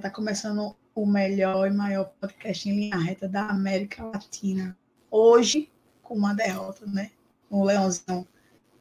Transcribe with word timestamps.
está 0.00 0.10
começando 0.10 0.74
o 0.94 1.04
melhor 1.04 1.68
e 1.68 1.70
maior 1.70 2.10
podcast 2.18 2.68
em 2.68 2.72
linha 2.72 2.96
reta 2.96 3.28
da 3.28 3.46
América 3.46 4.02
Latina. 4.02 4.76
Hoje, 5.10 5.70
com 6.02 6.14
uma 6.14 6.34
derrota, 6.34 6.86
né? 6.86 7.10
O 7.50 7.62
Leãozão 7.62 8.26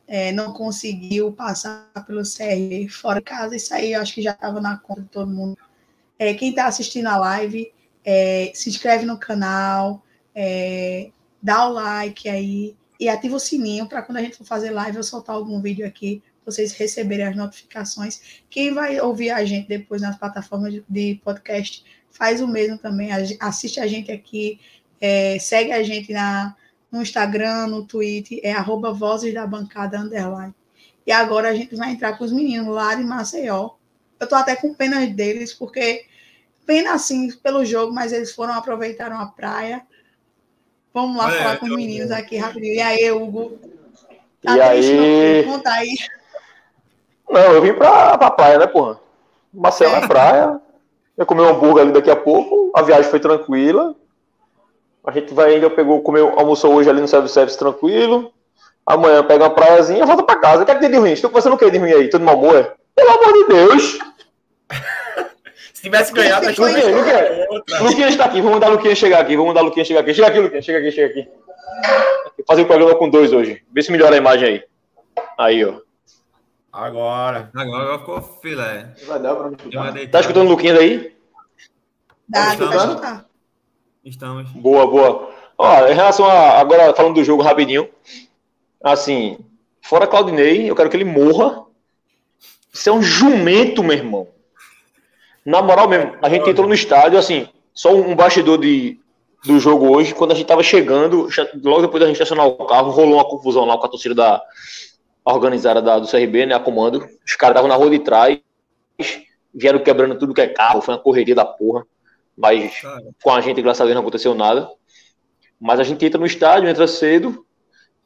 é, 0.07 0.31
não 0.31 0.53
conseguiu 0.53 1.33
passar 1.33 1.91
pelo 2.07 2.21
CR 2.21 2.89
fora 2.89 3.19
de 3.19 3.25
casa. 3.25 3.55
Isso 3.55 3.73
aí 3.73 3.93
eu 3.93 4.01
acho 4.01 4.13
que 4.13 4.21
já 4.21 4.31
estava 4.31 4.61
na 4.61 4.77
conta 4.77 5.01
de 5.01 5.09
todo 5.09 5.29
mundo. 5.29 5.57
É, 6.17 6.33
quem 6.33 6.51
está 6.51 6.67
assistindo 6.67 7.07
a 7.07 7.17
live, 7.17 7.69
é, 8.05 8.51
se 8.55 8.69
inscreve 8.69 9.05
no 9.05 9.17
canal, 9.17 10.01
é, 10.33 11.11
dá 11.43 11.67
o 11.67 11.73
like 11.73 12.29
aí 12.29 12.77
e 12.97 13.09
ativa 13.09 13.35
o 13.35 13.39
sininho 13.39 13.87
para 13.87 14.01
quando 14.01 14.17
a 14.17 14.21
gente 14.21 14.37
for 14.37 14.45
fazer 14.45 14.71
live 14.71 14.97
eu 14.97 15.03
soltar 15.03 15.35
algum 15.35 15.61
vídeo 15.61 15.85
aqui 15.85 16.23
vocês 16.51 16.71
receberem 16.73 17.25
as 17.25 17.35
notificações. 17.35 18.41
Quem 18.49 18.73
vai 18.73 18.99
ouvir 18.99 19.29
a 19.31 19.43
gente 19.45 19.67
depois 19.67 20.01
nas 20.01 20.17
plataformas 20.17 20.73
de, 20.73 20.83
de 20.87 21.21
podcast, 21.23 21.83
faz 22.11 22.41
o 22.41 22.47
mesmo 22.47 22.77
também. 22.77 23.09
Assiste 23.39 23.79
a 23.79 23.87
gente 23.87 24.11
aqui, 24.11 24.59
é, 24.99 25.37
segue 25.39 25.71
a 25.71 25.83
gente 25.83 26.11
na, 26.11 26.55
no 26.91 27.01
Instagram, 27.01 27.67
no 27.67 27.85
Twitter, 27.85 28.39
é 28.43 28.51
arroba 28.51 28.91
Vozes 28.91 29.33
da 29.33 29.45
Bancada 29.45 29.99
Underline. 29.99 30.53
E 31.05 31.11
agora 31.11 31.49
a 31.49 31.55
gente 31.55 31.75
vai 31.75 31.91
entrar 31.91 32.17
com 32.17 32.23
os 32.23 32.31
meninos 32.31 32.73
lá 32.73 32.93
de 32.95 33.03
Maceió. 33.03 33.71
Eu 34.19 34.27
tô 34.27 34.35
até 34.35 34.55
com 34.55 34.73
pena 34.73 35.05
deles, 35.07 35.53
porque 35.53 36.05
pena 36.65 36.93
assim 36.93 37.31
pelo 37.37 37.65
jogo, 37.65 37.93
mas 37.93 38.11
eles 38.11 38.31
foram, 38.31 38.53
aproveitaram 38.53 39.17
a 39.17 39.27
praia. 39.27 39.81
Vamos 40.93 41.17
lá 41.17 41.33
é, 41.33 41.37
falar 41.37 41.57
com 41.57 41.65
os 41.67 41.75
meninos 41.75 42.11
aqui 42.11 42.37
rapidinho. 42.37 42.75
E 42.75 42.81
aí, 42.81 43.11
Hugo? 43.11 43.57
Tá 44.41 44.57
e 44.57 44.61
aí? 44.61 45.43
Conta 45.45 45.71
aí. 45.71 45.95
Não, 47.29 47.53
eu 47.53 47.61
vim 47.61 47.73
pra, 47.73 48.17
pra 48.17 48.31
praia, 48.31 48.57
né, 48.57 48.67
porra? 48.67 48.99
Marcelo 49.53 49.99
na 49.99 50.07
praia. 50.07 50.59
Eu 51.17 51.25
comi 51.25 51.41
um 51.41 51.49
hambúrguer 51.49 51.83
ali 51.83 51.91
daqui 51.91 52.09
a 52.09 52.15
pouco. 52.15 52.71
A 52.75 52.81
viagem 52.81 53.09
foi 53.09 53.19
tranquila. 53.19 53.95
A 55.05 55.11
gente 55.11 55.33
vai 55.33 55.53
ainda, 55.53 55.69
pegou, 55.69 56.01
comeu, 56.01 56.33
almoçou 56.37 56.73
hoje 56.73 56.89
ali 56.89 57.01
no 57.01 57.07
service 57.07 57.57
tranquilo. 57.57 58.31
Amanhã 58.85 59.23
pega 59.23 59.43
uma 59.43 59.49
praiazinha 59.49 60.03
e 60.03 60.05
volta 60.05 60.23
pra 60.23 60.37
casa. 60.37 60.63
O 60.63 60.65
que 60.65 60.71
é 60.71 60.75
que 60.75 60.81
tem 60.81 60.89
de 60.89 60.97
ruim? 60.97 61.11
Estou 61.11 61.29
conversando 61.29 61.53
o 61.53 61.57
que 61.57 61.69
de 61.69 61.77
ruim 61.77 61.91
aí? 61.91 62.09
Tudo 62.09 62.25
mal 62.25 62.35
amor? 62.35 62.55
É? 62.55 62.73
Pelo 62.95 63.11
amor 63.11 63.33
de 63.33 63.47
Deus! 63.47 63.99
Se 65.73 65.83
tivesse 65.83 66.11
ganhado, 66.11 66.47
acho 66.47 66.55
que 66.55 66.61
Luquinha, 66.61 66.97
Luquinha, 66.97 67.81
Luquinha 67.81 68.07
está 68.09 68.25
aqui. 68.25 68.41
Vamos 68.41 68.53
mandar 68.53 68.67
Luquinha 68.67 68.95
chegar 68.95 69.21
aqui. 69.21 69.35
Vamos 69.35 69.49
mandar 69.49 69.61
Luquinha 69.61 69.85
chegar 69.85 70.01
aqui. 70.01 70.13
Chega 70.13 70.27
aqui, 70.27 70.39
Luquinha. 70.39 70.61
Chega 70.61 70.79
aqui, 70.79 70.91
chega 70.91 71.07
aqui. 71.07 71.29
Vou 72.37 72.45
fazer 72.47 72.63
o 72.63 72.65
programa 72.65 72.95
com 72.95 73.09
dois 73.09 73.31
hoje. 73.31 73.61
Vê 73.71 73.81
se 73.81 73.91
melhora 73.91 74.15
a 74.15 74.17
imagem 74.17 74.47
aí. 74.47 74.63
Aí, 75.37 75.65
ó. 75.65 75.75
Agora. 76.71 77.49
Agora 77.55 77.99
ficou 77.99 78.21
filé. 78.21 78.93
Vai 79.07 79.19
dar 79.19 79.35
pra 79.35 79.49
me 79.49 80.07
Tá 80.07 80.19
escutando 80.19 80.47
o 80.47 80.49
Luquinhas 80.49 80.79
aí? 80.79 81.15
Dá, 82.27 82.45
tá 82.45 82.53
escutando? 82.53 83.25
Estamos. 84.05 84.49
Boa, 84.51 84.87
boa. 84.87 85.31
Ó, 85.57 85.87
em 85.87 85.93
relação 85.93 86.25
a. 86.25 86.59
Agora, 86.59 86.93
falando 86.93 87.15
do 87.15 87.23
jogo 87.23 87.41
rapidinho. 87.41 87.89
Assim, 88.83 89.37
fora 89.81 90.07
Claudinei, 90.07 90.69
eu 90.69 90.75
quero 90.75 90.89
que 90.89 90.95
ele 90.95 91.03
morra. 91.03 91.65
Isso 92.71 92.89
é 92.89 92.93
um 92.93 93.01
jumento, 93.01 93.83
meu 93.83 93.97
irmão. 93.97 94.27
Na 95.45 95.61
moral 95.61 95.87
mesmo, 95.87 96.15
a 96.21 96.29
gente 96.29 96.49
entrou 96.49 96.67
no 96.67 96.73
estádio, 96.73 97.17
assim, 97.17 97.49
só 97.73 97.93
um 97.93 98.15
bastidor 98.15 98.59
de, 98.59 98.99
do 99.43 99.59
jogo 99.59 99.89
hoje, 99.89 100.13
quando 100.13 100.31
a 100.31 100.35
gente 100.35 100.45
tava 100.45 100.61
chegando, 100.61 101.27
logo 101.63 101.81
depois 101.81 101.99
da 101.99 102.07
gente 102.07 102.15
estacionar 102.15 102.45
o 102.45 102.65
carro, 102.67 102.91
rolou 102.91 103.15
uma 103.15 103.25
confusão 103.25 103.65
lá 103.65 103.77
com 103.77 103.85
a 103.85 103.89
torcida 103.89 104.13
da, 104.13 104.41
organizada 105.25 105.81
da, 105.81 105.99
do 105.99 106.07
CRB, 106.07 106.45
né, 106.45 106.55
a 106.55 106.59
comando. 106.59 107.05
Os 107.25 107.35
caras 107.35 107.55
estavam 107.55 107.69
na 107.69 107.75
rua 107.75 107.89
de 107.89 107.99
trás, 107.99 108.39
vieram 109.53 109.79
quebrando 109.79 110.17
tudo 110.17 110.33
que 110.33 110.41
é 110.41 110.47
carro, 110.47 110.81
foi 110.81 110.93
uma 110.93 111.01
correria 111.01 111.35
da 111.35 111.45
porra. 111.45 111.85
Mas 112.37 112.81
com 113.21 113.31
a 113.31 113.41
gente, 113.41 113.61
graças 113.61 113.81
a 113.81 113.85
Deus, 113.85 113.95
não 113.95 114.01
aconteceu 114.01 114.33
nada. 114.33 114.69
Mas 115.59 115.79
a 115.79 115.83
gente 115.83 116.05
entra 116.05 116.19
no 116.19 116.25
estádio, 116.25 116.69
entra 116.69 116.87
cedo. 116.87 117.45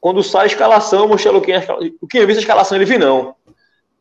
Quando 0.02 0.24
sai 0.24 0.44
a 0.44 0.48
escalação, 0.48 1.08
mostrei 1.08 1.34
o 1.34 1.42
que 1.42 1.54
o 2.02 2.08
que 2.08 2.26
visto 2.26 2.40
a 2.40 2.42
escalação, 2.42 2.78
ele 2.78 2.86
viu 2.86 3.00
não. 3.00 3.36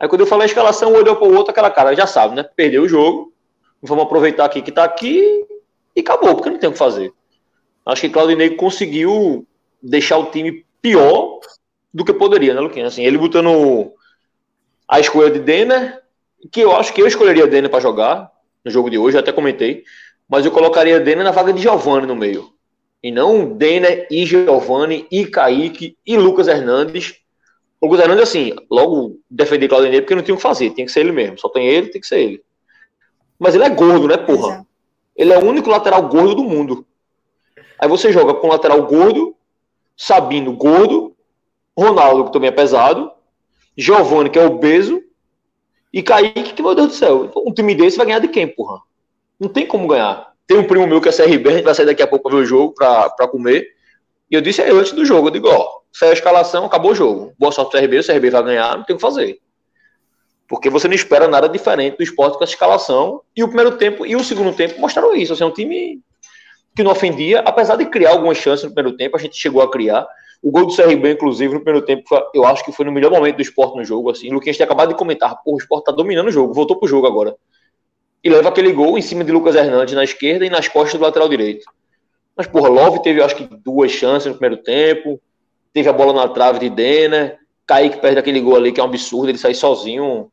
Aí 0.01 0.09
quando 0.09 0.23
eu 0.23 0.27
falei 0.27 0.45
a 0.45 0.47
escalação, 0.47 0.93
um 0.93 0.97
olhou 0.97 1.15
para 1.15 1.29
o 1.29 1.35
outro, 1.35 1.53
aquela 1.53 1.71
cara, 1.71 1.95
já 1.95 2.07
sabe, 2.07 2.35
né? 2.35 2.43
Perdeu 2.43 2.83
o 2.83 2.89
jogo. 2.89 3.33
Vamos 3.81 4.05
aproveitar 4.05 4.45
aqui 4.45 4.63
que 4.63 4.73
tá 4.73 4.85
aqui 4.85 5.47
e 5.95 6.01
acabou, 6.01 6.35
porque 6.35 6.51
não 6.51 6.59
tem 6.59 6.69
o 6.69 6.73
que 6.73 6.79
fazer. 6.79 7.13
Acho 7.85 8.01
que 8.01 8.09
Claudinei 8.09 8.51
conseguiu 8.57 9.47
deixar 9.83 10.19
o 10.19 10.27
time 10.27 10.65
pior 10.81 11.41
do 11.93 12.05
que 12.05 12.13
poderia, 12.13 12.55
né, 12.55 12.61
Luquinha? 12.61 12.87
Assim, 12.87 13.05
ele 13.05 13.19
botando 13.19 13.93
a 14.89 15.01
escolha 15.01 15.31
de 15.31 15.39
Denner, 15.39 16.01
que 16.51 16.61
eu 16.61 16.75
acho 16.75 16.93
que 16.93 17.01
eu 17.01 17.07
escolheria 17.07 17.47
Denner 17.47 17.71
para 17.71 17.81
jogar 17.81 18.31
no 18.65 18.71
jogo 18.71 18.91
de 18.91 18.99
hoje, 18.99 19.19
até 19.19 19.33
comentei, 19.33 19.85
mas 20.29 20.45
eu 20.45 20.53
colocaria 20.53 21.01
Denner 21.01 21.25
na 21.25 21.31
vaga 21.31 21.53
de 21.53 21.61
Giovani 21.61 22.07
no 22.07 22.17
meio. 22.17 22.53
E 23.03 23.11
não 23.11 23.57
Denner 23.57 24.07
e 24.11 24.25
Giovani 24.25 25.07
e 25.11 25.27
Kaique 25.27 25.97
e 26.07 26.17
Lucas 26.17 26.47
Hernandes. 26.47 27.17
O 27.81 27.87
Lucas 27.87 28.01
Hernandes, 28.01 28.23
assim, 28.23 28.55
logo 28.71 29.19
defender 29.29 29.69
Claudinei 29.69 30.01
porque 30.01 30.15
não 30.15 30.23
tinha 30.23 30.35
o 30.35 30.39
que 30.39 30.43
fazer, 30.43 30.71
tem 30.71 30.87
que 30.87 30.93
ser 30.93 31.01
ele 31.01 31.13
mesmo. 31.13 31.39
Só 31.39 31.49
tem 31.49 31.67
ele, 31.67 31.89
tem 31.89 32.01
que 32.01 32.07
ser 32.07 32.21
ele. 32.21 32.43
Mas 33.39 33.55
ele 33.55 33.65
é 33.65 33.71
gordo, 33.71 34.07
né, 34.07 34.17
porra? 34.17 34.65
Ele 35.17 35.33
é 35.33 35.39
o 35.39 35.45
único 35.45 35.69
lateral 35.69 36.09
gordo 36.09 36.37
do 36.37 36.45
mundo. 36.45 36.87
Aí 37.79 37.89
você 37.89 38.13
joga 38.13 38.35
com 38.35 38.47
lateral 38.47 38.87
gordo, 38.87 39.35
Sabino 39.97 40.53
gordo, 40.53 41.17
Ronaldo, 41.77 42.27
que 42.27 42.33
também 42.33 42.49
é 42.49 42.53
pesado, 42.53 43.11
Giovanni, 43.77 44.31
que 44.31 44.39
é 44.39 44.45
obeso, 44.45 45.03
e 45.93 46.03
Kaique, 46.03 46.55
que, 46.55 46.63
meu 46.63 46.75
Deus 46.75 46.89
do 46.89 46.95
céu, 46.95 47.31
um 47.37 47.53
time 47.53 47.75
desse 47.75 47.97
vai 47.97 48.07
ganhar 48.07 48.19
de 48.19 48.29
quem, 48.29 48.47
porra? 48.47 48.81
Não 49.39 49.49
tem 49.49 49.67
como 49.67 49.87
ganhar. 49.87 50.33
Tem 50.47 50.59
um 50.59 50.65
primo 50.65 50.87
meu 50.87 51.01
que 51.01 51.09
é 51.09 51.13
CRB, 51.13 51.49
a 51.49 51.53
gente 51.53 51.65
vai 51.65 51.75
sair 51.75 51.87
daqui 51.87 52.03
a 52.03 52.07
pouco 52.07 52.29
para 52.29 52.39
ver 52.39 52.45
o 52.45 52.47
jogo, 52.47 52.75
para 52.75 53.29
comer. 53.29 53.67
E 54.31 54.35
eu 54.35 54.41
disse 54.41 54.63
aí 54.63 54.71
antes 54.71 54.93
do 54.93 55.05
jogo, 55.05 55.29
eu 55.29 55.33
digo, 55.33 55.49
ó, 55.49 55.81
saiu 55.93 56.11
a 56.11 56.15
escalação, 56.15 56.65
acabou 56.65 56.93
o 56.93 56.95
jogo. 56.95 57.35
Boa 57.39 57.53
sorte 57.53 57.71
pro 57.71 57.81
CRB, 57.81 57.99
o 57.99 58.07
CRB 58.07 58.31
vai 58.31 58.43
ganhar, 58.43 58.77
não 58.77 58.85
tem 58.85 58.95
o 58.95 58.99
que 58.99 59.03
fazer. 59.03 59.39
Porque 60.49 60.71
você 60.71 60.89
não 60.89 60.95
espera 60.95 61.29
nada 61.29 61.49
diferente 61.49 61.97
do 61.97 62.03
esporte 62.03 62.37
com 62.37 62.45
essa 62.45 62.53
escalação. 62.53 63.23
E 63.37 63.43
o 63.43 63.49
primeiro 63.49 63.77
tempo 63.77 64.07
e 64.07 64.17
o 64.17 64.25
segundo 64.25 64.55
tempo 64.55 64.81
mostraram 64.81 65.15
isso. 65.15 65.33
Assim, 65.33 65.45
é 65.45 65.47
um 65.47 65.53
time 65.53 66.01
que 66.75 66.83
não 66.83 66.91
ofendia, 66.91 67.41
apesar 67.41 67.77
de 67.77 67.87
criar 67.87 68.11
algumas 68.11 68.39
chances 68.39 68.65
no 68.65 68.75
primeiro 68.75 68.97
tempo, 68.97 69.17
a 69.17 69.21
gente 69.21 69.37
chegou 69.37 69.63
a 69.63 69.71
criar. 69.71 70.07
O 70.43 70.51
gol 70.51 70.67
do 70.67 70.75
CRB, 70.75 71.13
inclusive, 71.13 71.55
no 71.55 71.61
primeiro 71.61 71.87
tempo, 71.87 72.03
eu 72.35 72.45
acho 72.45 72.65
que 72.65 72.73
foi 72.73 72.85
no 72.85 72.91
melhor 72.91 73.13
momento 73.13 73.37
do 73.37 73.43
esporte 73.43 73.77
no 73.77 73.85
jogo. 73.85 74.11
Assim. 74.11 74.29
O 74.29 74.35
Luquinhas 74.35 74.57
tinha 74.57 74.67
acabado 74.67 74.89
de 74.89 74.97
comentar, 74.97 75.41
o 75.47 75.57
esporte 75.57 75.85
tá 75.85 75.93
dominando 75.93 76.29
o 76.29 76.33
jogo, 76.33 76.53
voltou 76.53 76.77
pro 76.77 76.89
jogo 76.89 77.07
agora. 77.07 77.37
E 78.25 78.29
leva 78.29 78.49
aquele 78.49 78.73
gol 78.73 78.99
em 78.99 79.03
cima 79.03 79.23
de 79.23 79.31
Lucas 79.31 79.55
Hernandes 79.55 79.95
na 79.95 80.03
esquerda 80.03 80.45
e 80.45 80.51
nas 80.51 80.67
costas 80.67 80.99
do 80.99 81.05
lateral 81.05 81.29
direito. 81.29 81.65
Mas, 82.37 82.47
porra, 82.47 82.69
Love 82.69 83.03
teve, 83.03 83.23
acho 83.23 83.37
que, 83.37 83.45
duas 83.45 83.93
chances 83.93 84.27
no 84.27 84.39
primeiro 84.39 84.63
tempo. 84.63 85.21
Teve 85.73 85.89
a 85.89 85.93
bola 85.93 86.13
na 86.13 86.29
trave 86.29 86.59
de 86.59 86.71
Denner. 86.71 87.39
Kaique 87.67 88.01
perde 88.01 88.19
aquele 88.19 88.41
gol 88.41 88.57
ali, 88.57 88.73
que 88.73 88.81
é 88.81 88.83
um 88.83 88.87
absurdo. 88.87 89.29
Ele 89.29 89.39
sai 89.39 89.55
sozinho 89.55 90.31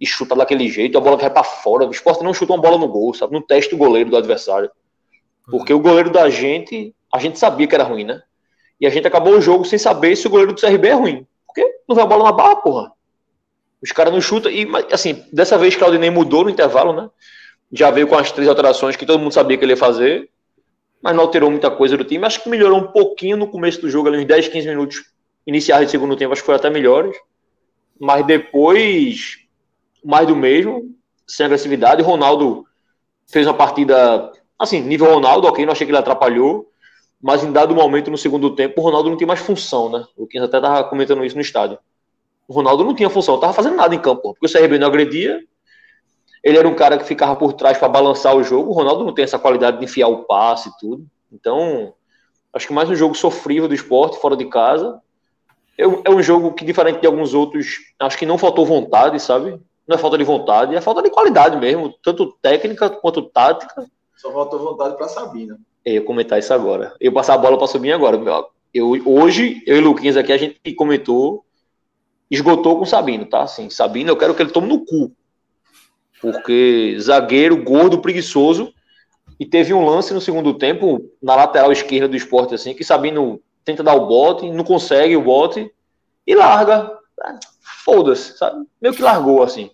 e 0.00 0.06
chuta 0.06 0.34
daquele 0.34 0.68
jeito. 0.68 0.98
A 0.98 1.00
bola 1.00 1.16
vai 1.16 1.30
para 1.30 1.44
fora. 1.44 1.86
O 1.86 1.90
esporte 1.90 2.22
não 2.22 2.34
chuta 2.34 2.52
uma 2.52 2.60
bola 2.60 2.78
no 2.78 2.88
gol, 2.88 3.14
sabe? 3.14 3.32
Não 3.32 3.42
testa 3.42 3.74
o 3.74 3.78
goleiro 3.78 4.10
do 4.10 4.16
adversário. 4.16 4.70
Porque 5.50 5.72
o 5.72 5.80
goleiro 5.80 6.10
da 6.10 6.28
gente, 6.28 6.94
a 7.12 7.18
gente 7.18 7.38
sabia 7.38 7.66
que 7.66 7.74
era 7.74 7.84
ruim, 7.84 8.04
né? 8.04 8.22
E 8.80 8.86
a 8.86 8.90
gente 8.90 9.06
acabou 9.06 9.34
o 9.34 9.40
jogo 9.40 9.64
sem 9.64 9.78
saber 9.78 10.14
se 10.16 10.26
o 10.26 10.30
goleiro 10.30 10.52
do 10.52 10.60
CRB 10.60 10.88
é 10.88 10.92
ruim. 10.92 11.26
Porque 11.46 11.64
não 11.88 11.96
vai 11.96 12.04
a 12.04 12.06
bola 12.06 12.24
na 12.24 12.32
barra, 12.32 12.56
porra. 12.56 12.92
Os 13.82 13.92
caras 13.92 14.12
não 14.12 14.20
chutam. 14.20 14.50
E, 14.50 14.68
assim, 14.92 15.24
dessa 15.32 15.58
vez 15.58 15.74
Claudinei 15.76 16.10
mudou 16.10 16.44
no 16.44 16.50
intervalo, 16.50 16.92
né? 16.92 17.10
Já 17.72 17.90
veio 17.90 18.06
com 18.06 18.16
as 18.16 18.30
três 18.30 18.48
alterações 18.48 18.96
que 18.96 19.06
todo 19.06 19.18
mundo 19.18 19.32
sabia 19.32 19.56
que 19.56 19.64
ele 19.64 19.72
ia 19.72 19.76
fazer. 19.76 20.28
Mas 21.02 21.14
não 21.14 21.24
alterou 21.24 21.50
muita 21.50 21.70
coisa 21.70 21.96
do 21.96 22.04
time. 22.04 22.24
Acho 22.24 22.42
que 22.42 22.48
melhorou 22.48 22.78
um 22.78 22.86
pouquinho 22.88 23.36
no 23.36 23.48
começo 23.48 23.80
do 23.80 23.90
jogo, 23.90 24.08
ali 24.08 24.18
uns 24.18 24.26
10, 24.26 24.48
15 24.48 24.68
minutos 24.68 25.04
iniciais 25.46 25.86
de 25.86 25.90
segundo 25.90 26.16
tempo. 26.16 26.32
Acho 26.32 26.42
que 26.42 26.46
foi 26.46 26.56
até 26.56 26.70
melhores. 26.70 27.16
Mas 28.00 28.24
depois, 28.26 29.38
mais 30.04 30.26
do 30.26 30.36
mesmo, 30.36 30.94
sem 31.26 31.46
agressividade. 31.46 32.02
Ronaldo 32.02 32.64
fez 33.26 33.46
uma 33.46 33.54
partida, 33.54 34.32
assim, 34.58 34.80
nível 34.80 35.14
Ronaldo, 35.14 35.46
ok. 35.48 35.64
Não 35.64 35.72
achei 35.72 35.86
que 35.86 35.90
ele 35.90 35.98
atrapalhou 35.98 36.68
mas 37.20 37.42
em 37.42 37.52
dado 37.52 37.74
momento 37.74 38.10
no 38.10 38.18
segundo 38.18 38.54
tempo, 38.54 38.80
o 38.80 38.84
Ronaldo 38.84 39.10
não 39.10 39.16
tinha 39.16 39.26
mais 39.26 39.40
função, 39.40 39.88
né? 39.90 40.04
O 40.16 40.26
Quinhas 40.26 40.46
até 40.46 40.60
tava 40.60 40.84
comentando 40.88 41.24
isso 41.24 41.34
no 41.34 41.42
estádio. 41.42 41.78
O 42.46 42.52
Ronaldo 42.52 42.84
não 42.84 42.94
tinha 42.94 43.10
função, 43.10 43.34
não 43.34 43.40
tava 43.40 43.52
fazendo 43.52 43.76
nada 43.76 43.94
em 43.94 44.00
campo, 44.00 44.34
porque 44.34 44.46
o 44.46 44.50
CRB 44.50 44.78
não 44.78 44.86
agredia. 44.86 45.40
Ele 46.42 46.56
era 46.56 46.68
um 46.68 46.74
cara 46.74 46.96
que 46.96 47.04
ficava 47.04 47.34
por 47.36 47.52
trás 47.52 47.76
para 47.76 47.88
balançar 47.88 48.36
o 48.36 48.42
jogo. 48.42 48.70
O 48.70 48.72
Ronaldo 48.72 49.04
não 49.04 49.12
tem 49.12 49.24
essa 49.24 49.38
qualidade 49.38 49.78
de 49.78 49.84
enfiar 49.84 50.08
o 50.08 50.24
passe 50.24 50.68
e 50.68 50.72
tudo. 50.78 51.04
Então, 51.32 51.92
acho 52.52 52.66
que 52.66 52.72
mais 52.72 52.88
um 52.88 52.94
jogo 52.94 53.14
sofrível 53.14 53.68
do 53.68 53.74
esporte, 53.74 54.20
fora 54.20 54.36
de 54.36 54.46
casa. 54.46 55.00
É 55.76 56.10
um 56.10 56.22
jogo 56.22 56.54
que, 56.54 56.64
diferente 56.64 57.00
de 57.00 57.06
alguns 57.06 57.34
outros, 57.34 57.78
acho 58.00 58.18
que 58.18 58.26
não 58.26 58.38
faltou 58.38 58.64
vontade, 58.64 59.20
sabe? 59.20 59.60
Não 59.86 59.94
é 59.94 59.98
falta 59.98 60.18
de 60.18 60.24
vontade, 60.24 60.74
é 60.74 60.80
falta 60.80 61.02
de 61.02 61.10
qualidade 61.10 61.56
mesmo, 61.56 61.94
tanto 62.02 62.32
técnica 62.42 62.90
quanto 62.90 63.22
tática. 63.22 63.86
Só 64.16 64.32
faltou 64.32 64.58
vontade 64.58 64.96
para 64.96 65.08
Sabina. 65.08 65.58
Eu 65.88 65.94
ia 65.94 66.02
comentar 66.02 66.38
isso 66.38 66.52
agora. 66.52 66.94
Eu 67.00 67.10
passar 67.12 67.32
a 67.34 67.38
bola 67.38 67.56
para 67.56 67.66
subir 67.66 67.92
agora. 67.92 68.20
Eu, 68.74 68.92
hoje, 69.06 69.62
eu 69.66 69.76
e 69.76 69.78
o 69.78 69.84
Luquinhas 69.84 70.18
aqui, 70.18 70.30
a 70.30 70.36
gente 70.36 70.74
comentou, 70.74 71.46
esgotou 72.30 72.76
com 72.76 72.82
o 72.82 72.86
Sabino, 72.86 73.24
tá? 73.24 73.42
Assim, 73.42 73.70
Sabino, 73.70 74.10
eu 74.10 74.16
quero 74.16 74.34
que 74.34 74.42
ele 74.42 74.50
tome 74.50 74.68
no 74.68 74.84
cu. 74.84 75.10
Porque 76.20 76.94
zagueiro, 77.00 77.64
gordo, 77.64 78.02
preguiçoso. 78.02 78.70
E 79.40 79.46
teve 79.46 79.72
um 79.72 79.82
lance 79.82 80.12
no 80.12 80.20
segundo 80.20 80.52
tempo, 80.58 81.10
na 81.22 81.34
lateral 81.34 81.72
esquerda 81.72 82.06
do 82.06 82.16
esporte, 82.16 82.54
assim, 82.54 82.74
que 82.74 82.84
Sabino 82.84 83.40
tenta 83.64 83.82
dar 83.82 83.94
o 83.94 84.06
bote, 84.06 84.50
não 84.50 84.64
consegue 84.64 85.16
o 85.16 85.22
bote 85.22 85.72
e 86.26 86.34
larga. 86.34 86.98
Foda-se, 87.84 88.36
sabe? 88.36 88.66
Meio 88.78 88.94
que 88.94 89.02
largou, 89.02 89.42
assim. 89.42 89.70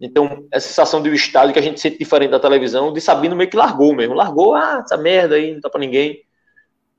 Então, 0.00 0.46
essa 0.52 0.68
sensação 0.68 1.02
de 1.02 1.10
um 1.10 1.14
estádio 1.14 1.52
que 1.52 1.58
a 1.58 1.62
gente 1.62 1.80
sente 1.80 1.98
diferente 1.98 2.30
da 2.30 2.38
televisão, 2.38 2.92
de 2.92 3.00
Sabino 3.00 3.34
meio 3.34 3.50
que 3.50 3.56
largou 3.56 3.94
mesmo. 3.94 4.14
Largou, 4.14 4.54
ah, 4.54 4.82
essa 4.84 4.96
merda 4.96 5.34
aí, 5.34 5.52
não 5.52 5.60
tá 5.60 5.68
pra 5.68 5.80
ninguém. 5.80 6.22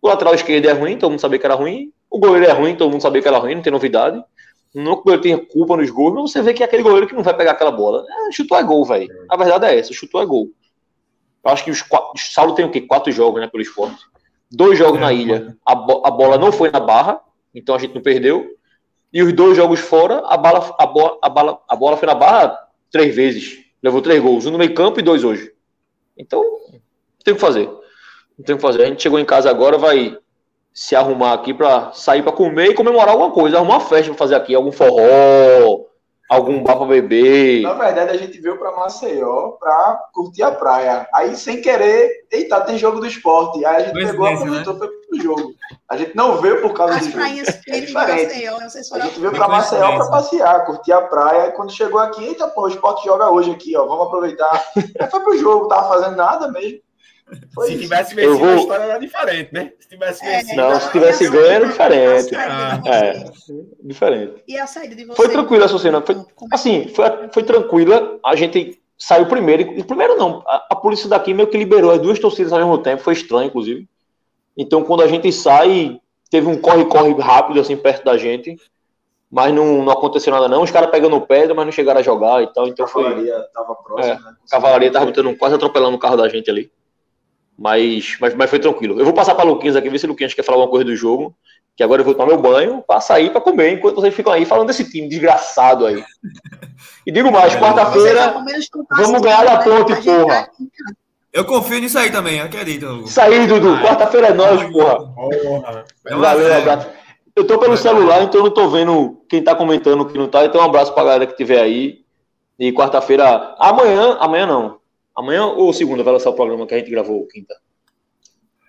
O 0.01 0.07
lateral 0.07 0.33
esquerdo 0.33 0.65
é 0.65 0.71
ruim, 0.73 0.97
todo 0.97 1.11
mundo 1.11 1.19
sabia 1.19 1.39
que 1.39 1.45
era 1.45 1.55
ruim. 1.55 1.93
O 2.09 2.19
goleiro 2.19 2.45
é 2.45 2.51
ruim, 2.51 2.75
todo 2.75 2.91
mundo 2.91 3.01
sabia 3.01 3.21
que 3.21 3.27
era 3.27 3.37
ruim, 3.37 3.55
não 3.55 3.61
tem 3.61 3.71
novidade. 3.71 4.21
Não 4.73 4.95
que 4.95 5.01
o 5.01 5.03
goleiro 5.03 5.23
tenha 5.23 5.37
culpa 5.37 5.77
nos 5.77 5.89
gols, 5.89 6.13
mas 6.13 6.31
você 6.31 6.41
vê 6.41 6.53
que 6.53 6.61
é 6.61 6.65
aquele 6.65 6.83
goleiro 6.83 7.07
que 7.07 7.15
não 7.15 7.23
vai 7.23 7.35
pegar 7.35 7.51
aquela 7.51 7.71
bola. 7.71 8.05
É, 8.07 8.31
chutou 8.31 8.57
é 8.57 8.63
gol, 8.63 8.85
velho. 8.85 9.07
A 9.29 9.37
verdade 9.37 9.65
é 9.65 9.79
essa, 9.79 9.93
chutou 9.93 10.21
é 10.21 10.25
gol. 10.25 10.49
Eu 11.43 11.51
acho 11.51 11.63
que 11.63 11.71
os 11.71 11.81
quatro, 11.81 12.11
Saulo 12.17 12.53
tem 12.53 12.65
o 12.65 12.71
quê? 12.71 12.81
Quatro 12.81 13.11
jogos, 13.11 13.39
né, 13.39 13.47
pelo 13.47 13.63
esporte. 13.63 13.97
Dois 14.51 14.77
jogos 14.77 14.97
é, 14.97 15.01
na 15.01 15.13
ilha, 15.13 15.55
a, 15.65 15.73
bo 15.73 16.01
a 16.05 16.11
bola 16.11 16.37
não 16.37 16.51
foi 16.51 16.69
na 16.69 16.79
barra, 16.79 17.21
então 17.53 17.75
a 17.75 17.79
gente 17.79 17.95
não 17.95 18.01
perdeu. 18.01 18.45
E 19.11 19.23
os 19.23 19.31
dois 19.31 19.55
jogos 19.55 19.79
fora, 19.79 20.21
a, 20.27 20.35
bala, 20.35 20.75
a, 20.77 20.85
bola, 20.85 21.17
a, 21.21 21.29
bala, 21.29 21.61
a 21.67 21.75
bola 21.75 21.97
foi 21.97 22.07
na 22.07 22.15
barra 22.15 22.59
três 22.91 23.15
vezes. 23.15 23.59
Levou 23.81 24.01
três 24.01 24.21
gols, 24.21 24.45
um 24.45 24.51
no 24.51 24.57
meio 24.57 24.73
campo 24.73 24.99
e 24.99 25.03
dois 25.03 25.23
hoje. 25.23 25.51
Então, 26.17 26.41
não 26.41 26.79
tem 27.23 27.33
o 27.33 27.35
que 27.35 27.41
fazer. 27.41 27.65
Não 27.65 28.45
tem 28.45 28.55
o 28.55 28.57
que 28.57 28.61
fazer. 28.61 28.83
A 28.83 28.85
gente 28.87 29.01
chegou 29.01 29.19
em 29.19 29.25
casa 29.25 29.49
agora, 29.49 29.77
vai 29.77 30.17
se 30.73 30.95
arrumar 30.95 31.33
aqui 31.33 31.53
para 31.53 31.91
sair 31.93 32.21
para 32.21 32.31
comer 32.31 32.71
e 32.71 32.73
comemorar 32.73 33.09
alguma 33.09 33.31
coisa, 33.31 33.57
arrumar 33.57 33.75
uma 33.75 33.79
festa 33.79 34.11
para 34.11 34.17
fazer 34.17 34.35
aqui, 34.35 34.53
algum 34.53 34.71
forró, 34.71 35.85
algum 36.29 36.61
bar 36.61 36.77
para 36.77 36.85
beber. 36.85 37.63
Na 37.63 37.73
verdade, 37.73 38.11
a 38.11 38.17
gente 38.17 38.39
veio 38.39 38.57
para 38.57 38.71
Maceió 38.71 39.53
para 39.59 40.09
curtir 40.13 40.43
a 40.43 40.51
praia. 40.51 41.07
Aí, 41.11 41.35
sem 41.35 41.59
querer, 41.59 42.27
eita, 42.31 42.61
tem 42.61 42.77
jogo 42.77 42.99
do 42.99 43.07
esporte. 43.07 43.65
Aí 43.65 43.77
a 43.77 43.79
gente 43.79 43.93
pegou, 43.93 44.27
aproveitou, 44.27 44.73
né? 44.73 44.79
foi 44.79 44.87
pro 44.87 45.21
jogo. 45.21 45.53
A 45.89 45.97
gente 45.97 46.15
não 46.15 46.37
veio 46.37 46.61
por 46.61 46.73
causa 46.73 46.95
As 46.95 47.07
do 47.07 47.13
praias 47.13 47.47
jogo. 47.47 47.99
É 47.99 48.25
Maceió, 48.25 48.59
não 48.59 48.69
sei 48.69 48.83
se 48.83 48.95
a 48.95 48.99
gente 48.99 49.19
veio 49.19 49.31
para 49.31 49.47
Maceió 49.47 49.95
para 49.95 50.11
passear, 50.11 50.65
curtir 50.65 50.91
a 50.93 51.01
praia. 51.01 51.47
E 51.47 51.51
quando 51.53 51.71
chegou 51.71 51.99
aqui, 51.99 52.23
eita, 52.23 52.47
pô, 52.47 52.63
o 52.63 52.67
esporte 52.67 53.05
joga 53.05 53.29
hoje 53.31 53.49
aqui, 53.49 53.75
ó, 53.75 53.85
vamos 53.85 54.05
aproveitar. 54.05 54.63
Aí 54.99 55.09
foi 55.09 55.19
pro 55.21 55.37
jogo, 55.37 55.67
tava 55.67 55.89
fazendo 55.89 56.15
nada 56.15 56.47
mesmo. 56.51 56.79
Foi 57.53 57.67
se 57.67 57.73
isso. 57.73 57.81
tivesse 57.83 58.15
vencido, 58.15 58.37
vou... 58.37 58.49
a 58.49 58.55
história 58.55 58.83
era 58.83 58.99
diferente, 58.99 59.53
né? 59.53 59.71
Se 59.79 59.89
tivesse 59.89 60.25
é, 60.25 60.37
vencido. 60.37 60.55
Não, 60.55 60.79
se 60.79 60.91
tivesse 60.91 61.29
ganho 61.29 61.45
era 61.45 61.67
diferente. 61.67 62.35
Ah, 62.35 62.81
é, 62.85 63.23
diferente. 63.83 64.43
E 64.47 64.57
a 64.57 64.67
saída 64.67 64.95
de 64.95 65.05
vocês? 65.05 65.17
Foi 65.17 65.29
tranquila 65.29 65.65
a 65.65 65.69
Sociedade. 65.69 66.05
Foi, 66.05 66.15
assim, 66.51 66.87
foi, 66.89 67.05
foi 67.31 67.43
tranquila. 67.43 68.19
A 68.25 68.35
gente 68.35 68.79
saiu 68.97 69.25
primeiro. 69.27 69.61
E 69.77 69.83
primeiro 69.83 70.17
não. 70.17 70.43
A, 70.47 70.67
a, 70.71 70.75
polícia 70.75 71.09
daqui 71.09 71.33
meio 71.33 71.47
que 71.47 71.57
liberou 71.57 71.91
as 71.91 71.99
duas 71.99 72.19
torcidas 72.19 72.53
ao 72.53 72.59
mesmo 72.59 72.77
tempo. 72.79 73.03
Foi 73.03 73.13
estranho, 73.13 73.47
inclusive. 73.47 73.87
Então, 74.57 74.83
quando 74.83 75.03
a 75.03 75.07
gente 75.07 75.31
sai, 75.31 75.99
teve 76.29 76.47
um 76.47 76.57
corre-corre 76.57 77.13
rápido, 77.19 77.59
assim, 77.59 77.77
perto 77.77 78.03
da 78.03 78.17
gente. 78.17 78.57
Mas 79.31 79.53
não, 79.53 79.83
não 79.83 79.93
aconteceu 79.93 80.33
nada, 80.33 80.47
não. 80.47 80.63
Os 80.63 80.71
caras 80.71 80.89
pegando 80.89 81.21
pedra, 81.21 81.53
mas 81.53 81.65
não 81.65 81.71
chegaram 81.71 81.99
a 81.99 82.03
jogar 82.03 82.41
e 82.41 82.47
tal. 82.47 82.67
Então 82.67 82.85
a 82.85 82.89
cavalaria 82.89 83.33
foi... 83.33 83.43
tava 83.53 83.75
próxima, 83.75 84.15
é, 84.15 84.17
né? 84.17 84.35
A 84.47 84.49
cavalaria 84.49 84.91
tava 84.91 85.05
botando, 85.05 85.37
quase 85.37 85.55
atropelando 85.55 85.95
o 85.95 85.99
carro 85.99 86.17
da 86.17 86.27
gente 86.27 86.49
ali. 86.49 86.71
Mas, 87.59 88.15
mas, 88.21 88.33
mas 88.33 88.49
foi 88.49 88.57
tranquilo. 88.57 88.97
Eu 88.97 89.03
vou 89.03 89.13
passar 89.13 89.35
para 89.35 89.45
o 89.45 89.49
Luquinhas 89.49 89.75
aqui, 89.75 89.89
ver 89.89 89.99
se 89.99 90.05
o 90.05 90.09
Luquinhas 90.09 90.33
quer 90.33 90.43
falar 90.43 90.55
alguma 90.57 90.71
coisa 90.71 90.85
do 90.85 90.95
jogo. 90.95 91.35
Que 91.75 91.83
agora 91.83 92.01
eu 92.01 92.05
vou 92.05 92.13
tomar 92.13 92.27
meu 92.27 92.37
banho 92.37 92.83
para 92.85 93.01
sair 93.01 93.29
para 93.31 93.41
comer, 93.41 93.73
enquanto 93.73 93.95
vocês 93.95 94.13
ficam 94.13 94.33
aí 94.33 94.45
falando 94.45 94.67
desse 94.67 94.89
time 94.89 95.07
desgraçado 95.07 95.85
aí. 95.85 96.03
E 97.05 97.11
digo 97.11 97.31
mais, 97.31 97.53
é, 97.53 97.59
quarta-feira 97.59 98.35
vamos 98.91 99.21
ganhar 99.21 99.43
da 99.43 99.57
ponte, 99.57 99.95
porra. 100.01 100.43
Tá 100.43 100.49
eu 101.33 101.43
confio 101.43 101.79
nisso 101.79 101.97
aí 101.97 102.11
também, 102.11 102.39
acredito. 102.39 103.03
Isso 103.05 103.19
aí, 103.19 103.47
Dudu. 103.47 103.77
Quarta-feira 103.77 104.27
é 104.27 104.33
nós, 104.33 104.63
porra. 104.71 105.13
porra. 105.13 105.85
Valeu, 106.03 106.57
abraço. 106.57 106.87
Eu 107.35 107.47
tô 107.47 107.57
pelo 107.57 107.77
celular, 107.77 108.23
então 108.23 108.41
eu 108.41 108.45
não 108.45 108.53
tô 108.53 108.69
vendo 108.69 109.21
quem 109.27 109.41
tá 109.41 109.55
comentando 109.55 110.05
que 110.05 110.17
não 110.17 110.27
tá. 110.27 110.45
Então 110.45 110.61
um 110.61 110.65
abraço 110.65 110.93
pra 110.93 111.03
galera 111.03 111.27
que 111.27 111.35
tiver 111.35 111.59
aí. 111.59 112.01
E 112.57 112.71
quarta-feira. 112.71 113.55
Amanhã, 113.57 114.17
amanhã 114.19 114.45
não. 114.45 114.78
Amanhã 115.19 115.47
ou 115.47 115.73
segunda 115.73 116.01
vai 116.01 116.13
lançar 116.13 116.29
o 116.29 116.33
programa 116.33 116.65
que 116.65 116.73
a 116.73 116.77
gente 116.77 116.89
gravou 116.89 117.27
quinta? 117.27 117.53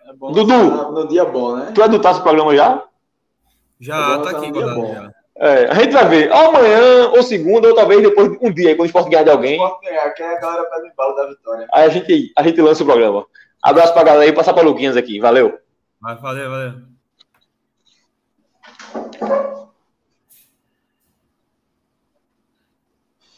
É 0.05 0.13
bom 0.13 0.33
Dudu, 0.33 0.91
no 0.91 1.07
dia 1.07 1.25
bom, 1.25 1.55
né? 1.57 1.71
Tu 1.73 1.81
edutasse 1.81 2.19
o 2.19 2.25
programa 2.25 2.57
já? 2.57 2.83
Já, 3.79 4.19
tá 4.19 4.31
aqui, 4.31 4.51
dia 4.51 4.67
bom. 4.75 4.93
Já. 4.93 5.13
É, 5.37 5.67
a 5.67 5.75
gente 5.75 5.93
vai 5.93 6.09
ver. 6.09 6.33
Amanhã, 6.33 7.11
ou 7.11 7.23
segunda, 7.23 7.69
ou 7.69 7.75
talvez 7.75 8.03
depois 8.03 8.37
um 8.43 8.53
dia, 8.53 8.75
quando 8.75 8.81
o 8.81 8.87
esporte 8.87 9.11
ganhar 9.11 9.23
de 9.23 9.31
alguém. 9.31 9.59
Ganhar, 9.81 10.11
que 10.11 10.23
é 10.25 10.37
a 10.37 10.41
galera 10.41 10.65
pede 10.65 10.89
embalo 10.89 11.15
da 11.15 11.29
vitória. 11.29 11.69
Aí 11.73 11.85
a 11.85 11.89
gente, 11.89 12.33
a 12.37 12.43
gente 12.43 12.61
lança 12.61 12.83
o 12.83 12.87
programa. 12.87 13.25
Abraço 13.63 13.95
pra 13.95 14.03
galera 14.03 14.25
aí, 14.25 14.33
passar 14.33 14.53
pra 14.53 14.65
Luquinhas 14.65 14.97
aqui. 14.97 15.21
Valeu. 15.21 15.57
Valeu, 16.01 16.51
valeu. 16.51 16.73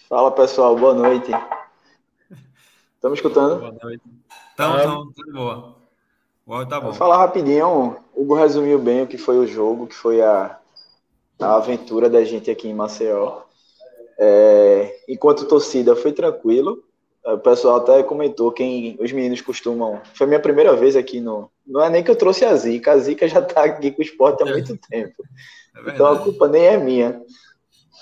Fala 0.08 0.31
pessoal, 0.31 0.75
boa 0.76 0.94
noite. 0.94 1.31
Estamos 3.03 3.19
escutando? 3.19 3.59
Boa 3.59 3.77
noite. 3.83 4.05
Então, 4.55 4.79
então, 4.79 5.13
tá 5.13 5.33
boa. 5.33 5.75
Boa, 6.47 6.67
tá 6.67 6.79
bom. 6.79 6.87
Vou 6.87 6.95
falar 6.95 7.17
rapidinho. 7.17 7.97
O 8.15 8.23
Hugo 8.23 8.37
resumiu 8.37 8.79
bem 8.79 9.03
o 9.03 9.09
que 9.09 9.19
foi 9.19 9.39
o 9.39 9.47
jogo, 9.47 9.89
que 9.89 9.95
foi 9.97 10.23
a, 10.23 10.57
a 11.41 11.57
aventura 11.57 12.09
da 12.09 12.23
gente 12.23 12.49
aqui 12.49 12.69
em 12.69 12.75
Maceió. 12.75 13.41
É, 14.17 15.01
enquanto 15.09 15.49
torcida, 15.49 15.97
foi 15.97 16.13
tranquilo. 16.13 16.85
O 17.25 17.39
pessoal 17.39 17.79
até 17.79 18.05
comentou 18.05 18.53
quem 18.53 18.97
os 19.01 19.11
meninos 19.11 19.41
costumam. 19.41 20.01
Foi 20.15 20.25
a 20.25 20.29
minha 20.29 20.41
primeira 20.41 20.77
vez 20.77 20.95
aqui 20.95 21.21
no. 21.21 21.51
Não 21.67 21.83
é 21.83 21.91
nem 21.91 22.05
que 22.05 22.11
eu 22.13 22.15
trouxe 22.17 22.45
a 22.45 22.55
Zica, 22.55 22.93
a 22.93 22.99
Zica 22.99 23.27
já 23.27 23.41
está 23.41 23.65
aqui 23.65 23.91
com 23.91 24.01
o 24.01 24.05
esporte 24.05 24.45
há 24.45 24.47
muito 24.47 24.77
tempo. 24.77 25.25
É 25.75 25.91
então 25.91 26.07
a 26.07 26.21
culpa 26.21 26.47
nem 26.47 26.67
é 26.67 26.77
minha. 26.77 27.21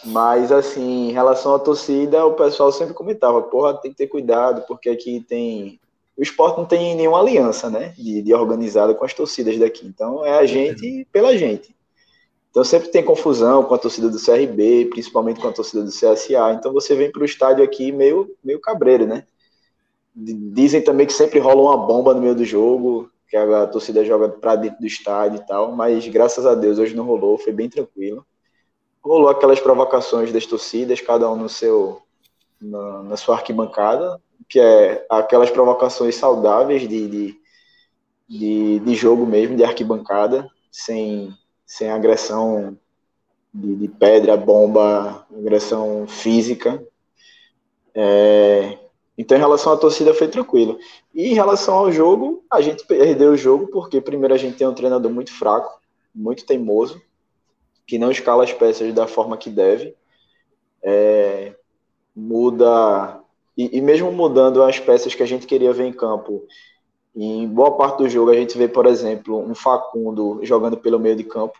Mas, 0.04 0.50
assim, 0.50 1.10
em 1.10 1.12
relação 1.12 1.54
à 1.54 1.58
torcida, 1.58 2.24
o 2.24 2.34
pessoal 2.34 2.72
sempre 2.72 2.94
comentava, 2.94 3.42
porra, 3.42 3.74
tem 3.74 3.90
que 3.90 3.98
ter 3.98 4.06
cuidado, 4.06 4.62
porque 4.66 4.88
aqui 4.88 5.24
tem. 5.28 5.78
O 6.16 6.22
esporte 6.22 6.58
não 6.58 6.66
tem 6.66 6.94
nenhuma 6.94 7.20
aliança, 7.20 7.70
né? 7.70 7.94
De, 7.96 8.22
de 8.22 8.34
organizada 8.34 8.94
com 8.94 9.04
as 9.04 9.14
torcidas 9.14 9.58
daqui. 9.58 9.86
Então, 9.86 10.24
é 10.24 10.38
a 10.38 10.46
gente 10.46 11.06
pela 11.12 11.36
gente. 11.36 11.74
Então, 12.50 12.64
sempre 12.64 12.88
tem 12.88 13.04
confusão 13.04 13.62
com 13.62 13.74
a 13.74 13.78
torcida 13.78 14.08
do 14.08 14.22
CRB, 14.22 14.86
principalmente 14.90 15.40
com 15.40 15.48
a 15.48 15.52
torcida 15.52 15.82
do 15.82 15.90
CSA. 15.90 16.52
Então, 16.52 16.72
você 16.72 16.94
vem 16.94 17.12
para 17.12 17.22
o 17.22 17.24
estádio 17.24 17.62
aqui 17.62 17.92
meio, 17.92 18.34
meio 18.42 18.60
cabreiro, 18.60 19.06
né? 19.06 19.24
Dizem 20.14 20.82
também 20.82 21.06
que 21.06 21.12
sempre 21.12 21.38
rola 21.38 21.62
uma 21.62 21.86
bomba 21.86 22.12
no 22.12 22.20
meio 22.20 22.34
do 22.34 22.44
jogo, 22.44 23.10
que 23.28 23.36
a 23.36 23.66
torcida 23.66 24.04
joga 24.04 24.28
para 24.28 24.56
dentro 24.56 24.80
do 24.80 24.86
estádio 24.86 25.38
e 25.38 25.46
tal, 25.46 25.72
mas 25.72 26.06
graças 26.08 26.44
a 26.44 26.54
Deus 26.54 26.78
hoje 26.78 26.96
não 26.96 27.04
rolou, 27.04 27.38
foi 27.38 27.52
bem 27.52 27.68
tranquilo 27.68 28.26
rolou 29.02 29.28
aquelas 29.28 29.60
provocações 29.60 30.32
das 30.32 30.46
torcidas, 30.46 31.00
cada 31.00 31.30
um 31.30 31.36
no 31.36 31.48
seu 31.48 32.02
na, 32.60 33.02
na 33.02 33.16
sua 33.16 33.36
arquibancada, 33.36 34.20
que 34.48 34.60
é 34.60 35.06
aquelas 35.08 35.50
provocações 35.50 36.16
saudáveis 36.16 36.86
de, 36.86 37.08
de, 37.08 37.40
de, 38.28 38.78
de 38.80 38.94
jogo 38.94 39.24
mesmo, 39.24 39.56
de 39.56 39.64
arquibancada, 39.64 40.48
sem, 40.70 41.32
sem 41.64 41.90
agressão 41.90 42.76
de, 43.52 43.74
de 43.76 43.88
pedra, 43.88 44.36
bomba, 44.36 45.26
agressão 45.36 46.06
física. 46.06 46.84
É, 47.94 48.78
então, 49.16 49.36
em 49.36 49.40
relação 49.40 49.72
à 49.72 49.76
torcida, 49.76 50.14
foi 50.14 50.28
tranquilo. 50.28 50.78
E 51.14 51.28
em 51.28 51.34
relação 51.34 51.74
ao 51.74 51.92
jogo, 51.92 52.44
a 52.50 52.60
gente 52.60 52.86
perdeu 52.86 53.32
o 53.32 53.36
jogo 53.36 53.68
porque, 53.68 54.00
primeiro, 54.00 54.34
a 54.34 54.38
gente 54.38 54.56
tem 54.56 54.66
um 54.66 54.74
treinador 54.74 55.10
muito 55.10 55.32
fraco, 55.32 55.80
muito 56.14 56.44
teimoso, 56.44 57.00
que 57.90 57.98
não 57.98 58.12
escala 58.12 58.44
as 58.44 58.52
peças 58.52 58.94
da 58.94 59.08
forma 59.08 59.36
que 59.36 59.50
deve, 59.50 59.96
é, 60.80 61.56
muda 62.14 63.20
e, 63.56 63.78
e, 63.78 63.80
mesmo 63.80 64.12
mudando 64.12 64.62
as 64.62 64.78
peças 64.78 65.12
que 65.12 65.24
a 65.24 65.26
gente 65.26 65.44
queria 65.44 65.72
ver 65.72 65.86
em 65.86 65.92
campo, 65.92 66.46
em 67.16 67.48
boa 67.48 67.76
parte 67.76 67.98
do 67.98 68.08
jogo 68.08 68.30
a 68.30 68.34
gente 68.34 68.56
vê, 68.56 68.68
por 68.68 68.86
exemplo, 68.86 69.40
um 69.40 69.56
Facundo 69.56 70.38
jogando 70.44 70.76
pelo 70.76 71.00
meio 71.00 71.16
de 71.16 71.24
campo, 71.24 71.58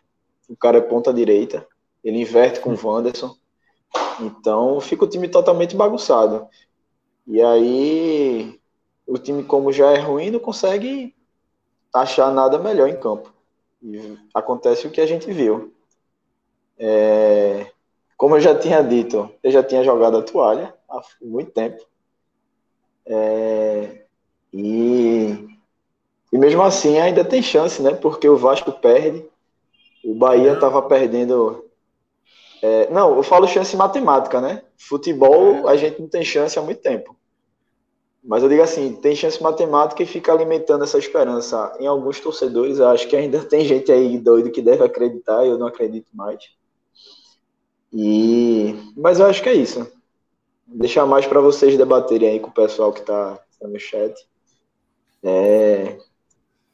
o 0.49 0.56
cara 0.56 0.78
é 0.78 0.80
ponta 0.80 1.12
direita, 1.12 1.66
ele 2.04 2.20
inverte 2.20 2.60
com 2.60 2.75
o 2.75 2.78
Wanderson, 2.80 3.34
então 4.20 4.80
fica 4.80 5.04
o 5.04 5.08
time 5.08 5.26
totalmente 5.26 5.75
bagunçado. 5.75 6.46
E 7.26 7.42
aí 7.42 8.56
o 9.04 9.18
time, 9.18 9.42
como 9.42 9.72
já 9.72 9.90
é 9.90 9.99
ruim, 9.99 10.30
não 10.30 10.38
consegue 10.38 11.12
achar 11.92 12.32
nada 12.32 12.56
melhor 12.56 12.88
em 12.88 13.00
campo. 13.00 13.34
E 13.82 14.16
acontece 14.32 14.87
o 14.87 14.90
que 14.92 15.00
a 15.00 15.06
gente 15.06 15.32
viu. 15.32 15.75
É, 16.80 17.72
como 18.16 18.37
eu 18.37 18.40
já 18.40 18.58
tinha 18.58 18.82
dito, 18.82 19.30
eu 19.42 19.52
já 19.52 19.62
tinha 19.62 19.84
jogado 19.84 20.18
a 20.18 20.22
toalha 20.22 20.75
há 20.88 21.02
muito 21.22 21.52
tempo. 21.52 21.84
É, 23.06 24.04
e, 24.52 25.49
e 26.32 26.38
mesmo 26.38 26.62
assim 26.62 26.99
ainda 26.99 27.25
tem 27.25 27.42
chance, 27.42 27.82
né? 27.82 27.94
Porque 27.94 28.28
o 28.28 28.37
Vasco 28.37 28.72
perde, 28.72 29.26
o 30.04 30.14
Bahia 30.14 30.54
estava 30.54 30.82
perdendo 30.82 31.64
É, 32.62 32.90
não, 32.90 33.16
eu 33.16 33.22
falo 33.22 33.46
chance 33.49 33.76
matemática, 33.76 34.40
né? 34.40 34.62
Futebol 34.78 35.66
a 35.68 35.76
gente 35.76 36.00
não 36.00 36.08
tem 36.08 36.25
chance 36.25 36.58
há 36.58 36.62
muito 36.62 36.80
tempo. 36.82 37.16
Mas 38.22 38.42
eu 38.42 38.49
digo 38.50 38.62
assim, 38.62 38.94
tem 38.96 39.14
chance 39.16 39.42
matemática 39.42 40.02
e 40.02 40.06
fica 40.06 40.32
alimentando 40.32 40.84
essa 40.84 40.99
esperança 40.99 41.75
em 41.80 41.87
alguns 41.87 42.20
torcedores. 42.20 42.80
Acho 42.80 43.08
que 43.08 43.16
ainda 43.16 43.44
tem 43.44 43.64
gente 43.64 43.90
aí 43.92 44.18
doido 44.18 44.50
que 44.50 44.60
deve 44.62 44.84
acreditar, 44.84 45.46
eu 45.46 45.58
não 45.58 45.66
acredito 45.66 46.08
mais. 46.14 46.42
E 47.92 48.75
mas 48.97 49.18
eu 49.18 49.26
acho 49.26 49.42
que 49.42 49.49
é 49.49 49.54
isso. 49.54 49.90
Deixar 50.66 51.06
mais 51.06 51.26
para 51.26 51.40
vocês 51.40 51.76
debaterem 51.76 52.30
aí 52.30 52.40
com 52.40 52.49
o 52.49 52.54
pessoal 52.54 52.92
que 52.92 53.00
está 53.00 53.38
tá 53.59 53.68
no 53.68 53.78
chat. 53.78 54.14
É... 55.23 55.99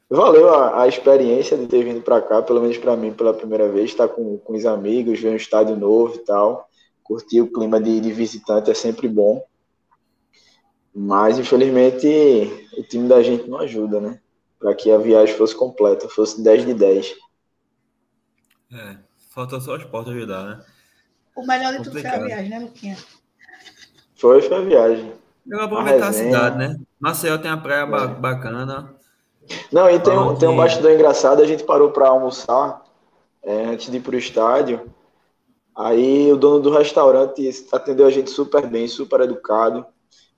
Valeu 0.09 0.53
a, 0.53 0.83
a, 0.83 0.87
experiência 0.87 1.57
de 1.57 1.67
ter 1.67 1.83
vindo 1.83 2.01
para 2.01 2.21
cá, 2.21 2.41
pelo 2.41 2.61
menos 2.61 2.77
para 2.77 2.95
mim, 2.95 3.11
pela 3.11 3.33
primeira 3.33 3.67
vez, 3.67 3.89
estar 3.89 4.07
tá 4.07 4.13
com, 4.13 4.37
com 4.37 4.53
os 4.53 4.65
amigos, 4.65 5.19
ver 5.19 5.29
um 5.29 5.35
estádio 5.35 5.75
novo 5.75 6.15
e 6.15 6.19
tal. 6.19 6.69
Curtir 7.03 7.41
o 7.41 7.51
clima 7.51 7.81
de, 7.81 7.99
de 7.99 8.13
visitante 8.13 8.71
é 8.71 8.73
sempre 8.73 9.09
bom. 9.09 9.45
Mas, 10.95 11.37
infelizmente, 11.37 12.07
o 12.77 12.83
time 12.83 13.07
da 13.07 13.21
gente 13.21 13.49
não 13.49 13.59
ajuda, 13.59 13.99
né? 13.99 14.19
Para 14.57 14.73
que 14.73 14.89
a 14.89 14.97
viagem 14.97 15.35
fosse 15.35 15.55
completa, 15.55 16.07
fosse 16.07 16.41
10 16.41 16.65
de 16.65 16.73
10. 16.73 17.15
É, 18.71 18.97
falta 19.29 19.59
só 19.59 19.75
as 19.75 19.83
portas 19.83 20.13
ajudar, 20.13 20.43
né? 20.43 20.65
O 21.37 21.45
melhor 21.45 21.73
de 21.77 21.83
tudo 21.83 22.01
foi 22.01 22.09
a 22.09 22.19
viagem, 22.19 22.49
né, 22.49 22.59
Luquinha? 22.59 22.97
Foi, 24.15 24.41
foi 24.41 24.57
a 24.57 24.61
viagem. 24.61 25.13
Eu 25.49 25.61
aproveitar 25.61 26.07
a, 26.07 26.09
a 26.09 26.13
cidade, 26.13 26.57
né? 26.57 26.77
Maceió 26.99 27.37
tem 27.37 27.51
a 27.51 27.57
praia 27.57 27.83
é. 27.83 28.07
bacana. 28.07 28.93
Não, 29.71 29.89
e 29.89 29.99
tem 29.99 30.17
um, 30.17 30.35
tem 30.35 30.49
um 30.49 30.57
bastidor 30.57 30.91
engraçado, 30.91 31.41
a 31.41 31.45
gente 31.45 31.63
parou 31.63 31.91
para 31.91 32.09
almoçar 32.09 32.83
é, 33.41 33.65
antes 33.67 33.89
de 33.89 33.97
ir 33.97 34.01
pro 34.01 34.17
estádio. 34.17 34.91
Aí 35.73 36.29
o 36.31 36.35
dono 36.35 36.59
do 36.59 36.71
restaurante 36.71 37.49
atendeu 37.71 38.07
a 38.07 38.11
gente 38.11 38.29
super 38.31 38.67
bem, 38.67 38.87
super 38.87 39.21
educado 39.21 39.85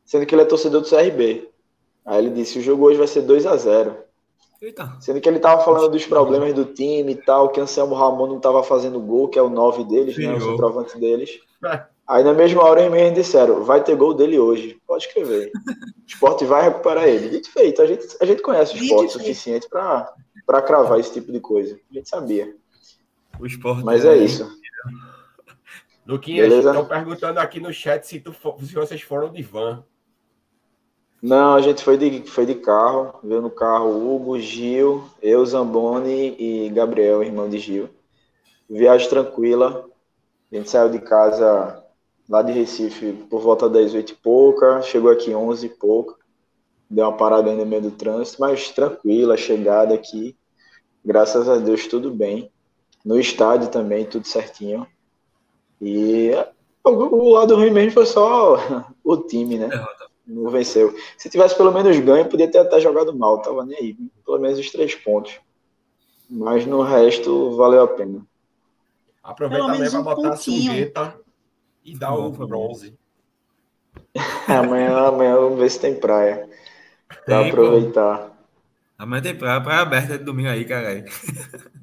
sendo 0.10 0.26
que 0.26 0.34
ele 0.34 0.42
é 0.42 0.46
torcedor 0.46 0.82
do 0.82 0.90
CRB. 0.90 1.52
Aí 2.04 2.18
ele 2.18 2.32
disse: 2.32 2.58
o 2.58 2.62
jogo 2.64 2.86
hoje 2.86 2.98
vai 2.98 3.06
ser 3.06 3.22
2 3.22 3.46
a 3.46 3.56
0 3.56 3.96
Eita. 4.62 4.98
Sendo 5.00 5.22
que 5.22 5.30
ele 5.30 5.40
tava 5.40 5.64
falando 5.64 5.90
dos 5.90 6.06
problemas 6.06 6.54
do 6.54 6.66
time 6.66 7.14
e 7.14 7.16
tal, 7.16 7.50
que 7.50 7.62
Anselmo 7.62 7.96
Ramon 7.96 8.28
não 8.28 8.40
tava 8.40 8.62
fazendo 8.62 9.00
gol, 9.00 9.30
que 9.30 9.40
é 9.40 9.42
o 9.42 9.50
9 9.50 9.86
deles, 9.86 10.16
Sim, 10.16 10.28
né? 10.28 10.36
O 10.36 10.42
centroavante 10.42 11.00
deles. 11.00 11.40
É. 11.64 11.84
Aí 12.08 12.24
na 12.24 12.34
mesma 12.34 12.64
hora 12.64 12.82
eles 12.82 13.14
disseram: 13.14 13.64
vai 13.64 13.84
ter 13.84 13.96
gol 13.96 14.14
dele 14.14 14.40
hoje. 14.40 14.82
Pode 14.88 15.06
escrever. 15.06 15.52
O 16.10 16.12
esporte 16.12 16.44
vai 16.44 16.64
recuperar 16.64 17.08
ele. 17.08 17.30
Dito 17.30 17.52
feito, 17.52 17.84
a 17.84 17.86
gente, 17.86 18.04
a 18.20 18.26
gente 18.26 18.42
conhece 18.42 18.74
o 18.74 18.84
esporte 18.84 19.16
o 19.16 19.20
suficiente 19.20 19.70
para 19.70 20.62
cravar 20.64 21.00
esse 21.00 21.14
tipo 21.14 21.32
de 21.32 21.40
coisa. 21.40 21.80
A 21.90 21.94
gente 21.94 22.10
sabia. 22.10 22.56
O 23.40 23.46
esporte 23.46 23.86
Mas 23.86 24.04
é, 24.04 24.18
é 24.18 24.18
isso. 24.18 24.50
Luquinhas, 26.08 26.52
estão 26.52 26.86
perguntando 26.86 27.40
aqui 27.40 27.60
no 27.60 27.72
chat 27.72 28.04
se, 28.08 28.20
tu, 28.20 28.34
se 28.34 28.74
vocês 28.74 29.02
foram 29.04 29.32
de 29.32 29.44
van. 29.44 29.86
Não, 31.22 31.56
a 31.56 31.62
gente 31.62 31.84
foi 31.84 31.98
de, 31.98 32.22
foi 32.30 32.46
de 32.46 32.56
carro, 32.56 33.20
veio 33.22 33.42
no 33.42 33.50
carro 33.50 33.90
Hugo, 33.90 34.40
Gil, 34.40 35.04
eu, 35.22 35.46
Zamboni 35.46 36.36
e 36.40 36.70
Gabriel, 36.70 37.22
irmão 37.22 37.50
de 37.50 37.60
Gil. 37.60 37.90
Viagem 38.70 39.10
tranquila, 39.10 39.86
a 40.52 40.56
gente 40.56 40.70
saiu 40.70 40.90
de 40.90 41.00
casa 41.00 41.84
lá 42.30 42.42
de 42.42 42.54
Recife 42.54 43.12
por 43.30 43.42
volta 43.42 43.68
das 43.68 43.94
oito 43.94 44.14
e 44.14 44.16
pouca, 44.16 44.82
chegou 44.82 45.12
aqui 45.12 45.36
onze 45.36 45.66
e 45.66 45.70
pouca, 45.70 46.16
deu 46.90 47.06
uma 47.06 47.18
parada 47.18 47.50
ainda 47.50 47.66
no 47.66 47.70
meio 47.70 47.82
do 47.82 47.92
trânsito, 47.92 48.40
mas 48.40 48.70
tranquila, 48.70 49.36
chegada 49.36 49.94
aqui, 49.94 50.38
graças 51.04 51.50
a 51.50 51.58
Deus 51.58 51.86
tudo 51.88 52.12
bem. 52.12 52.50
No 53.04 53.20
estádio 53.20 53.70
também, 53.70 54.06
tudo 54.06 54.28
certinho. 54.28 54.86
E 55.82 56.32
o, 56.84 57.30
lado 57.30 57.56
ruim 57.56 57.72
mesmo 57.72 57.92
foi 57.92 58.06
só 58.06 58.58
o 59.04 59.18
time, 59.18 59.58
né? 59.58 59.70
Não 60.30 60.50
venceu. 60.50 60.96
Se 61.18 61.30
tivesse 61.30 61.56
pelo 61.56 61.72
menos 61.72 61.98
ganho, 62.00 62.30
podia 62.30 62.50
ter 62.50 62.60
até 62.60 62.80
jogado 62.80 63.16
mal, 63.16 63.42
tava 63.42 63.66
nem 63.66 63.78
aí. 63.78 63.98
Pelo 64.26 64.40
menos 64.40 64.60
os 64.60 64.72
três 64.72 64.96
pontos. 64.96 65.40
Mas 66.30 66.66
no 66.66 66.82
resto, 66.82 67.56
valeu 67.56 67.84
a 67.84 67.88
pena. 67.88 68.26
Aproveita 69.24 69.66
também 69.66 69.90
para 69.90 70.00
um 70.00 70.04
botar 70.04 70.30
pontinho. 70.30 70.72
a 70.72 70.74
sujeta 70.74 71.20
e 71.84 71.98
dar 71.98 72.14
o 72.14 72.30
bronze. 72.30 72.98
amanhã, 74.48 75.08
amanhã 75.08 75.36
vamos 75.36 75.60
ver 75.60 75.70
se 75.70 75.80
tem 75.80 76.00
praia. 76.00 76.48
Pra 77.26 77.40
tem, 77.40 77.50
aproveitar. 77.50 78.18
Pô. 78.20 78.30
Amanhã 79.00 79.22
tem 79.22 79.36
praia, 79.36 79.62
praia 79.62 79.82
aberta 79.82 80.18
de 80.18 80.24
domingo 80.24 80.50
aí, 80.50 80.66
caralho. 80.66 81.06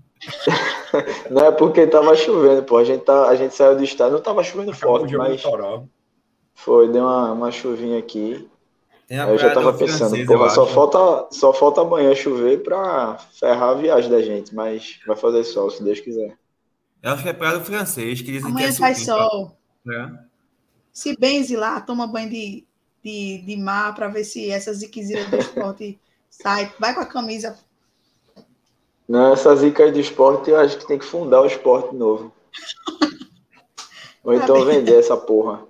Não 1.31 1.47
é 1.47 1.53
porque 1.53 1.87
tava 1.87 2.17
chovendo, 2.17 2.63
pô. 2.63 2.79
A 2.79 2.85
gente, 2.85 3.05
tá, 3.05 3.29
a 3.29 3.35
gente 3.35 3.55
saiu 3.55 3.77
do 3.77 3.85
estado, 3.85 4.13
não 4.13 4.23
tava 4.23 4.43
chovendo 4.43 4.73
Acabou 4.73 5.01
forte, 5.01 5.17
mas. 5.17 5.43
Foi, 6.57 6.89
deu 6.89 7.03
uma, 7.03 7.33
uma 7.33 7.53
chuvinha 7.53 7.99
aqui. 7.99 8.49
Aí 9.09 9.19
eu 9.19 9.39
já 9.39 9.55
tava 9.55 9.73
pensando, 9.73 10.09
francês, 10.09 10.27
porra, 10.27 10.51
só 10.51 10.67
falta, 10.67 11.29
só 11.31 11.53
falta 11.53 11.83
amanhã 11.83 12.13
chover 12.13 12.65
pra 12.65 13.19
ferrar 13.39 13.69
a 13.69 13.75
viagem 13.75 14.11
da 14.11 14.21
gente, 14.21 14.53
mas 14.53 14.99
vai 15.07 15.15
fazer 15.17 15.45
sol, 15.45 15.71
se 15.71 15.85
Deus 15.85 16.01
quiser. 16.01 16.37
Eu 17.01 17.13
acho 17.13 17.23
que 17.23 17.29
é 17.29 17.33
praia 17.33 17.59
do 17.59 17.65
francês, 17.65 18.21
que 18.21 18.33
dizem 18.33 18.51
amanhã 18.51 18.67
que 18.67 18.73
é 18.73 18.77
faz 18.79 19.05
sol. 19.05 19.57
É. 19.89 20.11
Se 20.93 21.17
benze 21.17 21.55
lá, 21.55 21.81
toma 21.81 22.09
banho 22.09 22.31
de, 22.31 22.65
de, 23.05 23.43
de 23.47 23.57
mar 23.57 23.95
pra 23.95 24.09
ver 24.09 24.25
se 24.25 24.51
essas 24.51 24.79
ziquezeiras 24.79 25.29
do 25.29 25.37
esporte 25.37 26.01
sai. 26.29 26.73
Vai 26.81 26.95
com 26.95 27.01
a 27.01 27.07
camisa. 27.07 27.57
Não, 29.07 29.33
essa 29.35 29.55
zica 29.55 29.85
aí 29.85 29.93
do 29.93 30.01
esporte, 30.01 30.51
eu 30.51 30.59
acho 30.59 30.79
que 30.79 30.89
tem 30.89 30.99
que 30.99 31.05
fundar 31.05 31.43
o 31.43 31.47
esporte 31.47 31.95
novo. 31.95 32.33
Ou 34.25 34.37
tá 34.37 34.43
então 34.43 34.65
bem. 34.65 34.79
vender 34.79 34.99
essa 34.99 35.17
porra. 35.17 35.63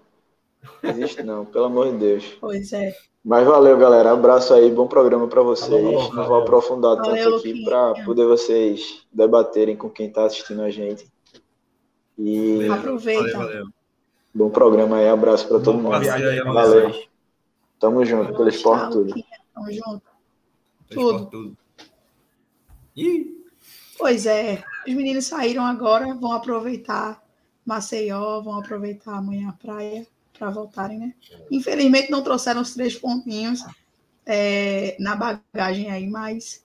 Existe 0.82 1.23
não, 1.23 1.44
pelo 1.44 1.66
amor 1.66 1.92
de 1.92 1.99
Deus. 1.99 2.37
Pois 2.40 2.73
é. 2.73 2.94
Mas 3.25 3.44
valeu, 3.44 3.76
galera. 3.76 4.12
Abraço 4.12 4.54
aí, 4.54 4.70
bom 4.70 4.87
programa 4.87 5.26
para 5.26 5.42
vocês. 5.42 5.82
Valeu, 5.82 6.12
não 6.12 6.26
vou 6.28 6.37
aprofundar 6.37 6.96
valeu, 6.96 7.25
tanto 7.25 7.37
aqui 7.38 7.64
para 7.64 8.04
poder 8.04 8.25
vocês 8.25 9.04
debaterem 9.12 9.76
com 9.76 9.90
quem 9.90 10.06
está 10.06 10.26
assistindo 10.26 10.62
a 10.62 10.70
gente. 10.70 11.11
E 12.16 12.68
aproveita. 12.68 13.37
Valeu, 13.37 13.66
Bom 14.32 14.49
programa 14.49 14.99
aí, 14.99 15.08
abraço 15.08 15.49
para 15.49 15.58
todo 15.58 15.76
mundo. 15.76 15.96
Aí, 15.96 16.40
valeu. 16.44 16.92
Tamo 17.80 18.04
junto, 18.04 18.32
pelo 18.32 18.49
esporte 18.49 18.92
tudo. 18.92 19.14
Tamo 19.52 19.73
junto. 19.73 20.02
Tudo. 20.88 21.26
tudo. 21.26 21.56
Pois 23.99 24.25
é, 24.25 24.62
os 24.87 24.94
meninos 24.94 25.26
saíram 25.26 25.64
agora, 25.64 26.14
vão 26.14 26.30
aproveitar 26.32 27.20
Maceió, 27.64 28.40
vão 28.40 28.61
aproveitar 28.61 29.16
amanhã 29.16 29.49
a 29.49 29.52
praia 29.52 30.06
para 30.37 30.50
voltarem, 30.50 30.99
né? 30.99 31.14
Infelizmente 31.50 32.11
não 32.11 32.23
trouxeram 32.23 32.61
os 32.61 32.75
três 32.75 32.97
pontinhos 32.97 33.64
é, 34.25 34.97
na 34.99 35.14
bagagem 35.16 35.90
aí, 35.90 36.07
mas 36.07 36.64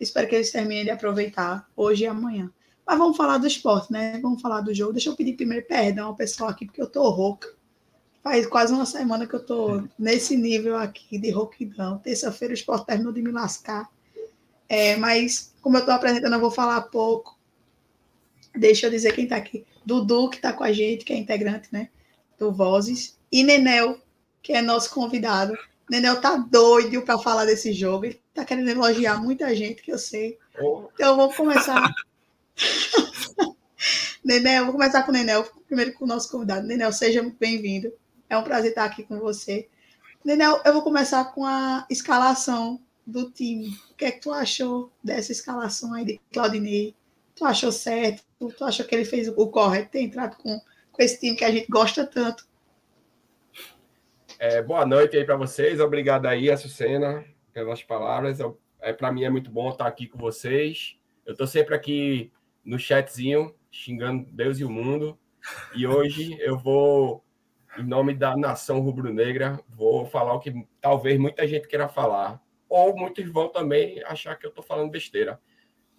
espero 0.00 0.28
que 0.28 0.34
eles 0.34 0.50
terminem 0.50 0.84
de 0.84 0.90
aproveitar 0.90 1.68
hoje 1.76 2.04
e 2.04 2.06
amanhã. 2.06 2.50
Mas 2.86 2.98
vamos 2.98 3.16
falar 3.16 3.38
do 3.38 3.46
esporte, 3.46 3.92
né? 3.92 4.18
Vamos 4.20 4.40
falar 4.40 4.60
do 4.60 4.74
jogo. 4.74 4.92
Deixa 4.92 5.08
eu 5.08 5.16
pedir 5.16 5.34
primeiro 5.34 5.66
perdão 5.66 6.08
ao 6.08 6.16
pessoal 6.16 6.50
aqui, 6.50 6.66
porque 6.66 6.82
eu 6.82 6.88
tô 6.88 7.08
rouca. 7.10 7.48
Faz 8.22 8.46
quase 8.46 8.72
uma 8.72 8.86
semana 8.86 9.26
que 9.26 9.34
eu 9.34 9.44
tô 9.44 9.82
nesse 9.98 10.36
nível 10.36 10.76
aqui 10.76 11.18
de 11.18 11.30
rouquidão. 11.30 11.98
Terça-feira 11.98 12.52
o 12.52 12.54
esporte 12.54 12.86
terminou 12.86 13.12
de 13.12 13.22
me 13.22 13.30
lascar. 13.30 13.88
É, 14.68 14.96
mas, 14.96 15.52
como 15.60 15.76
eu 15.76 15.84
tô 15.84 15.90
apresentando, 15.90 16.32
eu 16.32 16.40
vou 16.40 16.50
falar 16.50 16.80
pouco. 16.82 17.38
Deixa 18.54 18.86
eu 18.86 18.90
dizer 18.90 19.12
quem 19.12 19.26
tá 19.26 19.36
aqui. 19.36 19.64
Dudu, 19.84 20.30
que 20.30 20.40
tá 20.40 20.52
com 20.52 20.64
a 20.64 20.72
gente, 20.72 21.04
que 21.04 21.12
é 21.12 21.16
integrante, 21.16 21.68
né? 21.72 21.88
Do 22.42 22.52
Vozes, 22.52 23.16
e 23.30 23.44
Nenel, 23.44 24.00
que 24.42 24.52
é 24.52 24.60
nosso 24.60 24.90
convidado. 24.90 25.56
Nenel 25.88 26.20
tá 26.20 26.36
doido 26.36 27.02
para 27.02 27.18
falar 27.18 27.44
desse 27.44 27.72
jogo, 27.72 28.06
ele 28.06 28.20
tá 28.34 28.44
querendo 28.44 28.68
elogiar 28.68 29.22
muita 29.22 29.54
gente, 29.54 29.82
que 29.82 29.92
eu 29.92 29.98
sei. 29.98 30.38
Oh. 30.60 30.88
Então 30.94 31.16
vou 31.16 31.32
começar. 31.32 31.88
Nenel, 34.24 34.64
vou 34.64 34.72
começar 34.72 35.02
com 35.04 35.10
o 35.10 35.14
Nenel, 35.14 35.48
primeiro 35.66 35.92
com 35.94 36.04
o 36.04 36.08
nosso 36.08 36.30
convidado. 36.30 36.66
Nenel, 36.66 36.92
seja 36.92 37.22
muito 37.22 37.38
bem-vindo. 37.38 37.92
É 38.28 38.36
um 38.36 38.42
prazer 38.42 38.70
estar 38.70 38.84
aqui 38.84 39.04
com 39.04 39.18
você. 39.18 39.68
Nenel, 40.24 40.60
eu 40.64 40.72
vou 40.72 40.82
começar 40.82 41.24
com 41.26 41.44
a 41.44 41.86
escalação 41.88 42.80
do 43.06 43.30
time. 43.30 43.68
O 43.90 43.94
que 43.94 44.04
é 44.04 44.10
que 44.10 44.20
tu 44.20 44.32
achou 44.32 44.90
dessa 45.02 45.30
escalação 45.30 45.94
aí 45.94 46.04
de 46.04 46.20
Claudinei? 46.32 46.94
Tu 47.34 47.44
achou 47.44 47.70
certo? 47.70 48.22
Tu 48.38 48.64
achou 48.64 48.84
que 48.84 48.94
ele 48.94 49.04
fez 49.04 49.28
o 49.28 49.46
correto, 49.48 49.92
ter 49.92 50.00
entrado 50.00 50.36
com 50.36 50.60
com 50.92 51.02
esse 51.02 51.18
time 51.18 51.34
que 51.34 51.44
a 51.44 51.50
gente 51.50 51.66
gosta 51.68 52.06
tanto. 52.06 52.46
É, 54.38 54.62
boa 54.62 54.84
noite 54.84 55.16
aí 55.16 55.24
para 55.24 55.36
vocês. 55.36 55.80
Obrigado 55.80 56.26
aí, 56.26 56.50
Açucena, 56.50 57.24
pelas 57.52 57.82
palavras. 57.82 58.38
É, 58.80 58.92
para 58.92 59.10
mim 59.10 59.24
é 59.24 59.30
muito 59.30 59.50
bom 59.50 59.70
estar 59.70 59.86
aqui 59.86 60.06
com 60.06 60.18
vocês. 60.18 60.96
Eu 61.24 61.32
estou 61.32 61.46
sempre 61.46 61.74
aqui 61.74 62.30
no 62.64 62.78
chatzinho, 62.78 63.54
xingando 63.70 64.26
Deus 64.30 64.58
e 64.58 64.64
o 64.64 64.70
mundo. 64.70 65.18
E 65.74 65.86
hoje 65.86 66.36
eu 66.40 66.58
vou, 66.58 67.24
em 67.78 67.84
nome 67.84 68.14
da 68.14 68.36
nação 68.36 68.80
rubro-negra, 68.80 69.60
vou 69.68 70.04
falar 70.04 70.34
o 70.34 70.40
que 70.40 70.66
talvez 70.80 71.18
muita 71.18 71.46
gente 71.46 71.68
queira 71.68 71.88
falar. 71.88 72.42
Ou 72.68 72.96
muitos 72.96 73.28
vão 73.30 73.48
também 73.48 74.02
achar 74.04 74.36
que 74.36 74.44
eu 74.44 74.50
estou 74.50 74.64
falando 74.64 74.90
besteira. 74.90 75.40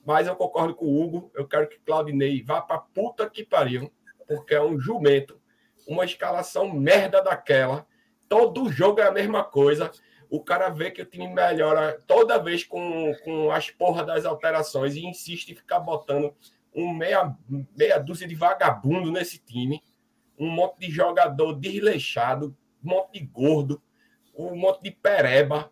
Mas 0.05 0.27
eu 0.27 0.35
concordo 0.35 0.75
com 0.75 0.85
o 0.85 1.01
Hugo. 1.01 1.31
Eu 1.33 1.47
quero 1.47 1.67
que 1.67 1.79
Claudinei 1.79 2.43
vá 2.43 2.62
para 2.62 2.77
puta 2.77 3.29
que 3.29 3.43
pariu 3.43 3.91
porque 4.27 4.53
é 4.53 4.62
um 4.62 4.80
jumento. 4.80 5.39
Uma 5.88 6.06
escalação 6.06 6.74
merda 6.74 7.22
daquela. 7.22 7.86
Todo 8.30 8.72
jogo 8.72 9.00
é 9.01 9.08
a 9.08 9.12
mesma 9.12 9.44
coisa. 9.44 9.92
O 10.30 10.44
cara 10.44 10.70
vê 10.70 10.89
que 10.89 11.01
o 11.01 11.06
time 11.06 11.27
melhora 11.27 12.01
toda 12.08 12.42
vez 12.42 12.63
com, 12.63 13.13
com 13.24 13.51
as 13.51 13.70
porras 13.70 14.08
das 14.08 14.25
alterações 14.25 14.96
e 14.96 15.06
insiste 15.06 15.50
em 15.50 15.56
ficar 15.56 15.80
botando 15.80 16.34
um 16.75 16.92
meia, 16.92 17.36
meia 17.77 18.00
dúzia 18.00 18.27
de 18.27 18.34
vagabundo 18.34 19.12
nesse 19.12 19.38
time. 19.38 19.82
Um 20.38 20.50
monte 20.50 20.80
de 20.80 20.92
jogador 20.92 21.53
desleixado, 21.53 22.58
um 22.84 22.89
monte 22.89 23.20
de 23.20 23.25
gordo, 23.25 23.82
um 24.36 24.56
monte 24.56 24.82
de 24.82 24.92
pereba. 24.92 25.72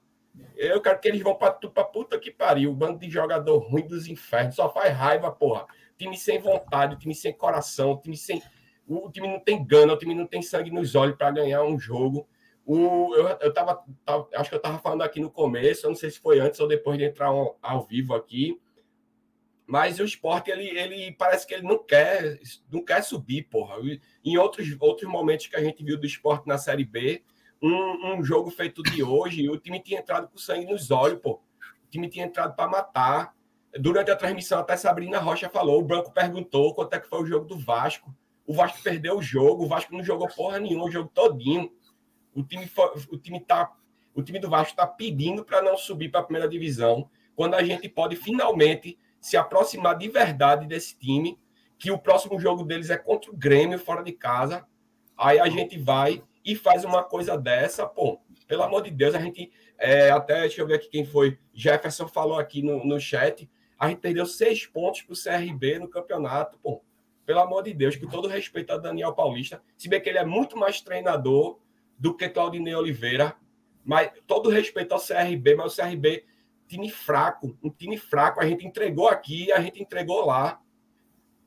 Eu 0.56 0.80
quero 0.80 1.00
que 1.00 1.08
eles 1.08 1.22
vão 1.22 1.36
para 1.36 1.54
pra 1.54 1.84
puta 1.84 2.20
que 2.20 2.30
pariu. 2.32 2.74
Bando 2.74 3.00
de 3.00 3.10
jogador 3.10 3.58
ruim 3.58 3.88
dos 3.88 4.08
infernos. 4.08 4.56
Só 4.56 4.72
faz 4.72 4.96
raiva, 4.96 5.32
porra. 5.32 5.66
Time 6.02 6.18
sem 6.18 6.40
vontade, 6.40 6.98
time 6.98 7.14
sem 7.14 7.32
coração, 7.32 7.96
time 7.96 8.18
sem. 8.18 8.42
O 8.88 9.12
time 9.12 9.28
não 9.28 9.40
tem 9.40 9.64
gana, 9.64 9.94
o 9.94 9.98
time 9.98 10.16
não 10.16 10.26
tem 10.26 10.42
sangue 10.42 10.72
nos 10.72 10.96
olhos 10.96 11.16
para 11.16 11.30
ganhar 11.30 11.64
um 11.64 11.80
jogo. 11.80 12.28
O, 12.66 13.14
eu, 13.14 13.28
eu 13.40 13.54
tava, 13.54 13.86
tava, 14.04 14.28
acho 14.34 14.50
que 14.50 14.56
eu 14.56 14.60
tava 14.60 14.80
falando 14.80 15.04
aqui 15.04 15.20
no 15.20 15.30
começo, 15.30 15.86
eu 15.86 15.90
não 15.90 15.96
sei 15.96 16.10
se 16.10 16.20
foi 16.20 16.40
antes 16.40 16.60
ou 16.60 16.68
depois 16.68 16.98
de 16.98 17.04
entrar 17.04 17.28
ao, 17.28 17.56
ao 17.62 17.86
vivo 17.86 18.16
aqui. 18.16 18.60
Mas 19.68 20.00
o 20.00 20.04
esporte, 20.04 20.50
ele, 20.50 20.70
ele 20.70 21.12
parece 21.12 21.46
que 21.46 21.54
ele 21.54 21.68
não 21.68 21.78
quer, 21.78 22.40
não 22.72 22.84
quer 22.84 23.04
subir, 23.04 23.44
porra. 23.44 23.76
Em 24.26 24.38
outros, 24.40 24.76
outros 24.80 25.08
momentos 25.08 25.46
que 25.46 25.56
a 25.56 25.64
gente 25.64 25.84
viu 25.84 26.00
do 26.00 26.08
esporte 26.08 26.48
na 26.48 26.58
Série 26.58 26.84
B, 26.84 27.24
um, 27.62 28.16
um 28.16 28.24
jogo 28.24 28.50
feito 28.50 28.82
de 28.82 29.04
hoje, 29.04 29.48
o 29.48 29.56
time 29.56 29.80
tinha 29.80 30.00
entrado 30.00 30.28
com 30.28 30.38
sangue 30.40 30.66
nos 30.66 30.90
olhos, 30.90 31.20
pô. 31.20 31.34
O 31.86 31.90
time 31.92 32.10
tinha 32.10 32.26
entrado 32.26 32.56
para 32.56 32.68
matar. 32.68 33.36
Durante 33.80 34.12
a 34.12 34.16
transmissão, 34.16 34.60
até 34.60 34.76
Sabrina 34.76 35.20
Rocha 35.20 35.50
falou, 35.50 35.80
o 35.80 35.84
Branco 35.84 36.12
perguntou 36.12 36.74
quanto 36.74 36.94
é 36.94 37.00
que 37.00 37.08
foi 37.08 37.22
o 37.22 37.26
jogo 37.26 37.46
do 37.46 37.58
Vasco. 37.58 38.14
O 38.46 38.54
Vasco 38.54 38.82
perdeu 38.84 39.18
o 39.18 39.22
jogo, 39.22 39.64
o 39.64 39.68
Vasco 39.68 39.94
não 39.94 40.04
jogou 40.04 40.28
porra 40.28 40.60
nenhuma 40.60 40.86
o 40.86 40.92
jogo 40.92 41.10
todinho. 41.14 41.72
O 42.34 42.44
time, 42.44 42.70
o 43.10 43.18
time, 43.18 43.40
tá, 43.40 43.72
o 44.14 44.22
time 44.22 44.40
do 44.40 44.50
Vasco 44.50 44.72
está 44.72 44.86
pedindo 44.86 45.44
para 45.46 45.62
não 45.62 45.78
subir 45.78 46.10
para 46.10 46.22
a 46.22 46.24
primeira 46.24 46.50
divisão, 46.50 47.10
quando 47.36 47.56
a 47.56 47.64
gente 47.64 47.88
pode 47.88 48.16
finalmente 48.16 48.98
se 49.20 49.38
aproximar 49.38 49.98
de 49.98 50.10
verdade 50.10 50.66
desse 50.66 50.98
time, 50.98 51.40
que 51.78 51.92
o 51.92 51.98
próximo 51.98 52.40
jogo 52.40 52.64
deles 52.64 52.90
é 52.90 52.98
contra 52.98 53.32
o 53.32 53.36
Grêmio, 53.36 53.80
fora 53.80 54.04
de 54.04 54.12
casa. 54.12 54.66
Aí 55.18 55.40
a 55.40 55.50
gente 55.50 55.80
vai 55.80 56.22
e 56.44 56.56
faz 56.56 56.84
uma 56.84 57.04
coisa 57.04 57.38
dessa, 57.38 57.88
pô, 57.88 58.20
pelo 58.48 58.64
amor 58.64 58.82
de 58.82 58.92
Deus, 58.92 59.16
a 59.16 59.20
gente. 59.20 59.52
É, 59.78 60.12
até, 60.12 60.42
deixa 60.42 60.62
eu 60.62 60.68
ver 60.68 60.76
aqui 60.76 60.90
quem 60.90 61.06
foi. 61.06 61.40
Jefferson 61.54 62.08
falou 62.08 62.38
aqui 62.38 62.62
no, 62.62 62.86
no 62.86 63.00
chat. 63.00 63.50
A 63.82 63.90
gente 63.90 63.98
perdeu 63.98 64.28
seis 64.28 64.64
pontos 64.68 65.02
para 65.02 65.14
o 65.14 65.18
CRB 65.18 65.80
no 65.80 65.88
campeonato, 65.88 66.56
pô. 66.60 66.84
Pelo 67.26 67.40
amor 67.40 67.64
de 67.64 67.74
Deus, 67.74 67.96
com 67.96 68.06
todo 68.06 68.28
respeito 68.28 68.72
a 68.72 68.78
Daniel 68.78 69.12
Paulista, 69.12 69.60
se 69.76 69.90
bem 69.90 70.00
que 70.00 70.08
ele 70.08 70.20
é 70.20 70.24
muito 70.24 70.56
mais 70.56 70.82
treinador 70.82 71.58
do 71.98 72.16
que 72.16 72.30
Claudinei 72.30 72.76
Oliveira, 72.76 73.36
mas 73.84 74.12
todo 74.28 74.52
respeito 74.52 74.94
ao 74.94 75.00
CRB, 75.00 75.56
mas 75.56 75.74
o 75.74 75.82
CRB, 75.82 76.24
time 76.68 76.92
fraco, 76.92 77.58
um 77.64 77.72
time 77.72 77.98
fraco, 77.98 78.40
a 78.40 78.46
gente 78.46 78.68
entregou 78.68 79.08
aqui, 79.08 79.52
a 79.52 79.60
gente 79.60 79.82
entregou 79.82 80.28
lá. 80.28 80.62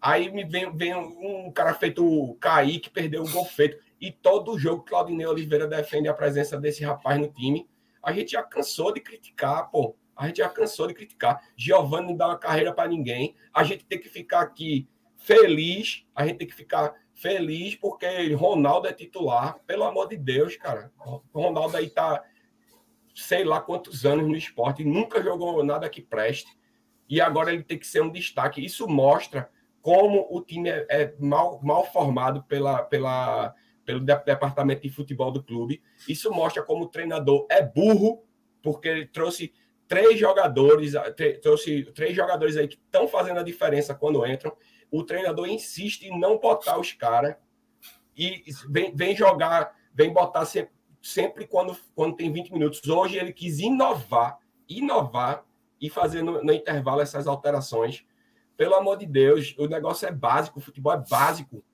Aí 0.01 0.29
me 0.33 0.43
vem, 0.43 0.77
vem 0.77 0.93
um 0.93 1.53
cara 1.53 1.73
feito 1.73 2.05
o 2.05 2.35
Kaique, 2.35 2.91
perdeu 2.91 3.23
o 3.23 3.31
gol 3.31 3.45
feito 3.45 3.79
e 4.01 4.11
todo 4.11 4.59
jogo 4.59 4.83
Claudinei 4.83 5.25
Oliveira 5.25 5.69
defende 5.69 6.09
a 6.09 6.15
presença 6.15 6.59
desse 6.59 6.83
rapaz 6.83 7.17
no 7.21 7.29
time. 7.29 7.71
A 8.03 8.13
gente 8.13 8.33
já 8.33 8.43
cansou 8.43 8.93
de 8.93 9.01
criticar, 9.01 9.71
pô. 9.71 9.95
A 10.17 10.27
gente 10.27 10.39
já 10.39 10.49
cansou 10.49 10.87
de 10.87 10.95
criticar. 10.95 11.43
Giovanni 11.57 12.09
não 12.09 12.17
dá 12.17 12.29
uma 12.29 12.39
carreira 12.39 12.73
para 12.73 12.89
ninguém. 12.89 13.35
A 13.53 13.65
gente 13.65 13.85
tem 13.85 14.01
que 14.01 14.09
ficar 14.09 14.41
aqui 14.41 14.89
feliz. 15.17 16.05
A 16.15 16.27
gente 16.27 16.39
tem 16.39 16.47
que 16.47 16.55
ficar 16.55 16.95
feliz 17.15 17.75
porque 17.75 18.33
Ronaldo 18.35 18.89
é 18.89 18.93
titular. 18.93 19.59
Pelo 19.67 19.85
amor 19.85 20.09
de 20.09 20.17
Deus, 20.17 20.57
cara. 20.57 20.93
Ronaldo 21.33 21.77
aí 21.77 21.91
tá 21.91 22.23
sei 23.15 23.45
lá 23.45 23.61
quantos 23.61 24.05
anos 24.05 24.27
no 24.27 24.37
esporte, 24.37 24.85
nunca 24.85 25.23
jogou 25.23 25.65
nada 25.65 25.89
que 25.89 26.03
preste. 26.03 26.51
E 27.09 27.21
agora 27.21 27.53
ele 27.53 27.63
tem 27.63 27.79
que 27.79 27.87
ser 27.87 28.03
um 28.03 28.11
destaque. 28.11 28.65
Isso 28.65 28.89
mostra 28.89 29.49
como 29.81 30.27
o 30.31 30.41
time 30.41 30.69
é, 30.69 30.87
é 30.89 31.15
mal, 31.21 31.61
mal 31.63 31.85
formado 31.85 32.43
pela, 32.45 32.83
pela 32.83 33.55
pelo 33.85 34.01
departamento 34.01 34.83
de 34.83 34.89
futebol 34.89 35.31
do 35.31 35.43
clube. 35.43 35.83
Isso 36.09 36.33
mostra 36.33 36.63
como 36.63 36.85
o 36.85 36.89
treinador 36.89 37.47
é 37.51 37.63
burro, 37.63 38.25
porque 38.63 38.89
ele 38.89 39.07
trouxe 39.07 39.53
três 39.89 40.19
jogadores, 40.19 40.93
trouxe 41.43 41.85
três 41.95 42.15
jogadores 42.15 42.57
aí 42.57 42.69
que 42.69 42.77
estão 42.77 43.07
fazendo 43.09 43.41
a 43.41 43.43
diferença 43.43 43.95
quando 43.95 44.27
entram. 44.27 44.57
O 44.91 45.03
treinador 45.03 45.49
insiste 45.49 46.03
em 46.03 46.19
não 46.19 46.39
botar 46.39 46.79
os 46.79 46.93
caras 46.93 47.37
e 48.17 48.45
vem, 48.69 48.95
vem 48.95 49.17
jogar, 49.17 49.75
vem 49.93 50.13
botar 50.13 50.45
sempre, 50.45 50.73
sempre 51.03 51.47
quando, 51.47 51.77
quando 51.95 52.17
tem 52.17 52.33
20 52.33 52.53
minutos. 52.53 52.87
Hoje 52.89 53.19
ele 53.19 53.33
quis 53.33 53.59
inovar, 53.59 54.39
inovar 54.69 55.45
e 55.81 55.91
fazer 55.91 56.23
no, 56.23 56.43
no 56.43 56.53
intervalo 56.53 57.01
essas 57.01 57.27
alterações. 57.27 58.05
Pelo 58.57 58.75
amor 58.75 58.97
de 58.97 59.07
Deus, 59.07 59.55
o 59.59 59.67
negócio 59.67 60.07
é 60.07 60.13
básico, 60.13 60.59
o 60.59 60.63
futebol 60.63 60.93
é 60.93 61.03
básico 61.11 61.65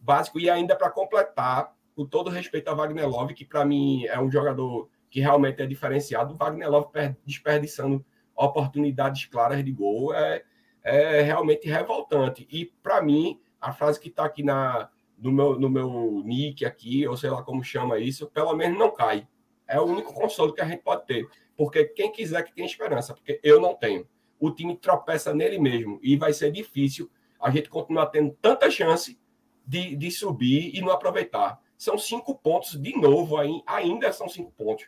básico. 0.00 0.38
E 0.40 0.48
ainda 0.48 0.76
para 0.76 0.90
completar, 0.90 1.74
com 1.94 2.06
todo 2.06 2.30
respeito 2.30 2.68
a 2.68 2.74
Wagner 2.74 3.08
Love, 3.08 3.34
que 3.34 3.44
para 3.44 3.64
mim 3.64 4.06
é 4.06 4.18
um 4.18 4.30
jogador 4.30 4.88
que 5.10 5.20
realmente 5.20 5.62
é 5.62 5.66
diferenciado, 5.66 6.34
Wagner 6.34 6.70
Love 6.70 6.88
desperdiçando 7.24 8.04
oportunidades 8.34 9.24
claras 9.26 9.64
de 9.64 9.72
gol 9.72 10.14
é, 10.14 10.42
é 10.84 11.22
realmente 11.22 11.68
revoltante. 11.68 12.46
E 12.50 12.66
para 12.82 13.02
mim, 13.02 13.40
a 13.60 13.72
frase 13.72 13.98
que 13.98 14.08
está 14.08 14.24
aqui 14.24 14.42
na, 14.42 14.88
no, 15.18 15.32
meu, 15.32 15.58
no 15.58 15.68
meu 15.68 16.22
nick 16.24 16.64
aqui, 16.64 17.06
ou 17.06 17.16
sei 17.16 17.30
lá 17.30 17.42
como 17.42 17.64
chama 17.64 17.98
isso, 17.98 18.28
pelo 18.28 18.54
menos 18.54 18.78
não 18.78 18.90
cai. 18.90 19.26
É 19.66 19.78
o 19.80 19.84
único 19.84 20.14
consolo 20.14 20.54
que 20.54 20.60
a 20.60 20.64
gente 20.64 20.82
pode 20.82 21.04
ter. 21.06 21.28
Porque 21.56 21.84
quem 21.84 22.12
quiser 22.12 22.42
que 22.44 22.54
tenha 22.54 22.66
esperança, 22.66 23.12
porque 23.12 23.40
eu 23.42 23.60
não 23.60 23.74
tenho. 23.74 24.06
O 24.38 24.50
time 24.50 24.76
tropeça 24.76 25.34
nele 25.34 25.58
mesmo 25.58 25.98
e 26.02 26.16
vai 26.16 26.32
ser 26.32 26.52
difícil 26.52 27.10
a 27.40 27.50
gente 27.50 27.68
continuar 27.68 28.06
tendo 28.06 28.36
tanta 28.40 28.70
chance 28.70 29.18
de, 29.66 29.96
de 29.96 30.10
subir 30.10 30.74
e 30.74 30.80
não 30.80 30.90
aproveitar. 30.90 31.60
São 31.76 31.98
cinco 31.98 32.34
pontos 32.34 32.80
de 32.80 32.96
novo, 32.96 33.36
ainda 33.66 34.12
são 34.12 34.28
cinco 34.28 34.52
pontos. 34.52 34.86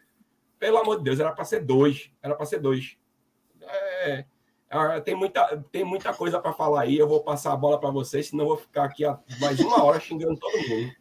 Pelo 0.60 0.76
amor 0.76 0.98
de 0.98 1.04
Deus, 1.04 1.18
era 1.18 1.32
para 1.32 1.44
ser 1.44 1.64
dois. 1.64 2.10
Era 2.22 2.34
para 2.34 2.44
ser 2.44 2.60
dois. 2.60 2.98
É, 3.62 4.24
é, 4.68 5.00
tem, 5.00 5.14
muita, 5.16 5.64
tem 5.72 5.82
muita 5.82 6.12
coisa 6.12 6.38
para 6.38 6.52
falar 6.52 6.82
aí. 6.82 6.96
Eu 6.96 7.08
vou 7.08 7.22
passar 7.24 7.52
a 7.52 7.56
bola 7.56 7.80
para 7.80 7.90
vocês, 7.90 8.28
senão 8.28 8.44
eu 8.44 8.48
vou 8.50 8.56
ficar 8.58 8.84
aqui 8.84 9.02
mais 9.40 9.58
uma 9.58 9.82
hora 9.82 9.98
xingando 9.98 10.38
todo 10.38 10.68
mundo. 10.68 10.92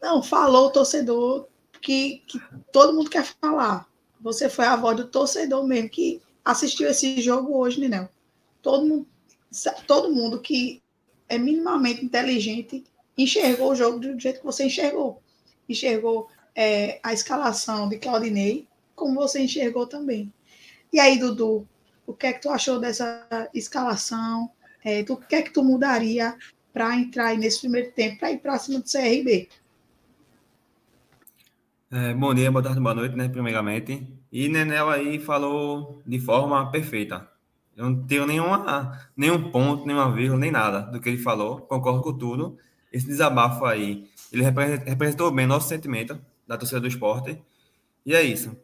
Não, 0.00 0.22
falou 0.22 0.66
o 0.66 0.70
torcedor 0.70 1.48
que, 1.80 2.22
que 2.26 2.38
todo 2.70 2.92
mundo 2.92 3.08
quer 3.08 3.24
falar. 3.24 3.88
Você 4.20 4.50
foi 4.50 4.66
a 4.66 4.76
voz 4.76 4.96
do 4.98 5.08
torcedor 5.08 5.66
mesmo 5.66 5.88
que 5.88 6.22
assistiu 6.44 6.88
esse 6.88 7.20
jogo 7.22 7.56
hoje, 7.56 7.80
Ninel. 7.80 8.08
Todo 8.60 8.84
mundo, 8.84 9.06
todo 9.86 10.12
mundo 10.12 10.40
que 10.40 10.82
é 11.28 11.38
minimamente 11.38 12.04
inteligente, 12.04 12.84
enxergou 13.16 13.72
o 13.72 13.74
jogo 13.74 13.98
do 13.98 14.20
jeito 14.20 14.40
que 14.40 14.46
você 14.46 14.66
enxergou. 14.66 15.22
Enxergou 15.68 16.28
é, 16.56 16.98
a 17.02 17.12
escalação 17.12 17.86
de 17.86 17.98
Claudinei, 17.98 18.66
como 18.94 19.14
você 19.14 19.40
enxergou 19.40 19.86
também. 19.86 20.32
E 20.90 20.98
aí, 20.98 21.18
Dudu, 21.18 21.68
o 22.06 22.14
que 22.14 22.28
é 22.28 22.32
que 22.32 22.40
tu 22.40 22.48
achou 22.48 22.80
dessa 22.80 23.50
escalação? 23.52 24.50
É, 24.82 25.02
tu, 25.02 25.12
o 25.14 25.16
que 25.18 25.34
é 25.34 25.42
que 25.42 25.52
tu 25.52 25.62
mudaria 25.62 26.34
para 26.72 26.96
entrar 26.96 27.36
nesse 27.36 27.60
primeiro 27.60 27.92
tempo, 27.92 28.18
para 28.18 28.32
ir 28.32 28.38
para 28.38 28.58
cima 28.58 28.80
do 28.80 28.90
CRB? 28.90 29.48
É, 31.90 32.14
bom 32.14 32.34
dia, 32.34 32.50
boa 32.50 32.62
tarde, 32.62 32.80
boa 32.80 32.94
noite, 32.94 33.14
né, 33.14 33.28
primeiramente. 33.28 34.06
E 34.32 34.48
Nenel 34.48 34.88
aí 34.88 35.18
falou 35.18 36.02
de 36.06 36.18
forma 36.18 36.70
perfeita. 36.70 37.28
Eu 37.76 37.90
não 37.90 38.06
tenho 38.06 38.26
nenhuma, 38.26 38.98
nenhum 39.14 39.50
ponto, 39.50 39.86
nenhuma 39.86 40.10
vírgula, 40.10 40.40
nem 40.40 40.50
nada 40.50 40.80
do 40.80 41.00
que 41.00 41.10
ele 41.10 41.18
falou. 41.18 41.60
Concordo 41.60 42.00
com 42.00 42.16
tudo. 42.16 42.56
Esse 42.90 43.06
desabafo 43.06 43.66
aí, 43.66 44.08
ele 44.32 44.42
representou 44.42 45.30
bem 45.30 45.46
nosso 45.46 45.68
sentimento 45.68 46.18
da 46.46 46.56
torcida 46.56 46.80
do 46.80 46.88
esporte. 46.88 47.40
E 48.04 48.14
é 48.14 48.22
isso. 48.22 48.56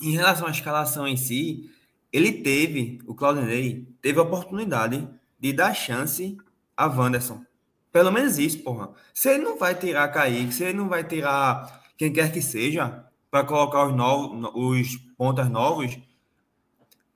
Em 0.00 0.10
relação 0.10 0.46
à 0.46 0.50
escalação 0.50 1.06
em 1.06 1.16
si, 1.16 1.70
ele 2.12 2.32
teve, 2.32 2.98
o 3.06 3.14
Claudinei, 3.14 3.86
teve 4.00 4.18
a 4.18 4.22
oportunidade 4.22 5.08
de 5.38 5.52
dar 5.52 5.74
chance 5.74 6.36
a 6.76 6.86
Wanderson. 6.86 7.44
Pelo 7.92 8.10
menos 8.10 8.38
isso, 8.38 8.58
porra. 8.62 8.90
Se 9.12 9.28
ele 9.28 9.44
não 9.44 9.56
vai 9.56 9.74
tirar 9.74 10.08
Kaique, 10.08 10.52
se 10.52 10.64
ele 10.64 10.78
não 10.78 10.88
vai 10.88 11.04
tirar 11.04 11.84
quem 11.96 12.12
quer 12.12 12.32
que 12.32 12.42
seja, 12.42 13.04
para 13.30 13.44
colocar 13.44 13.86
os, 13.86 13.94
novos, 13.94 14.50
os 14.54 14.96
pontas 15.16 15.48
novos, 15.48 15.98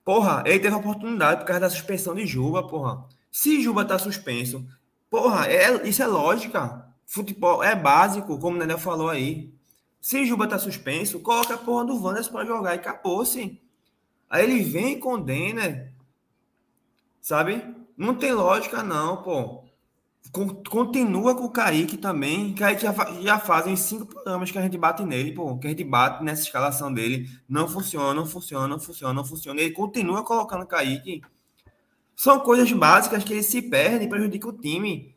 Porra, 0.09 0.43
ele 0.47 0.59
teve 0.59 0.75
a 0.75 0.79
oportunidade 0.79 1.41
por 1.41 1.47
causa 1.49 1.61
da 1.61 1.69
suspensão 1.69 2.15
de 2.15 2.27
Juba, 2.27 2.67
porra. 2.67 3.05
Se 3.31 3.61
Juba 3.61 3.85
tá 3.85 3.99
suspenso, 3.99 4.67
porra, 5.11 5.47
é, 5.47 5.87
isso 5.87 6.03
é 6.03 6.07
lógica. 6.07 6.87
Futebol 7.05 7.63
é 7.63 7.77
básico, 7.77 8.39
como 8.39 8.57
o 8.57 8.59
Nenel 8.59 8.79
falou 8.79 9.11
aí. 9.11 9.53
Se 10.01 10.25
Juba 10.25 10.47
tá 10.47 10.59
suspenso, 10.59 11.21
coloca 11.21 11.55
a 11.55 11.59
porra 11.59 11.85
do 11.85 12.03
Wanderson 12.03 12.33
pra 12.33 12.45
jogar 12.45 12.75
e 12.75 12.79
acabou-se. 12.79 13.61
Aí 14.31 14.45
ele 14.45 14.63
vem 14.63 14.93
e 14.93 14.99
condena. 14.99 15.93
Sabe? 17.21 17.63
Não 17.97 18.15
tem 18.15 18.33
lógica, 18.33 18.83
não, 18.83 19.23
pô. 19.23 19.65
continua 20.71 21.35
com 21.35 21.45
o 21.45 21.51
Kaique 21.51 21.97
também. 21.97 22.55
Kaique 22.55 22.83
já, 22.83 22.95
já 23.21 23.39
fazem 23.39 23.75
cinco 23.77 24.07
programas 24.07 24.51
que 24.51 24.59
a 24.59 24.63
gente 24.63 24.79
bate 24.79 25.03
nele, 25.05 25.33
pô, 25.33 25.59
que 25.59 25.67
a 25.67 25.71
gente 25.71 25.85
bate 25.85 26.23
nessa 26.23 26.43
escalação 26.43 26.93
dele. 26.93 27.29
Não 27.49 27.67
funciona, 27.67 28.15
não 28.15 28.27
funciona, 28.27 28.69
não 28.69 28.79
funciona, 28.79 29.15
não 29.15 29.25
funciona. 29.25 29.61
Ele 29.61 29.73
continua 29.73 30.25
colocando 30.25 30.67
Kaique. 30.67 31.23
São 32.15 32.41
coisas 32.41 32.71
básicas 32.73 33.25
que 33.25 33.33
ele 33.33 33.43
se 33.43 33.63
perde 33.63 34.05
e 34.05 34.09
prejudica 34.09 34.49
o 34.49 34.53
time. 34.53 35.15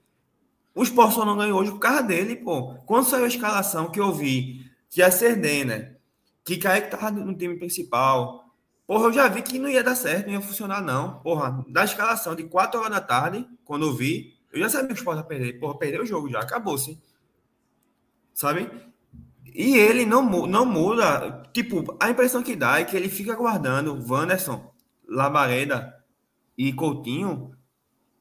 O 0.73 0.83
Sport 0.83 1.13
só 1.13 1.25
não 1.25 1.37
ganhou 1.37 1.59
hoje 1.59 1.71
por 1.71 1.79
causa 1.79 2.01
dele, 2.01 2.35
pô. 2.35 2.75
Quando 2.85 3.05
saiu 3.05 3.25
a 3.25 3.27
escalação 3.27 3.91
que 3.91 3.99
eu 3.99 4.13
vi, 4.13 4.70
que 4.91 4.99
ia 4.99 5.09
ser 5.09 5.37
Denner, 5.37 5.97
que 6.43 6.57
Kaique 6.57 6.91
tava 6.91 7.09
no 7.09 7.33
time 7.33 7.55
principal, 7.55 8.45
porra, 8.85 9.05
eu 9.05 9.13
já 9.13 9.27
vi 9.29 9.41
que 9.41 9.57
não 9.57 9.69
ia 9.69 9.81
dar 9.81 9.95
certo, 9.95 10.27
não 10.27 10.33
ia 10.33 10.41
funcionar, 10.41 10.81
não. 10.81 11.19
Porra, 11.21 11.65
da 11.69 11.85
escalação 11.85 12.35
de 12.35 12.43
4 12.43 12.77
horas 12.77 12.91
da 12.91 12.99
tarde, 12.99 13.47
quando 13.63 13.85
eu 13.87 13.93
vi, 13.93 14.37
eu 14.51 14.59
já 14.59 14.67
sabia 14.69 14.89
que 14.89 14.93
o 14.93 14.97
Sport 14.97 15.17
ia 15.19 15.23
perder. 15.23 15.53
Porra, 15.59 15.77
perdeu 15.77 16.03
o 16.03 16.05
jogo 16.05 16.29
já, 16.29 16.41
acabou-se. 16.41 17.01
Sabe? 18.33 18.69
E 19.45 19.77
ele 19.77 20.05
não, 20.05 20.23
não 20.45 20.65
muda. 20.65 21.43
Tipo, 21.53 21.95
a 21.97 22.09
impressão 22.09 22.43
que 22.43 22.55
dá 22.55 22.81
é 22.81 22.83
que 22.83 22.95
ele 22.97 23.07
fica 23.07 23.33
guardando 23.33 23.97
Wanderson, 24.09 24.73
Labareda 25.07 25.95
e 26.57 26.73
Coutinho 26.73 27.55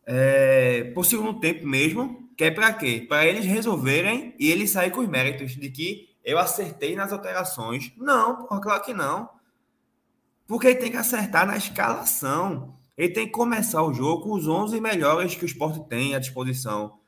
é, 0.06 0.85
por 0.94 1.04
segundo 1.04 1.40
tempo 1.40 1.66
mesmo, 1.66 2.30
que 2.37 2.44
é 2.44 2.50
para 2.50 2.72
quê? 2.72 3.04
Para 3.09 3.26
eles 3.26 3.44
resolverem 3.44 4.35
e 4.38 4.50
ele 4.50 4.68
sair 4.68 4.92
com 4.92 5.00
os 5.00 5.09
méritos 5.09 5.56
de 5.56 5.68
que 5.68 6.10
eu 6.24 6.38
acertei 6.38 6.94
nas 6.94 7.12
alterações. 7.12 7.92
Não, 7.96 8.37
porra, 8.37 8.61
claro 8.61 8.83
que 8.83 8.94
não. 8.94 9.28
Porque 10.46 10.66
ele 10.66 10.78
tem 10.78 10.90
que 10.90 10.96
acertar 10.96 11.46
na 11.46 11.56
escalação. 11.56 12.74
Ele 12.96 13.12
tem 13.12 13.26
que 13.26 13.33
começar 13.33 13.83
o 13.83 13.94
jogo 13.94 14.24
com 14.24 14.33
os 14.33 14.46
11 14.46 14.80
melhores 14.80 15.35
que 15.35 15.44
o 15.44 15.46
esporte 15.46 15.80
tem 15.88 16.14
à 16.14 16.18
disposição. 16.18 16.98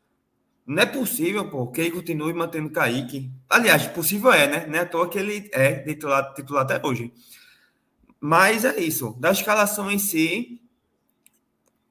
Não 0.65 0.83
é 0.83 0.87
possível, 0.87 1.51
pô, 1.51 1.67
que 1.67 1.81
ele 1.81 1.91
continue 1.91 2.33
mantendo 2.33 2.71
Kaique. 2.71 3.31
Aliás, 3.51 3.87
possível 3.89 4.33
é, 4.33 4.47
né? 4.47 4.67
Não 4.67 4.77
é 4.77 4.83
à 4.83 4.87
toa 4.87 5.09
que 5.09 5.19
ele 5.19 5.51
é 5.53 5.75
titular, 5.81 6.33
titular 6.35 6.63
até 6.63 6.81
hoje. 6.87 7.13
Mas 8.21 8.65
é 8.65 8.79
isso. 8.81 9.17
Da 9.19 9.33
escalação 9.33 9.91
em 9.91 9.99
si, 9.99 10.63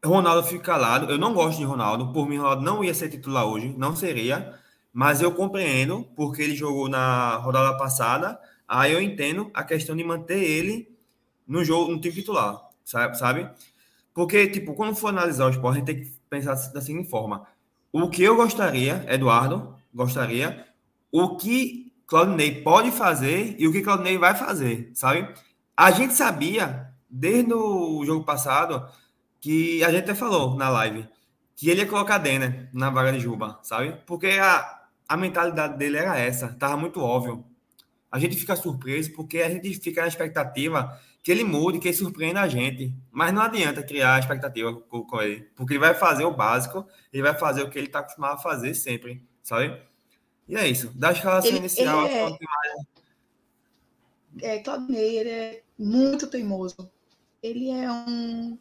Ronaldo 0.03 0.47
fica 0.47 0.63
calado. 0.63 1.12
Eu 1.12 1.17
não 1.17 1.34
gosto 1.34 1.57
de 1.60 1.65
Ronaldo. 1.65 2.13
Por 2.13 2.27
mim, 2.27 2.38
Ronaldo 2.38 2.63
não 2.63 2.84
ia 2.84 2.93
ser 2.93 3.10
titular 3.10 3.45
hoje. 3.45 3.75
Não 3.77 3.95
seria. 3.95 4.57
Mas 4.93 5.21
eu 5.21 5.32
compreendo, 5.32 6.04
porque 6.15 6.41
ele 6.41 6.56
jogou 6.56 6.89
na 6.89 7.38
rodada 7.38 7.77
passada. 7.77 8.39
Aí 8.67 8.91
eu 8.91 9.01
entendo 9.01 9.49
a 9.54 9.63
questão 9.63 9.95
de 9.95 10.04
manter 10.04 10.43
ele 10.43 10.95
no 11.47 11.63
jogo, 11.63 11.91
no 11.91 12.01
time 12.01 12.13
titular. 12.13 12.69
Sabe? 12.84 13.49
Porque, 14.13 14.47
tipo, 14.47 14.73
quando 14.73 14.95
for 14.95 15.08
analisar 15.08 15.45
o 15.45 15.49
esporte, 15.49 15.77
a 15.77 15.80
gente 15.80 15.86
tem 15.86 16.04
que 16.04 16.12
pensar 16.30 16.56
da 16.71 16.82
seguinte 16.82 17.10
forma. 17.10 17.47
O 17.91 18.10
que 18.10 18.23
eu 18.23 18.36
gostaria, 18.36 19.06
Eduardo, 19.08 19.75
gostaria, 19.93 20.65
o 21.12 21.36
que 21.38 21.93
Claudinei 22.06 22.62
pode 22.62 22.91
fazer 22.91 23.56
e 23.58 23.67
o 23.67 23.71
que 23.71 23.82
Claudinei 23.82 24.17
vai 24.17 24.36
fazer, 24.36 24.91
sabe? 24.93 25.34
A 25.75 25.91
gente 25.91 26.13
sabia, 26.13 26.93
desde 27.10 27.54
o 27.54 28.04
jogo 28.06 28.25
passado, 28.25 28.86
que 29.39 29.84
a 29.84 29.89
gente 29.89 30.04
até 30.04 30.13
falou 30.13 30.56
na 30.56 30.69
live, 30.69 31.08
que 31.56 31.69
ele 31.69 31.82
ia 31.82 31.88
colocar 31.88 32.17
Denner 32.17 32.69
na 32.73 32.89
vaga 32.89 33.13
de 33.13 33.19
Juba, 33.19 33.60
sabe? 33.63 33.97
Porque 34.06 34.27
a, 34.27 34.80
a 35.12 35.17
mentalidade 35.17 35.78
dele 35.78 35.97
era 35.97 36.17
essa, 36.17 36.54
tava 36.54 36.78
muito 36.78 37.02
óbvio. 37.02 37.43
A 38.10 38.17
gente 38.17 38.38
fica 38.38 38.56
surpreso 38.56 39.12
porque 39.12 39.39
a 39.39 39.50
gente 39.50 39.74
fica 39.78 40.00
na 40.04 40.08
expectativa 40.08 40.97
que 41.21 41.30
ele 41.30 41.43
mude, 41.43 41.80
que 41.80 41.89
ele 41.89 41.97
surpreenda 41.97 42.39
a 42.39 42.47
gente. 42.47 42.95
Mas 43.12 43.34
não 43.34 43.41
adianta 43.41 43.84
criar 43.84 44.17
expectativa 44.19 44.74
com, 44.74 45.04
com, 45.04 45.21
ele, 45.21 45.41
porque 45.54 45.74
ele 45.74 45.82
vai 45.82 45.93
fazer 45.93 46.24
o 46.24 46.34
básico, 46.34 46.88
ele 47.12 47.24
vai 47.24 47.38
fazer 47.38 47.62
o 47.62 47.69
que 47.69 47.78
ele 47.78 47.88
está 47.88 48.00
acostumado 48.00 48.36
a 48.36 48.38
fazer 48.38 48.74
sempre, 48.74 49.21
sabe? 49.43 49.82
E 50.47 50.56
é 50.56 50.65
isso. 50.65 50.89
Da 50.97 51.12
escalação 51.12 51.50
ele, 51.50 51.58
inicial, 51.58 52.08
ele 52.08 52.38
é, 54.41 54.56
é, 54.56 54.60
Claudinei, 54.60 55.17
ele 55.17 55.30
é 55.30 55.63
muito 55.78 56.26
teimoso. 56.26 56.89
Ele 57.43 57.69
é 57.69 57.91
um, 57.91 58.58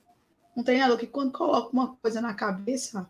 um 0.56 0.64
treinador 0.64 0.98
que 0.98 1.06
quando 1.06 1.30
coloca 1.30 1.72
uma 1.72 1.94
coisa 1.94 2.20
na 2.20 2.34
cabeça, 2.34 3.08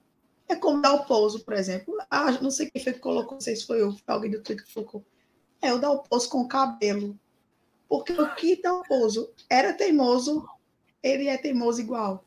é 0.50 0.56
como 0.56 0.82
dar 0.82 0.94
o 0.94 1.04
pouso, 1.04 1.44
por 1.44 1.54
exemplo. 1.54 1.96
Ah, 2.10 2.32
não 2.32 2.50
sei 2.50 2.70
quem 2.70 2.82
foi 2.82 2.92
que 2.92 2.98
colocou, 3.00 3.34
não 3.34 3.40
sei 3.40 3.56
se 3.56 3.66
foi 3.66 3.80
eu, 3.80 3.94
alguém 4.06 4.30
do 4.30 4.42
Twitter 4.42 4.66
que 4.66 4.74
colocou. 4.74 5.04
É 5.62 5.72
o 5.72 5.78
dar 5.78 5.90
o 5.90 6.02
pouso 6.02 6.28
com 6.28 6.40
o 6.40 6.48
cabelo 6.48 7.18
porque 7.90 8.12
o 8.12 8.34
que 8.36 8.62
Dalpozo 8.62 9.32
era 9.50 9.72
teimoso, 9.72 10.48
ele 11.02 11.26
é 11.26 11.36
teimoso 11.36 11.80
igual. 11.80 12.24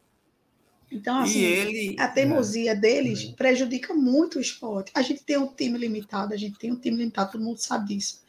Então, 0.91 1.21
assim, 1.21 1.39
ele... 1.39 1.95
a 1.97 2.09
teimosia 2.09 2.71
é. 2.71 2.75
deles 2.75 3.29
é. 3.29 3.31
prejudica 3.31 3.93
muito 3.93 4.37
o 4.37 4.41
esporte. 4.41 4.91
A 4.93 5.01
gente 5.01 5.23
tem 5.23 5.37
um 5.37 5.47
time 5.47 5.77
limitado, 5.77 6.33
a 6.33 6.37
gente 6.37 6.59
tem 6.59 6.69
um 6.69 6.75
time 6.75 6.97
limitado, 6.97 7.31
todo 7.31 7.43
mundo 7.45 7.59
sabe 7.59 7.95
disso. 7.95 8.21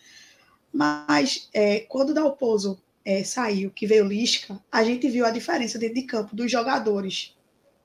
Mas 0.73 1.49
é, 1.53 1.81
quando 1.81 2.11
o 2.11 2.15
Dalpozo 2.15 2.81
é, 3.05 3.25
saiu, 3.25 3.73
que 3.73 3.85
veio 3.85 4.07
Lisca, 4.07 4.63
a 4.71 4.85
gente 4.85 5.09
viu 5.09 5.27
a 5.27 5.31
diferença 5.31 5.77
dentro 5.77 5.97
de 5.97 6.03
campo 6.03 6.37
dos 6.37 6.51
jogadores. 6.51 7.37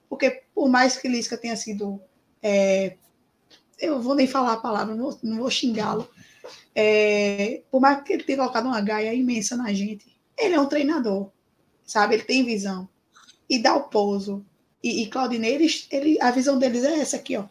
Porque 0.10 0.44
por 0.54 0.68
mais 0.68 0.98
que 0.98 1.08
Lisca 1.08 1.38
tenha 1.38 1.56
sido. 1.56 2.02
É, 2.42 2.98
eu 3.80 4.02
vou 4.02 4.16
nem 4.16 4.28
falar 4.28 4.54
a 4.54 4.58
palavra, 4.58 4.94
não 4.94 5.12
vou, 5.12 5.20
vou 5.38 5.50
xingá-lo, 5.50 6.10
é, 6.76 7.62
por 7.72 7.80
mais 7.80 8.04
que 8.04 8.14
ele 8.14 8.24
tenha 8.24 8.38
colocado 8.38 8.66
uma 8.66 8.82
gaia 8.82 9.14
imensa 9.14 9.56
na 9.56 9.72
gente, 9.74 10.06
ele 10.38 10.56
é 10.56 10.60
um 10.60 10.66
treinador, 10.66 11.30
sabe? 11.86 12.16
Ele 12.16 12.24
tem 12.24 12.44
visão. 12.44 12.90
E 13.50 13.60
dá 13.60 13.76
o 13.76 13.84
pouso. 13.84 14.46
E, 14.84 15.04
e 15.04 15.08
Claudinei, 15.08 15.56
eles, 15.56 15.88
ele, 15.92 16.20
a 16.22 16.32
visão 16.32 16.58
deles 16.58 16.84
é 16.84 17.00
essa 17.00 17.18
aqui, 17.18 17.38
ó. 17.38 17.46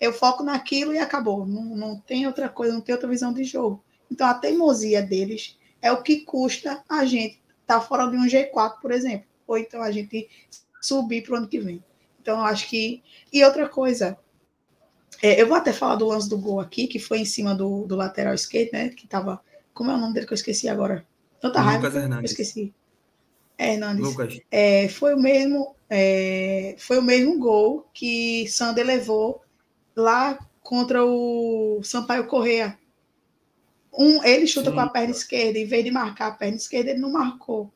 Eu 0.00 0.12
foco 0.12 0.42
naquilo 0.42 0.92
e 0.92 0.98
acabou. 0.98 1.46
Não, 1.46 1.64
não 1.76 1.98
tem 1.98 2.26
outra 2.26 2.48
coisa, 2.48 2.74
não 2.74 2.80
tem 2.80 2.94
outra 2.94 3.08
visão 3.08 3.32
de 3.32 3.44
jogo. 3.44 3.82
Então, 4.10 4.26
a 4.26 4.34
teimosia 4.34 5.00
deles 5.00 5.56
é 5.80 5.90
o 5.92 6.02
que 6.02 6.20
custa 6.20 6.82
a 6.88 7.04
gente 7.04 7.40
estar 7.62 7.78
tá 7.78 7.80
fora 7.80 8.08
de 8.08 8.16
um 8.16 8.26
G4, 8.26 8.80
por 8.80 8.90
exemplo. 8.90 9.26
Ou 9.46 9.58
então 9.58 9.82
a 9.82 9.90
gente 9.90 10.28
subir 10.82 11.22
para 11.22 11.34
o 11.34 11.36
ano 11.36 11.48
que 11.48 11.60
vem. 11.60 11.82
Então, 12.20 12.38
eu 12.38 12.44
acho 12.44 12.68
que. 12.68 13.02
E 13.32 13.42
outra 13.44 13.68
coisa, 13.68 14.18
é, 15.22 15.40
eu 15.40 15.46
vou 15.46 15.56
até 15.56 15.72
falar 15.72 15.96
do 15.96 16.06
lance 16.06 16.28
do 16.28 16.36
gol 16.36 16.60
aqui, 16.60 16.86
que 16.86 16.98
foi 16.98 17.18
em 17.18 17.24
cima 17.24 17.54
do, 17.54 17.86
do 17.86 17.96
lateral 17.96 18.34
esquerdo, 18.34 18.72
né? 18.72 18.88
Que 18.90 19.06
tava. 19.06 19.40
Como 19.72 19.90
é 19.90 19.94
o 19.94 19.98
nome 19.98 20.12
dele 20.12 20.26
que 20.26 20.32
eu 20.32 20.36
esqueci 20.36 20.68
agora? 20.68 21.06
Tanta 21.40 21.60
Lucas 21.60 21.82
raiva. 21.82 21.98
Hernandes. 21.98 22.30
Eu 22.30 22.32
esqueci. 22.32 22.74
É, 23.56 23.74
Hernandes. 23.74 24.04
Lucas. 24.04 24.40
É, 24.50 24.88
foi 24.88 25.14
o 25.14 25.20
mesmo. 25.20 25.74
É, 25.88 26.74
foi 26.78 26.98
o 26.98 27.02
mesmo 27.02 27.38
gol 27.38 27.86
que 27.92 28.46
Sander 28.48 28.84
levou 28.84 29.42
lá 29.94 30.38
contra 30.62 31.04
o 31.04 31.80
Sampaio 31.82 32.26
Correa. 32.26 32.78
Um, 33.92 34.24
ele 34.24 34.46
chuta 34.46 34.70
Sim. 34.70 34.76
com 34.76 34.80
a 34.80 34.88
perna 34.88 35.10
esquerda, 35.10 35.58
em 35.58 35.66
vez 35.66 35.84
de 35.84 35.90
marcar 35.90 36.28
a 36.28 36.32
perna 36.32 36.56
esquerda, 36.56 36.90
ele 36.90 37.00
não 37.00 37.12
marcou. 37.12 37.70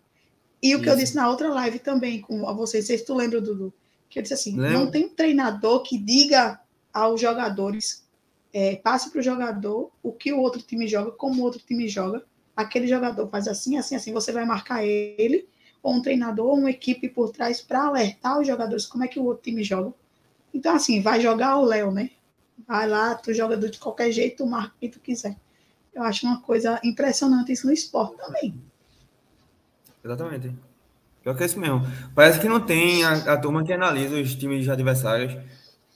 E 0.67 0.77
o 0.77 0.83
que 0.83 0.89
eu 0.89 0.97
disse 0.97 1.15
na 1.15 1.29
outra 1.29 1.49
live 1.49 1.79
também 1.79 2.21
com 2.21 2.49
a 2.49 2.53
vocês, 2.53 2.85
não 2.85 2.87
sei 2.89 2.99
se 2.99 3.05
tu 3.05 3.15
lembra, 3.15 3.41
Dudu, 3.41 3.73
que 4.09 4.19
eu 4.19 4.23
disse 4.23 4.35
assim: 4.35 4.57
Lembra? 4.57 4.79
não 4.79 4.91
tem 4.91 5.07
um 5.07 5.09
treinador 5.09 5.83
que 5.83 5.97
diga 5.97 6.61
aos 6.93 7.21
jogadores, 7.21 8.05
é, 8.53 8.77
passe 8.77 9.11
para 9.11 9.21
o 9.21 9.23
jogador 9.23 9.91
o 10.03 10.13
que 10.13 10.33
o 10.33 10.41
outro 10.41 10.63
time 10.63 10.89
joga, 10.89 11.13
como 11.13 11.41
o 11.41 11.45
outro 11.45 11.61
time 11.61 11.89
joga. 11.89 12.25
Aquele 12.57 12.87
jogador 12.87 13.29
faz 13.29 13.47
assim, 13.47 13.77
assim, 13.77 13.95
assim, 13.95 14.13
você 14.13 14.33
vai 14.33 14.47
marcar 14.47 14.83
ele, 14.85 15.47
ou 15.83 15.95
um 15.95 16.03
treinador, 16.03 16.47
ou 16.47 16.59
uma 16.59 16.71
equipe 16.71 17.09
por 17.09 17.31
trás 17.31 17.61
para 17.61 17.85
alertar 17.85 18.41
os 18.41 18.47
jogadores 18.47 18.87
como 18.87 19.05
é 19.05 19.09
que 19.09 19.19
o 19.19 19.25
outro 19.25 19.45
time 19.45 19.63
joga. 19.63 19.93
Então, 20.55 20.75
assim, 20.75 21.03
vai 21.03 21.21
jogar 21.21 21.59
o 21.59 21.65
Léo, 21.65 21.91
né? 21.91 22.11
Vai 22.67 22.89
lá, 22.89 23.15
tu 23.15 23.35
joga 23.35 23.57
de 23.59 23.79
qualquer 23.79 24.11
jeito, 24.11 24.39
tu 24.39 24.47
marca 24.47 24.75
quem 24.81 24.91
tu 24.91 24.99
quiser. 25.01 25.37
Eu 25.93 26.03
acho 26.03 26.27
uma 26.27 26.41
coisa 26.41 26.81
impressionante 26.83 27.53
isso 27.53 27.67
no 27.67 27.73
esporte 27.73 28.17
também. 28.17 28.55
Exatamente. 30.07 30.55
Pior 31.23 31.37
que 31.37 31.43
é 31.43 31.47
isso 31.47 31.59
mesmo. 31.59 31.83
Parece 32.15 32.39
que 32.39 32.49
não 32.49 32.61
tem 32.61 33.05
a, 33.05 33.33
a 33.33 33.37
turma 33.37 33.65
que 33.65 33.73
analisa 33.73 34.15
os 34.15 34.37
times 34.37 34.69
adversários 34.69 35.37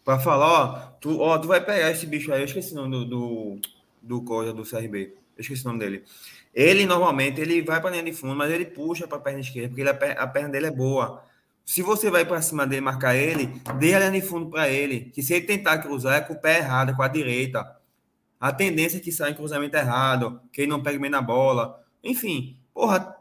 para 0.05 0.19
falar, 0.19 0.47
ó, 0.47 0.77
tu, 1.01 1.21
ó, 1.21 1.39
tu 1.39 1.47
vai 1.47 1.65
pegar 1.65 1.93
esse 1.93 2.05
bicho 2.07 2.33
aí, 2.33 2.41
eu 2.41 2.47
esqueci 2.47 2.73
o 2.73 2.77
nome 2.77 2.91
do, 2.91 3.05
do, 3.05 3.59
do 4.03 4.23
coisa 4.23 4.53
do 4.53 4.65
CRB, 4.65 5.15
eu 5.37 5.41
esqueci 5.41 5.65
o 5.65 5.69
nome 5.69 5.79
dele. 5.79 6.03
Ele, 6.53 6.85
normalmente, 6.85 7.41
ele 7.41 7.63
vai 7.63 7.81
para 7.81 7.91
linha 7.91 8.03
de 8.03 8.13
fundo, 8.13 8.35
mas 8.35 8.51
ele 8.51 8.65
puxa 8.65 9.07
para 9.07 9.19
a 9.19 9.21
perna 9.21 9.39
esquerda, 9.39 9.69
porque 9.69 9.83
ele, 9.83 9.91
a, 9.91 10.27
perna 10.27 10.49
dele 10.49 10.67
é 10.67 10.71
boa. 10.73 11.23
Se 11.65 11.81
você 11.81 12.11
vai 12.11 12.25
para 12.25 12.43
cima 12.43 12.67
dele 12.67 12.81
marcar 12.81 13.15
ele, 13.15 13.47
dê 13.79 13.95
a 13.95 14.01
linha 14.01 14.21
de 14.21 14.27
fundo 14.27 14.51
para 14.51 14.69
ele, 14.69 15.13
que 15.15 15.23
se 15.23 15.33
ele 15.35 15.47
tentar 15.47 15.79
cruzar 15.79 16.17
é 16.17 16.21
com 16.21 16.33
o 16.33 16.41
pé 16.41 16.59
errado, 16.59 16.91
é 16.91 16.95
com 16.95 17.03
a 17.03 17.09
direita. 17.09 17.77
A 18.41 18.51
tendência 18.51 18.97
é 18.97 19.01
que 19.01 19.13
saia 19.13 19.31
em 19.31 19.35
cruzamento 19.35 19.77
errado, 19.77 20.41
que 20.53 20.63
ele 20.63 20.71
não 20.71 20.83
pegue 20.83 20.99
bem 20.99 21.11
na 21.11 21.23
bola. 21.23 21.81
Enfim, 22.03 22.57
porra, 22.75 23.20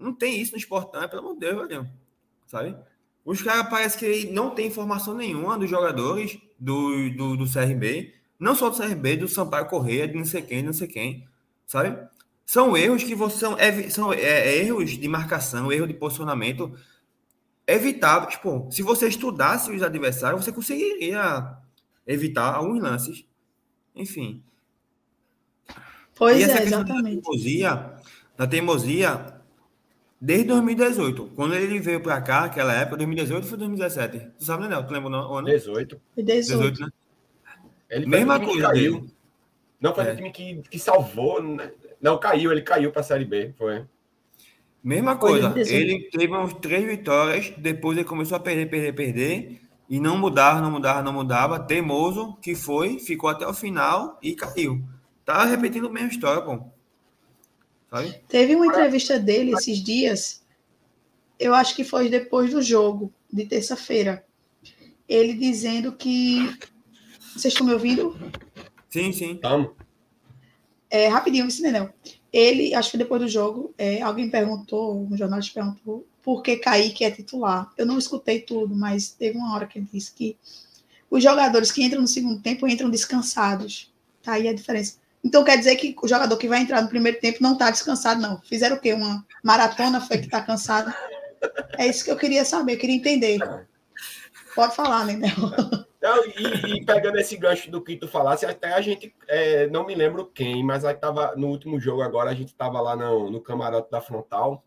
não 0.00 0.12
tem 0.12 0.40
isso 0.40 0.52
no 0.52 0.58
esporte, 0.58 0.94
não, 0.94 1.08
pelo 1.08 1.22
amor 1.22 1.34
de 1.34 1.40
Deus, 1.40 1.68
velho. 1.68 1.88
Sabe? 2.46 2.76
Os 3.24 3.42
caras 3.42 3.68
parece 3.68 3.98
que 3.98 4.30
não 4.32 4.50
tem 4.50 4.66
informação 4.66 5.14
nenhuma 5.14 5.58
dos 5.58 5.68
jogadores 5.68 6.38
do, 6.58 7.10
do, 7.10 7.36
do 7.36 7.52
CRB, 7.52 8.14
não 8.38 8.54
só 8.54 8.70
do 8.70 8.76
CRB, 8.76 9.16
do 9.18 9.28
Sampaio 9.28 9.66
Correia, 9.66 10.08
de 10.08 10.14
não 10.14 10.24
sei 10.24 10.42
quem, 10.42 10.62
não 10.62 10.72
sei 10.72 10.88
quem, 10.88 11.28
sabe? 11.66 11.96
São 12.44 12.76
erros 12.76 13.04
que 13.04 13.14
você 13.14 13.38
são, 13.38 13.56
é, 13.58 13.88
são 13.90 14.12
é, 14.12 14.56
erros 14.56 14.90
de 14.90 15.06
marcação, 15.06 15.70
erro 15.70 15.86
de 15.86 15.94
posicionamento 15.94 16.74
evitáveis. 17.66 18.36
Pô, 18.36 18.68
se 18.70 18.82
você 18.82 19.06
estudasse 19.06 19.70
os 19.70 19.82
adversários, 19.82 20.44
você 20.44 20.50
conseguiria 20.50 21.56
evitar 22.06 22.54
alguns 22.54 22.82
lances. 22.82 23.24
Enfim. 23.94 24.42
Pois 26.16 26.48
é, 26.48 26.64
exatamente. 26.64 27.16
Da 27.16 27.22
teimosia, 27.22 27.94
da 28.36 28.46
teimosia, 28.46 29.39
desde 30.20 30.48
2018, 30.48 31.32
quando 31.34 31.54
ele 31.54 31.80
veio 31.80 32.00
para 32.00 32.20
cá, 32.20 32.44
aquela 32.44 32.74
época, 32.74 32.98
2018 32.98 33.46
foi 33.46 33.58
2017. 33.58 34.18
Tu 34.38 34.44
sabe, 34.44 34.64
Daniel? 34.64 34.86
Tu 34.86 34.92
lembra 34.92 35.10
o 35.10 35.34
ano? 35.34 35.46
18. 35.46 36.00
Foi 36.14 36.22
18. 36.22 36.58
18 36.58 36.80
né? 36.80 36.88
Ele 37.88 38.06
Mesma 38.06 38.38
coisa 38.38 38.68
caiu. 38.68 39.00
Dele. 39.00 39.14
Não 39.80 39.94
foi 39.94 40.04
é. 40.04 40.12
o 40.12 40.16
time 40.16 40.30
que, 40.30 40.62
que 40.70 40.78
salvou. 40.78 41.42
Né? 41.42 41.72
Não, 42.00 42.18
caiu, 42.18 42.52
ele 42.52 42.62
caiu 42.62 42.92
para 42.92 43.00
a 43.00 43.04
Série 43.04 43.24
B. 43.24 43.54
Foi. 43.56 43.84
Mesma 44.82 45.16
coisa. 45.16 45.52
Ele 45.56 46.08
teve 46.10 46.28
umas 46.28 46.54
três 46.54 46.84
vitórias, 46.84 47.52
depois 47.58 47.96
ele 47.96 48.06
começou 48.06 48.36
a 48.36 48.40
perder, 48.40 48.66
perder, 48.66 48.94
perder. 48.94 49.60
E 49.88 49.98
não 49.98 50.16
mudava, 50.16 50.60
não 50.60 50.70
mudava, 50.70 51.02
não 51.02 51.12
mudava. 51.12 51.58
Teimoso 51.58 52.36
que 52.40 52.54
foi, 52.54 52.98
ficou 52.98 53.28
até 53.28 53.46
o 53.46 53.52
final 53.52 54.18
e 54.22 54.34
caiu. 54.34 54.82
Tá 55.24 55.44
repetindo 55.44 55.88
a 55.88 55.90
mesma 55.90 56.10
história, 56.10 56.42
pô. 56.42 56.62
Sabe? 57.90 58.14
Teve 58.28 58.54
uma 58.54 58.66
entrevista 58.66 59.18
dele 59.18 59.52
esses 59.52 59.82
dias, 59.82 60.42
eu 61.38 61.54
acho 61.54 61.74
que 61.74 61.82
foi 61.82 62.08
depois 62.08 62.50
do 62.52 62.62
jogo, 62.62 63.12
de 63.32 63.44
terça-feira. 63.46 64.24
Ele 65.08 65.34
dizendo 65.34 65.92
que. 65.92 66.56
Vocês 67.32 67.52
estão 67.52 67.66
me 67.66 67.72
ouvindo? 67.72 68.16
Sim, 68.88 69.12
sim. 69.12 69.32
Estamos. 69.32 69.70
É, 70.88 71.08
rapidinho, 71.08 71.46
isso 71.46 71.62
não. 71.62 71.92
Ele, 72.32 72.74
acho 72.74 72.92
que 72.92 72.98
depois 72.98 73.20
do 73.22 73.28
jogo, 73.28 73.74
é, 73.78 74.02
alguém 74.02 74.30
perguntou, 74.30 75.00
um 75.00 75.16
jornalista 75.16 75.54
perguntou 75.54 76.06
por 76.22 76.42
que 76.42 76.56
Kaique 76.56 77.04
é 77.04 77.10
titular. 77.10 77.72
Eu 77.76 77.86
não 77.86 77.98
escutei 77.98 78.40
tudo, 78.40 78.74
mas 78.74 79.10
teve 79.10 79.38
uma 79.38 79.54
hora 79.54 79.66
que 79.66 79.78
ele 79.78 79.88
disse 79.92 80.12
que 80.12 80.36
os 81.08 81.22
jogadores 81.22 81.72
que 81.72 81.82
entram 81.82 82.00
no 82.00 82.06
segundo 82.06 82.40
tempo 82.40 82.68
entram 82.68 82.90
descansados. 82.90 83.92
Tá 84.22 84.32
aí 84.32 84.46
a 84.46 84.52
diferença. 84.52 84.99
Então 85.22 85.44
quer 85.44 85.58
dizer 85.58 85.76
que 85.76 85.94
o 86.02 86.08
jogador 86.08 86.36
que 86.36 86.48
vai 86.48 86.60
entrar 86.60 86.80
no 86.80 86.88
primeiro 86.88 87.20
tempo 87.20 87.42
não 87.42 87.52
está 87.52 87.70
descansado, 87.70 88.20
não. 88.20 88.40
Fizeram 88.42 88.76
o 88.76 88.80
quê? 88.80 88.94
Uma 88.94 89.24
maratona 89.42 90.00
foi 90.00 90.18
que 90.18 90.24
está 90.24 90.40
cansado? 90.40 90.92
É 91.78 91.86
isso 91.86 92.04
que 92.04 92.10
eu 92.10 92.16
queria 92.16 92.44
saber, 92.44 92.74
eu 92.74 92.78
queria 92.78 92.96
entender. 92.96 93.38
Pode 94.54 94.74
falar, 94.74 95.06
né, 95.06 95.18
Não, 96.02 96.24
e, 96.24 96.78
e, 96.78 96.84
pegando 96.84 97.18
esse 97.18 97.36
gancho 97.36 97.70
do 97.70 97.82
que 97.82 97.94
tu 97.94 98.08
falasse, 98.08 98.46
até 98.46 98.72
a 98.72 98.80
gente, 98.80 99.14
é, 99.28 99.66
não 99.68 99.84
me 99.84 99.94
lembro 99.94 100.24
quem, 100.24 100.64
mas 100.64 100.82
aí 100.82 100.94
tava 100.94 101.36
no 101.36 101.48
último 101.48 101.78
jogo 101.78 102.00
agora, 102.00 102.30
a 102.30 102.34
gente 102.34 102.54
tava 102.54 102.80
lá 102.80 102.96
no, 102.96 103.30
no 103.30 103.40
camarote 103.40 103.90
da 103.90 104.00
Frontal 104.00 104.64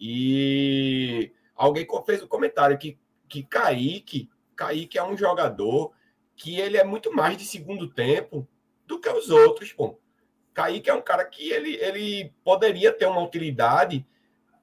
e 0.00 1.30
alguém 1.54 1.86
fez 2.06 2.22
um 2.22 2.26
comentário 2.26 2.78
que, 2.78 2.98
que 3.28 3.42
Kaique, 3.42 4.30
Kaique 4.56 4.98
é 4.98 5.04
um 5.04 5.16
jogador 5.16 5.92
que 6.34 6.58
ele 6.58 6.78
é 6.78 6.84
muito 6.84 7.14
mais 7.14 7.36
de 7.36 7.44
segundo 7.44 7.88
tempo 7.88 8.48
do 8.86 9.00
que 9.00 9.08
os 9.08 9.30
outros, 9.30 9.72
pô. 9.72 9.98
Kaique 10.52 10.88
é 10.88 10.94
um 10.94 11.02
cara 11.02 11.24
que 11.24 11.50
ele, 11.50 11.74
ele 11.76 12.32
poderia 12.44 12.92
ter 12.92 13.06
uma 13.06 13.22
utilidade 13.22 14.06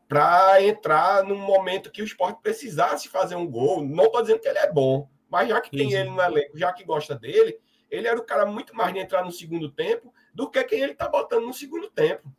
para 0.08 0.62
entrar 0.62 1.24
num 1.24 1.38
momento 1.38 1.92
que 1.92 2.02
o 2.02 2.06
esporte 2.06 2.42
precisasse 2.42 3.10
fazer 3.10 3.36
um 3.36 3.50
gol. 3.50 3.84
Não 3.84 4.06
estou 4.06 4.22
dizendo 4.22 4.40
que 4.40 4.48
ele 4.48 4.58
é 4.58 4.72
bom, 4.72 5.10
mas 5.30 5.50
já 5.50 5.62
que 5.62 5.72
tem 5.72 5.90
Sim. 5.90 5.98
ele 5.98 6.10
no 6.10 6.22
elenco, 6.22 6.58
já 6.58 6.74
que 6.74 6.84
gosta 6.84 7.16
dele, 7.16 7.58
ele 7.90 8.08
era 8.08 8.20
o 8.20 8.24
cara 8.24 8.46
muito 8.46 8.76
mais 8.76 8.94
de 8.94 9.00
entrar 9.00 9.24
no 9.24 9.32
segundo 9.32 9.70
tempo 9.70 10.14
do 10.34 10.50
que 10.50 10.64
quem 10.64 10.82
ele 10.82 10.94
está 10.94 11.08
botando 11.08 11.46
no 11.46 11.54
segundo 11.54 11.90
tempo. 11.90 12.30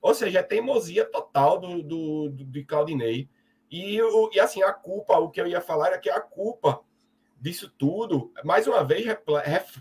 Ou 0.00 0.14
seja, 0.14 0.38
é 0.38 0.42
teimosia 0.42 1.04
total 1.04 1.58
do, 1.58 1.82
do, 1.82 2.30
do, 2.30 2.44
de 2.44 2.64
Claudinei. 2.64 3.28
E, 3.70 4.00
o, 4.00 4.30
e 4.32 4.38
assim, 4.38 4.62
a 4.62 4.72
culpa, 4.72 5.18
o 5.18 5.30
que 5.30 5.40
eu 5.40 5.46
ia 5.46 5.60
falar 5.60 5.92
é 5.92 5.98
que 5.98 6.08
a 6.08 6.20
culpa 6.20 6.80
disso 7.40 7.72
tudo, 7.78 8.32
mais 8.44 8.66
uma 8.66 8.84
vez, 8.84 9.04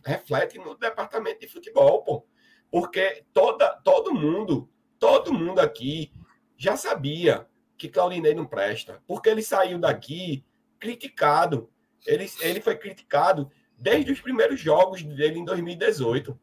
reflete 0.06 0.58
no 0.58 0.76
departamento 0.76 1.40
de 1.40 1.48
futebol, 1.48 2.04
pô. 2.04 2.26
Porque 2.72 3.24
toda, 3.34 3.70
todo 3.84 4.14
mundo, 4.14 4.70
todo 5.00 5.34
mundo 5.34 5.60
aqui 5.60 6.12
já 6.58 6.76
sabia 6.76 7.48
que 7.78 7.88
Claudinei 7.88 8.34
não 8.34 8.46
presta. 8.46 9.02
Porque 9.08 9.30
ele 9.30 9.42
saiu 9.42 9.80
daqui 9.80 10.44
criticado. 10.80 11.70
Ele, 12.06 12.30
ele 12.42 12.62
foi 12.62 12.76
criticado 12.76 13.50
desde 13.78 14.12
os 14.12 14.20
primeiros 14.20 14.60
jogos 14.60 15.04
dele 15.04 15.40
em 15.40 15.46
2018. 15.46 16.38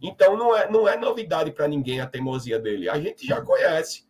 Então 0.00 0.36
não 0.36 0.54
é, 0.54 0.70
não 0.70 0.88
é 0.88 0.96
novidade 0.96 1.50
para 1.50 1.68
ninguém 1.68 2.00
a 2.00 2.06
teimosia 2.06 2.58
dele. 2.58 2.88
A 2.88 2.98
gente 2.98 3.26
já 3.26 3.40
conhece. 3.40 4.06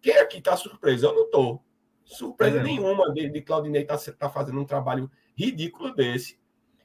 Quem 0.00 0.16
aqui 0.16 0.38
está 0.38 0.56
surpreso? 0.56 1.06
Eu 1.06 1.14
não 1.14 1.24
estou. 1.24 1.64
Surpresa 2.04 2.58
é. 2.58 2.62
nenhuma 2.62 3.12
de, 3.12 3.28
de 3.28 3.40
Claudinei 3.40 3.82
estar 3.82 3.98
tá, 3.98 4.12
tá 4.12 4.28
fazendo 4.28 4.60
um 4.60 4.64
trabalho 4.64 5.10
ridículo 5.40 5.94
desse. 5.94 6.38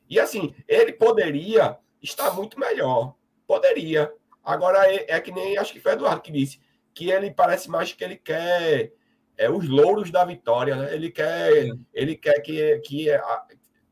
E 0.10 0.20
assim, 0.20 0.56
ele 0.68 0.94
poderia 0.94 1.78
estar 2.02 2.32
muito 2.32 2.60
melhor. 2.60 3.16
Poderia. 3.48 4.12
Agora 4.44 4.92
é, 4.92 5.06
é 5.16 5.20
que 5.20 5.32
nem 5.32 5.58
acho 5.58 5.74
que 5.74 5.80
foi 5.80 5.94
Eduardo 5.94 6.22
que 6.22 6.32
disse 6.32 6.60
que 6.94 7.12
ele 7.12 7.30
parece 7.32 7.70
mais 7.70 7.92
que 7.92 8.04
ele 8.04 8.16
quer 8.16 8.94
é, 9.38 9.50
os 9.50 9.68
louros 9.68 10.12
da 10.12 10.24
vitória, 10.24 10.76
né? 10.76 10.96
Ele 10.96 11.12
quer, 11.12 11.70
ele 11.94 12.16
quer 12.16 12.40
que, 12.40 12.80
que 12.80 13.08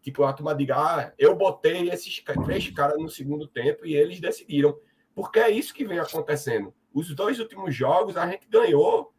tipo, 0.02 0.24
a 0.24 0.34
turma 0.34 0.56
diga, 0.56 0.76
ah, 0.78 1.14
eu 1.18 1.36
botei 1.36 1.90
esses 1.90 2.24
três 2.46 2.70
caras 2.72 2.98
no 2.98 3.10
segundo 3.10 3.48
tempo 3.48 3.86
e 3.86 3.96
eles 3.96 4.20
decidiram. 4.20 4.78
Porque 5.14 5.40
é 5.40 5.50
isso 5.50 5.74
que 5.74 5.86
vem 5.86 6.00
acontecendo. 6.00 6.74
Os 6.94 7.14
dois 7.14 7.40
últimos 7.40 7.76
jogos 7.76 8.16
a 8.16 8.28
gente 8.30 8.48
ganhou, 8.48 9.14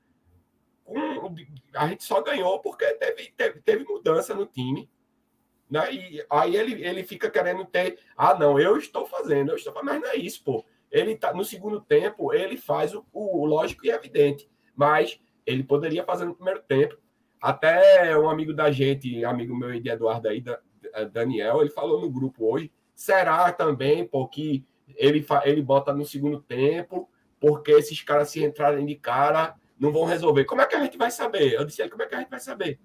com, 0.84 1.34
a 1.74 1.88
gente 1.88 2.04
só 2.04 2.22
ganhou 2.22 2.60
porque 2.60 2.86
teve, 2.94 3.32
teve, 3.36 3.60
teve 3.60 3.84
mudança 3.84 4.34
no 4.34 4.46
time. 4.46 4.88
Né? 5.74 5.92
E 5.92 6.26
aí 6.30 6.54
ele, 6.54 6.86
ele 6.86 7.02
fica 7.02 7.28
querendo 7.28 7.64
ter, 7.64 7.98
ah, 8.16 8.38
não, 8.38 8.60
eu 8.60 8.76
estou 8.76 9.04
fazendo, 9.06 9.50
eu 9.50 9.56
estou 9.56 9.72
fazendo, 9.72 9.90
mas 9.90 10.00
não 10.00 10.08
é 10.08 10.16
isso, 10.16 10.44
pô. 10.44 10.64
Ele 10.88 11.16
tá 11.16 11.34
no 11.34 11.44
segundo 11.44 11.80
tempo, 11.80 12.32
ele 12.32 12.56
faz 12.56 12.94
o, 12.94 13.04
o 13.12 13.44
lógico 13.44 13.84
e 13.84 13.90
evidente, 13.90 14.48
mas 14.76 15.20
ele 15.44 15.64
poderia 15.64 16.04
fazer 16.04 16.26
no 16.26 16.34
primeiro 16.36 16.62
tempo. 16.62 16.96
Até 17.42 18.16
um 18.16 18.30
amigo 18.30 18.54
da 18.54 18.70
gente, 18.70 19.24
amigo 19.24 19.56
meu 19.56 19.80
de 19.80 19.88
Eduardo 19.88 20.28
aí, 20.28 20.40
da, 20.40 20.60
Daniel, 21.12 21.60
ele 21.60 21.70
falou 21.70 22.00
no 22.00 22.08
grupo 22.08 22.52
hoje, 22.52 22.72
será 22.94 23.50
também 23.50 24.06
porque 24.06 24.62
ele, 24.94 25.26
ele 25.44 25.60
bota 25.60 25.92
no 25.92 26.04
segundo 26.04 26.40
tempo, 26.40 27.10
porque 27.40 27.72
esses 27.72 28.00
caras 28.00 28.30
se 28.30 28.44
entrarem 28.44 28.86
de 28.86 28.94
cara 28.94 29.56
não 29.76 29.90
vão 29.92 30.04
resolver. 30.04 30.44
Como 30.44 30.60
é 30.60 30.66
que 30.66 30.76
a 30.76 30.84
gente 30.84 30.96
vai 30.96 31.10
saber? 31.10 31.52
Eu 31.54 31.64
disse 31.64 31.88
como 31.88 32.04
é 32.04 32.06
que 32.06 32.14
a 32.14 32.20
gente 32.20 32.30
vai 32.30 32.38
saber? 32.38 32.78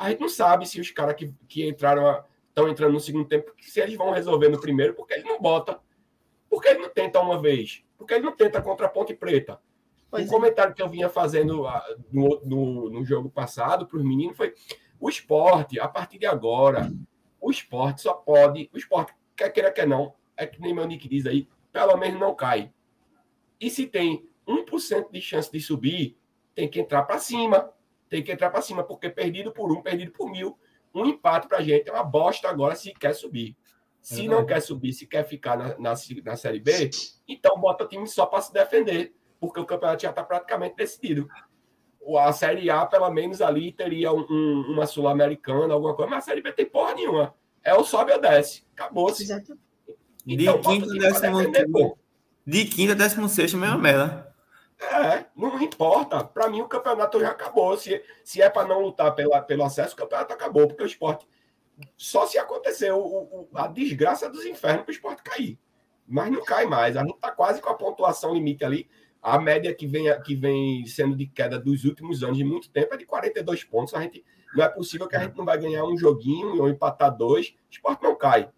A 0.00 0.08
gente 0.08 0.20
não 0.20 0.30
sabe 0.30 0.66
se 0.66 0.80
os 0.80 0.90
caras 0.90 1.14
que, 1.14 1.30
que 1.46 1.68
entraram 1.68 2.24
estão 2.48 2.66
entrando 2.66 2.94
no 2.94 3.00
segundo 3.00 3.28
tempo, 3.28 3.52
se 3.60 3.80
eles 3.80 3.96
vão 3.96 4.12
resolver 4.12 4.48
no 4.48 4.58
primeiro, 4.58 4.94
porque 4.94 5.12
ele 5.12 5.24
não 5.24 5.38
bota. 5.38 5.78
Porque 6.48 6.68
ele 6.68 6.78
não 6.78 6.88
tenta 6.88 7.20
uma 7.20 7.38
vez? 7.38 7.84
Porque 7.98 8.14
ele 8.14 8.24
não 8.24 8.34
tenta 8.34 8.62
contra 8.62 8.86
a 8.86 8.88
Ponte 8.88 9.12
Preta. 9.12 9.60
Pois 10.10 10.24
o 10.24 10.26
é. 10.26 10.30
comentário 10.30 10.74
que 10.74 10.80
eu 10.80 10.88
vinha 10.88 11.10
fazendo 11.10 11.66
ah, 11.66 11.84
no, 12.10 12.40
no, 12.42 12.88
no 12.88 13.04
jogo 13.04 13.28
passado 13.28 13.86
para 13.86 13.98
os 13.98 14.02
meninos 14.02 14.38
foi: 14.38 14.54
o 14.98 15.06
esporte, 15.10 15.78
a 15.78 15.86
partir 15.86 16.18
de 16.18 16.24
agora, 16.24 16.90
o 17.38 17.50
esporte 17.50 18.00
só 18.00 18.14
pode. 18.14 18.70
O 18.72 18.78
esporte, 18.78 19.12
quer 19.36 19.50
queira, 19.50 19.70
quer 19.70 19.86
não, 19.86 20.14
é 20.34 20.46
que 20.46 20.58
nem 20.62 20.74
meu 20.74 20.86
Nick 20.86 21.06
diz 21.10 21.26
aí, 21.26 21.46
pelo 21.70 21.94
menos 21.98 22.18
não 22.18 22.34
cai. 22.34 22.72
E 23.60 23.68
se 23.68 23.86
tem 23.86 24.26
1% 24.48 25.10
de 25.10 25.20
chance 25.20 25.52
de 25.52 25.60
subir, 25.60 26.16
tem 26.54 26.66
que 26.66 26.80
entrar 26.80 27.02
para 27.02 27.18
cima. 27.18 27.70
Tem 28.10 28.22
que 28.22 28.30
entrar 28.30 28.50
para 28.50 28.60
cima, 28.60 28.84
porque 28.84 29.08
perdido 29.08 29.52
por 29.52 29.72
um, 29.72 29.80
perdido 29.80 30.12
por 30.12 30.30
mil, 30.30 30.58
um 30.94 31.06
empate 31.06 31.48
para 31.48 31.58
a 31.58 31.62
gente 31.62 31.88
é 31.88 31.92
uma 31.92 32.04
bosta 32.04 32.48
agora 32.48 32.74
se 32.74 32.92
quer 32.92 33.14
subir. 33.14 33.56
Se 34.02 34.26
não 34.26 34.46
quer 34.46 34.60
subir, 34.60 34.92
se 34.92 35.06
quer 35.06 35.24
ficar 35.24 35.56
na, 35.56 35.68
na, 35.78 35.94
na 36.24 36.36
Série 36.36 36.58
B, 36.58 36.90
então 37.28 37.60
bota 37.60 37.84
o 37.84 37.88
time 37.88 38.06
só 38.08 38.24
para 38.26 38.40
se 38.40 38.52
defender, 38.52 39.14
porque 39.38 39.60
o 39.60 39.66
campeonato 39.66 40.02
já 40.02 40.10
está 40.10 40.24
praticamente 40.24 40.74
decidido. 40.74 41.28
A 42.18 42.32
Série 42.32 42.70
A, 42.70 42.86
pelo 42.86 43.10
menos 43.10 43.42
ali, 43.42 43.72
teria 43.72 44.10
um, 44.10 44.26
um, 44.28 44.72
uma 44.72 44.86
Sul-Americana, 44.86 45.74
alguma 45.74 45.94
coisa, 45.94 46.10
mas 46.10 46.24
a 46.24 46.26
Série 46.26 46.40
B 46.40 46.50
tem 46.50 46.64
porra 46.66 46.94
nenhuma. 46.94 47.34
É 47.62 47.74
o 47.74 47.84
sobe 47.84 48.10
ou 48.12 48.20
desce. 48.20 48.64
Acabou-se. 48.72 49.30
Então, 50.26 50.60
de 50.60 50.68
quinta 50.68 50.86
décimo, 50.86 51.98
de 52.46 52.64
quinta 52.64 52.92
a 52.92 52.96
décimo 52.96 53.28
sexto, 53.28 53.58
mesma 53.58 53.76
merda. 53.76 54.29
É, 54.80 55.26
não 55.36 55.60
importa. 55.60 56.24
Para 56.24 56.48
mim, 56.48 56.62
o 56.62 56.68
campeonato 56.68 57.20
já 57.20 57.30
acabou. 57.30 57.76
Se, 57.76 58.02
se 58.24 58.40
é 58.40 58.48
para 58.48 58.66
não 58.66 58.80
lutar 58.80 59.14
pela, 59.14 59.42
pelo 59.42 59.64
acesso, 59.64 59.94
o 59.94 59.98
campeonato 59.98 60.32
acabou, 60.32 60.66
porque 60.66 60.82
o 60.82 60.86
esporte 60.86 61.28
só 61.96 62.26
se 62.26 62.38
acontecer 62.38 62.90
o, 62.92 62.98
o, 62.98 63.48
a 63.54 63.66
desgraça 63.66 64.28
dos 64.28 64.44
infernos 64.44 64.82
para 64.82 64.90
o 64.90 64.94
esporte 64.94 65.22
cair. 65.22 65.58
Mas 66.06 66.30
não 66.30 66.42
cai 66.42 66.66
mais. 66.66 66.96
A 66.96 67.02
gente 67.02 67.14
está 67.14 67.30
quase 67.30 67.60
com 67.60 67.68
a 67.68 67.74
pontuação 67.74 68.34
limite 68.34 68.64
ali. 68.64 68.88
A 69.22 69.38
média 69.38 69.74
que 69.74 69.86
vem, 69.86 70.06
que 70.22 70.34
vem 70.34 70.86
sendo 70.86 71.14
de 71.14 71.26
queda 71.26 71.58
dos 71.58 71.84
últimos 71.84 72.24
anos 72.24 72.38
de 72.38 72.44
muito 72.44 72.70
tempo 72.70 72.94
é 72.94 72.96
de 72.96 73.04
42 73.04 73.64
pontos. 73.64 73.92
A 73.94 74.00
gente, 74.00 74.24
não 74.54 74.64
é 74.64 74.68
possível 74.68 75.06
que 75.06 75.14
a 75.14 75.20
gente 75.20 75.36
não 75.36 75.44
vai 75.44 75.58
ganhar 75.58 75.84
um 75.84 75.96
joguinho 75.96 76.60
ou 76.60 76.68
empatar 76.68 77.14
dois. 77.14 77.48
O 77.48 77.70
esporte 77.70 78.02
não 78.02 78.16
cai. 78.16 78.50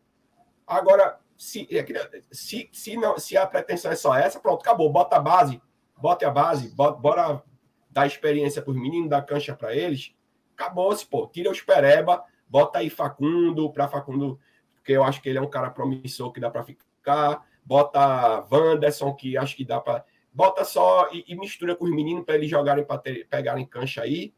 Agora, 0.64 1.18
se, 1.36 1.66
é 1.76 1.84
se, 2.30 2.70
se, 2.72 2.96
não, 2.96 3.18
se 3.18 3.36
a 3.36 3.44
pretensão 3.44 3.90
é 3.90 3.96
só 3.96 4.14
essa, 4.14 4.38
pronto, 4.38 4.60
acabou. 4.60 4.90
Bota 4.90 5.16
a 5.16 5.20
base, 5.20 5.60
bota 5.96 6.26
a 6.26 6.30
base, 6.30 6.68
bota, 6.74 6.98
bora 6.98 7.42
dar 7.90 8.06
experiência 8.06 8.62
para 8.62 8.70
os 8.70 8.76
meninos, 8.76 9.10
dar 9.10 9.22
cancha 9.22 9.54
para 9.54 9.74
eles. 9.74 10.14
Acabou-se, 10.54 11.06
pô. 11.06 11.26
Tira 11.26 11.50
os 11.50 11.60
pereba, 11.60 12.24
bota 12.48 12.78
aí 12.78 12.90
Facundo, 12.90 13.70
para 13.70 13.88
Facundo 13.88 14.38
porque 14.82 14.92
eu 14.92 15.04
acho 15.04 15.22
que 15.22 15.28
ele 15.28 15.38
é 15.38 15.40
um 15.40 15.48
cara 15.48 15.70
promissor 15.70 16.32
que 16.32 16.40
dá 16.40 16.50
para 16.50 16.64
ficar. 16.64 17.46
Bota 17.64 18.44
Wanderson, 18.50 19.14
que 19.14 19.36
acho 19.36 19.56
que 19.56 19.64
dá 19.64 19.80
para. 19.80 20.04
Bota 20.32 20.64
só 20.64 21.08
e, 21.12 21.24
e, 21.28 21.36
mistura 21.36 21.76
com 21.76 21.84
os 21.84 21.90
meninos 21.90 22.24
para 22.24 22.34
eles 22.34 22.50
jogarem, 22.50 22.84
para 22.84 22.98
pegarem 22.98 23.64
cancha 23.64 24.02
aí. 24.02 24.34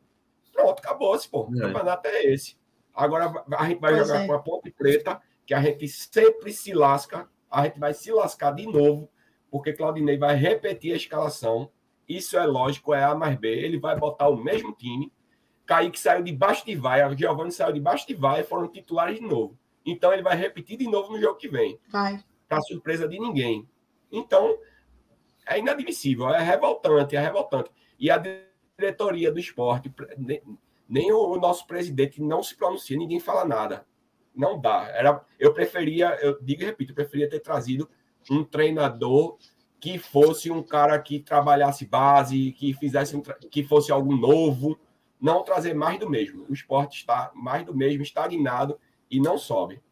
Pronto, 0.52 0.80
acabou-se, 0.80 1.28
pô. 1.28 1.48
O 1.48 1.56
é. 1.56 1.60
campeonato 1.60 2.06
é 2.08 2.24
esse. 2.26 2.58
Agora 2.92 3.32
a 3.56 3.66
gente 3.66 3.80
vai 3.80 3.94
pois 3.94 4.06
jogar 4.06 4.20
é. 4.22 4.26
com 4.26 4.32
a 4.34 4.38
Ponte 4.38 4.70
Preta, 4.70 5.20
que 5.46 5.54
a 5.54 5.62
gente 5.62 5.88
sempre 5.88 6.52
se 6.52 6.74
lasca. 6.74 7.26
A 7.50 7.64
gente 7.64 7.80
vai 7.80 7.94
se 7.94 8.12
lascar 8.12 8.50
de 8.52 8.66
novo, 8.66 9.08
porque 9.54 9.72
Claudinei 9.72 10.18
vai 10.18 10.34
repetir 10.34 10.92
a 10.92 10.96
escalação. 10.96 11.70
Isso 12.08 12.36
é 12.36 12.44
lógico, 12.44 12.92
é 12.92 13.04
A 13.04 13.14
mais 13.14 13.38
B. 13.38 13.48
Ele 13.48 13.78
vai 13.78 13.96
botar 13.96 14.28
o 14.28 14.36
mesmo 14.36 14.72
time. 14.72 15.12
Kaique 15.64 15.96
saiu 15.96 16.24
de 16.24 16.32
baixo 16.32 16.66
de 16.66 16.74
vai, 16.74 17.00
a 17.00 17.14
Giovanni 17.14 17.52
saiu 17.52 17.72
de 17.72 17.78
baixo 17.78 18.04
de 18.04 18.14
vai, 18.14 18.42
foram 18.42 18.66
titulares 18.66 19.20
de 19.20 19.24
novo. 19.24 19.56
Então 19.86 20.12
ele 20.12 20.22
vai 20.22 20.36
repetir 20.36 20.76
de 20.76 20.88
novo 20.88 21.12
no 21.12 21.20
jogo 21.20 21.38
que 21.38 21.46
vem. 21.46 21.78
Vai. 21.88 22.18
Para 22.48 22.60
surpresa 22.62 23.06
de 23.06 23.16
ninguém. 23.16 23.68
Então, 24.10 24.58
é 25.46 25.60
inadmissível, 25.60 26.30
é 26.30 26.42
revoltante, 26.42 27.14
é 27.14 27.20
revoltante. 27.20 27.70
E 27.96 28.10
a 28.10 28.20
diretoria 28.76 29.30
do 29.30 29.38
esporte, 29.38 29.88
nem 30.88 31.12
o 31.12 31.36
nosso 31.36 31.64
presidente 31.64 32.20
não 32.20 32.42
se 32.42 32.56
pronuncia, 32.56 32.98
ninguém 32.98 33.20
fala 33.20 33.44
nada. 33.44 33.86
Não 34.34 34.60
dá. 34.60 34.88
Era, 34.88 35.24
eu 35.38 35.54
preferia, 35.54 36.18
eu 36.20 36.42
digo 36.42 36.62
e 36.62 36.64
repito, 36.64 36.90
eu 36.90 36.96
preferia 36.96 37.30
ter 37.30 37.38
trazido 37.38 37.88
um 38.30 38.44
treinador 38.44 39.36
que 39.80 39.98
fosse 39.98 40.50
um 40.50 40.62
cara 40.62 40.98
que 40.98 41.20
trabalhasse 41.20 41.84
base, 41.84 42.52
que 42.52 42.72
fizesse 42.72 43.16
um, 43.16 43.22
que 43.50 43.62
fosse 43.62 43.92
algo 43.92 44.16
novo, 44.16 44.78
não 45.20 45.42
trazer 45.42 45.74
mais 45.74 45.98
do 45.98 46.08
mesmo. 46.08 46.46
O 46.48 46.54
esporte 46.54 46.98
está 46.98 47.30
mais 47.34 47.66
do 47.66 47.74
mesmo, 47.74 48.02
estagnado 48.02 48.78
e 49.10 49.20
não 49.20 49.36
sobe. 49.36 49.82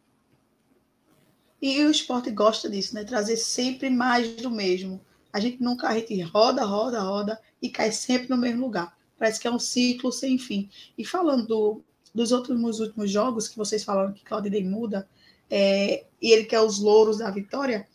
E 1.60 1.84
o 1.84 1.90
esporte 1.90 2.30
gosta 2.30 2.68
disso, 2.68 2.94
né? 2.94 3.04
Trazer 3.04 3.36
sempre 3.36 3.88
mais 3.88 4.34
do 4.36 4.50
mesmo. 4.50 5.00
A 5.32 5.38
gente 5.38 5.62
nunca 5.62 5.88
a 5.88 5.94
gente 5.94 6.20
roda, 6.22 6.64
roda, 6.64 7.00
roda 7.00 7.40
e 7.60 7.70
cai 7.70 7.92
sempre 7.92 8.28
no 8.28 8.36
mesmo 8.36 8.62
lugar. 8.62 8.96
Parece 9.18 9.38
que 9.38 9.46
é 9.46 9.50
um 9.50 9.58
ciclo 9.58 10.10
sem 10.10 10.36
fim. 10.38 10.68
E 10.98 11.04
falando 11.04 11.46
do, 11.46 11.82
dos 12.14 12.32
outros 12.32 12.80
últimos 12.80 13.10
jogos 13.10 13.46
que 13.46 13.56
vocês 13.56 13.84
falaram 13.84 14.12
que 14.12 14.24
Claudinei 14.24 14.64
muda, 14.64 15.08
é, 15.48 16.06
e 16.20 16.32
ele 16.32 16.44
quer 16.44 16.60
os 16.60 16.78
louros 16.78 17.18
da 17.18 17.30
vitória, 17.30 17.86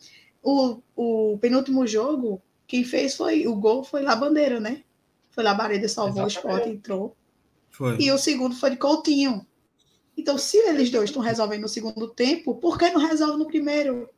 o, 0.42 0.80
o 0.96 1.38
penúltimo 1.38 1.86
jogo, 1.86 2.40
quem 2.66 2.84
fez 2.84 3.16
foi 3.16 3.46
o 3.46 3.54
gol 3.54 3.82
foi 3.84 4.02
lá 4.02 4.14
Bandeira, 4.14 4.60
né? 4.60 4.82
Foi 5.30 5.44
lá 5.44 5.54
Bareda 5.54 5.88
salvou 5.88 6.26
Exatamente. 6.26 6.36
o 6.36 6.38
esporte, 6.38 6.68
entrou. 6.68 7.16
Foi. 7.70 7.96
E 8.00 8.10
o 8.10 8.18
segundo 8.18 8.54
foi 8.54 8.70
de 8.70 8.76
Coutinho. 8.76 9.46
Então, 10.16 10.36
se 10.36 10.56
eles 10.56 10.90
dois 10.90 11.10
estão 11.10 11.22
resolvendo 11.22 11.62
no 11.62 11.68
segundo 11.68 12.08
tempo, 12.08 12.56
por 12.56 12.76
que 12.76 12.90
não 12.90 13.00
resolve 13.00 13.38
no 13.38 13.46
primeiro? 13.46 14.10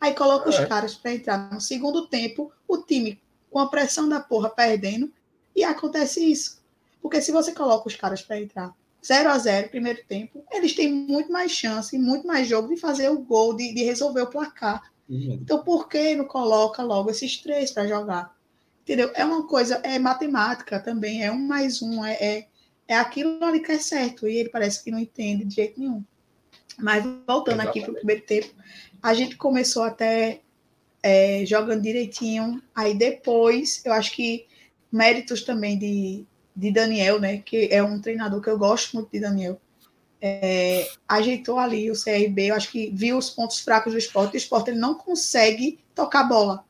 Aí 0.00 0.14
coloca 0.14 0.48
é. 0.48 0.50
os 0.50 0.68
caras 0.68 0.94
para 0.94 1.12
entrar 1.12 1.52
no 1.52 1.60
segundo 1.60 2.06
tempo, 2.06 2.52
o 2.66 2.78
time 2.78 3.20
com 3.50 3.58
a 3.58 3.68
pressão 3.68 4.08
da 4.08 4.20
porra 4.20 4.50
perdendo, 4.50 5.12
e 5.56 5.64
acontece 5.64 6.24
isso. 6.24 6.62
Porque 7.02 7.20
se 7.20 7.32
você 7.32 7.52
coloca 7.52 7.88
os 7.88 7.96
caras 7.96 8.22
para 8.22 8.40
entrar 8.40 8.72
0 9.04 9.30
a 9.30 9.38
0 9.38 9.70
primeiro 9.70 10.00
tempo, 10.06 10.44
eles 10.52 10.74
têm 10.74 10.92
muito 10.92 11.32
mais 11.32 11.50
chance, 11.50 11.98
muito 11.98 12.26
mais 12.26 12.46
jogo 12.46 12.68
de 12.68 12.76
fazer 12.76 13.08
o 13.08 13.18
gol, 13.18 13.54
de, 13.54 13.74
de 13.74 13.82
resolver 13.82 14.22
o 14.22 14.30
placar. 14.30 14.92
Então, 15.08 15.62
por 15.62 15.88
que 15.88 16.14
não 16.14 16.26
coloca 16.26 16.82
logo 16.82 17.10
esses 17.10 17.38
três 17.38 17.70
para 17.70 17.86
jogar? 17.86 18.36
Entendeu? 18.82 19.10
É 19.14 19.24
uma 19.24 19.46
coisa, 19.46 19.76
é 19.82 19.98
matemática 19.98 20.78
também, 20.78 21.24
é 21.24 21.32
um 21.32 21.38
mais 21.38 21.80
um, 21.80 22.04
é, 22.04 22.12
é, 22.14 22.46
é 22.86 22.96
aquilo 22.96 23.42
ali 23.44 23.60
que 23.60 23.72
é 23.72 23.78
certo, 23.78 24.26
e 24.28 24.36
ele 24.36 24.48
parece 24.48 24.82
que 24.82 24.90
não 24.90 24.98
entende 24.98 25.44
de 25.44 25.54
jeito 25.54 25.80
nenhum. 25.80 26.04
Mas 26.78 27.02
voltando 27.04 27.60
Exatamente. 27.60 27.68
aqui 27.68 27.80
para 27.82 27.90
o 27.90 27.94
primeiro 27.94 28.22
tempo, 28.22 28.48
a 29.02 29.14
gente 29.14 29.36
começou 29.36 29.82
até 29.82 30.40
é, 31.02 31.44
jogando 31.46 31.82
direitinho, 31.82 32.62
aí 32.74 32.94
depois, 32.94 33.82
eu 33.84 33.92
acho 33.92 34.12
que 34.12 34.46
méritos 34.90 35.42
também 35.42 35.78
de, 35.78 36.24
de 36.54 36.70
Daniel, 36.70 37.20
né, 37.20 37.38
que 37.38 37.68
é 37.70 37.82
um 37.82 38.00
treinador 38.00 38.40
que 38.40 38.50
eu 38.50 38.58
gosto 38.58 38.94
muito 38.94 39.10
de 39.10 39.20
Daniel, 39.20 39.60
é, 40.20 40.90
ajeitou 41.06 41.58
ali 41.58 41.90
o 41.90 41.94
CRB, 41.94 42.50
eu 42.50 42.54
acho 42.54 42.70
que 42.70 42.90
viu 42.92 43.16
os 43.16 43.30
pontos 43.30 43.60
fracos 43.60 43.92
do 43.92 43.98
esporte, 43.98 44.34
o 44.34 44.36
esporte 44.36 44.70
ele 44.70 44.78
não 44.78 44.94
consegue 44.94 45.78
tocar 45.94 46.24
bola, 46.24 46.64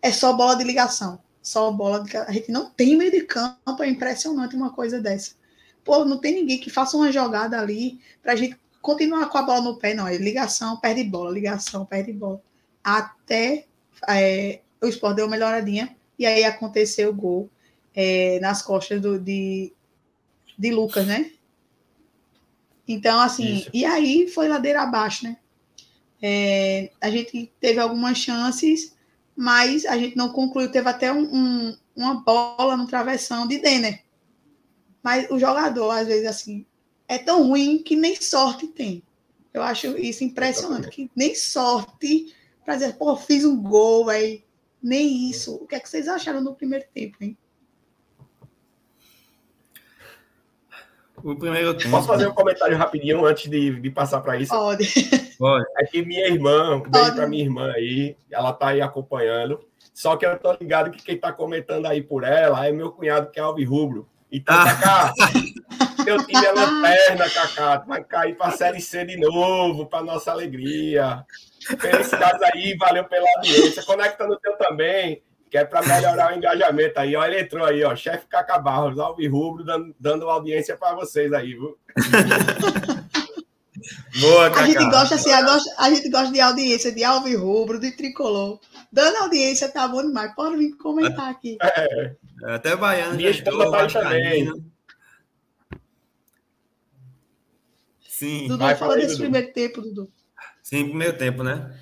é 0.00 0.10
só 0.10 0.32
bola 0.32 0.56
de 0.56 0.64
ligação, 0.64 1.18
só 1.42 1.70
bola 1.70 2.02
de, 2.02 2.16
a 2.16 2.32
gente 2.32 2.50
não 2.50 2.70
tem 2.70 2.96
meio 2.96 3.10
de 3.10 3.22
campo, 3.22 3.82
é 3.82 3.88
impressionante 3.88 4.56
uma 4.56 4.70
coisa 4.70 5.00
dessa. 5.00 5.32
Pô, 5.84 6.04
não 6.04 6.18
tem 6.18 6.34
ninguém 6.34 6.58
que 6.58 6.70
faça 6.70 6.96
uma 6.96 7.12
jogada 7.12 7.60
ali 7.60 8.00
para 8.22 8.36
gente 8.36 8.58
continuar 8.80 9.28
com 9.28 9.38
a 9.38 9.42
bola 9.42 9.60
no 9.60 9.76
pé, 9.76 9.94
não, 9.94 10.08
é 10.08 10.16
ligação, 10.16 10.78
perde 10.78 11.04
bola, 11.04 11.30
ligação, 11.30 11.84
perde 11.84 12.12
bola, 12.12 12.40
até 12.82 13.66
é, 14.08 14.60
o 14.80 14.86
esporte 14.86 15.16
deu 15.16 15.26
uma 15.26 15.32
melhoradinha, 15.32 15.94
e 16.18 16.24
aí 16.24 16.44
aconteceu 16.44 17.10
o 17.10 17.14
gol, 17.14 17.50
é, 17.94 18.38
nas 18.40 18.62
costas 18.62 19.00
do, 19.00 19.18
de, 19.18 19.72
de 20.58 20.70
Lucas, 20.70 21.06
né? 21.06 21.30
Então, 22.86 23.20
assim, 23.20 23.56
Isso. 23.56 23.70
e 23.72 23.84
aí 23.84 24.28
foi 24.28 24.48
ladeira 24.48 24.82
abaixo, 24.82 25.24
né? 25.24 25.38
É, 26.22 26.90
a 27.00 27.10
gente 27.10 27.52
teve 27.60 27.80
algumas 27.80 28.18
chances, 28.18 28.94
mas 29.36 29.84
a 29.84 29.96
gente 29.96 30.16
não 30.16 30.30
concluiu. 30.30 30.70
Teve 30.70 30.88
até 30.88 31.12
um, 31.12 31.22
um, 31.22 31.76
uma 31.96 32.14
bola 32.22 32.76
no 32.76 32.86
travessão 32.86 33.46
de 33.46 33.58
Denner. 33.58 34.02
Mas 35.02 35.30
o 35.30 35.38
jogador, 35.38 35.90
às 35.90 36.06
vezes, 36.06 36.26
assim, 36.26 36.64
é 37.06 37.18
tão 37.18 37.48
ruim 37.48 37.82
que 37.82 37.96
nem 37.96 38.16
sorte 38.20 38.66
tem. 38.66 39.02
Eu 39.52 39.62
acho 39.62 39.96
isso 39.98 40.24
impressionante, 40.24 40.88
que 40.88 41.10
nem 41.14 41.34
sorte 41.34 42.34
para 42.64 42.74
dizer, 42.74 42.94
pô, 42.94 43.16
fiz 43.16 43.44
um 43.44 43.60
gol, 43.62 44.08
aí 44.08 44.42
nem 44.82 45.30
isso. 45.30 45.54
O 45.54 45.66
que 45.66 45.74
é 45.74 45.80
que 45.80 45.88
vocês 45.88 46.08
acharam 46.08 46.40
no 46.40 46.54
primeiro 46.54 46.84
tempo, 46.92 47.16
hein? 47.20 47.36
O 51.24 51.34
primeiro 51.34 51.72
tempo. 51.72 51.90
Posso 51.90 52.06
fazer 52.06 52.26
um 52.26 52.34
comentário 52.34 52.76
rapidinho 52.76 53.24
antes 53.24 53.50
de, 53.50 53.80
de 53.80 53.90
passar 53.90 54.20
para 54.20 54.36
isso? 54.36 54.52
Pode. 54.52 54.86
Pode. 55.38 55.64
É 55.78 55.86
que 55.86 56.04
minha 56.04 56.26
irmã, 56.26 56.76
um 56.76 56.82
beijo 56.82 57.14
para 57.14 57.26
minha 57.26 57.42
irmã 57.42 57.72
aí, 57.72 58.14
ela 58.30 58.52
tá 58.52 58.68
aí 58.68 58.82
acompanhando. 58.82 59.58
Só 59.94 60.16
que 60.16 60.26
eu 60.26 60.38
tô 60.38 60.52
ligado 60.52 60.90
que 60.90 61.02
quem 61.02 61.16
tá 61.16 61.32
comentando 61.32 61.86
aí 61.86 62.02
por 62.02 62.24
ela 62.24 62.66
é 62.66 62.72
meu 62.72 62.92
cunhado, 62.92 63.30
que 63.30 63.40
é 63.40 63.42
Alvi 63.42 63.64
Rubro. 63.64 64.06
Então, 64.30 64.54
ah. 64.54 64.64
Cacá, 64.64 65.14
teu 66.04 66.18
time 66.26 66.44
é 66.44 66.52
lanterna, 66.52 67.30
Cacá. 67.30 67.78
Tu 67.78 67.88
vai 67.88 68.04
cair 68.04 68.36
para 68.36 68.48
a 68.48 68.56
Série 68.56 68.82
C 68.82 69.06
de 69.06 69.16
novo, 69.16 69.86
para 69.86 70.04
nossa 70.04 70.30
alegria. 70.30 71.24
Felicidades 71.78 72.42
aí, 72.42 72.76
valeu 72.76 73.04
pela 73.04 73.26
audiência. 73.36 73.82
Conecta 73.82 74.26
no 74.26 74.36
teu 74.36 74.58
também 74.58 75.22
que 75.54 75.58
é 75.58 75.64
para 75.64 75.86
melhorar 75.86 76.32
o 76.32 76.36
engajamento 76.36 76.98
aí. 76.98 77.14
Ó, 77.14 77.24
ele 77.24 77.42
entrou 77.42 77.64
aí, 77.64 77.84
ó, 77.84 77.94
chefe 77.94 78.26
Cacá 78.26 78.58
Barros, 78.58 78.98
Alvi 78.98 79.28
Rubro, 79.28 79.62
dando, 79.62 79.94
dando 80.00 80.28
audiência 80.28 80.76
para 80.76 80.96
vocês 80.96 81.32
aí, 81.32 81.52
viu? 81.52 81.78
Boa, 84.20 84.50
Cacá. 84.50 84.62
A 84.62 84.66
gente 84.66 84.84
gosta 84.90 85.14
assim, 85.14 85.30
a, 85.30 85.42
gosta, 85.42 85.70
a 85.78 85.90
gente 85.90 86.10
gosta 86.10 86.32
de 86.32 86.40
audiência 86.40 86.90
de 86.90 87.04
Alvi 87.04 87.36
Rubro, 87.36 87.78
de 87.78 87.92
Tricolor. 87.92 88.58
Dando 88.92 89.18
audiência, 89.18 89.68
tá 89.68 89.86
bom 89.86 90.02
demais. 90.02 90.34
Pode 90.34 90.56
vir 90.56 90.76
comentar 90.76 91.30
aqui. 91.30 91.56
É. 91.62 92.16
é 92.46 92.54
até 92.54 92.74
Baiano. 92.74 93.14
Minha 93.14 93.30
esposa 93.30 93.70
tá 93.70 93.78
aí 93.78 93.92
também. 93.92 94.52
Sim. 98.08 98.48
Dudu, 98.48 98.58
Vai, 98.58 98.74
fala 98.74 98.96
desse 98.96 99.18
primeiro 99.18 99.52
tempo, 99.52 99.80
Dudu. 99.80 100.10
Sim, 100.64 100.88
primeiro 100.88 101.16
tempo, 101.16 101.44
né? 101.44 101.78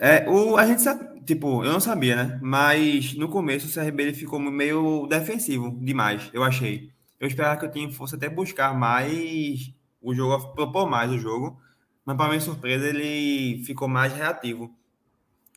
É, 0.00 0.26
o, 0.26 0.56
a 0.56 0.64
gente 0.64 0.80
sabe, 0.80 1.17
tipo, 1.28 1.62
eu 1.62 1.70
não 1.70 1.78
sabia, 1.78 2.16
né? 2.16 2.40
Mas 2.42 3.12
no 3.12 3.28
começo 3.28 3.68
o 3.68 3.72
CRB 3.72 4.02
ele 4.02 4.14
ficou 4.14 4.40
meio 4.40 5.06
defensivo 5.06 5.78
demais, 5.78 6.30
eu 6.32 6.42
achei. 6.42 6.90
Eu 7.20 7.28
esperava 7.28 7.60
que 7.60 7.66
o 7.66 7.70
time 7.70 7.92
fosse 7.92 8.14
até 8.14 8.30
buscar 8.30 8.72
mais 8.74 9.70
o 10.00 10.14
jogo, 10.14 10.54
propor 10.54 10.88
mais 10.88 11.10
o 11.10 11.18
jogo, 11.18 11.60
mas 12.02 12.16
para 12.16 12.28
minha 12.28 12.40
surpresa 12.40 12.88
ele 12.88 13.62
ficou 13.64 13.86
mais 13.86 14.10
reativo. 14.14 14.74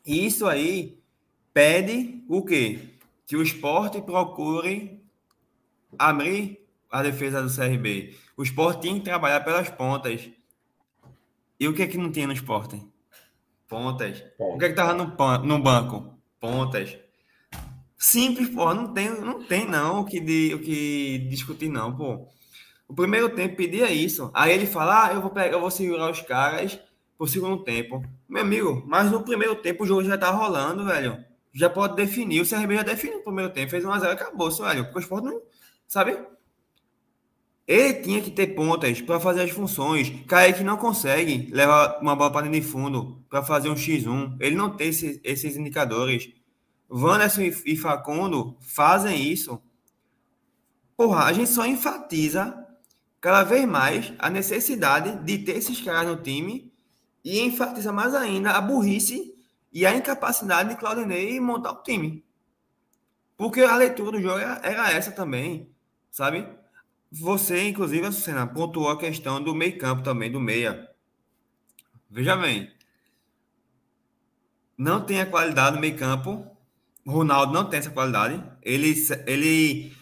E 0.06 0.26
isso 0.26 0.46
aí 0.46 1.00
pede 1.54 2.22
o 2.28 2.44
quê? 2.44 2.80
Que 3.26 3.38
o 3.38 3.42
esporte 3.42 4.02
procure 4.02 5.02
abrir 5.98 6.68
a 6.92 7.02
defesa 7.02 7.42
do 7.42 7.56
CRB. 7.56 8.18
O 8.36 8.44
esporte 8.44 8.82
tem 8.82 9.00
que 9.00 9.06
trabalhar 9.06 9.40
pelas 9.40 9.70
pontas. 9.70 10.30
E 11.58 11.66
o 11.66 11.74
que 11.74 11.84
é 11.84 11.88
que 11.88 11.98
não 11.98 12.12
tinha 12.12 12.28
no 12.28 12.34
esporte? 12.34 12.91
Pontas. 13.72 14.22
O 14.38 14.58
que 14.58 14.66
é 14.66 14.70
que 14.70 14.76
tava 14.76 14.94
no, 14.94 15.16
no 15.46 15.64
banco? 15.64 16.20
Pontas. 16.42 16.98
Simples, 17.98 18.50
pô. 18.50 18.74
Não 18.74 18.94
tem, 18.94 19.10
não 19.10 19.42
tem 19.42 19.66
não 19.66 20.02
o 20.02 20.06
que, 20.06 20.20
de, 20.20 20.54
o 20.54 20.60
que 20.60 21.20
discutir, 21.30 21.70
não, 21.70 21.96
pô. 21.96 22.28
O 22.86 22.94
primeiro 22.94 23.30
tempo 23.30 23.56
pedia 23.56 23.90
isso. 23.90 24.30
Aí 24.34 24.52
ele 24.52 24.66
fala, 24.66 25.06
ah, 25.06 25.14
eu 25.14 25.22
vou 25.22 25.30
pegar, 25.30 25.54
eu 25.54 25.62
vou 25.62 25.72
segurar 25.72 26.12
os 26.12 26.20
caras 26.20 26.78
pro 27.18 27.26
segundo 27.26 27.64
tempo. 27.64 28.04
Meu 28.28 28.42
amigo, 28.42 28.84
mas 28.86 29.10
no 29.10 29.24
primeiro 29.24 29.56
tempo 29.56 29.86
o 29.86 29.88
jogo 29.88 30.04
já 30.04 30.18
tá 30.18 30.30
rolando, 30.32 30.84
velho. 30.84 31.24
Já 31.54 31.70
pode 31.70 31.96
definir. 31.96 32.42
O 32.42 32.50
CRB 32.50 32.76
já 32.76 32.84
definiu 32.84 33.20
no 33.20 33.24
primeiro 33.24 33.54
tempo. 33.54 33.72
Fez 33.72 33.86
1x0 33.86 34.12
acabou, 34.12 34.52
velho. 34.52 34.84
Porque 34.84 35.00
o 35.00 35.02
esporte 35.02 35.28
não. 35.28 35.42
Sabe? 35.88 36.20
Ele 37.68 37.94
tinha 37.96 38.22
que 38.22 38.32
ter 38.32 38.48
pontas 38.48 39.02
para 39.02 39.20
fazer 39.20 39.44
as 39.44 39.52
funções. 39.52 40.12
Kaique 40.28 40.64
não 40.64 40.78
consegue 40.78 41.50
levar 41.52 42.00
uma 42.02 42.16
bola 42.16 42.32
para 42.32 42.48
dentro 42.48 42.60
de 42.60 42.66
fundo 42.66 43.24
para 43.30 43.44
fazer 43.44 43.70
um 43.70 43.76
X1. 43.76 44.38
Ele 44.40 44.56
não 44.56 44.76
tem 44.76 44.90
esse, 44.90 45.22
esses 45.24 45.56
indicadores. 45.56 46.30
E, 47.40 47.74
e 47.74 47.78
Facundo 47.78 48.58
fazem 48.60 49.22
isso. 49.22 49.62
Porra, 50.98 51.24
a 51.26 51.34
gente 51.34 51.50
só 51.50 51.66
enfatiza 51.66 52.68
cada 53.22 53.44
vez 53.44 53.66
mais 53.66 54.12
a 54.20 54.30
necessidade 54.30 55.24
de 55.24 55.38
ter 55.38 55.58
esses 55.58 55.80
caras 55.80 56.08
no 56.08 56.22
time 56.22 56.74
e 57.24 57.40
enfatiza 57.40 57.94
mais 57.94 58.14
ainda 58.14 58.52
a 58.52 58.62
burrice 58.62 59.34
e 59.72 59.86
a 59.86 59.96
incapacidade 59.96 60.70
de 60.70 60.76
Claudinei 60.76 61.40
montar 61.40 61.72
o 61.72 61.84
time. 61.84 62.26
Porque 63.38 63.62
a 63.62 63.76
leitura 63.78 64.12
do 64.12 64.22
jogo 64.22 64.40
era, 64.40 64.60
era 64.64 64.92
essa 64.92 65.12
também, 65.12 65.72
sabe? 66.10 66.48
Você, 67.12 67.68
inclusive, 67.68 68.10
Sucena, 68.12 68.48
pontuou 68.48 68.90
a 68.90 68.98
questão 68.98 69.44
do 69.44 69.54
meio 69.54 69.78
campo 69.78 70.02
também, 70.02 70.32
do 70.32 70.40
meia. 70.40 70.90
Veja 72.10 72.38
bem. 72.38 72.72
Não 74.78 75.06
tem 75.06 75.20
a 75.20 75.26
qualidade 75.26 75.76
do 75.76 75.82
meio 75.82 75.98
campo. 75.98 76.48
Ronaldo 77.06 77.52
não 77.54 77.66
tem 77.70 77.80
essa 77.80 77.90
qualidade. 77.90 78.42
Ele, 78.62 78.94
ele 79.28 79.94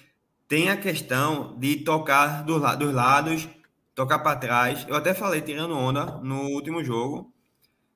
tem 0.47 0.69
a 0.69 0.77
questão 0.77 1.57
de 1.59 1.77
tocar 1.77 2.43
dos, 2.43 2.61
dos 2.77 2.93
lados, 2.93 3.49
tocar 3.95 4.19
para 4.19 4.39
trás. 4.39 4.85
Eu 4.87 4.95
até 4.95 5.13
falei 5.13 5.41
tirando 5.41 5.75
onda 5.75 6.05
no 6.21 6.43
último 6.49 6.83
jogo, 6.83 7.33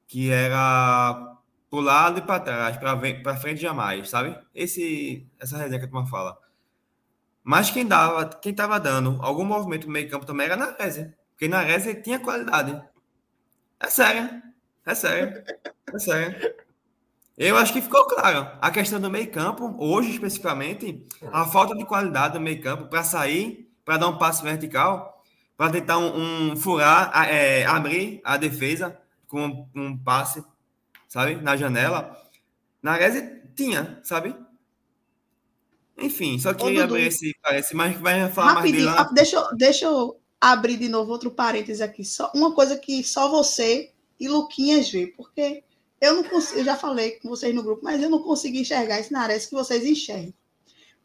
que 0.07 0.31
era 0.31 1.37
pro 1.69 1.81
lado 1.81 2.19
e 2.19 2.21
para 2.21 2.39
trás, 2.39 2.77
para 2.77 3.37
frente 3.37 3.61
jamais, 3.61 4.09
sabe? 4.09 4.37
Esse, 4.55 5.27
essa 5.39 5.57
resenha 5.57 5.79
que 5.79 5.85
a 5.85 5.89
turma 5.89 6.07
fala. 6.07 6.42
Mas 7.43 7.69
quem 7.69 7.85
dava, 7.85 8.29
quem 8.29 8.51
estava 8.51 8.79
dando 8.79 9.19
algum 9.21 9.43
movimento 9.43 9.87
no 9.87 9.93
meio 9.93 10.09
campo 10.09 10.25
também 10.25 10.45
era 10.45 10.55
na 10.55 10.75
Reze. 10.79 11.13
Porque 11.31 11.47
na 11.47 11.59
Reze 11.59 11.95
tinha 11.95 12.19
qualidade. 12.19 12.81
É 13.79 13.89
sério. 13.89 14.41
É 14.85 14.95
sério. 14.95 15.43
É 15.93 15.99
sério. 15.99 16.53
Eu 17.37 17.57
acho 17.57 17.73
que 17.73 17.81
ficou 17.81 18.05
claro. 18.05 18.47
A 18.61 18.71
questão 18.71 18.99
do 18.99 19.09
meio 19.09 19.29
campo, 19.31 19.75
hoje 19.77 20.11
especificamente, 20.11 21.05
a 21.31 21.45
falta 21.45 21.75
de 21.75 21.83
qualidade 21.83 22.35
do 22.35 22.39
meio 22.39 22.61
campo 22.61 22.85
para 22.85 23.03
sair, 23.03 23.69
para 23.83 23.97
dar 23.97 24.07
um 24.07 24.17
passe 24.17 24.43
vertical, 24.43 25.21
para 25.57 25.71
tentar 25.71 25.97
um, 25.97 26.51
um 26.51 26.55
furar, 26.55 27.11
é, 27.27 27.65
abrir 27.65 28.21
a 28.23 28.37
defesa 28.37 28.97
com 29.27 29.67
um 29.75 29.97
passe, 29.97 30.43
sabe, 31.07 31.35
na 31.35 31.57
janela. 31.57 32.15
Na 32.81 32.93
Reze 32.93 33.41
tinha, 33.55 33.99
sabe? 34.03 34.35
Enfim, 36.05 36.37
só 36.39 36.49
abrir 36.49 37.07
esse 37.07 37.35
parece, 37.41 37.75
mas 37.75 37.97
vai 37.99 38.29
falar 38.29 38.53
Rapidinho, 38.53 38.85
mais 38.85 38.97
dele 38.97 39.15
deixa, 39.15 39.51
deixa 39.55 39.85
eu 39.85 40.19
abrir 40.39 40.77
de 40.77 40.89
novo 40.89 41.11
outro 41.11 41.31
parênteses 41.31 41.81
aqui. 41.81 42.03
Só 42.03 42.31
uma 42.35 42.53
coisa 42.53 42.77
que 42.77 43.03
só 43.03 43.29
você 43.29 43.91
e 44.19 44.27
Luquinhas 44.27 44.89
vê, 44.89 45.07
porque 45.07 45.63
eu 46.01 46.15
não 46.15 46.23
consigo, 46.23 46.59
eu 46.59 46.65
já 46.65 46.75
falei 46.75 47.11
com 47.11 47.29
vocês 47.29 47.55
no 47.55 47.63
grupo, 47.63 47.81
mas 47.83 48.01
eu 48.01 48.09
não 48.09 48.21
consigo 48.21 48.57
enxergar 48.57 48.99
esse 48.99 49.11
Nares 49.11 49.45
que 49.45 49.53
vocês 49.53 49.85
enxergam. 49.85 50.33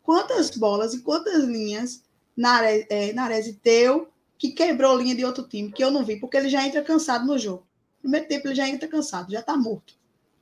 Quantas 0.02 0.50
bolas 0.50 0.94
e 0.94 1.02
quantas 1.02 1.44
linhas 1.44 2.02
Nares, 2.36 2.86
é, 2.90 3.12
Nares 3.12 3.56
deu 3.62 4.08
que 4.36 4.50
quebrou 4.50 4.96
linha 4.96 5.14
de 5.14 5.24
outro 5.24 5.46
time, 5.46 5.70
que 5.70 5.82
eu 5.82 5.90
não 5.90 6.04
vi, 6.04 6.16
porque 6.16 6.36
ele 6.36 6.48
já 6.48 6.66
entra 6.66 6.82
cansado 6.82 7.26
no 7.26 7.38
jogo. 7.38 7.66
No 7.96 8.02
primeiro 8.02 8.28
tempo 8.28 8.48
ele 8.48 8.54
já 8.54 8.68
entra 8.68 8.88
cansado, 8.88 9.30
já 9.30 9.42
tá 9.42 9.56
morto. 9.56 9.94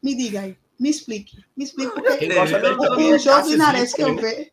Me 0.02 0.14
diga 0.14 0.40
aí. 0.40 0.56
Me 0.78 0.90
explique. 0.90 1.38
Me 1.56 1.64
explique 1.64 1.92
porque 1.92 2.26
o 3.14 3.18
jogo 3.18 3.48
de 3.48 3.56
Nares 3.56 3.92
que 3.92 4.02
eu 4.02 4.14
vejo. 4.16 4.50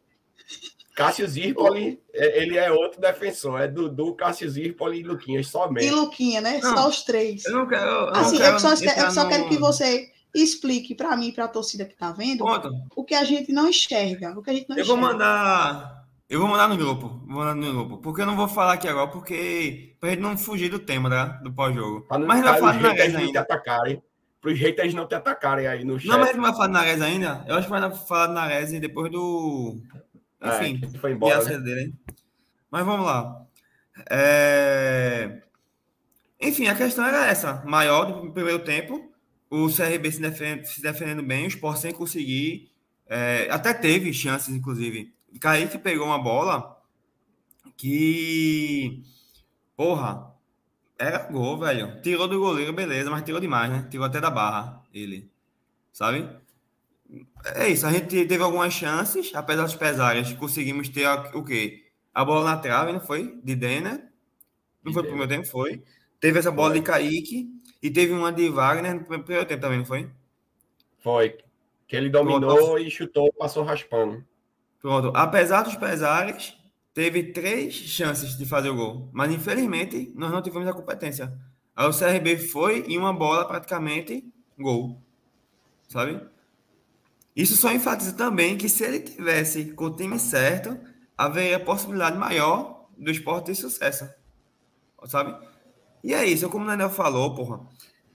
Cássio 0.96 1.28
Zirpoli, 1.28 2.00
é, 2.14 2.44
ele 2.44 2.58
é 2.58 2.72
outro 2.72 3.02
defensor. 3.02 3.60
É 3.60 3.68
Dudu, 3.68 4.14
Cássio 4.14 4.50
Zirpoli 4.50 5.00
e 5.00 5.04
Luquinhas 5.04 5.48
somente. 5.48 5.88
E 5.88 5.92
Luquinha, 5.92 6.40
né? 6.40 6.60
Não, 6.62 6.76
só 6.76 6.88
os 6.88 7.02
três. 7.02 7.46
Eu 7.46 7.54
não 7.54 7.68
quero. 7.68 7.90
Eu 7.90 8.10
assim, 8.10 8.34
não 8.34 8.42
quero 8.42 8.56
eu 8.56 8.60
só, 8.60 8.74
eu 8.74 9.12
só 9.12 9.28
quero 9.28 9.50
que 9.50 9.58
você 9.58 10.12
explique 10.34 10.94
para 10.94 11.16
mim, 11.18 11.32
para 11.32 11.46
a 11.46 11.48
torcida 11.48 11.86
que 11.86 11.96
tá 11.96 12.12
vendo, 12.12 12.44
Conta. 12.44 12.70
o 12.96 13.04
que 13.04 13.16
a 13.16 13.24
gente 13.24 13.52
não 13.52 13.70
enxerga. 13.70 14.38
O 14.38 14.44
que 14.44 14.50
a 14.50 14.54
gente 14.54 14.70
não 14.70 14.78
eu 14.78 14.84
enxerga. 14.84 15.02
vou 15.02 15.12
mandar. 15.12 16.04
Eu 16.30 16.40
vou 16.40 16.48
mandar 16.48 16.70
no 16.70 16.78
grupo. 16.78 17.08
Vou 17.28 17.38
mandar 17.38 17.56
no 17.56 17.74
grupo. 17.74 17.98
Porque 17.98 18.22
eu 18.22 18.26
não 18.26 18.36
vou 18.36 18.48
falar 18.48 18.74
aqui 18.74 18.88
agora, 18.88 19.08
porque. 19.08 19.96
Pra 20.00 20.12
gente 20.12 20.22
não 20.22 20.38
fugir 20.38 20.70
do 20.70 20.80
tema 20.80 21.10
tá? 21.10 21.26
do 21.44 21.52
pós-jogo. 21.52 22.06
Mas 22.10 22.44
não 22.44 22.58
falar 22.58 22.78
de 22.78 22.84
Nares 22.84 23.16
ainda. 23.16 23.40
Atacarem 23.40 24.02
para 24.44 24.52
os 24.52 24.60
haters 24.60 24.94
não 24.94 25.08
te 25.08 25.16
atacarem 25.16 25.66
aí 25.66 25.86
no 25.86 25.98
chat. 25.98 26.10
Não, 26.10 26.20
mas 26.20 26.36
não 26.36 26.44
vai 26.44 26.52
falar 26.52 26.68
de 26.68 26.74
Nares 26.74 27.02
ainda? 27.02 27.46
Eu 27.48 27.56
acho 27.56 27.66
que 27.66 27.72
vai 27.72 27.96
falar 27.96 28.28
de 28.28 28.34
Nares 28.34 28.72
depois 28.72 29.10
do. 29.10 29.82
Enfim, 30.44 30.82
é, 30.84 30.98
foi 30.98 31.14
embora. 31.14 31.42
Né? 31.46 31.58
Dele, 31.60 31.94
mas 32.70 32.86
vamos 32.86 33.06
lá. 33.06 33.42
É... 34.10 35.44
Enfim, 36.42 36.68
a 36.68 36.76
questão 36.76 37.06
era 37.06 37.26
essa. 37.28 37.64
Maior 37.66 38.04
do 38.04 38.34
primeiro 38.34 38.60
tempo, 38.60 39.14
o 39.50 39.68
CRB 39.74 40.12
se, 40.12 40.20
defend... 40.20 40.66
se 40.66 40.82
defendendo 40.82 41.24
bem, 41.24 41.46
o 41.46 41.48
Sport 41.48 41.78
sem 41.78 41.94
conseguir. 41.94 42.70
É... 43.08 43.48
Até 43.50 43.74
teve 43.74 44.12
chances, 44.12 44.54
inclusive. 44.54 45.14
Kaique 45.40 45.78
pegou 45.78 46.06
uma 46.06 46.22
bola 46.22 46.78
que. 47.78 49.02
Porra, 49.78 50.33
era 50.98 51.20
gol, 51.20 51.58
velho. 51.58 52.02
Tirou 52.02 52.28
do 52.28 52.40
goleiro, 52.40 52.74
beleza, 52.74 53.10
mas 53.10 53.24
tirou 53.24 53.40
demais, 53.40 53.72
né? 53.72 53.88
Tirou 53.90 54.06
até 54.06 54.22
da 54.22 54.30
barra, 54.30 54.82
ele. 54.94 55.30
Sabe? 55.92 56.30
É 57.56 57.68
isso, 57.68 57.86
a 57.86 57.92
gente 57.92 58.26
teve 58.26 58.44
algumas 58.44 58.74
chances, 58.74 59.34
apesar 59.36 59.64
dos 59.64 59.76
pesares, 59.76 60.34
conseguimos 60.34 60.90
ter 60.90 61.08
o 61.34 61.44
quê? 61.44 61.84
A 62.14 62.24
bola 62.24 62.52
na 62.52 62.58
trave, 62.58 62.92
não 62.92 63.00
foi? 63.00 63.40
De 63.44 63.56
Denner. 63.56 64.04
Não 64.84 64.92
de 64.92 64.94
foi 64.94 65.04
pro 65.04 65.16
meu 65.16 65.28
tempo, 65.28 65.48
foi. 65.48 65.84
Teve 66.20 66.40
essa 66.40 66.52
bola 66.52 66.74
de 66.74 66.82
Kaique 66.82 67.50
e 67.82 67.92
teve 67.92 68.14
uma 68.14 68.32
de 68.32 68.50
Wagner 68.50 68.96
no 68.96 69.04
primeiro 69.04 69.46
tempo 69.46 69.62
também, 69.62 69.80
não 69.80 69.86
foi? 69.86 70.10
Foi. 71.00 71.38
Que 71.88 71.96
ele 71.96 72.10
dominou 72.10 72.56
Pronto. 72.56 72.80
e 72.80 72.90
chutou, 72.90 73.32
passou 73.34 73.64
raspando. 73.64 74.24
Pronto. 74.82 75.12
Apesar 75.16 75.64
dos 75.64 75.76
pesares, 75.76 76.58
teve 76.94 77.32
três 77.32 77.74
chances 77.74 78.38
de 78.38 78.46
fazer 78.46 78.70
o 78.70 78.76
gol, 78.76 79.10
mas 79.12 79.32
infelizmente 79.32 80.12
nós 80.16 80.32
não 80.32 80.42
tivemos 80.42 80.68
a 80.68 80.74
competência. 80.74 81.34
Aí 81.76 81.88
o 81.88 81.98
CRB 81.98 82.38
foi 82.38 82.86
em 82.88 82.98
uma 82.98 83.12
bola 83.12 83.48
praticamente 83.48 84.24
gol, 84.58 85.02
sabe? 85.88 86.22
Isso 87.36 87.56
só 87.56 87.72
enfatiza 87.72 88.14
também 88.14 88.58
que 88.58 88.70
se 88.70 88.84
ele 88.84 89.00
tivesse 89.00 89.74
com 89.74 89.86
o 89.86 89.96
time 89.96 90.20
certo, 90.20 90.80
haveria 91.18 91.60
possibilidade 91.60 92.18
maior 92.18 92.88
do 92.96 93.10
esporte 93.10 93.48
ter 93.48 93.56
sucesso, 93.56 94.08
sabe? 95.06 95.36
E 96.04 96.14
é 96.14 96.26
isso, 96.26 96.50
como 96.50 96.66
o 96.66 96.68
Daniel 96.68 96.90
falou, 96.92 97.34
porra, 97.34 97.62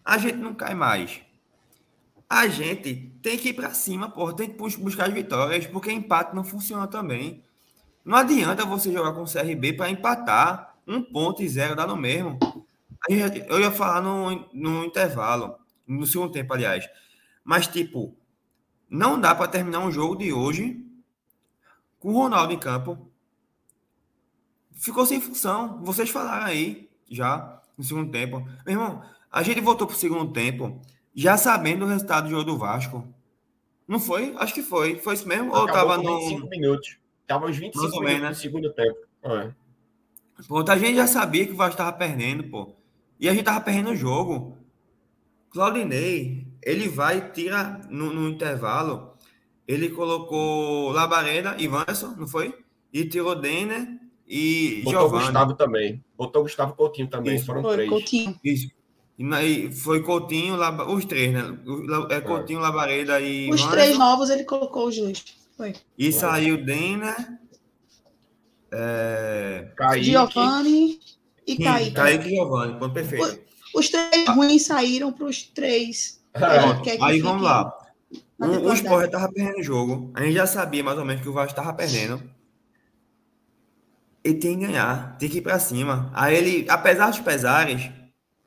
a 0.04 0.18
gente 0.18 0.36
não 0.36 0.54
cai 0.54 0.74
mais. 0.74 1.20
A 2.30 2.46
gente 2.46 3.12
tem 3.22 3.38
que 3.38 3.48
ir 3.48 3.54
para 3.54 3.72
cima, 3.72 4.10
porra, 4.10 4.36
tem 4.36 4.50
que 4.50 4.56
buscar 4.78 5.08
as 5.08 5.14
vitórias, 5.14 5.66
porque 5.66 5.90
empate 5.90 6.36
não 6.36 6.44
funciona 6.44 6.86
também. 6.86 7.42
Não 8.08 8.16
adianta 8.16 8.64
você 8.64 8.90
jogar 8.90 9.12
com 9.12 9.24
o 9.24 9.30
CRB 9.30 9.74
para 9.74 9.90
empatar. 9.90 10.74
Um 10.86 11.02
ponto 11.02 11.42
e 11.42 11.48
zero 11.48 11.76
dá 11.76 11.86
no 11.86 11.94
mesmo. 11.94 12.38
Eu 13.06 13.60
ia 13.60 13.70
falar 13.70 14.00
no, 14.00 14.48
no 14.50 14.82
intervalo, 14.86 15.58
no 15.86 16.06
segundo 16.06 16.32
tempo, 16.32 16.54
aliás. 16.54 16.88
Mas, 17.44 17.66
tipo, 17.66 18.16
não 18.88 19.20
dá 19.20 19.34
para 19.34 19.46
terminar 19.46 19.80
um 19.80 19.92
jogo 19.92 20.16
de 20.16 20.32
hoje 20.32 20.82
com 21.98 22.08
o 22.08 22.16
Ronaldo 22.16 22.54
em 22.54 22.58
campo. 22.58 23.12
Ficou 24.72 25.04
sem 25.04 25.20
função. 25.20 25.84
Vocês 25.84 26.08
falaram 26.08 26.46
aí 26.46 26.88
já 27.10 27.60
no 27.76 27.84
segundo 27.84 28.10
tempo. 28.10 28.40
Meu 28.64 28.80
irmão, 28.80 29.02
a 29.30 29.42
gente 29.42 29.60
voltou 29.60 29.86
para 29.86 29.96
o 29.96 29.98
segundo 29.98 30.32
tempo 30.32 30.80
já 31.14 31.36
sabendo 31.36 31.84
o 31.84 31.88
resultado 31.88 32.24
do 32.24 32.30
jogo 32.30 32.44
do 32.44 32.56
Vasco. 32.56 33.06
Não 33.86 34.00
foi? 34.00 34.34
Acho 34.38 34.54
que 34.54 34.62
foi. 34.62 34.98
Foi 34.98 35.12
isso 35.12 35.28
mesmo? 35.28 35.54
Acabou 35.54 35.60
Ou 35.60 35.72
tava 35.74 35.96
no. 35.98 36.20
25 36.20 36.48
minutos. 36.48 37.07
Tava 37.28 37.46
uns 37.46 37.58
25 37.58 37.84
minutos 37.84 38.00
menos, 38.00 38.22
né? 38.22 38.28
no 38.30 38.34
segundo 38.34 38.72
tempo. 38.72 38.98
É. 39.22 39.50
Pronto, 40.46 40.72
a 40.72 40.78
gente 40.78 40.96
já 40.96 41.06
sabia 41.06 41.44
que 41.46 41.52
o 41.52 41.56
Vasco 41.56 41.76
tava 41.76 41.92
perdendo, 41.92 42.44
pô. 42.44 42.72
E 43.20 43.28
a 43.28 43.34
gente 43.34 43.44
tava 43.44 43.60
perdendo 43.60 43.90
o 43.90 43.96
jogo. 43.96 44.56
Claudinei, 45.50 46.46
ele 46.62 46.88
vai, 46.88 47.30
tira 47.30 47.80
no, 47.90 48.12
no 48.12 48.28
intervalo, 48.28 49.12
ele 49.66 49.90
colocou 49.90 50.90
Labareda 50.90 51.54
e 51.58 51.68
Vanson, 51.68 52.14
não 52.16 52.26
foi? 52.26 52.54
E 52.92 53.04
tirou 53.04 53.34
Denner 53.34 53.86
e 54.26 54.82
Botou 54.84 55.00
Giovani. 55.00 55.24
Gustavo 55.24 55.54
também. 55.54 56.04
Botou 56.16 56.42
Gustavo 56.42 56.74
Coutinho 56.74 57.08
também, 57.08 57.36
Isso. 57.36 57.46
foram 57.46 57.62
foi, 57.62 57.74
três. 57.74 57.90
Coutinho. 57.90 58.40
Isso. 58.42 58.70
E 59.18 59.72
foi 59.72 60.02
Coutinho, 60.02 60.56
Laba, 60.56 60.88
os 60.88 61.04
três, 61.04 61.32
né? 61.32 61.58
É 62.10 62.20
Coutinho, 62.20 62.60
Labareda 62.60 63.20
e 63.20 63.50
Os 63.50 63.66
três 63.66 63.98
novos 63.98 64.30
ele 64.30 64.44
colocou 64.44 64.88
os 64.88 64.96
dois. 64.96 65.24
Foi. 65.58 65.74
E 65.98 66.12
saiu 66.12 66.64
Denner, 66.64 67.16
é... 68.70 69.72
Giovanni 70.00 71.00
e 71.44 71.56
Kaique. 71.56 71.90
Kaique 71.90 72.28
e 72.28 72.30
Giovanni, 72.30 72.78
ponto 72.78 72.94
perfeito. 72.94 73.40
Os 73.74 73.88
três 73.88 74.28
ruins 74.28 74.66
saíram 74.66 75.12
para 75.12 75.26
os 75.26 75.42
três. 75.42 76.22
É, 76.32 77.02
aí 77.02 77.20
vamos 77.20 77.42
lá. 77.42 77.76
Um, 78.40 78.66
o 78.66 78.72
Sport 78.72 79.06
estava 79.06 79.32
perdendo 79.32 79.58
o 79.58 79.62
jogo. 79.64 80.12
A 80.14 80.22
gente 80.22 80.34
já 80.34 80.46
sabia 80.46 80.84
mais 80.84 80.96
ou 80.96 81.04
menos 81.04 81.22
que 81.22 81.28
o 81.28 81.32
Vasco 81.32 81.58
estava 81.58 81.74
perdendo. 81.74 82.22
ele 84.22 84.34
tem 84.38 84.56
que 84.56 84.66
ganhar, 84.66 85.18
tem 85.18 85.28
que 85.28 85.38
ir 85.38 85.42
para 85.42 85.58
cima. 85.58 86.08
Aí 86.14 86.36
ele, 86.36 86.70
apesar 86.70 87.10
dos 87.10 87.18
pesares, 87.18 87.90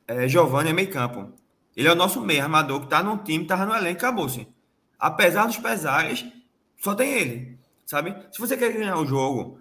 é, 0.08 0.26
Giovanni 0.26 0.70
é 0.70 0.72
meio 0.72 0.90
campo. 0.90 1.30
Ele 1.76 1.88
é 1.88 1.92
o 1.92 1.96
nosso 1.96 2.22
meio 2.22 2.42
armador 2.42 2.80
que 2.80 2.88
tá 2.88 3.02
no 3.02 3.18
time, 3.18 3.46
tá 3.46 3.66
no 3.66 3.74
elenco, 3.74 3.98
acabou-se. 3.98 4.48
Apesar 4.98 5.46
dos 5.46 5.58
pesares, 5.58 6.24
só 6.82 6.96
tem 6.96 7.12
ele, 7.12 7.58
sabe? 7.86 8.14
Se 8.32 8.40
você 8.40 8.56
quer 8.56 8.72
ganhar 8.72 8.98
o 8.98 9.06
jogo, 9.06 9.60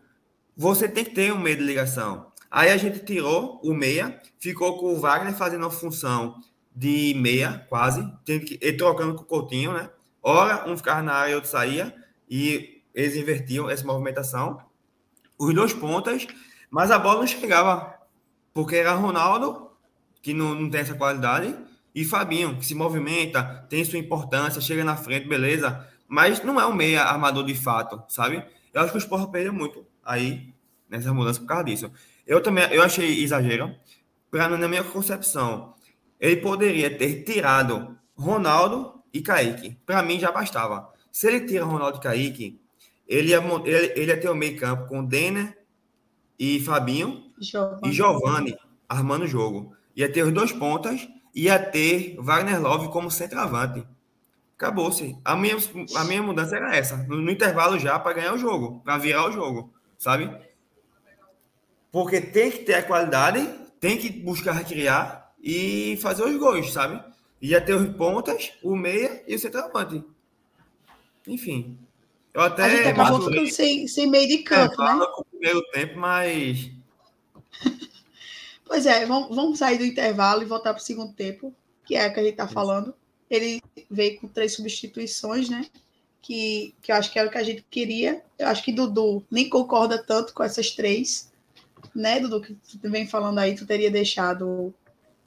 você 0.57 0.87
tem 0.87 1.05
que 1.05 1.11
ter 1.11 1.31
um 1.31 1.39
meio 1.39 1.55
de 1.55 1.63
ligação. 1.63 2.31
Aí 2.49 2.71
a 2.71 2.77
gente 2.77 2.99
tirou 2.99 3.61
o 3.63 3.75
meia, 3.75 4.19
ficou 4.39 4.79
com 4.79 4.87
o 4.87 4.99
Wagner 4.99 5.33
fazendo 5.35 5.67
a 5.67 5.69
função 5.69 6.41
de 6.75 7.13
meia, 7.15 7.63
quase, 7.69 8.01
que, 8.25 8.57
ele 8.59 8.75
trocando 8.75 9.13
com 9.13 9.21
o 9.21 9.25
Coutinho, 9.25 9.71
né? 9.71 9.89
Ora, 10.23 10.67
um 10.67 10.75
ficava 10.75 11.03
na 11.03 11.13
área 11.13 11.33
e 11.33 11.35
outro 11.35 11.49
saía, 11.49 11.95
e 12.27 12.81
eles 12.93 13.15
invertiam 13.15 13.69
essa 13.69 13.85
movimentação. 13.85 14.59
Os 15.37 15.53
dois 15.53 15.73
pontas, 15.73 16.25
mas 16.71 16.89
a 16.89 16.97
bola 16.97 17.19
não 17.19 17.27
chegava, 17.27 17.99
porque 18.51 18.77
era 18.77 18.93
Ronaldo, 18.93 19.69
que 20.23 20.33
não, 20.33 20.55
não 20.55 20.69
tem 20.71 20.81
essa 20.81 20.95
qualidade, 20.95 21.55
e 21.93 22.03
Fabinho, 22.03 22.57
que 22.57 22.65
se 22.65 22.73
movimenta, 22.73 23.65
tem 23.69 23.85
sua 23.85 23.99
importância, 23.99 24.59
chega 24.59 24.83
na 24.83 24.95
frente, 24.95 25.27
beleza, 25.27 25.87
mas 26.11 26.43
não 26.43 26.59
é 26.59 26.65
um 26.65 26.73
meia 26.73 27.03
armador 27.03 27.45
de 27.45 27.55
fato, 27.55 28.03
sabe? 28.09 28.43
Eu 28.73 28.81
acho 28.81 28.91
que 28.91 28.97
o 28.97 28.99
Sport 28.99 29.31
perdeu 29.31 29.53
muito 29.53 29.85
aí 30.03 30.53
nessa 30.89 31.13
mudança 31.13 31.39
por 31.39 31.47
causa 31.47 31.63
disso. 31.63 31.89
Eu 32.27 32.43
também 32.43 32.65
eu 32.73 32.83
achei 32.83 33.23
exagero, 33.23 33.73
para 34.29 34.49
na 34.49 34.67
minha 34.67 34.83
concepção, 34.83 35.73
ele 36.19 36.35
poderia 36.35 36.93
ter 36.97 37.23
tirado 37.23 37.97
Ronaldo 38.13 39.01
e 39.13 39.21
Kaique. 39.21 39.77
Para 39.85 40.03
mim 40.03 40.19
já 40.19 40.33
bastava. 40.33 40.91
Se 41.09 41.27
ele 41.27 41.47
tira 41.47 41.63
Ronaldo 41.63 41.97
e 41.99 42.01
Kaique, 42.01 42.61
ele 43.07 43.29
ia, 43.29 43.37
ele, 43.63 43.93
ele 43.95 44.11
ia 44.11 44.19
ter 44.19 44.29
o 44.29 44.35
meio 44.35 44.59
campo 44.59 44.89
com 44.89 45.05
Denner 45.05 45.57
e 46.37 46.59
Fabinho 46.59 47.31
Giovani. 47.39 47.87
e 47.89 47.93
Giovanni 47.93 48.57
armando 48.89 49.23
o 49.23 49.27
jogo. 49.27 49.73
Ia 49.95 50.11
ter 50.11 50.23
os 50.23 50.33
dois 50.33 50.51
pontas, 50.51 51.07
ia 51.33 51.57
ter 51.57 52.17
Wagner 52.19 52.61
Love 52.61 52.89
como 52.89 53.09
centroavante. 53.09 53.87
Acabou-se. 54.61 55.17
A 55.25 55.35
minha, 55.35 55.57
a 55.95 56.03
minha 56.03 56.21
mudança 56.21 56.55
era 56.55 56.75
essa. 56.75 56.95
No, 56.95 57.17
no 57.17 57.31
intervalo 57.31 57.79
já, 57.79 57.97
para 57.97 58.13
ganhar 58.13 58.35
o 58.35 58.37
jogo, 58.37 58.79
para 58.83 58.95
virar 58.99 59.27
o 59.27 59.31
jogo, 59.31 59.73
sabe? 59.97 60.29
Porque 61.91 62.21
tem 62.21 62.51
que 62.51 62.59
ter 62.59 62.75
a 62.75 62.83
qualidade, 62.83 63.43
tem 63.79 63.97
que 63.97 64.11
buscar 64.11 64.63
criar 64.63 65.33
e 65.41 65.97
fazer 65.99 66.23
os 66.25 66.37
gols, 66.37 66.71
sabe? 66.71 67.03
Ia 67.41 67.59
ter 67.59 67.73
os 67.73 67.89
pontas, 67.95 68.53
o 68.61 68.75
meia 68.75 69.23
e 69.27 69.33
o 69.33 69.39
centroavante. 69.39 70.03
Enfim. 71.25 71.79
Eu 72.31 72.41
até. 72.41 72.63
A 72.65 72.69
gente 72.69 72.87
acabou 72.89 73.19
ficando 73.19 73.49
sem, 73.49 73.87
sem 73.87 74.05
meio 74.05 74.27
de 74.27 74.37
campo, 74.43 74.79
é, 74.79 74.93
né? 74.93 75.05
Com 75.15 75.21
o 75.21 75.25
primeiro 75.25 75.63
tempo, 75.71 75.97
mas. 75.97 76.69
pois 78.63 78.85
é, 78.85 79.07
vamos, 79.07 79.35
vamos 79.35 79.57
sair 79.57 79.79
do 79.79 79.85
intervalo 79.85 80.43
e 80.43 80.45
voltar 80.45 80.71
para 80.71 80.81
o 80.81 80.85
segundo 80.85 81.13
tempo, 81.13 81.51
que 81.83 81.95
é 81.95 82.07
o 82.07 82.13
que 82.13 82.19
a 82.19 82.23
gente 82.23 82.33
está 82.33 82.47
falando. 82.47 82.93
Ele 83.31 83.63
veio 83.89 84.19
com 84.19 84.27
três 84.27 84.53
substituições, 84.53 85.49
né? 85.49 85.65
Que, 86.21 86.75
que 86.83 86.91
eu 86.91 86.95
acho 86.97 87.11
que 87.11 87.17
era 87.17 87.27
o 87.27 87.31
que 87.31 87.37
a 87.37 87.43
gente 87.43 87.65
queria. 87.71 88.21
Eu 88.37 88.47
acho 88.47 88.63
que 88.63 88.71
Dudu 88.71 89.23
nem 89.31 89.49
concorda 89.49 89.97
tanto 89.97 90.33
com 90.33 90.43
essas 90.43 90.69
três, 90.71 91.31
né, 91.95 92.19
Dudu? 92.19 92.41
Que 92.41 92.53
tu 92.53 92.91
vem 92.91 93.07
falando 93.07 93.39
aí, 93.39 93.55
tu 93.55 93.65
teria 93.65 93.89
deixado 93.89 94.71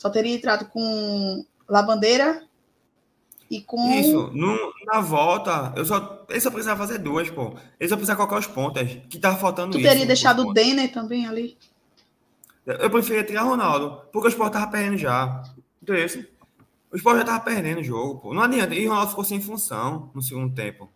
só 0.04 0.10
teria 0.10 0.34
entrado 0.34 0.66
com 0.66 1.44
Lavandeira 1.66 2.42
e 3.50 3.62
com. 3.62 3.90
Isso, 3.98 4.30
no, 4.34 4.72
na 4.84 5.00
volta, 5.00 5.72
eu 5.76 5.84
só. 5.86 6.26
Ele 6.28 6.40
só 6.40 6.50
precisava 6.50 6.86
fazer 6.86 6.98
duas, 6.98 7.30
pô. 7.30 7.54
Ele 7.80 7.88
só 7.88 7.96
precisava 7.96 8.18
colocar 8.18 8.38
os 8.38 8.46
pontas. 8.46 8.98
Que 9.08 9.18
tava 9.18 9.38
faltando 9.38 9.72
tu 9.72 9.78
isso. 9.78 9.86
Tu 9.86 9.90
teria 9.90 10.06
deixado 10.06 10.46
o 10.46 10.52
Denner 10.52 10.92
também 10.92 11.26
ali? 11.26 11.56
Eu 12.66 12.90
preferia 12.90 13.24
tirar 13.24 13.44
Ronaldo, 13.44 14.02
porque 14.12 14.28
o 14.28 14.30
Sport 14.30 14.52
tava 14.52 14.70
perdendo 14.70 14.98
já. 14.98 15.42
Então, 15.82 15.94
esse. 15.94 16.28
O 16.94 16.96
Sport 16.96 17.18
já 17.18 17.24
tava 17.24 17.40
perdendo 17.40 17.80
o 17.80 17.82
jogo, 17.82 18.20
pô. 18.20 18.32
Não 18.32 18.42
adianta. 18.42 18.72
E 18.72 18.86
o 18.86 18.90
Ronaldo 18.90 19.10
ficou 19.10 19.24
sem 19.24 19.40
função 19.40 20.12
no 20.14 20.22
segundo 20.22 20.54
tempo. 20.54 20.88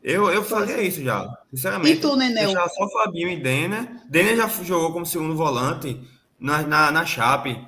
Eu, 0.00 0.30
eu 0.30 0.44
faria 0.44 0.80
isso 0.80 1.02
já, 1.02 1.28
sinceramente. 1.50 1.98
E 1.98 2.00
tu, 2.00 2.14
Nenel? 2.14 2.44
Deixar 2.44 2.68
só 2.68 2.88
Fabinho 2.90 3.28
e 3.28 3.42
Denner. 3.42 4.08
Denner 4.08 4.36
já 4.36 4.46
jogou 4.62 4.92
como 4.92 5.04
segundo 5.04 5.34
volante 5.34 6.00
na, 6.38 6.62
na, 6.62 6.92
na 6.92 7.04
Chape. 7.04 7.66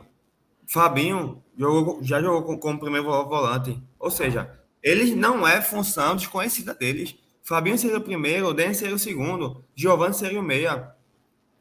Fabinho 0.69 1.43
jogou, 1.59 1.99
já 2.01 2.23
jogou 2.23 2.57
como 2.59 2.79
primeiro 2.79 3.07
volante. 3.07 3.83
Ou 3.99 4.09
seja, 4.09 4.57
eles 4.81 5.17
não 5.17 5.45
é 5.45 5.61
função 5.61 6.15
desconhecida 6.15 6.73
deles. 6.73 7.17
Fabinho 7.43 7.77
seria 7.77 7.99
o 7.99 8.03
primeiro, 8.03 8.47
o 8.47 8.55
Denis 8.55 8.77
seria 8.77 8.95
o 8.95 9.01
segundo, 9.01 9.65
Giovanni 9.75 10.15
seria 10.15 10.39
o 10.39 10.45
meia. 10.45 10.95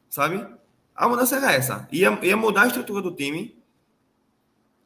Sabe? 0.08 0.46
A 0.94 1.08
mudança 1.08 1.38
era 1.38 1.52
essa. 1.54 1.88
Ia, 1.90 2.16
ia 2.22 2.36
mudar 2.36 2.62
a 2.62 2.66
estrutura 2.68 3.02
do 3.02 3.10
time 3.10 3.59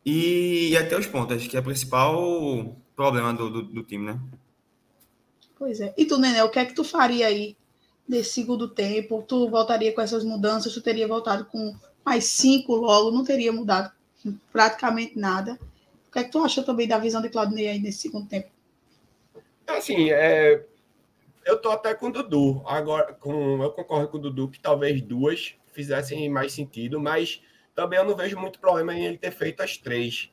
e 0.04 0.72
ter 0.88 0.98
os 0.98 1.06
pontas, 1.06 1.46
que 1.46 1.56
é 1.56 1.60
o 1.60 1.64
principal 1.64 2.76
problema 2.94 3.32
do, 3.32 3.50
do, 3.50 3.62
do 3.62 3.82
time, 3.82 4.06
né? 4.06 4.20
Pois 5.56 5.80
é. 5.80 5.94
E 5.96 6.04
tu, 6.04 6.18
Nenê, 6.18 6.42
o 6.42 6.50
que 6.50 6.58
é 6.58 6.64
que 6.64 6.74
tu 6.74 6.84
faria 6.84 7.26
aí 7.26 7.56
nesse 8.08 8.32
segundo 8.32 8.68
tempo? 8.68 9.24
Tu 9.26 9.48
voltaria 9.48 9.92
com 9.92 10.00
essas 10.00 10.24
mudanças? 10.24 10.74
Tu 10.74 10.82
teria 10.82 11.08
voltado 11.08 11.46
com 11.46 11.74
mais 12.04 12.24
cinco 12.24 12.74
logo, 12.74 13.10
não 13.10 13.24
teria 13.24 13.52
mudado 13.52 13.90
praticamente 14.52 15.18
nada. 15.18 15.58
O 16.08 16.12
que 16.12 16.18
é 16.18 16.24
que 16.24 16.30
tu 16.30 16.44
achou 16.44 16.62
também 16.62 16.86
da 16.86 16.98
visão 16.98 17.22
de 17.22 17.28
Claudinei 17.28 17.68
aí 17.68 17.78
nesse 17.78 17.98
segundo 17.98 18.28
tempo? 18.28 18.48
Assim, 19.66 20.10
é, 20.10 20.64
eu 21.44 21.60
tô 21.60 21.70
até 21.70 21.94
com 21.94 22.08
o 22.08 22.12
Dudu. 22.12 22.62
Agora, 22.66 23.12
com, 23.14 23.62
eu 23.62 23.70
concordo 23.70 24.08
com 24.08 24.18
o 24.18 24.20
Dudu 24.20 24.48
que 24.48 24.60
talvez 24.60 25.00
duas 25.00 25.54
fizessem 25.72 26.28
mais 26.28 26.52
sentido, 26.52 27.00
mas 27.00 27.40
também 27.74 27.98
eu 27.98 28.04
não 28.04 28.16
vejo 28.16 28.38
muito 28.38 28.58
problema 28.58 28.94
em 28.94 29.04
ele 29.04 29.18
ter 29.18 29.30
feito 29.30 29.62
as 29.62 29.76
três, 29.76 30.30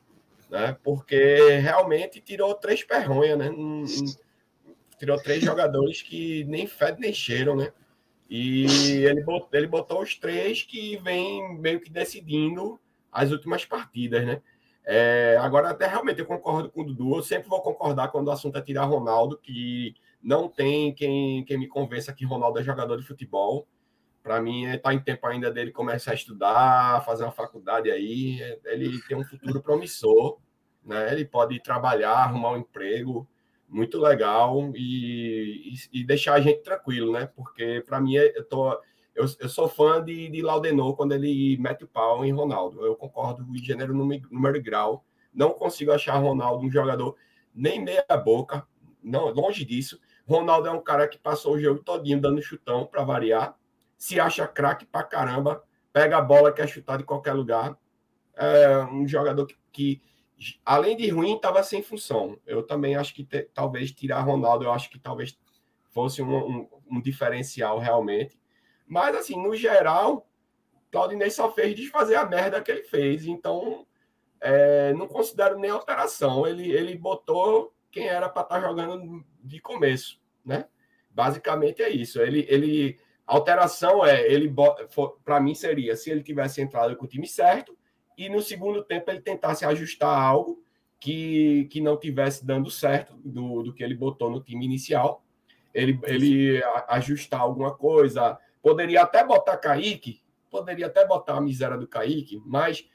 né? 0.49 0.77
Porque 0.83 1.57
realmente 1.57 2.21
tirou 2.21 2.53
três 2.55 2.83
perronhas, 2.83 3.37
né? 3.37 3.49
tirou 5.01 5.19
três 5.19 5.43
jogadores 5.43 6.03
que 6.03 6.43
nem 6.43 6.67
fedem 6.67 7.01
nem 7.01 7.13
cheiram, 7.13 7.55
né? 7.55 7.73
E 8.29 8.65
ele 9.03 9.23
botou, 9.23 9.49
ele 9.51 9.67
botou 9.67 10.01
os 10.01 10.15
três 10.15 10.61
que 10.61 10.95
vem 10.97 11.57
meio 11.57 11.81
que 11.81 11.89
decidindo 11.89 12.79
as 13.11 13.31
últimas 13.31 13.65
partidas, 13.65 14.23
né? 14.25 14.41
É, 14.85 15.37
agora, 15.41 15.69
até 15.69 15.87
realmente 15.87 16.19
eu 16.19 16.25
concordo 16.25 16.69
com 16.69 16.81
o 16.81 16.85
Dudu. 16.85 17.17
Eu 17.17 17.23
sempre 17.23 17.49
vou 17.49 17.61
concordar 17.61 18.09
quando 18.09 18.27
o 18.27 18.31
assunto 18.31 18.57
é 18.57 18.61
tirar 18.61 18.85
Ronaldo, 18.85 19.37
que 19.37 19.95
não 20.21 20.47
tem 20.47 20.93
quem, 20.93 21.43
quem 21.45 21.57
me 21.57 21.67
convença 21.67 22.13
que 22.13 22.23
Ronaldo 22.23 22.59
é 22.59 22.63
jogador 22.63 22.97
de 22.97 23.05
futebol. 23.05 23.67
Para 24.23 24.41
mim, 24.41 24.65
está 24.65 24.93
em 24.93 24.99
tempo 24.99 25.25
ainda 25.25 25.51
dele 25.51 25.71
começar 25.71 26.11
a 26.11 26.15
estudar, 26.15 27.03
fazer 27.05 27.23
uma 27.23 27.31
faculdade 27.31 27.89
aí. 27.89 28.39
Ele 28.65 29.01
tem 29.07 29.17
um 29.17 29.23
futuro 29.23 29.61
promissor, 29.61 30.37
né? 30.83 31.11
Ele 31.11 31.25
pode 31.25 31.59
trabalhar, 31.61 32.13
arrumar 32.13 32.51
um 32.51 32.57
emprego 32.57 33.27
muito 33.67 33.97
legal 33.99 34.71
e, 34.75 35.73
e, 35.73 36.01
e, 36.01 36.03
deixar 36.03 36.33
a 36.33 36.41
gente 36.41 36.61
tranquilo, 36.61 37.13
né? 37.13 37.25
Porque 37.35 37.81
para 37.87 38.01
mim 38.01 38.15
eu, 38.15 38.43
tô, 38.43 38.73
eu, 39.15 39.25
eu, 39.39 39.49
sou 39.49 39.67
fã 39.69 40.03
de, 40.03 40.29
de 40.29 40.41
Laudenor 40.41 40.95
quando 40.95 41.13
ele 41.13 41.57
mete 41.57 41.85
o 41.85 41.87
pau 41.87 42.25
em 42.25 42.33
Ronaldo. 42.33 42.85
Eu 42.85 42.95
concordo 42.95 43.43
em 43.55 43.57
gênero, 43.57 43.93
número 43.93 44.57
e 44.57 44.61
grau. 44.61 45.05
Não 45.33 45.51
consigo 45.51 45.91
achar 45.93 46.17
Ronaldo 46.17 46.65
um 46.65 46.69
jogador 46.69 47.15
nem 47.55 47.81
meia 47.81 48.05
boca, 48.23 48.67
não 49.01 49.29
longe 49.29 49.63
disso. 49.63 49.99
Ronaldo 50.27 50.67
é 50.67 50.71
um 50.71 50.81
cara 50.81 51.07
que 51.07 51.17
passou 51.17 51.55
o 51.55 51.59
jogo 51.59 51.81
todinho 51.81 52.19
dando 52.19 52.41
chutão 52.41 52.85
para 52.85 53.03
variar, 53.03 53.57
se 54.01 54.19
acha 54.19 54.47
craque 54.47 54.83
pra 54.83 55.03
caramba, 55.03 55.63
pega 55.93 56.17
a 56.17 56.21
bola 56.23 56.51
quer 56.51 56.67
chutar 56.67 56.97
de 56.97 57.03
qualquer 57.03 57.33
lugar. 57.33 57.77
É 58.35 58.83
um 58.85 59.07
jogador 59.07 59.45
que, 59.45 59.55
que 59.71 60.01
além 60.65 60.97
de 60.97 61.07
ruim, 61.09 61.35
estava 61.35 61.61
sem 61.61 61.83
função. 61.83 62.35
Eu 62.43 62.63
também 62.63 62.95
acho 62.95 63.13
que 63.13 63.23
te, 63.23 63.43
talvez 63.53 63.91
tirar 63.91 64.21
Ronaldo, 64.21 64.65
eu 64.65 64.71
acho 64.71 64.89
que 64.89 64.97
talvez 64.97 65.37
fosse 65.91 66.19
um, 66.19 66.35
um, 66.35 66.69
um, 66.89 66.99
diferencial 66.99 67.77
realmente. 67.77 68.39
Mas, 68.87 69.15
assim, 69.15 69.39
no 69.39 69.55
geral, 69.55 70.27
Claudinei 70.91 71.29
só 71.29 71.51
fez 71.51 71.75
desfazer 71.75 72.15
a 72.15 72.25
merda 72.25 72.59
que 72.59 72.71
ele 72.71 72.83
fez. 72.83 73.27
Então, 73.27 73.85
é, 74.41 74.93
não 74.93 75.07
considero 75.07 75.59
nem 75.59 75.69
alteração. 75.69 76.47
Ele, 76.47 76.71
ele 76.71 76.97
botou 76.97 77.71
quem 77.91 78.07
era 78.07 78.27
para 78.27 78.41
estar 78.41 78.55
tá 78.59 78.67
jogando 78.67 79.23
de 79.43 79.61
começo, 79.61 80.19
né? 80.43 80.65
Basicamente 81.07 81.83
é 81.83 81.89
isso. 81.89 82.19
Ele, 82.19 82.47
ele 82.49 82.97
alteração 83.35 84.05
é 84.05 84.29
ele 84.29 84.53
para 85.23 85.39
mim 85.39 85.55
seria 85.55 85.95
se 85.95 86.09
ele 86.09 86.21
tivesse 86.21 86.61
entrado 86.61 86.95
com 86.97 87.05
o 87.05 87.07
time 87.07 87.25
certo 87.25 87.77
e 88.17 88.27
no 88.27 88.41
segundo 88.41 88.83
tempo 88.83 89.09
ele 89.09 89.21
tentasse 89.21 89.65
ajustar 89.65 90.21
algo 90.21 90.61
que, 90.99 91.65
que 91.71 91.79
não 91.79 91.97
tivesse 91.97 92.45
dando 92.45 92.69
certo 92.69 93.15
do, 93.23 93.63
do 93.63 93.73
que 93.73 93.83
ele 93.83 93.95
botou 93.95 94.29
no 94.29 94.41
time 94.41 94.65
inicial. 94.65 95.23
Ele, 95.73 95.97
ele 96.03 96.61
ajustar 96.89 97.39
alguma 97.39 97.73
coisa, 97.73 98.37
poderia 98.61 99.01
até 99.01 99.25
botar 99.25 99.57
Kaique, 99.57 100.21
poderia 100.49 100.87
até 100.87 101.07
botar 101.07 101.37
a 101.37 101.41
miséria 101.41 101.77
do 101.77 101.87
Kaique, 101.87 102.41
mas 102.45 102.85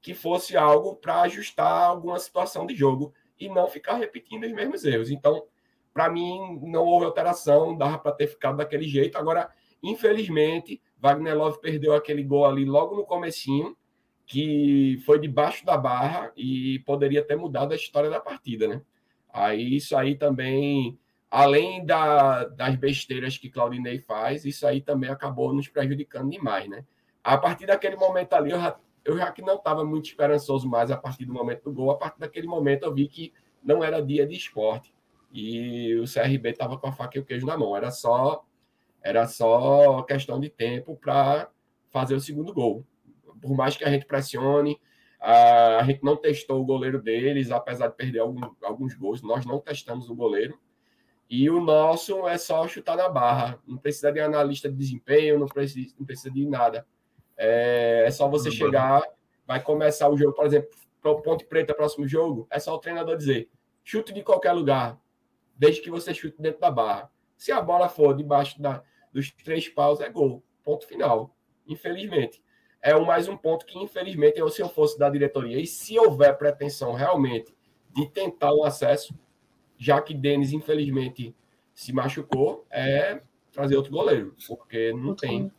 que 0.00 0.14
fosse 0.14 0.56
algo 0.56 0.94
para 0.94 1.22
ajustar 1.22 1.82
alguma 1.82 2.18
situação 2.20 2.64
de 2.64 2.74
jogo 2.76 3.12
e 3.38 3.48
não 3.48 3.66
ficar 3.66 3.96
repetindo 3.96 4.44
os 4.44 4.52
mesmos 4.52 4.84
erros. 4.84 5.10
Então, 5.10 5.44
para 5.92 6.08
mim, 6.08 6.60
não 6.62 6.84
houve 6.84 7.04
alteração, 7.04 7.76
dava 7.76 7.98
para 7.98 8.12
ter 8.12 8.28
ficado 8.28 8.56
daquele 8.56 8.84
jeito. 8.84 9.18
Agora, 9.18 9.50
Infelizmente, 9.82 10.80
Wagner 10.98 11.36
Love 11.36 11.60
perdeu 11.60 11.94
aquele 11.94 12.22
gol 12.22 12.46
ali 12.46 12.64
logo 12.64 12.94
no 12.94 13.04
comecinho, 13.04 13.76
que 14.24 15.02
foi 15.04 15.18
debaixo 15.18 15.66
da 15.66 15.76
barra 15.76 16.32
e 16.36 16.78
poderia 16.86 17.24
ter 17.24 17.36
mudado 17.36 17.72
a 17.72 17.76
história 17.76 18.08
da 18.08 18.20
partida, 18.20 18.68
né? 18.68 18.82
Aí 19.32 19.76
isso 19.76 19.96
aí 19.96 20.14
também, 20.14 20.98
além 21.30 21.84
da, 21.84 22.44
das 22.44 22.76
besteiras 22.76 23.36
que 23.36 23.50
Claudinei 23.50 23.98
faz, 23.98 24.44
isso 24.44 24.66
aí 24.66 24.80
também 24.80 25.10
acabou 25.10 25.52
nos 25.52 25.68
prejudicando 25.68 26.30
demais, 26.30 26.68
né? 26.68 26.84
A 27.24 27.36
partir 27.36 27.66
daquele 27.66 27.96
momento 27.96 28.34
ali, 28.34 28.50
eu 28.50 28.60
já, 28.60 28.76
eu 29.04 29.16
já 29.16 29.32
que 29.32 29.42
não 29.42 29.56
estava 29.56 29.84
muito 29.84 30.06
esperançoso 30.06 30.68
mais 30.68 30.90
a 30.90 30.96
partir 30.96 31.24
do 31.24 31.32
momento 31.32 31.64
do 31.64 31.72
gol, 31.72 31.90
a 31.90 31.96
partir 31.96 32.20
daquele 32.20 32.46
momento 32.46 32.84
eu 32.84 32.94
vi 32.94 33.08
que 33.08 33.32
não 33.62 33.82
era 33.82 34.00
dia 34.02 34.26
de 34.26 34.34
esporte. 34.34 34.92
E 35.32 35.94
o 35.96 36.04
CRB 36.04 36.50
estava 36.50 36.76
com 36.76 36.86
a 36.86 36.92
faca 36.92 37.16
e 37.16 37.20
o 37.20 37.24
queijo 37.24 37.46
na 37.46 37.56
mão. 37.56 37.76
Era 37.76 37.90
só, 37.90 38.44
era 39.02 39.26
só 39.26 40.02
questão 40.02 40.40
de 40.40 40.48
tempo 40.48 40.96
para 40.96 41.48
fazer 41.90 42.14
o 42.14 42.20
segundo 42.20 42.52
gol. 42.52 42.86
Por 43.40 43.56
mais 43.56 43.76
que 43.76 43.84
a 43.84 43.90
gente 43.90 44.06
pressione, 44.06 44.80
a, 45.20 45.78
a 45.78 45.82
gente 45.84 46.02
não 46.02 46.16
testou 46.16 46.60
o 46.60 46.64
goleiro 46.64 47.00
deles, 47.00 47.50
apesar 47.50 47.88
de 47.88 47.96
perder 47.96 48.20
algum, 48.20 48.40
alguns 48.62 48.94
gols. 48.94 49.22
Nós 49.22 49.44
não 49.44 49.58
testamos 49.60 50.08
o 50.08 50.14
goleiro. 50.14 50.58
E 51.28 51.48
o 51.48 51.60
nosso 51.60 52.28
é 52.28 52.36
só 52.36 52.66
chutar 52.68 52.96
na 52.96 53.08
barra. 53.08 53.58
Não 53.66 53.78
precisa 53.78 54.12
de 54.12 54.20
analista 54.20 54.68
de 54.68 54.76
desempenho, 54.76 55.38
não 55.38 55.46
precisa, 55.46 55.94
não 55.98 56.06
precisa 56.06 56.30
de 56.30 56.46
nada. 56.46 56.86
É, 57.36 58.04
é 58.06 58.10
só 58.10 58.28
você 58.28 58.48
uhum. 58.48 58.54
chegar, 58.54 59.02
vai 59.46 59.60
começar 59.62 60.08
o 60.08 60.16
jogo, 60.16 60.34
por 60.34 60.46
exemplo, 60.46 60.68
Ponte 61.02 61.44
Preta, 61.44 61.74
próximo 61.74 62.06
jogo, 62.06 62.46
é 62.50 62.60
só 62.60 62.74
o 62.74 62.78
treinador 62.78 63.16
dizer: 63.16 63.50
chute 63.82 64.12
de 64.12 64.22
qualquer 64.22 64.52
lugar, 64.52 65.00
desde 65.56 65.80
que 65.80 65.90
você 65.90 66.14
chute 66.14 66.40
dentro 66.40 66.60
da 66.60 66.70
barra. 66.70 67.10
Se 67.36 67.50
a 67.50 67.60
bola 67.60 67.88
for 67.88 68.14
debaixo 68.14 68.60
da, 68.62 68.84
dos 69.12 69.30
três 69.30 69.68
paus, 69.68 70.00
é 70.00 70.08
gol. 70.08 70.42
Ponto 70.64 70.86
final. 70.86 71.34
Infelizmente. 71.66 72.42
É 72.80 72.96
um, 72.96 73.04
mais 73.04 73.28
um 73.28 73.36
ponto 73.36 73.64
que, 73.64 73.78
infelizmente, 73.78 74.40
eu, 74.40 74.48
se 74.48 74.60
eu 74.60 74.68
fosse 74.68 74.98
da 74.98 75.08
diretoria, 75.08 75.60
e 75.60 75.66
se 75.66 75.96
houver 75.98 76.36
pretensão 76.36 76.92
realmente 76.92 77.54
de 77.94 78.08
tentar 78.08 78.52
um 78.52 78.64
acesso, 78.64 79.14
já 79.78 80.00
que 80.02 80.12
Denis, 80.12 80.52
infelizmente, 80.52 81.34
se 81.74 81.92
machucou, 81.92 82.66
é 82.70 83.22
trazer 83.52 83.76
outro 83.76 83.92
goleiro, 83.92 84.34
porque 84.48 84.92
não 84.92 85.14
tem 85.14 85.52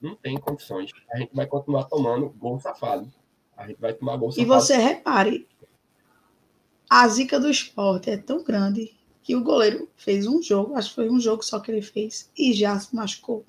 não 0.00 0.14
tem 0.14 0.38
condições. 0.38 0.90
A 1.10 1.18
gente 1.18 1.34
vai 1.34 1.46
continuar 1.46 1.84
tomando 1.84 2.28
gol 2.30 2.60
safado. 2.60 3.10
A 3.56 3.66
gente 3.66 3.80
vai 3.80 3.94
tomar 3.94 4.16
gol 4.16 4.30
safado. 4.30 4.46
E 4.46 4.48
você 4.48 4.76
repare, 4.76 5.48
a 6.88 7.06
zica 7.08 7.40
do 7.40 7.48
esporte 7.48 8.10
é 8.10 8.16
tão 8.16 8.42
grande 8.44 8.94
que 9.26 9.34
o 9.34 9.42
goleiro 9.42 9.88
fez 9.96 10.24
um 10.24 10.40
jogo, 10.40 10.76
acho 10.76 10.90
que 10.90 10.94
foi 10.94 11.10
um 11.10 11.18
jogo 11.18 11.42
só 11.42 11.58
que 11.58 11.68
ele 11.68 11.82
fez, 11.82 12.30
e 12.38 12.52
já 12.52 12.78
se 12.78 12.94
machucou. 12.94 13.44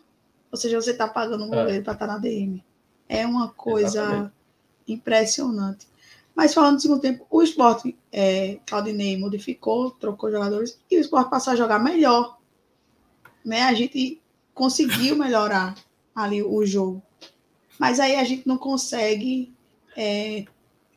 Ou 0.51 0.57
seja, 0.57 0.81
você 0.81 0.89
está 0.89 1.07
pagando 1.07 1.43
um 1.43 1.53
é. 1.53 1.55
goleiro 1.55 1.81
é. 1.81 1.83
para 1.83 1.93
estar 1.93 2.07
tá 2.07 2.13
na 2.13 2.17
DM. 2.17 2.65
É 3.07 3.27
uma 3.27 3.49
coisa 3.49 4.01
Exatamente. 4.01 4.33
impressionante. 4.87 5.87
Mas 6.35 6.55
falando 6.55 6.77
do 6.77 6.81
segundo 6.81 6.99
tempo, 6.99 7.27
o 7.29 7.43
esporte, 7.43 7.95
é, 8.11 8.59
Claudinei 8.65 9.17
modificou, 9.17 9.91
trocou 9.91 10.31
jogadores, 10.31 10.79
e 10.89 10.97
o 10.97 10.99
esporte 10.99 11.29
passou 11.29 11.53
a 11.53 11.55
jogar 11.55 11.77
melhor. 11.77 12.39
Né? 13.45 13.61
A 13.61 13.73
gente 13.75 14.19
conseguiu 14.55 15.15
melhorar 15.15 15.75
ali 16.15 16.41
o 16.41 16.65
jogo. 16.65 17.03
Mas 17.77 17.99
aí 17.99 18.15
a 18.15 18.23
gente 18.23 18.47
não 18.47 18.57
consegue 18.57 19.53
é, 19.95 20.43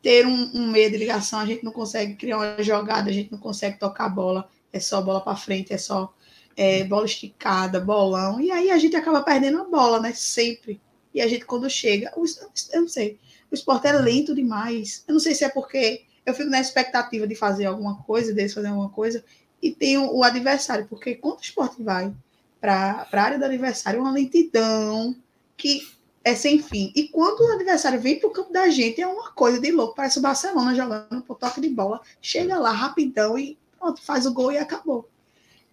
ter 0.01 0.25
um, 0.25 0.51
um, 0.55 0.71
meio 0.71 0.89
de 0.89 0.97
ligação, 0.97 1.39
a 1.39 1.45
gente 1.45 1.63
não 1.63 1.71
consegue 1.71 2.15
criar 2.15 2.37
uma 2.37 2.63
jogada, 2.63 3.11
a 3.11 3.13
gente 3.13 3.31
não 3.31 3.37
consegue 3.37 3.77
tocar 3.77 4.05
a 4.05 4.09
bola, 4.09 4.49
é 4.71 4.79
só 4.79 5.01
bola 5.01 5.21
para 5.21 5.35
frente, 5.35 5.73
é 5.73 5.77
só 5.77 6.13
é, 6.55 6.83
bola 6.83 7.05
esticada, 7.05 7.79
bolão, 7.79 8.39
e 8.39 8.51
aí 8.51 8.71
a 8.71 8.77
gente 8.77 8.95
acaba 8.95 9.21
perdendo 9.21 9.61
a 9.61 9.63
bola, 9.63 9.99
né? 9.99 10.13
Sempre. 10.13 10.79
E 11.13 11.21
a 11.21 11.27
gente, 11.27 11.45
quando 11.45 11.69
chega, 11.69 12.11
eu 12.15 12.81
não 12.81 12.87
sei, 12.87 13.19
o 13.49 13.55
esporte 13.55 13.87
é 13.87 13.93
lento 13.93 14.33
demais. 14.33 15.03
Eu 15.07 15.13
não 15.13 15.19
sei 15.19 15.35
se 15.35 15.43
é 15.43 15.49
porque 15.49 16.03
eu 16.25 16.33
fico 16.33 16.49
na 16.49 16.61
expectativa 16.61 17.27
de 17.27 17.35
fazer 17.35 17.65
alguma 17.65 18.01
coisa, 18.03 18.33
deles 18.33 18.53
fazer 18.53 18.67
alguma 18.67 18.89
coisa, 18.89 19.23
e 19.61 19.71
tem 19.71 19.97
o, 19.97 20.23
adversário, 20.23 20.87
porque 20.87 21.15
quando 21.15 21.39
o 21.39 21.41
esporte 21.41 21.83
vai 21.83 22.13
para 22.59 23.07
a 23.11 23.21
área 23.21 23.37
do 23.37 23.45
adversário 23.45 23.99
uma 23.99 24.11
lentidão 24.11 25.15
que 25.55 25.87
é 26.23 26.35
sem 26.35 26.61
fim. 26.61 26.91
E 26.95 27.07
quando 27.07 27.41
o 27.41 27.53
adversário 27.53 27.99
vem 27.99 28.19
para 28.19 28.29
o 28.29 28.31
campo 28.31 28.53
da 28.53 28.69
gente, 28.69 29.01
é 29.01 29.07
uma 29.07 29.31
coisa 29.31 29.59
de 29.59 29.71
louco. 29.71 29.95
Parece 29.95 30.19
o 30.19 30.21
Barcelona 30.21 30.75
jogando 30.75 31.21
por 31.23 31.37
toque 31.37 31.59
de 31.59 31.69
bola. 31.69 32.01
Chega 32.21 32.59
lá 32.59 32.71
rapidão 32.71 33.37
e 33.37 33.57
pronto, 33.81 34.01
faz 34.01 34.25
o 34.25 34.33
gol 34.33 34.51
e 34.51 34.57
acabou. 34.57 35.09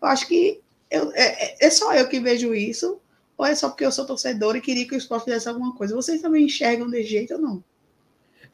Eu 0.00 0.08
acho 0.08 0.26
que 0.26 0.60
eu, 0.90 1.12
é, 1.12 1.44
é, 1.44 1.66
é 1.66 1.70
só 1.70 1.94
eu 1.94 2.08
que 2.08 2.18
vejo 2.18 2.54
isso, 2.54 3.00
ou 3.36 3.44
é 3.46 3.54
só 3.54 3.68
porque 3.68 3.84
eu 3.84 3.92
sou 3.92 4.06
torcedor 4.06 4.56
e 4.56 4.60
queria 4.60 4.88
que 4.88 4.94
o 4.94 4.98
esporte 4.98 5.26
fizesse 5.26 5.48
alguma 5.48 5.74
coisa? 5.74 5.94
Vocês 5.94 6.22
também 6.22 6.46
enxergam 6.46 6.88
desse 6.88 7.10
jeito 7.10 7.34
ou 7.34 7.40
não? 7.40 7.62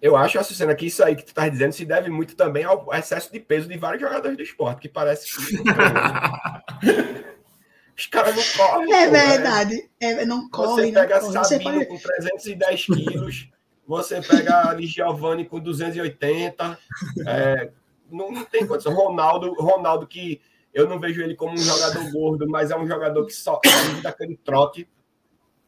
Eu 0.03 0.17
acho, 0.17 0.39
Açucena, 0.39 0.75
que 0.75 0.87
isso 0.87 1.03
aí 1.03 1.17
que 1.17 1.25
tu 1.25 1.33
tá 1.33 1.49
dizendo 1.49 1.73
se 1.73 1.85
deve 1.85 2.11
muito 2.11 2.37
também 2.37 2.65
ao 2.65 2.93
excesso 2.93 3.33
de 3.33 3.41
peso 3.41 3.69
de 3.69 3.79
vários 3.79 4.03
jogadores 4.03 4.37
do 4.37 4.43
esporte, 4.43 4.83
que 4.83 4.89
parece 4.89 5.27
que... 5.27 5.63
Os 7.97 8.07
caras 8.07 8.35
não 8.35 8.43
correm. 8.67 8.93
É 8.93 9.07
pô, 9.07 9.13
verdade. 9.13 9.75
Né? 9.77 9.83
É, 10.01 10.27
não 10.27 10.49
corre. 10.49 10.87
Você 10.87 10.93
pega 10.93 11.21
não 11.21 11.45
Sabino 11.45 11.73
pode... 11.73 11.87
com 11.87 11.99
310 11.99 12.87
quilos, 12.87 13.49
você 13.87 14.21
pega 14.21 14.69
ali 14.69 14.87
Giovanni 14.87 15.45
com 15.45 15.61
280. 15.61 16.79
É, 17.27 17.71
não, 18.15 18.31
não 18.31 18.45
tem 18.45 18.67
condição. 18.67 18.95
Ronaldo, 18.95 19.53
Ronaldo, 19.55 20.07
que 20.07 20.41
eu 20.73 20.89
não 20.89 20.99
vejo 20.99 21.23
ele 21.23 21.35
como 21.35 21.53
um 21.53 21.59
jogador 21.59 22.11
gordo, 22.11 22.49
mas 22.49 22.71
é 22.71 22.77
um 22.77 22.87
jogador 22.87 23.25
que 23.27 23.33
só 23.33 23.61
vive 23.65 24.03
daquele 24.03 24.37
trote. 24.37 24.89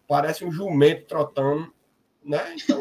Parece 0.09 0.45
um 0.45 0.53
jumento 0.53 1.07
trotando, 1.07 1.73
né? 2.25 2.55
Então, 2.55 2.81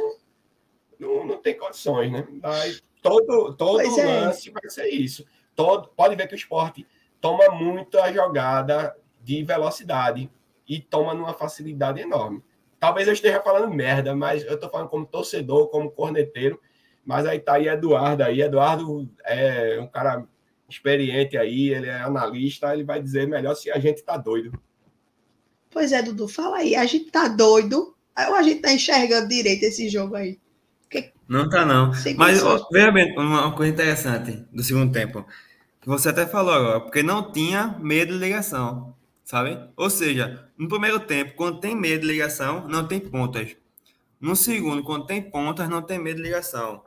não, 0.99 1.25
não 1.25 1.37
tem 1.37 1.57
condições, 1.57 2.11
né? 2.11 2.27
Mas 2.41 2.83
todo 3.01 3.53
todo 3.55 3.81
é. 3.81 4.21
lance 4.21 4.49
vai 4.49 4.69
ser 4.69 4.87
isso. 4.87 5.25
Todo, 5.55 5.89
pode 5.89 6.15
ver 6.15 6.27
que 6.27 6.33
o 6.33 6.37
esporte 6.37 6.85
toma 7.21 7.49
muito 7.49 7.99
a 7.99 8.11
jogada 8.11 8.95
de 9.21 9.43
velocidade 9.43 10.29
e 10.67 10.79
toma 10.79 11.13
numa 11.13 11.33
facilidade 11.33 12.01
enorme. 12.01 12.43
Talvez 12.79 13.07
eu 13.07 13.13
esteja 13.13 13.41
falando 13.41 13.73
merda, 13.73 14.15
mas 14.15 14.43
eu 14.43 14.55
estou 14.55 14.69
falando 14.69 14.89
como 14.89 15.05
torcedor, 15.05 15.69
como 15.69 15.91
corneteiro. 15.91 16.59
Mas 17.05 17.25
aí 17.25 17.39
tá 17.39 17.53
aí 17.53 17.67
Eduardo 17.67 18.23
aí. 18.23 18.41
Eduardo 18.41 19.09
é 19.23 19.79
um 19.79 19.87
cara 19.87 20.25
experiente 20.67 21.37
aí, 21.37 21.69
ele 21.69 21.87
é 21.87 22.01
analista, 22.01 22.73
ele 22.73 22.83
vai 22.83 23.01
dizer 23.01 23.27
melhor 23.27 23.55
se 23.55 23.69
a 23.71 23.79
gente 23.79 24.03
tá 24.03 24.17
doido. 24.17 24.51
Pois 25.69 25.91
é, 25.91 26.01
Dudu, 26.01 26.27
fala 26.27 26.57
aí. 26.57 26.75
A 26.75 26.85
gente 26.85 27.11
tá 27.11 27.27
doido 27.27 27.95
ou 28.17 28.35
a 28.35 28.41
gente 28.41 28.61
tá 28.61 28.73
enxergando 28.73 29.27
direito 29.27 29.63
esse 29.63 29.89
jogo 29.89 30.15
aí? 30.15 30.39
Porque... 30.81 31.11
Não 31.27 31.49
tá, 31.49 31.65
não. 31.65 31.91
Mas 32.17 32.41
veja 32.71 32.91
bem, 32.91 33.17
uma 33.17 33.55
coisa 33.55 33.71
interessante 33.71 34.45
do 34.51 34.63
segundo 34.63 34.91
tempo. 34.91 35.25
Que 35.81 35.87
você 35.87 36.09
até 36.09 36.25
falou 36.25 36.53
agora, 36.53 36.79
porque 36.79 37.03
não 37.03 37.31
tinha 37.31 37.77
medo 37.79 38.13
de 38.13 38.19
ligação 38.19 38.95
sabe? 39.25 39.59
Ou 39.75 39.89
seja, 39.89 40.47
no 40.57 40.69
primeiro 40.69 40.99
tempo, 40.99 41.33
quando 41.35 41.59
tem 41.59 41.75
medo 41.75 42.01
de 42.01 42.07
ligação, 42.07 42.67
não 42.69 42.87
tem 42.87 42.99
pontas. 42.99 43.57
No 44.21 44.35
segundo, 44.35 44.83
quando 44.83 45.07
tem 45.07 45.21
pontas, 45.21 45.67
não 45.67 45.81
tem 45.81 45.99
medo 45.99 46.17
de 46.17 46.23
ligação. 46.23 46.83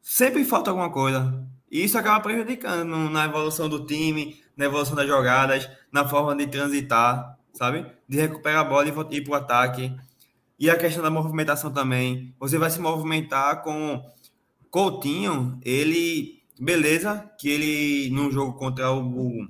Sempre 0.00 0.44
falta 0.44 0.70
alguma 0.70 0.90
coisa. 0.90 1.46
E 1.70 1.84
isso 1.84 1.98
acaba 1.98 2.20
prejudicando 2.20 3.10
na 3.10 3.24
evolução 3.24 3.68
do 3.68 3.84
time, 3.84 4.42
na 4.56 4.64
evolução 4.64 4.96
das 4.96 5.06
jogadas, 5.06 5.68
na 5.92 6.08
forma 6.08 6.34
de 6.34 6.46
transitar, 6.46 7.38
sabe? 7.52 7.86
De 8.08 8.16
recuperar 8.16 8.60
a 8.60 8.64
bola 8.64 8.86
e 8.86 9.16
ir 9.16 9.22
para 9.22 9.32
o 9.32 9.34
ataque. 9.34 9.94
E 10.58 10.68
a 10.70 10.76
questão 10.76 11.02
da 11.02 11.10
movimentação 11.10 11.70
também. 11.70 12.34
Você 12.38 12.58
vai 12.58 12.70
se 12.70 12.80
movimentar 12.80 13.62
com 13.62 14.02
Coutinho, 14.70 15.58
ele. 15.62 16.42
Beleza, 16.60 17.30
que 17.38 17.48
ele, 17.48 18.10
num 18.10 18.32
jogo 18.32 18.54
contra 18.54 18.90
o 18.90 19.48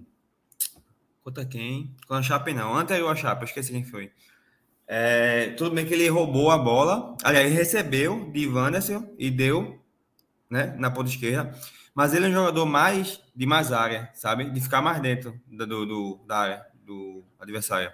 Contra 1.24 1.44
quem? 1.46 1.94
Com 2.06 2.14
a 2.14 2.22
Chape, 2.22 2.52
não. 2.52 2.76
Anterior 2.76 3.10
a 3.10 3.14
Chape, 3.14 3.44
esqueci 3.44 3.72
quem 3.72 3.84
foi. 3.84 4.12
É, 4.86 5.50
tudo 5.50 5.74
bem 5.74 5.86
que 5.86 5.94
ele 5.94 6.08
roubou 6.08 6.50
a 6.50 6.58
bola. 6.58 7.16
Aliás, 7.22 7.52
recebeu 7.52 8.30
de 8.30 8.46
Wanderson 8.46 9.14
e 9.18 9.30
deu 9.30 9.78
né, 10.50 10.74
na 10.78 10.90
ponta 10.90 11.10
esquerda. 11.10 11.54
Mas 11.94 12.14
ele 12.14 12.26
é 12.26 12.28
um 12.28 12.32
jogador 12.32 12.64
mais 12.66 13.20
de 13.34 13.46
mais 13.46 13.72
área, 13.72 14.10
sabe? 14.14 14.50
De 14.50 14.60
ficar 14.60 14.80
mais 14.80 15.00
dentro 15.00 15.38
do, 15.48 15.66
do 15.86 16.20
da 16.26 16.38
área 16.38 16.66
do 16.84 17.24
adversário. 17.40 17.90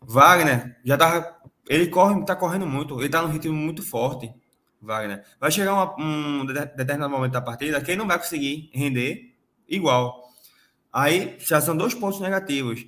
Wagner 0.00 0.76
já 0.84 0.96
tá. 0.96 1.38
Ele 1.68 1.86
corre, 1.88 2.24
tá 2.24 2.34
correndo 2.36 2.66
muito. 2.66 2.98
Ele 3.00 3.08
tá 3.08 3.22
num 3.22 3.28
ritmo 3.28 3.54
muito 3.54 3.82
forte. 3.82 4.32
Wagner. 4.80 5.24
Vai 5.40 5.50
chegar 5.50 5.72
uma, 5.72 5.94
um 5.98 6.44
determinado 6.46 7.10
momento 7.10 7.32
da 7.32 7.40
partida 7.40 7.80
que 7.80 7.90
ele 7.90 7.98
não 7.98 8.06
vai 8.06 8.18
conseguir 8.18 8.70
render 8.72 9.34
igual. 9.68 10.22
Aí 10.92 11.36
já 11.38 11.60
são 11.60 11.76
dois 11.76 11.94
pontos 11.94 12.20
negativos. 12.20 12.86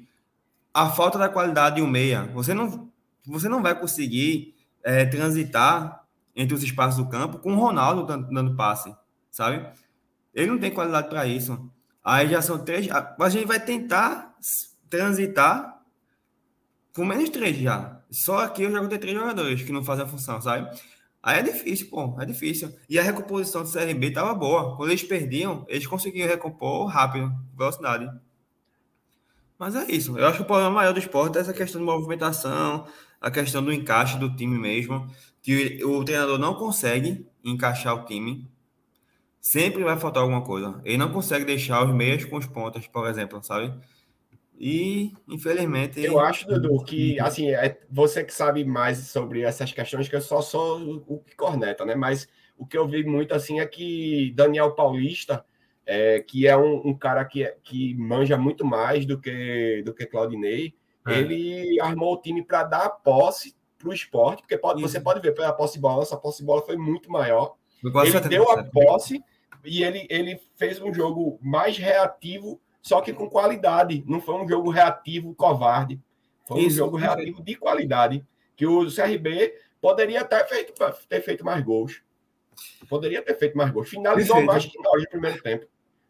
A 0.72 0.90
falta 0.90 1.18
da 1.18 1.28
qualidade 1.28 1.76
de 1.76 1.82
um 1.82 1.86
meia. 1.86 2.24
Você 2.34 2.52
não, 2.52 2.90
você 3.26 3.48
não 3.48 3.62
vai 3.62 3.78
conseguir 3.78 4.54
é, 4.82 5.04
transitar 5.06 6.05
entre 6.36 6.54
os 6.54 6.62
espaços 6.62 7.02
do 7.02 7.08
campo 7.08 7.38
com 7.38 7.54
o 7.54 7.58
Ronaldo 7.58 8.04
dando 8.04 8.54
passe, 8.54 8.94
sabe? 9.30 9.66
Ele 10.34 10.50
não 10.50 10.58
tem 10.58 10.70
qualidade 10.70 11.08
para 11.08 11.26
isso. 11.26 11.70
Aí 12.04 12.28
já 12.28 12.42
são 12.42 12.62
três. 12.62 12.86
A 12.90 13.28
gente 13.30 13.46
vai 13.46 13.58
tentar 13.58 14.36
transitar 14.88 15.80
com 16.94 17.04
menos 17.04 17.30
três 17.30 17.56
já. 17.56 18.00
Só 18.10 18.40
aqui 18.40 18.62
eu 18.62 18.70
já 18.70 18.80
contei 18.80 18.98
três 18.98 19.16
jogadores 19.18 19.62
que 19.62 19.72
não 19.72 19.82
fazem 19.82 20.04
a 20.04 20.08
função, 20.08 20.40
sabe? 20.40 20.70
Aí 21.22 21.40
é 21.40 21.42
difícil, 21.42 21.88
pô, 21.90 22.14
é 22.20 22.24
difícil. 22.24 22.72
E 22.88 22.98
a 22.98 23.02
recomposição 23.02 23.64
do 23.64 23.72
CRB 23.72 24.12
tava 24.12 24.32
boa. 24.34 24.76
Quando 24.76 24.90
eles 24.90 25.02
perdiam, 25.02 25.64
eles 25.68 25.86
conseguiam 25.86 26.28
recompor 26.28 26.86
rápido, 26.86 27.32
velocidade. 27.56 28.08
Mas 29.58 29.74
é 29.74 29.90
isso. 29.90 30.16
Eu 30.16 30.26
acho 30.26 30.36
que 30.36 30.42
o 30.42 30.46
problema 30.46 30.70
maior 30.70 30.92
do 30.92 31.00
esporte 31.00 31.38
é 31.38 31.40
essa 31.40 31.52
questão 31.52 31.80
de 31.80 31.86
movimentação, 31.86 32.86
a 33.20 33.30
questão 33.30 33.62
do 33.62 33.72
encaixe 33.72 34.18
do 34.18 34.34
time 34.34 34.58
mesmo, 34.58 35.06
que 35.42 35.84
o 35.84 36.04
treinador 36.04 36.38
não 36.38 36.54
consegue 36.54 37.26
encaixar 37.44 37.94
o 37.94 38.04
time. 38.04 38.50
Sempre 39.40 39.84
vai 39.84 39.96
faltar 39.96 40.22
alguma 40.22 40.42
coisa. 40.42 40.80
Ele 40.84 40.98
não 40.98 41.12
consegue 41.12 41.44
deixar 41.44 41.84
os 41.84 41.94
meias 41.94 42.24
com 42.24 42.36
os 42.36 42.46
pontas, 42.46 42.86
por 42.88 43.06
exemplo, 43.08 43.42
sabe? 43.42 43.72
E, 44.58 45.12
infelizmente. 45.28 46.02
Eu 46.02 46.18
acho, 46.18 46.46
Dudu, 46.48 46.82
que 46.82 47.20
assim, 47.20 47.50
é 47.50 47.78
você 47.90 48.24
que 48.24 48.32
sabe 48.32 48.64
mais 48.64 48.98
sobre 48.98 49.42
essas 49.42 49.70
questões, 49.70 50.08
que 50.08 50.16
eu 50.16 50.20
só 50.20 50.40
sou 50.40 51.04
o 51.06 51.18
que 51.18 51.36
corneta, 51.36 51.84
né? 51.84 51.94
Mas 51.94 52.26
o 52.56 52.66
que 52.66 52.76
eu 52.76 52.88
vi 52.88 53.04
muito 53.04 53.34
assim 53.34 53.60
é 53.60 53.66
que 53.66 54.32
Daniel 54.34 54.72
Paulista, 54.72 55.44
é, 55.84 56.20
que 56.20 56.46
é 56.46 56.56
um, 56.56 56.88
um, 56.88 56.94
cara 56.94 57.24
que, 57.24 57.44
que 57.62 57.94
manja 57.94 58.36
muito 58.38 58.64
mais 58.64 59.04
do 59.04 59.20
que, 59.20 59.82
do 59.84 59.94
que 59.94 60.06
Claudinei, 60.06 60.74
é. 61.06 61.18
ele 61.18 61.80
armou 61.80 62.14
o 62.14 62.20
time 62.20 62.42
para 62.42 62.64
dar 62.64 62.90
posse 62.90 63.54
para 63.78 63.88
o 63.88 63.92
esporte, 63.92 64.42
porque 64.42 64.56
pode, 64.56 64.80
você 64.80 65.00
pode 65.00 65.20
ver 65.20 65.32
pela 65.32 65.52
posse 65.52 65.74
de 65.74 65.80
bola, 65.80 66.02
essa 66.02 66.16
posse 66.16 66.38
de 66.38 66.44
bola 66.44 66.62
foi 66.62 66.76
muito 66.76 67.10
maior. 67.10 67.54
Ele 67.82 68.20
deu 68.28 68.50
a 68.50 68.64
posse 68.64 69.22
e 69.64 69.82
ele, 69.82 70.06
ele 70.08 70.40
fez 70.56 70.80
um 70.80 70.92
jogo 70.92 71.38
mais 71.42 71.76
reativo 71.76 72.60
só 72.86 73.00
que 73.00 73.12
com 73.12 73.28
qualidade. 73.28 74.04
Não 74.06 74.20
foi 74.20 74.36
um 74.36 74.48
jogo 74.48 74.70
reativo 74.70 75.34
covarde. 75.34 76.00
Foi 76.46 76.60
Isso, 76.60 76.76
um 76.76 76.84
jogo 76.84 76.96
reativo 76.96 77.42
de 77.42 77.56
qualidade. 77.56 78.24
Que 78.54 78.64
o 78.64 78.86
CRB 78.86 79.52
poderia 79.80 80.24
ter 80.24 80.46
feito, 80.46 80.72
ter 81.08 81.20
feito 81.20 81.44
mais 81.44 81.64
gols. 81.64 82.00
Poderia 82.88 83.20
ter 83.22 83.34
feito 83.34 83.58
mais 83.58 83.72
gols. 83.72 83.88
Finalizou 83.88 84.36
Perfeito. 84.36 84.52
mais 84.52 84.66
que 84.66 84.78
nós 84.80 85.02
no 85.02 85.08
primeiro 85.08 85.42
tempo. 85.42 85.66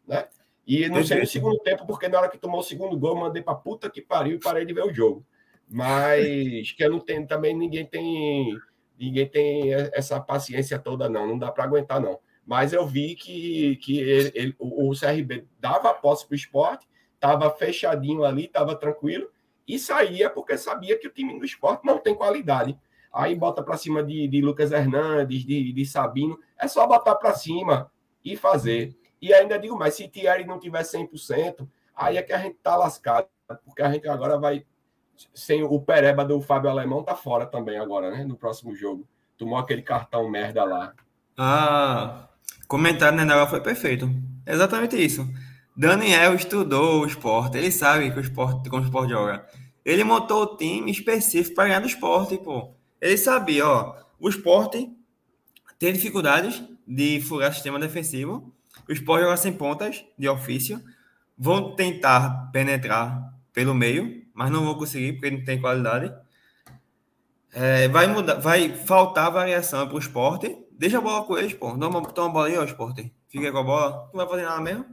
Né? 0.07 0.27
E 0.67 0.89
não 0.89 1.03
sei 1.03 1.21
no 1.21 1.27
segundo 1.27 1.57
tempo, 1.59 1.87
porque 1.87 2.09
na 2.09 2.19
hora 2.19 2.29
que 2.29 2.37
tomou 2.37 2.59
o 2.59 2.63
segundo 2.63 2.99
gol, 2.99 3.15
mandei 3.15 3.41
pra 3.41 3.55
puta 3.55 3.89
que 3.89 4.01
pariu 4.01 4.35
e 4.35 4.39
parei 4.39 4.65
de 4.65 4.73
ver 4.73 4.83
o 4.83 4.93
jogo. 4.93 5.25
Mas 5.69 6.71
que 6.73 6.83
eu 6.83 6.91
não 6.91 6.99
tenho 6.99 7.25
também, 7.25 7.55
ninguém 7.55 7.85
tem. 7.85 8.57
Ninguém 8.99 9.27
tem 9.27 9.73
essa 9.73 10.19
paciência 10.19 10.77
toda, 10.77 11.07
não. 11.07 11.25
Não 11.25 11.37
dá 11.37 11.51
para 11.51 11.63
aguentar, 11.63 12.01
não 12.01 12.19
mas 12.47 12.71
eu 12.71 12.87
vi 12.87 13.13
que, 13.13 13.75
que 13.75 13.99
ele, 13.99 14.31
ele, 14.33 14.55
o, 14.57 14.93
CRB 14.97 15.45
dava 15.59 15.93
posse 15.93 16.25
para 16.25 16.33
o 16.33 16.37
esporte, 16.37 16.87
estava 17.13 17.51
fechadinho 17.51 18.23
ali, 18.23 18.45
estava 18.45 18.73
tranquilo, 18.73 19.29
e 19.67 19.77
saía 19.77 20.29
porque 20.29 20.57
sabia 20.57 20.97
que 20.97 21.05
o 21.05 21.11
time 21.11 21.37
do 21.37 21.43
esporte 21.43 21.85
não 21.85 21.97
tem 21.97 22.15
qualidade. 22.15 22.79
Aí 23.11 23.35
bota 23.35 23.61
para 23.61 23.75
cima 23.75 24.01
de, 24.01 24.29
de, 24.29 24.41
Lucas 24.41 24.71
Hernandes, 24.71 25.43
de, 25.43 25.73
de 25.73 25.85
Sabino, 25.85 26.39
é 26.57 26.69
só 26.69 26.87
botar 26.87 27.15
para 27.15 27.33
cima 27.33 27.91
e 28.23 28.37
fazer. 28.37 28.95
E 29.21 29.33
ainda 29.33 29.57
digo 29.57 29.77
mais, 29.77 29.95
se 29.95 30.07
Thierry 30.07 30.45
não 30.45 30.59
tiver 30.59 30.83
100%, 30.83 31.67
aí 31.95 32.17
é 32.17 32.21
que 32.21 32.33
a 32.33 32.37
gente 32.37 32.57
tá 32.61 32.75
lascado, 32.75 33.27
porque 33.65 33.81
a 33.81 33.91
gente 33.91 34.07
agora 34.07 34.37
vai 34.37 34.65
sem 35.33 35.63
o 35.63 35.81
Pereba 35.81 36.23
do 36.23 36.39
Fábio 36.41 36.69
Alemão 36.69 37.03
tá 37.03 37.15
fora 37.15 37.45
também 37.45 37.79
agora, 37.79 38.11
né, 38.11 38.23
no 38.23 38.37
próximo 38.37 38.75
jogo. 38.75 39.07
Tomou 39.37 39.57
aquele 39.57 39.81
cartão 39.81 40.29
merda 40.29 40.63
lá. 40.63 40.93
Ah, 41.37 42.27
comentário 42.67 43.17
né, 43.17 43.47
foi 43.47 43.61
perfeito. 43.61 44.09
Exatamente 44.45 44.95
isso. 44.95 45.27
Daniel 45.75 46.33
estudou 46.33 47.01
o 47.01 47.05
esporte, 47.05 47.57
ele 47.57 47.71
sabe 47.71 48.11
que 48.11 48.17
o 48.17 48.21
esporte, 48.21 48.69
como 48.69 48.81
o 48.81 48.85
esporte 48.85 49.11
joga. 49.11 49.45
Ele 49.85 50.03
montou 50.03 50.43
o 50.43 50.57
time 50.57 50.91
específico 50.91 51.55
para 51.55 51.65
ganhar 51.65 51.79
do 51.79 51.87
esporte, 51.87 52.37
pô. 52.37 52.73
Ele 52.99 53.17
sabia, 53.17 53.67
ó, 53.67 53.95
o 54.19 54.27
esporte 54.27 54.91
tem 55.77 55.93
dificuldades 55.93 56.63
de 56.85 57.21
furar 57.21 57.53
sistema 57.53 57.79
defensivo. 57.79 58.51
O 58.87 58.91
esporte 58.91 59.23
joga 59.23 59.37
sem 59.37 59.53
pontas 59.53 60.03
de 60.17 60.27
ofício. 60.27 60.83
Vão 61.37 61.75
tentar 61.75 62.49
penetrar 62.51 63.33
pelo 63.53 63.73
meio, 63.73 64.25
mas 64.33 64.49
não 64.49 64.65
vão 64.65 64.75
conseguir 64.75 65.13
porque 65.13 65.31
não 65.31 65.43
tem 65.43 65.59
qualidade. 65.59 66.13
É, 67.53 67.87
vai 67.87 68.07
mudar, 68.07 68.35
vai 68.35 68.69
faltar 68.69 69.31
variação 69.31 69.87
para 69.87 69.95
o 69.95 69.99
esporte 69.99 70.67
Deixa 70.77 70.99
a 70.99 71.01
bola 71.01 71.25
com 71.25 71.37
eles, 71.37 71.53
pô. 71.53 71.75
Toma, 71.75 72.01
toma 72.09 72.29
a 72.29 72.31
bola 72.31 72.47
aí, 72.47 72.57
ó, 72.57 72.63
Sporting. 72.63 73.11
Fica 73.27 73.51
com 73.51 73.57
a 73.57 73.63
bola. 73.63 74.09
Não 74.13 74.17
vai 74.17 74.27
fazer 74.27 74.43
nada 74.43 74.61
mesmo. 74.61 74.85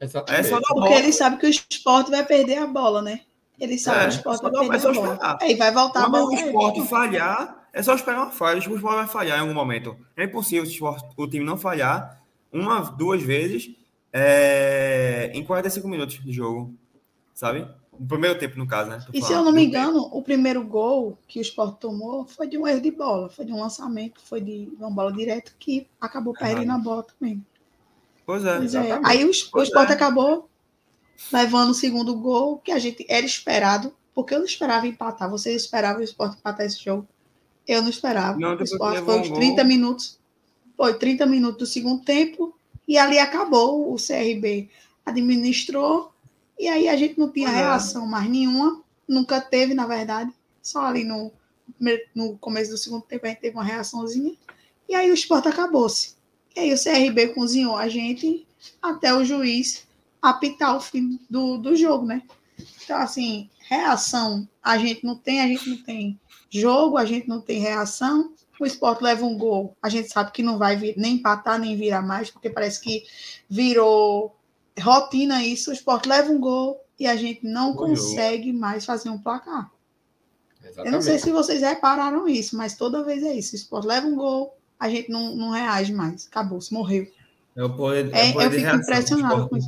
Exatamente. 0.00 0.46
É 0.46 0.50
só 0.50 0.56
Porque 0.56 0.74
bola. 0.74 0.94
ele 0.96 1.12
sabe 1.12 1.36
que 1.38 1.46
o 1.46 1.48
esporte 1.48 2.10
vai 2.10 2.26
perder 2.26 2.58
a 2.58 2.66
bola, 2.66 3.00
né? 3.00 3.20
Ele 3.58 3.78
sabe 3.78 3.98
é, 3.98 4.02
que 4.02 4.08
o 4.08 4.16
esporte 4.16 4.42
vai 4.42 4.50
perder 4.50 4.84
é 4.84 4.90
a 4.90 4.92
bola. 4.92 5.38
Aí 5.40 5.54
vai 5.54 5.72
voltar 5.72 6.02
Quando 6.02 6.16
a 6.16 6.18
bola. 6.18 6.30
o 6.30 6.34
esporte 6.34 6.88
falhar, 6.88 7.68
é 7.72 7.82
só 7.82 7.94
esperar 7.94 8.22
uma 8.22 8.30
falha. 8.32 8.56
O 8.56 8.58
esporte 8.58 8.82
vai 8.82 9.06
falhar 9.06 9.38
em 9.38 9.42
algum 9.42 9.54
momento. 9.54 9.96
É 10.16 10.24
impossível 10.24 10.64
o, 10.64 10.66
esporte, 10.66 11.06
o 11.16 11.28
time 11.28 11.44
não 11.44 11.56
falhar 11.56 12.20
uma, 12.60 12.80
duas 12.80 13.22
vezes 13.22 13.74
é, 14.12 15.30
em 15.34 15.44
45 15.44 15.86
minutos 15.88 16.22
de 16.22 16.32
jogo. 16.32 16.74
Sabe? 17.34 17.68
No 17.98 18.06
primeiro 18.06 18.38
tempo, 18.38 18.58
no 18.58 18.66
caso, 18.66 18.90
né? 18.90 18.98
Tô 18.98 19.10
e 19.12 19.20
falando. 19.20 19.26
se 19.26 19.32
eu 19.32 19.44
não 19.44 19.52
me 19.52 19.64
engano, 19.64 20.08
o 20.12 20.22
primeiro 20.22 20.64
gol 20.64 21.18
que 21.28 21.38
o 21.38 21.42
Sport 21.42 21.78
tomou 21.78 22.26
foi 22.26 22.46
de 22.46 22.56
um 22.56 22.66
erro 22.66 22.80
de 22.80 22.90
bola, 22.90 23.28
foi 23.28 23.44
de 23.44 23.52
um 23.52 23.60
lançamento, 23.60 24.20
foi 24.22 24.40
de 24.40 24.72
uma 24.78 24.90
bola 24.90 25.12
direta 25.12 25.52
que 25.58 25.86
acabou 26.00 26.32
perdendo 26.32 26.72
a 26.72 26.78
bola 26.78 27.02
também. 27.02 27.44
Pois 28.24 28.44
é. 28.44 28.56
Pois 28.56 28.74
é. 28.74 29.00
Aí 29.04 29.24
o, 29.24 29.28
o 29.28 29.62
Sport 29.62 29.90
é. 29.90 29.92
acabou 29.92 30.48
levando 31.32 31.70
o 31.70 31.74
segundo 31.74 32.14
gol, 32.16 32.58
que 32.58 32.72
a 32.72 32.78
gente 32.78 33.04
era 33.08 33.24
esperado, 33.24 33.94
porque 34.14 34.34
eu 34.34 34.38
não 34.38 34.46
esperava 34.46 34.86
empatar. 34.86 35.30
Vocês 35.30 35.62
esperavam 35.62 36.00
o 36.00 36.04
Sport 36.04 36.38
empatar 36.38 36.66
esse 36.66 36.82
jogo? 36.82 37.06
Eu 37.66 37.82
não 37.82 37.90
esperava. 37.90 38.38
Não, 38.38 38.56
o 38.56 38.62
Sport 38.62 39.04
foi 39.04 39.20
uns 39.20 39.30
30 39.30 39.56
gol. 39.56 39.64
minutos. 39.64 40.18
Foi 40.76 40.98
30 40.98 41.26
minutos 41.26 41.58
do 41.58 41.66
segundo 41.66 42.02
tempo 42.02 42.54
e 42.86 42.98
ali 42.98 43.18
acabou. 43.18 43.92
O 43.92 43.96
CRB 43.96 44.68
administrou 45.04 46.12
e 46.58 46.68
aí 46.68 46.88
a 46.88 46.96
gente 46.96 47.18
não 47.18 47.30
tinha 47.30 47.48
uhum. 47.48 47.54
reação 47.54 48.06
mais 48.06 48.28
nenhuma, 48.28 48.82
nunca 49.06 49.40
teve, 49.40 49.74
na 49.74 49.86
verdade. 49.86 50.32
Só 50.62 50.84
ali 50.86 51.04
no, 51.04 51.30
no 52.14 52.36
começo 52.38 52.70
do 52.70 52.78
segundo 52.78 53.02
tempo 53.02 53.26
a 53.26 53.28
gente 53.28 53.40
teve 53.40 53.56
uma 53.56 53.64
reaçãozinha. 53.64 54.34
E 54.88 54.94
aí 54.94 55.10
o 55.10 55.14
esporte 55.14 55.48
acabou-se. 55.48 56.16
E 56.54 56.60
aí 56.60 56.72
o 56.72 56.82
CRB 56.82 57.28
cozinhou 57.28 57.76
a 57.76 57.88
gente 57.88 58.46
até 58.80 59.14
o 59.14 59.24
juiz 59.24 59.86
apitar 60.20 60.76
o 60.76 60.80
fim 60.80 61.20
do, 61.28 61.58
do 61.58 61.76
jogo, 61.76 62.06
né? 62.06 62.22
Então, 62.82 62.96
assim, 62.96 63.50
reação 63.68 64.48
a 64.62 64.78
gente 64.78 65.04
não 65.04 65.14
tem, 65.14 65.40
a 65.40 65.46
gente 65.46 65.68
não 65.68 65.76
tem 65.82 66.18
jogo, 66.50 66.96
a 66.96 67.04
gente 67.04 67.28
não 67.28 67.40
tem 67.40 67.60
reação. 67.60 68.32
O 68.58 68.66
esporte 68.66 69.02
leva 69.02 69.24
um 69.24 69.36
gol, 69.36 69.76
a 69.82 69.88
gente 69.88 70.08
sabe 70.08 70.32
que 70.32 70.42
não 70.42 70.58
vai 70.58 70.76
vir, 70.76 70.94
nem 70.96 71.16
empatar, 71.16 71.58
nem 71.58 71.76
virar 71.76 72.02
mais, 72.02 72.30
porque 72.30 72.48
parece 72.48 72.80
que 72.80 73.04
virou 73.48 74.36
rotina 74.80 75.44
isso, 75.44 75.70
o 75.70 75.72
esporte 75.72 76.08
leva 76.08 76.30
um 76.30 76.40
gol 76.40 76.82
e 76.98 77.06
a 77.06 77.16
gente 77.16 77.44
não 77.44 77.74
consegue 77.74 78.52
mais 78.52 78.84
fazer 78.84 79.10
um 79.10 79.18
placar. 79.18 79.70
Exatamente. 80.62 80.86
Eu 80.86 80.92
não 80.92 81.02
sei 81.02 81.18
se 81.18 81.30
vocês 81.30 81.60
repararam 81.62 82.28
isso, 82.28 82.56
mas 82.56 82.76
toda 82.76 83.04
vez 83.04 83.22
é 83.22 83.32
isso. 83.34 83.52
O 83.52 83.56
esporte 83.56 83.86
leva 83.86 84.06
um 84.06 84.16
gol, 84.16 84.56
a 84.78 84.88
gente 84.88 85.10
não, 85.10 85.34
não 85.36 85.50
reage 85.50 85.92
mais. 85.92 86.26
Acabou, 86.26 86.60
se 86.60 86.72
morreu. 86.72 87.06
O 87.56 87.70
poder, 87.70 88.12
é, 88.14 88.30
é 88.30 88.46
eu 88.46 88.50
fico 88.50 88.76
impressionado 88.76 89.48
com 89.48 89.56
isso. 89.56 89.66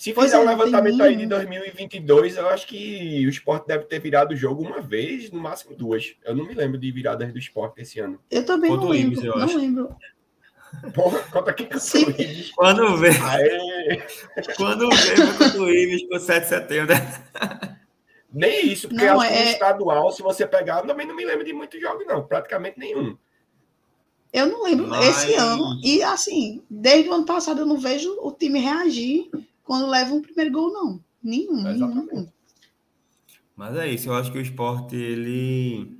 Se 0.00 0.14
fizer 0.14 0.38
um 0.38 0.44
é, 0.44 0.56
levantamento 0.56 1.02
aí 1.02 1.14
de 1.14 1.26
2022, 1.26 2.38
eu 2.38 2.48
acho 2.48 2.66
que 2.66 3.22
o 3.26 3.28
esporte 3.28 3.66
deve 3.66 3.84
ter 3.84 4.00
virado 4.00 4.32
o 4.32 4.36
jogo 4.36 4.62
uma 4.62 4.80
vez, 4.80 5.30
no 5.30 5.38
máximo 5.38 5.76
duas. 5.76 6.14
Eu 6.24 6.34
não 6.34 6.46
me 6.46 6.54
lembro 6.54 6.78
de 6.78 6.90
viradas 6.90 7.30
do 7.30 7.38
esporte 7.38 7.82
esse 7.82 8.00
ano. 8.00 8.18
Eu 8.30 8.46
também 8.46 8.70
Quanto 8.70 8.84
não 8.84 8.92
lembro. 8.92 9.20
Ibis, 9.20 9.24
não 9.24 9.56
lembro. 9.58 9.96
Porra, 10.94 11.18
conta 11.30 11.50
aqui 11.50 11.66
com 11.66 11.76
o 11.76 12.54
Quando 12.56 12.96
vê. 12.96 13.10
Quando 14.56 14.88
vê 14.88 15.16
contra 15.36 15.60
o 15.60 15.68
Ives 15.68 16.08
com 16.08 16.18
7 16.18 16.42
de 16.44 16.48
setembro. 16.48 16.94
Nem 18.32 18.68
isso, 18.68 18.88
porque 18.88 19.04
não, 19.04 19.20
acho 19.20 19.30
é... 19.30 19.36
que 19.36 19.44
no 19.44 19.50
estadual, 19.50 20.12
se 20.12 20.22
você 20.22 20.46
pegar, 20.46 20.80
também 20.80 21.06
não 21.06 21.14
me 21.14 21.26
lembro 21.26 21.44
de 21.44 21.52
muitos 21.52 21.78
jogos, 21.78 22.06
não. 22.06 22.26
Praticamente 22.26 22.78
nenhum. 22.78 23.18
Eu 24.32 24.46
não 24.46 24.62
lembro 24.62 24.86
Mas... 24.86 25.24
esse 25.24 25.34
ano. 25.34 25.78
E 25.84 26.02
assim, 26.02 26.64
desde 26.70 27.10
o 27.10 27.12
ano 27.12 27.26
passado 27.26 27.60
eu 27.60 27.66
não 27.66 27.76
vejo 27.76 28.16
o 28.22 28.32
time 28.32 28.60
reagir 28.60 29.28
quando 29.70 29.86
leva 29.86 30.12
um 30.12 30.20
primeiro 30.20 30.50
gol, 30.50 30.72
não. 30.72 31.04
Nenhum, 31.22 31.62
nenhum. 31.62 32.28
Mas 33.54 33.76
é 33.76 33.86
isso, 33.86 34.08
eu 34.08 34.16
acho 34.16 34.32
que 34.32 34.38
o 34.38 34.40
esporte, 34.40 34.96
ele. 34.96 35.96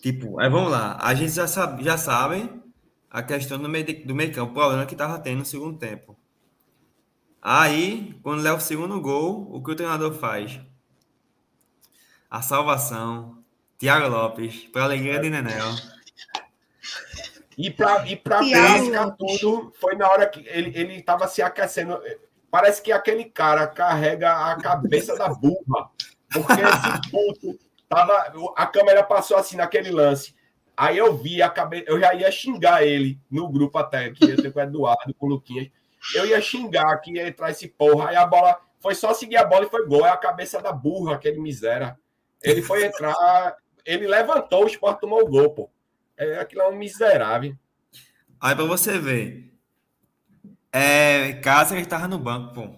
Tipo, 0.00 0.38
aí 0.38 0.48
vamos 0.48 0.70
lá. 0.70 0.96
A 1.02 1.12
gente 1.12 1.32
já 1.32 1.48
sabe, 1.48 1.82
já 1.82 1.98
sabe 1.98 2.48
a 3.10 3.24
questão 3.24 3.58
do 3.58 3.68
meio, 3.68 4.06
do 4.06 4.14
meio 4.14 4.32
campo, 4.32 4.52
o 4.52 4.54
problema 4.54 4.86
que 4.86 4.94
estava 4.94 5.18
tendo 5.18 5.40
no 5.40 5.44
segundo 5.44 5.76
tempo. 5.76 6.16
Aí, 7.42 8.16
quando 8.22 8.40
leva 8.44 8.58
o 8.58 8.60
segundo 8.60 9.00
gol, 9.00 9.48
o 9.52 9.60
que 9.60 9.72
o 9.72 9.74
treinador 9.74 10.12
faz? 10.14 10.60
A 12.30 12.40
salvação, 12.40 13.42
Thiago 13.78 14.06
Lopes, 14.06 14.68
para 14.68 14.84
alegria 14.84 15.18
de 15.18 15.28
Nenel. 15.28 15.74
E 17.58 17.68
para 17.68 18.06
e 18.06 18.14
pra 18.14 19.10
tudo, 19.18 19.72
foi 19.80 19.96
na 19.96 20.08
hora 20.08 20.28
que 20.28 20.46
ele 20.46 20.94
estava 20.94 21.26
se 21.26 21.42
aquecendo. 21.42 21.98
Parece 22.56 22.80
que 22.80 22.90
aquele 22.90 23.26
cara 23.26 23.66
carrega 23.66 24.32
a 24.50 24.56
cabeça 24.56 25.14
da 25.14 25.28
burra 25.28 25.90
Porque 26.32 26.52
esse 26.54 27.10
ponto 27.12 27.58
tava. 27.86 28.32
A 28.56 28.66
câmera 28.66 29.02
passou 29.02 29.36
assim 29.36 29.58
naquele 29.58 29.90
lance. 29.90 30.34
Aí 30.74 30.96
eu 30.96 31.14
vi, 31.14 31.42
acabei, 31.42 31.84
eu 31.86 32.00
já 32.00 32.14
ia 32.14 32.30
xingar 32.30 32.82
ele 32.82 33.20
no 33.30 33.46
grupo 33.46 33.76
até, 33.76 34.10
que 34.10 34.24
ia 34.24 34.36
ter 34.36 34.50
com 34.50 34.58
o 34.58 34.62
Eduardo, 34.62 35.12
com 35.18 35.26
o 35.26 35.28
Luquinhas. 35.28 35.68
Eu 36.14 36.24
ia 36.24 36.40
xingar 36.40 36.96
que 37.02 37.12
ia 37.12 37.28
entrar 37.28 37.50
esse 37.50 37.68
porra. 37.68 38.08
Aí 38.08 38.16
a 38.16 38.24
bola 38.24 38.58
foi 38.80 38.94
só 38.94 39.12
seguir 39.12 39.36
a 39.36 39.44
bola 39.44 39.66
e 39.66 39.70
foi 39.70 39.86
gol. 39.86 40.06
É 40.06 40.10
a 40.10 40.16
cabeça 40.16 40.58
da 40.62 40.72
burra, 40.72 41.16
aquele 41.16 41.38
miséria. 41.38 41.98
Ele 42.42 42.62
foi 42.62 42.86
entrar, 42.86 43.54
ele 43.84 44.06
levantou, 44.06 44.64
o 44.64 44.66
esporte 44.66 45.02
tomou 45.02 45.20
o 45.22 45.28
gol, 45.28 45.50
pô. 45.50 45.70
É, 46.16 46.38
aquilo 46.38 46.62
é 46.62 46.68
um 46.70 46.76
miserável. 46.76 47.54
Aí 48.40 48.56
pra 48.56 48.64
você 48.64 48.98
ver. 48.98 49.55
É, 50.78 51.32
Cáceres 51.32 51.84
estava 51.84 52.06
no 52.06 52.18
banco, 52.18 52.52
pô. 52.52 52.68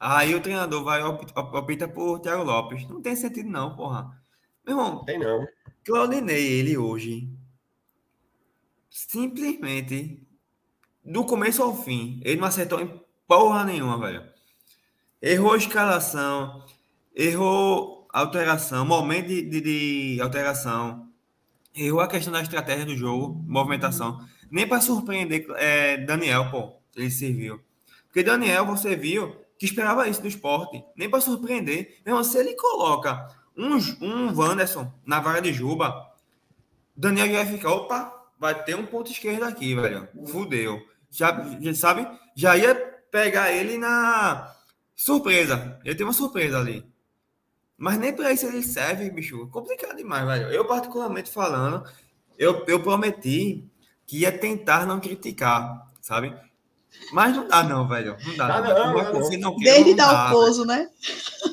Aí 0.00 0.34
o 0.34 0.40
treinador 0.40 0.82
vai 0.82 1.02
opta 1.02 1.86
por 1.86 2.20
Thiago 2.20 2.42
Lopes. 2.42 2.88
Não 2.88 3.02
tem 3.02 3.14
sentido, 3.14 3.50
não, 3.50 3.76
porra. 3.76 4.18
Meu 4.66 4.78
irmão, 4.78 5.04
tem 5.04 5.18
não. 5.18 5.46
Claudinei, 5.84 6.58
ele 6.58 6.78
hoje, 6.78 7.30
simplesmente, 8.88 10.26
do 11.04 11.22
começo 11.22 11.62
ao 11.62 11.76
fim, 11.76 12.18
ele 12.24 12.40
não 12.40 12.48
acertou 12.48 12.80
em 12.80 12.98
porra 13.26 13.62
nenhuma, 13.62 13.98
velho. 13.98 14.24
Errou 15.20 15.52
a 15.52 15.58
escalação, 15.58 16.64
errou 17.14 18.08
a 18.10 18.20
alteração, 18.20 18.86
momento 18.86 19.26
de, 19.26 19.42
de, 19.42 19.60
de 19.60 20.20
alteração, 20.22 21.12
errou 21.74 22.00
a 22.00 22.08
questão 22.08 22.32
da 22.32 22.40
estratégia 22.40 22.86
do 22.86 22.96
jogo, 22.96 23.34
movimentação. 23.46 24.18
Nem 24.50 24.66
para 24.66 24.80
surpreender 24.80 25.46
é, 25.56 25.98
Daniel, 25.98 26.50
pô, 26.50 26.77
ele 27.00 27.10
serviu. 27.10 27.60
Porque 28.06 28.22
Daniel, 28.22 28.66
você 28.66 28.96
viu 28.96 29.36
que 29.58 29.66
esperava 29.66 30.08
isso 30.08 30.22
do 30.22 30.28
esporte, 30.28 30.82
nem 30.96 31.10
para 31.10 31.20
surpreender. 31.20 31.98
Meu, 32.06 32.22
se 32.22 32.38
ele 32.38 32.54
coloca 32.54 33.28
um, 33.56 33.76
um 34.00 34.38
Wanderson 34.38 34.92
na 35.04 35.20
vaga 35.20 35.42
de 35.42 35.52
Juba, 35.52 36.12
Daniel 36.96 37.26
já 37.26 37.44
vai 37.44 37.46
ficar, 37.46 37.72
opa, 37.72 38.30
vai 38.38 38.64
ter 38.64 38.76
um 38.76 38.86
ponto 38.86 39.10
esquerdo 39.10 39.44
aqui, 39.44 39.74
velho. 39.74 40.08
Fudeu. 40.28 40.80
Já, 41.10 41.58
já 41.60 41.74
sabe? 41.74 42.06
Já 42.36 42.56
ia 42.56 42.74
pegar 43.10 43.52
ele 43.52 43.78
na 43.78 44.54
surpresa. 44.94 45.80
Ele 45.84 45.94
tem 45.94 46.06
uma 46.06 46.12
surpresa 46.12 46.58
ali. 46.58 46.84
Mas 47.76 47.98
nem 47.98 48.12
para 48.12 48.32
isso 48.32 48.46
ele 48.46 48.62
serve, 48.62 49.10
bicho. 49.10 49.46
Complicado 49.48 49.96
demais, 49.96 50.26
velho. 50.26 50.50
Eu, 50.52 50.64
particularmente 50.66 51.30
falando, 51.30 51.88
eu, 52.36 52.64
eu 52.66 52.82
prometi 52.82 53.64
que 54.06 54.20
ia 54.20 54.36
tentar 54.36 54.86
não 54.86 55.00
criticar, 55.00 55.86
sabe? 56.00 56.34
Mas 57.12 57.34
não 57.34 57.48
dá, 57.48 57.62
não, 57.62 57.88
velho. 57.88 58.16
Não 58.26 58.36
dá. 58.36 58.60
Não, 58.60 58.92
não, 58.92 59.12
não, 59.12 59.30
não. 59.30 59.40
não 59.40 59.56
desde 59.56 59.94
dar 59.94 60.28
o 60.28 60.32
pouso, 60.32 60.64
né? 60.64 60.88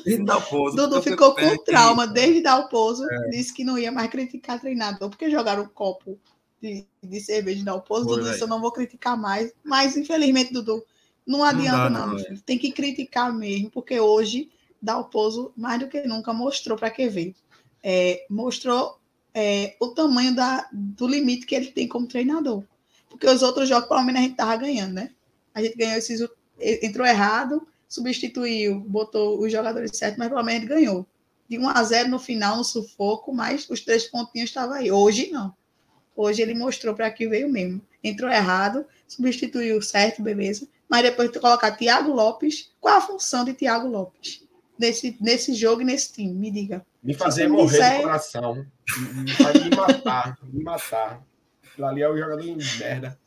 Desde 0.04 0.24
dar 0.24 0.38
o 0.38 0.42
pouso. 0.42 0.76
Dudu 0.76 1.02
ficou 1.02 1.34
com 1.34 1.56
trauma 1.64 2.06
desde 2.06 2.42
dar 2.42 2.58
o 2.58 2.68
pouso. 2.68 3.04
É. 3.10 3.30
Disse 3.30 3.54
que 3.54 3.64
não 3.64 3.78
ia 3.78 3.92
mais 3.92 4.10
criticar 4.10 4.60
treinador, 4.60 5.08
porque 5.08 5.30
jogaram 5.30 5.62
um 5.62 5.68
copo 5.68 6.18
de, 6.60 6.86
de 7.02 7.20
cerveja 7.20 7.60
e 7.60 7.64
dar 7.64 7.74
o 7.74 7.80
pouso. 7.80 8.06
Dudu 8.06 8.30
disse: 8.30 8.42
Eu 8.42 8.48
não 8.48 8.60
vou 8.60 8.72
criticar 8.72 9.16
mais. 9.16 9.52
Mas, 9.64 9.96
infelizmente, 9.96 10.52
Dudu, 10.52 10.84
não 11.26 11.42
adianta, 11.42 11.90
não. 11.90 12.06
não, 12.08 12.16
não 12.16 12.36
Tem 12.44 12.58
que 12.58 12.72
criticar 12.72 13.32
mesmo, 13.32 13.70
porque 13.70 13.98
hoje 13.98 14.50
dar 14.80 14.98
o 14.98 15.04
pouso, 15.04 15.52
mais 15.56 15.80
do 15.80 15.88
que 15.88 16.02
nunca, 16.02 16.32
mostrou 16.32 16.76
para 16.76 16.90
que 16.90 17.08
veio. 17.08 17.34
É, 17.82 18.24
mostrou 18.28 18.98
é, 19.34 19.76
o 19.80 19.88
tamanho 19.88 20.34
da, 20.34 20.68
do 20.72 21.06
limite 21.06 21.46
que 21.46 21.54
ele 21.54 21.72
tem 21.72 21.88
como 21.88 22.06
treinador. 22.06 22.62
Porque 23.08 23.26
os 23.26 23.42
outros 23.42 23.68
jogos, 23.68 23.88
pelo 23.88 24.02
menos, 24.02 24.20
a 24.20 24.22
gente 24.22 24.32
estava 24.32 24.56
ganhando, 24.56 24.94
né? 24.94 25.10
A 25.56 25.62
gente 25.62 25.74
ganhou 25.74 25.96
esses. 25.96 26.20
Entrou 26.60 27.06
errado, 27.06 27.66
substituiu, 27.88 28.78
botou 28.80 29.40
os 29.40 29.50
jogadores 29.50 29.96
certos, 29.96 30.18
mas 30.18 30.28
pelo 30.28 30.42
menos 30.42 30.68
ganhou. 30.68 31.06
De 31.48 31.58
1 31.58 31.68
a 31.68 31.82
0 31.82 32.08
no 32.10 32.18
final, 32.18 32.58
no 32.58 32.64
sufoco, 32.64 33.32
mas 33.32 33.68
os 33.70 33.80
três 33.80 34.04
pontinhos 34.04 34.50
estavam 34.50 34.74
aí. 34.74 34.92
Hoje 34.92 35.30
não. 35.30 35.54
Hoje 36.14 36.42
ele 36.42 36.54
mostrou 36.54 36.94
para 36.94 37.10
que 37.10 37.26
veio 37.26 37.48
mesmo. 37.48 37.80
Entrou 38.04 38.30
errado, 38.30 38.84
substituiu 39.08 39.80
certo, 39.80 40.22
beleza. 40.22 40.68
Mas 40.88 41.02
depois 41.02 41.30
de 41.30 41.40
colocar 41.40 41.72
Thiago 41.72 42.12
Lopes, 42.12 42.70
qual 42.78 42.98
a 42.98 43.00
função 43.00 43.42
de 43.42 43.54
Thiago 43.54 43.88
Lopes 43.88 44.46
nesse, 44.78 45.16
nesse 45.20 45.54
jogo 45.54 45.80
e 45.80 45.84
nesse 45.84 46.12
time? 46.12 46.34
Me 46.34 46.50
diga. 46.50 46.84
Me 47.02 47.14
fazer 47.14 47.48
morrer 47.48 47.78
disser... 47.78 48.02
coração. 48.02 48.54
Me, 48.54 49.64
me 49.70 49.76
matar. 49.76 50.38
Me 50.42 50.62
matar. 50.62 51.22
Aquilo 51.64 51.86
ali 51.86 52.02
é 52.02 52.08
o 52.08 52.16
jogador 52.16 52.42
de 52.42 52.78
merda. 52.78 53.18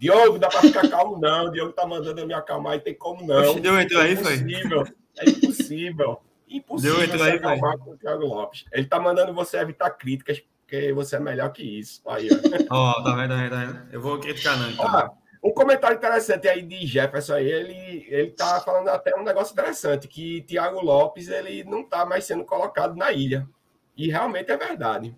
Diogo, 0.00 0.38
dá 0.38 0.48
para 0.48 0.62
ficar 0.62 0.88
calmo, 0.88 1.18
não. 1.18 1.50
Diogo 1.50 1.74
tá 1.74 1.86
mandando 1.86 2.22
eu 2.22 2.26
me 2.26 2.32
acalmar 2.32 2.76
e 2.76 2.80
tem 2.80 2.94
como 2.94 3.26
não. 3.26 3.60
Deu 3.60 3.78
entrou 3.78 4.00
aí, 4.00 4.16
foi? 4.16 4.34
Impossível. 4.36 4.86
É 5.18 5.28
impossível. 5.28 6.20
Impossível 6.48 6.96
Deu 6.96 7.04
entrou 7.04 7.22
aí, 7.22 7.32
acalmar 7.32 7.76
com 7.76 7.90
o 7.90 7.96
Thiago 7.98 8.24
Lopes. 8.24 8.64
Ele 8.72 8.86
tá 8.86 8.98
mandando 8.98 9.34
você 9.34 9.58
evitar 9.58 9.90
críticas, 9.90 10.42
porque 10.62 10.90
você 10.94 11.16
é 11.16 11.20
melhor 11.20 11.52
que 11.52 11.62
isso. 11.62 12.00
Aí, 12.08 12.30
ó. 12.32 12.32
oh, 12.98 13.04
tá 13.04 13.14
vendo, 13.14 13.28
tá 13.28 13.36
vendo, 13.36 13.50
tá 13.50 13.64
vendo? 13.66 13.92
Eu 13.92 14.00
vou 14.00 14.18
criticar, 14.18 14.58
não. 14.58 14.70
Então. 14.70 14.86
Ah, 14.86 15.10
um 15.44 15.52
comentário 15.52 15.98
interessante 15.98 16.48
aí 16.48 16.62
de 16.62 16.86
Jefferson 16.86 17.34
aí, 17.34 17.46
ele, 17.46 18.06
ele 18.08 18.30
tá 18.30 18.58
falando 18.62 18.88
até 18.88 19.14
um 19.14 19.22
negócio 19.22 19.52
interessante, 19.52 20.08
que 20.08 20.40
Thiago 20.42 20.82
Lopes, 20.82 21.28
ele 21.28 21.62
não 21.64 21.84
tá 21.84 22.06
mais 22.06 22.24
sendo 22.24 22.46
colocado 22.46 22.96
na 22.96 23.12
ilha. 23.12 23.46
E 23.94 24.08
realmente 24.08 24.50
é 24.50 24.56
verdade. 24.56 25.14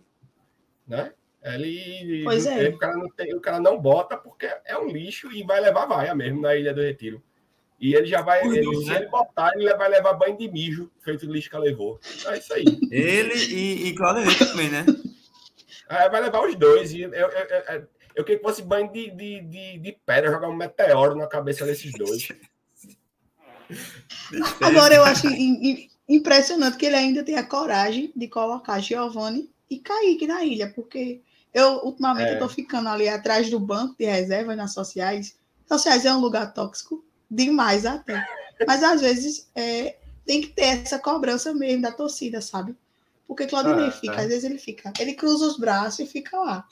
Né? 0.89 1.13
Ele, 1.43 2.23
pois 2.25 2.47
é. 2.47 2.59
Ele, 2.59 2.75
o, 2.75 2.79
cara 2.79 2.97
não 2.97 3.09
tem, 3.09 3.35
o 3.35 3.41
cara 3.41 3.61
não 3.61 3.81
bota 3.81 4.17
porque 4.17 4.47
é 4.65 4.79
um 4.79 4.87
lixo 4.87 5.33
e 5.33 5.43
vai 5.43 5.61
levar 5.61 5.87
vaia 5.87 6.15
mesmo 6.15 6.41
na 6.41 6.55
Ilha 6.55 6.73
do 6.73 6.81
Retiro. 6.81 7.23
E 7.81 7.95
ele 7.95 8.07
já 8.07 8.23
vai. 8.23 8.47
Ele, 8.47 8.77
se 8.77 8.85
né? 8.87 8.97
ele 8.97 9.07
botar, 9.09 9.53
ele 9.57 9.75
vai 9.75 9.89
levar 9.89 10.13
banho 10.13 10.39
de 10.39 10.49
mijo, 10.49 10.89
feito 11.01 11.27
o 11.27 11.33
lixo 11.33 11.51
que 11.51 11.57
ela 11.57 11.65
levou. 11.65 11.99
É 12.27 12.39
isso 12.39 12.55
aí. 12.55 12.65
Ele 12.93 13.35
e, 13.35 13.89
e 13.89 13.95
Claudio 13.95 14.39
também, 14.39 14.71
né? 14.71 14.87
É, 15.89 16.09
vai 16.09 16.21
levar 16.21 16.47
os 16.47 16.55
dois. 16.55 16.93
E 16.93 17.03
eu, 17.03 17.11
eu, 17.11 17.29
eu, 17.29 17.89
eu 18.15 18.25
queria 18.25 18.39
que 18.39 18.45
fosse 18.45 18.63
banho 18.63 18.91
de, 18.93 19.11
de, 19.11 19.41
de, 19.41 19.79
de 19.79 19.93
pedra, 20.07 20.31
jogar 20.31 20.49
um 20.49 20.57
meteoro 20.57 21.17
na 21.17 21.27
cabeça 21.27 21.65
desses 21.65 21.93
dois. 21.93 22.29
Agora 24.61 24.95
eu 24.95 25.03
acho 25.03 25.27
impressionante 26.09 26.77
que 26.77 26.87
ele 26.87 26.97
ainda 26.97 27.25
tem 27.25 27.37
a 27.37 27.47
coragem 27.47 28.13
de 28.15 28.29
colocar 28.29 28.79
Giovanni 28.81 29.51
e 29.69 29.79
Kaique 29.79 30.27
na 30.27 30.45
ilha, 30.45 30.73
porque 30.75 31.23
eu, 31.53 31.85
ultimamente, 31.85 32.31
é. 32.31 32.35
eu 32.35 32.39
tô 32.39 32.49
ficando 32.49 32.89
ali 32.89 33.09
atrás 33.09 33.51
do 33.51 33.61
banco 33.61 33.95
de 33.99 34.05
reservas 34.05 34.57
nas 34.57 34.73
sociais. 34.73 35.37
Sociais 35.67 36.05
é 36.05 36.15
um 36.15 36.21
lugar 36.21 36.53
tóxico, 36.53 37.05
demais 37.31 37.85
até. 37.85 38.25
Mas 38.67 38.83
às 38.83 39.01
vezes 39.01 39.49
é, 39.55 39.97
tem 40.25 40.41
que 40.41 40.49
ter 40.49 40.83
essa 40.83 40.99
cobrança 40.99 41.53
mesmo 41.53 41.83
da 41.83 41.93
torcida, 41.93 42.41
sabe? 42.41 42.77
Porque 43.27 43.47
Claudinei 43.47 43.87
ah, 43.87 43.93
fica, 43.93 44.15
é. 44.15 44.21
às 44.21 44.29
vezes 44.29 44.45
ele 44.45 44.59
fica, 44.59 44.93
ele 44.99 45.15
cruza 45.15 45.47
os 45.47 45.59
braços 45.59 46.01
e 46.01 46.07
fica 46.07 46.39
lá. 46.39 46.67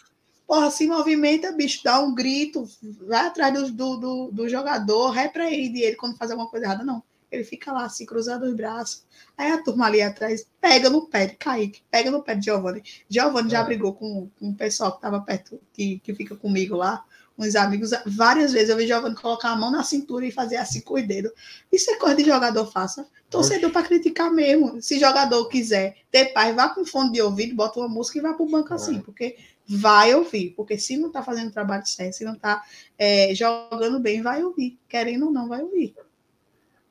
Porra, 0.47 0.71
se 0.71 0.87
movimenta, 0.87 1.53
bicho, 1.53 1.81
dá 1.85 2.01
um 2.01 2.15
grito, 2.15 2.69
vai 3.07 3.27
atrás 3.27 3.55
do, 3.55 3.71
do, 3.71 3.97
do, 3.97 4.33
do 4.33 4.49
jogador, 4.49 5.11
ré 5.11 5.29
pra 5.29 5.51
ele 5.51 5.69
de 5.69 5.81
ele 5.81 5.97
quando 5.97 6.17
faz 6.17 6.31
alguma 6.31 6.51
coisa 6.51 6.67
errada. 6.67 6.85
Não. 6.85 7.03
Ele 7.31 7.45
fica 7.45 7.73
lá, 7.73 7.85
assim, 7.85 8.05
cruzando 8.05 8.45
os 8.45 8.55
braços. 8.55 9.05
Aí 9.37 9.51
a 9.53 9.63
turma 9.63 9.87
ali 9.87 10.03
atrás 10.03 10.47
pega 10.61 10.91
no 10.91 11.07
pé 11.07 11.27
de 11.27 11.37
Kaique, 11.37 11.83
pega 11.91 12.11
no 12.11 12.23
pé 12.23 12.35
de 12.35 12.47
Giovanni. 12.47 12.83
Giovanni 13.09 13.49
é. 13.49 13.51
já 13.53 13.63
brigou 13.63 13.95
com, 13.95 14.29
com 14.39 14.51
o 14.51 14.55
pessoal 14.55 14.93
que 14.93 14.99
estava 14.99 15.21
perto, 15.21 15.61
que, 15.73 16.01
que 16.01 16.15
fica 16.15 16.35
comigo 16.35 16.77
lá, 16.77 17.05
uns 17.39 17.57
amigos. 17.57 17.91
Várias 18.07 18.53
vezes 18.53 18.69
eu 18.69 18.77
vi 18.77 18.87
Giovanni 18.87 19.15
colocar 19.15 19.51
a 19.51 19.57
mão 19.57 19.71
na 19.71 19.83
cintura 19.83 20.27
e 20.27 20.33
fazer 20.33 20.57
assim 20.57 20.81
com 20.81 20.95
o 20.95 21.07
dedo. 21.07 21.33
Isso 21.73 21.91
é 21.91 21.97
coisa 21.97 22.17
de 22.17 22.25
jogador, 22.25 22.67
faça. 22.67 23.07
Torcedor 23.31 23.71
para 23.71 23.87
criticar 23.87 24.31
mesmo. 24.33 24.83
Se 24.83 24.99
jogador 24.99 25.49
quiser 25.49 25.97
ter 26.11 26.33
paz, 26.33 26.55
vá 26.55 26.69
com 26.69 26.85
fone 26.85 27.13
de 27.13 27.23
ouvido, 27.23 27.55
bota 27.55 27.79
uma 27.79 27.89
música 27.89 28.19
e 28.19 28.23
vá 28.23 28.35
para 28.35 28.45
o 28.45 28.51
banco 28.51 28.75
assim, 28.75 28.99
é. 28.99 29.01
porque 29.01 29.37
vai 29.67 30.13
ouvir. 30.15 30.51
Porque 30.51 30.77
se 30.77 30.97
não 30.97 31.07
está 31.07 31.23
fazendo 31.23 31.53
trabalho 31.53 31.87
certo, 31.87 32.15
se 32.15 32.25
não 32.25 32.35
está 32.35 32.63
é, 32.99 33.33
jogando 33.35 34.01
bem, 34.01 34.21
vai 34.21 34.43
ouvir. 34.43 34.79
Querendo 34.89 35.27
ou 35.27 35.33
não, 35.33 35.49
vai 35.49 35.63
ouvir. 35.63 35.95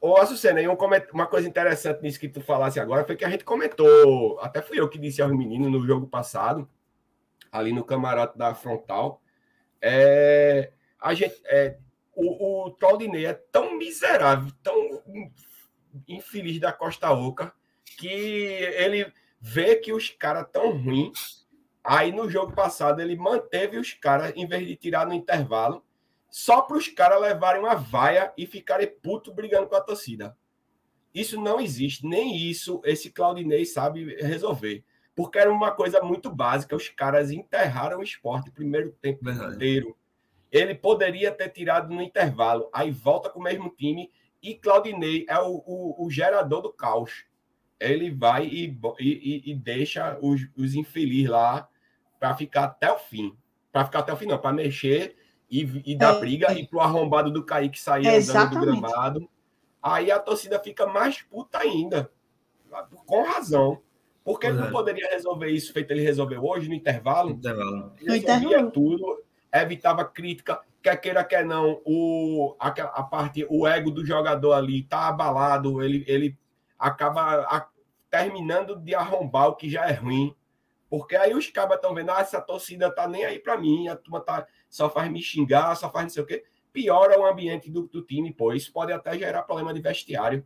Ô, 0.01 0.15
Açucena, 0.15 0.61
um 0.61 0.77
uma 1.13 1.27
coisa 1.27 1.47
interessante 1.47 2.01
nisso 2.01 2.19
que 2.19 2.29
tu 2.29 2.39
falasse 2.39 2.79
agora 2.79 3.03
foi 3.03 3.17
que 3.17 3.25
a 3.25 3.29
gente 3.29 3.43
comentou, 3.43 4.39
até 4.39 4.61
fui 4.61 4.79
eu 4.79 4.87
que 4.87 4.97
disse 4.97 5.21
aos 5.21 5.35
meninos 5.35 5.69
no 5.69 5.85
jogo 5.85 6.07
passado, 6.07 6.69
ali 7.51 7.73
no 7.73 7.83
camarote 7.83 8.37
da 8.37 8.55
frontal, 8.55 9.21
é, 9.81 10.71
a 11.01 11.13
gente, 11.13 11.35
é, 11.45 11.77
o, 12.15 12.67
o 12.67 12.71
Claudinei 12.71 13.25
é 13.25 13.33
tão 13.33 13.77
miserável, 13.77 14.53
tão 14.63 15.03
infeliz 16.07 16.59
da 16.61 16.71
Costa 16.71 17.11
Oca, 17.11 17.53
que 17.97 18.07
ele 18.07 19.11
vê 19.41 19.75
que 19.75 19.91
os 19.91 20.09
caras 20.09 20.47
tão 20.49 20.71
ruins, 20.71 21.45
aí 21.83 22.13
no 22.13 22.29
jogo 22.29 22.53
passado 22.53 23.01
ele 23.01 23.17
manteve 23.17 23.77
os 23.77 23.93
caras, 23.93 24.31
em 24.35 24.47
vez 24.47 24.65
de 24.65 24.77
tirar 24.77 25.05
no 25.05 25.13
intervalo, 25.13 25.83
só 26.29 26.61
para 26.61 26.77
os 26.77 26.87
caras 26.87 27.21
levarem 27.21 27.61
uma 27.61 27.75
vaia 27.75 28.31
e 28.37 28.45
ficarem 28.45 28.87
puto 29.01 29.33
brigando 29.33 29.67
com 29.67 29.75
a 29.75 29.81
torcida. 29.81 30.37
Isso 31.13 31.41
não 31.41 31.59
existe, 31.59 32.05
nem 32.05 32.37
isso 32.37 32.81
esse 32.85 33.11
Claudinei 33.11 33.65
sabe 33.65 34.15
resolver. 34.15 34.83
Porque 35.15 35.39
era 35.39 35.51
uma 35.51 35.71
coisa 35.71 36.01
muito 36.01 36.29
básica, 36.33 36.75
os 36.75 36.87
caras 36.87 37.31
enterraram 37.31 37.99
o 37.99 38.03
esporte 38.03 38.51
primeiro 38.51 38.95
tempo 39.01 39.25
Verdade. 39.25 39.55
inteiro. 39.55 39.97
Ele 40.51 40.73
poderia 40.73 41.31
ter 41.31 41.49
tirado 41.49 41.93
no 41.93 42.01
intervalo, 42.01 42.69
aí 42.71 42.91
volta 42.91 43.29
com 43.29 43.39
o 43.39 43.43
mesmo 43.43 43.69
time 43.69 44.09
e 44.41 44.55
Claudinei 44.55 45.25
é 45.27 45.37
o, 45.39 45.63
o, 45.65 46.05
o 46.05 46.09
gerador 46.09 46.61
do 46.61 46.71
caos. 46.71 47.25
ele 47.79 48.11
vai 48.11 48.45
e, 48.45 48.79
e, 48.99 49.51
e 49.51 49.55
deixa 49.55 50.17
os, 50.21 50.47
os 50.55 50.75
infelizes 50.75 51.29
lá 51.29 51.67
para 52.19 52.35
ficar 52.35 52.65
até 52.65 52.91
o 52.91 52.97
fim. 52.97 53.35
Para 53.71 53.85
ficar 53.85 53.99
até 53.99 54.13
o 54.13 54.17
fim, 54.17 54.25
não, 54.25 54.37
para 54.37 54.53
mexer 54.53 55.15
e, 55.49 55.81
e 55.85 55.95
dar 55.95 56.15
é, 56.15 56.19
briga 56.19 56.47
é. 56.51 56.59
e 56.59 56.67
pro 56.67 56.79
arrombado 56.79 57.31
do 57.31 57.43
Kaique 57.43 57.79
sair 57.79 58.05
é, 58.05 58.17
andando 58.17 58.59
do 58.59 58.59
gramado. 58.61 59.29
Aí 59.81 60.11
a 60.11 60.19
torcida 60.19 60.59
fica 60.59 60.85
mais 60.85 61.21
puta 61.21 61.59
ainda. 61.59 62.11
Com 63.05 63.23
razão. 63.23 63.81
Porque 64.23 64.45
ele 64.45 64.57
não 64.57 64.69
poderia 64.69 65.09
resolver 65.09 65.49
isso 65.49 65.73
feito 65.73 65.89
ele 65.91 66.03
resolveu 66.03 66.43
hoje 66.45 66.67
no 66.67 66.75
intervalo. 66.75 67.31
intervalo. 67.31 67.93
Resolvia 67.97 68.65
tudo, 68.67 69.23
evitava 69.51 70.05
crítica, 70.05 70.61
quer 70.83 70.97
queira, 70.97 71.23
quer 71.23 71.45
não, 71.45 71.81
o, 71.85 72.55
a, 72.59 72.67
a 72.67 73.03
parte, 73.03 73.45
o 73.49 73.65
ego 73.65 73.89
do 73.89 74.05
jogador 74.05 74.53
ali 74.53 74.83
tá 74.83 75.07
abalado, 75.07 75.81
ele, 75.81 76.03
ele 76.07 76.37
acaba 76.77 77.41
a, 77.41 77.67
terminando 78.09 78.75
de 78.75 78.93
arrombar 78.93 79.47
o 79.47 79.55
que 79.55 79.69
já 79.69 79.87
é 79.87 79.93
ruim. 79.93 80.35
Porque 80.89 81.15
aí 81.15 81.33
os 81.33 81.47
cabas 81.49 81.77
estão 81.77 81.93
vendo, 81.93 82.11
ah, 82.11 82.21
essa 82.21 82.41
torcida 82.41 82.91
tá 82.91 83.07
nem 83.07 83.23
aí 83.23 83.39
para 83.39 83.57
mim, 83.57 83.87
a 83.87 83.95
turma 83.95 84.19
tá, 84.19 84.45
só 84.69 84.89
faz 84.89 85.11
me 85.11 85.21
xingar, 85.21 85.75
só 85.75 85.89
faz 85.89 86.05
não 86.05 86.09
sei 86.09 86.23
o 86.23 86.25
quê. 86.25 86.43
Piora 86.71 87.19
o 87.19 87.25
ambiente 87.25 87.69
do, 87.71 87.87
do 87.87 88.01
time, 88.03 88.31
pô. 88.31 88.53
Isso 88.53 88.71
pode 88.71 88.91
até 88.91 89.17
gerar 89.17 89.43
problema 89.43 89.73
de 89.73 89.81
vestiário. 89.81 90.45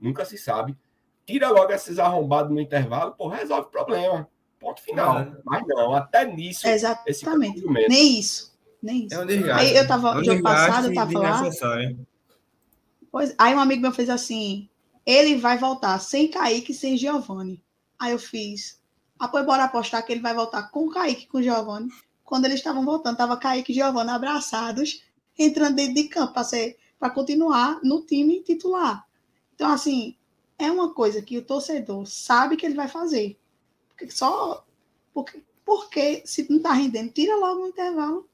Nunca 0.00 0.24
se 0.24 0.36
sabe. 0.36 0.76
Tira 1.24 1.48
logo 1.50 1.72
esses 1.72 1.98
arrombados 1.98 2.52
no 2.52 2.60
intervalo, 2.60 3.12
pô, 3.12 3.28
resolve 3.28 3.68
o 3.68 3.70
problema. 3.70 4.28
Ponto 4.58 4.80
final. 4.82 5.20
É. 5.20 5.32
Mas 5.44 5.64
não, 5.66 5.94
até 5.94 6.24
nisso. 6.24 6.66
Exatamente. 6.66 7.64
Nem 7.66 8.18
isso. 8.18 8.52
Nem 8.82 9.06
isso. 9.06 9.14
É 9.14 9.20
um 9.20 9.26
desgaste. 9.26 9.66
Aí 9.66 9.76
eu 9.76 9.86
tava, 9.86 10.08
é 10.10 10.16
um 10.16 10.24
jogo 10.24 10.42
passado, 10.42 10.88
eu 10.88 10.94
tava 10.94 11.18
lá. 11.18 11.42
Pois, 13.10 13.34
aí 13.38 13.54
um 13.54 13.60
amigo 13.60 13.82
meu 13.82 13.92
fez 13.92 14.10
assim: 14.10 14.68
ele 15.06 15.36
vai 15.36 15.58
voltar 15.58 15.98
sem 16.00 16.28
Kaique, 16.28 16.74
sem 16.74 16.96
Giovanni. 16.96 17.62
Aí 17.98 18.12
eu 18.12 18.18
fiz. 18.18 18.80
Ah, 19.18 19.28
pois 19.28 19.46
bora 19.46 19.64
apostar 19.64 20.04
que 20.04 20.12
ele 20.12 20.20
vai 20.20 20.34
voltar 20.34 20.64
com 20.70 20.88
Kaique, 20.88 21.28
com 21.28 21.40
Giovanni. 21.40 21.88
Quando 22.24 22.44
eles 22.44 22.58
estavam 22.58 22.84
voltando, 22.84 23.16
tava 23.16 23.36
Kaique 23.36 23.72
e 23.72 23.74
Giovanni 23.74 24.10
abraçados, 24.10 25.02
entrando 25.38 25.76
dentro 25.76 25.94
de 25.94 26.04
campo 26.04 26.32
para 26.98 27.10
continuar 27.10 27.80
no 27.82 28.02
time 28.02 28.42
titular. 28.42 29.06
Então, 29.54 29.70
assim, 29.70 30.16
é 30.58 30.70
uma 30.70 30.92
coisa 30.94 31.20
que 31.20 31.36
o 31.38 31.44
torcedor 31.44 32.06
sabe 32.06 32.56
que 32.56 32.64
ele 32.64 32.74
vai 32.74 32.88
fazer. 32.88 33.38
Porque 33.88 34.10
só. 34.10 34.64
Porque, 35.12 35.42
porque 35.64 36.22
se 36.24 36.48
não 36.48 36.56
está 36.58 36.72
rendendo, 36.72 37.12
tira 37.12 37.36
logo 37.36 37.60
no 37.60 37.68
intervalo. 37.68 38.28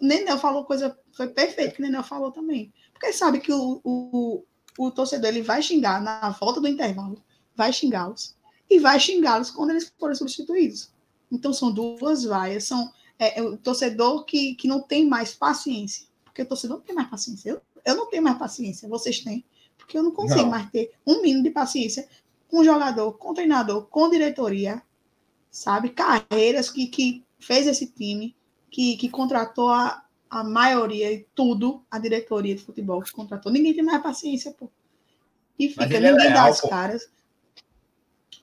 O 0.00 0.06
Nenel 0.06 0.38
falou 0.38 0.64
coisa. 0.64 0.98
Foi 1.12 1.28
perfeito 1.28 1.74
que 1.74 1.82
o 1.82 1.84
Nenel 1.84 2.02
falou 2.02 2.30
também. 2.30 2.72
Porque 2.92 3.12
sabe 3.12 3.40
que 3.40 3.52
o, 3.52 3.80
o, 3.84 4.44
o 4.78 4.90
torcedor 4.90 5.28
ele 5.28 5.42
vai 5.42 5.62
xingar 5.62 6.00
na 6.00 6.30
volta 6.30 6.60
do 6.60 6.68
intervalo, 6.68 7.22
vai 7.54 7.72
xingá-los 7.72 8.36
e 8.70 8.78
vai 8.78 8.98
xingá-los 8.98 9.50
quando 9.50 9.70
eles 9.70 9.92
forem 9.98 10.16
substituídos. 10.16 10.90
Então 11.30 11.52
são 11.52 11.72
duas 11.72 12.24
vaias, 12.24 12.64
são 12.64 12.90
é, 13.18 13.38
é, 13.38 13.42
o 13.42 13.56
torcedor 13.56 14.24
que, 14.24 14.54
que 14.54 14.68
não 14.68 14.82
tem 14.82 15.06
mais 15.06 15.34
paciência, 15.34 16.06
porque 16.24 16.42
o 16.42 16.46
torcedor 16.46 16.78
não 16.78 16.84
tem 16.84 16.94
mais 16.94 17.08
paciência. 17.08 17.50
Eu, 17.50 17.60
eu 17.84 17.96
não 17.96 18.08
tenho 18.08 18.22
mais 18.22 18.38
paciência, 18.38 18.88
vocês 18.88 19.20
têm, 19.20 19.44
porque 19.76 19.96
eu 19.96 20.02
não 20.02 20.12
consigo 20.12 20.42
não. 20.42 20.50
mais 20.50 20.70
ter 20.70 20.92
um 21.06 21.22
mínimo 21.22 21.42
de 21.42 21.50
paciência 21.50 22.08
com 22.48 22.62
jogador, 22.62 23.12
com 23.12 23.34
treinador, 23.34 23.86
com 23.86 24.10
diretoria, 24.10 24.82
sabe? 25.50 25.90
Carreiras 25.90 26.70
que, 26.70 26.86
que 26.86 27.24
fez 27.38 27.66
esse 27.66 27.86
time, 27.86 28.36
que, 28.70 28.96
que 28.96 29.08
contratou 29.08 29.68
a, 29.68 30.04
a 30.28 30.44
maioria 30.44 31.12
e 31.12 31.26
tudo, 31.34 31.84
a 31.90 31.98
diretoria 31.98 32.54
de 32.54 32.62
futebol 32.62 33.02
que 33.02 33.12
contratou. 33.12 33.50
Ninguém 33.50 33.74
tem 33.74 33.82
mais 33.82 34.02
paciência, 34.02 34.52
pô. 34.52 34.70
E 35.58 35.68
fica, 35.68 35.86
ninguém 35.86 36.08
é 36.08 36.12
leal, 36.12 36.32
dá 36.32 36.46
as 36.46 36.60
pô. 36.60 36.68
caras. 36.68 37.08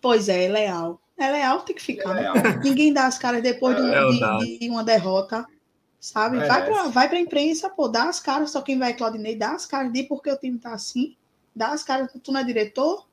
Pois 0.02 0.30
é, 0.30 0.46
é 0.46 0.48
leal. 0.48 1.02
É 1.20 1.32
leal, 1.32 1.62
tem 1.62 1.76
que 1.76 1.82
ficar. 1.82 2.18
É 2.18 2.42
né? 2.42 2.60
Ninguém 2.64 2.94
dá 2.94 3.06
as 3.06 3.18
caras 3.18 3.44
depois 3.44 3.76
de, 3.76 3.84
é 3.84 4.38
de, 4.40 4.60
de 4.60 4.70
uma 4.70 4.84
derrota, 4.84 5.46
sabe? 6.00 6.38
É 6.38 6.48
vai 6.48 6.66
para 6.66 6.84
vai 6.88 7.08
a 7.08 7.20
imprensa, 7.20 7.70
pô, 7.70 7.90
dá 7.90 8.06
as 8.06 8.22
caras, 8.22 8.52
só 8.52 8.62
quem 8.62 8.80
vai 8.80 8.94
Claudinei, 8.94 9.36
dá 9.36 9.52
as 9.52 9.66
caras, 9.66 9.92
de 9.92 10.04
porque 10.04 10.32
o 10.32 10.38
time 10.38 10.58
tá 10.58 10.74
assim, 10.74 11.18
dá 11.54 11.72
as 11.72 11.84
caras, 11.84 12.10
tu 12.24 12.32
não 12.32 12.40
é 12.40 12.44
diretor, 12.46 13.06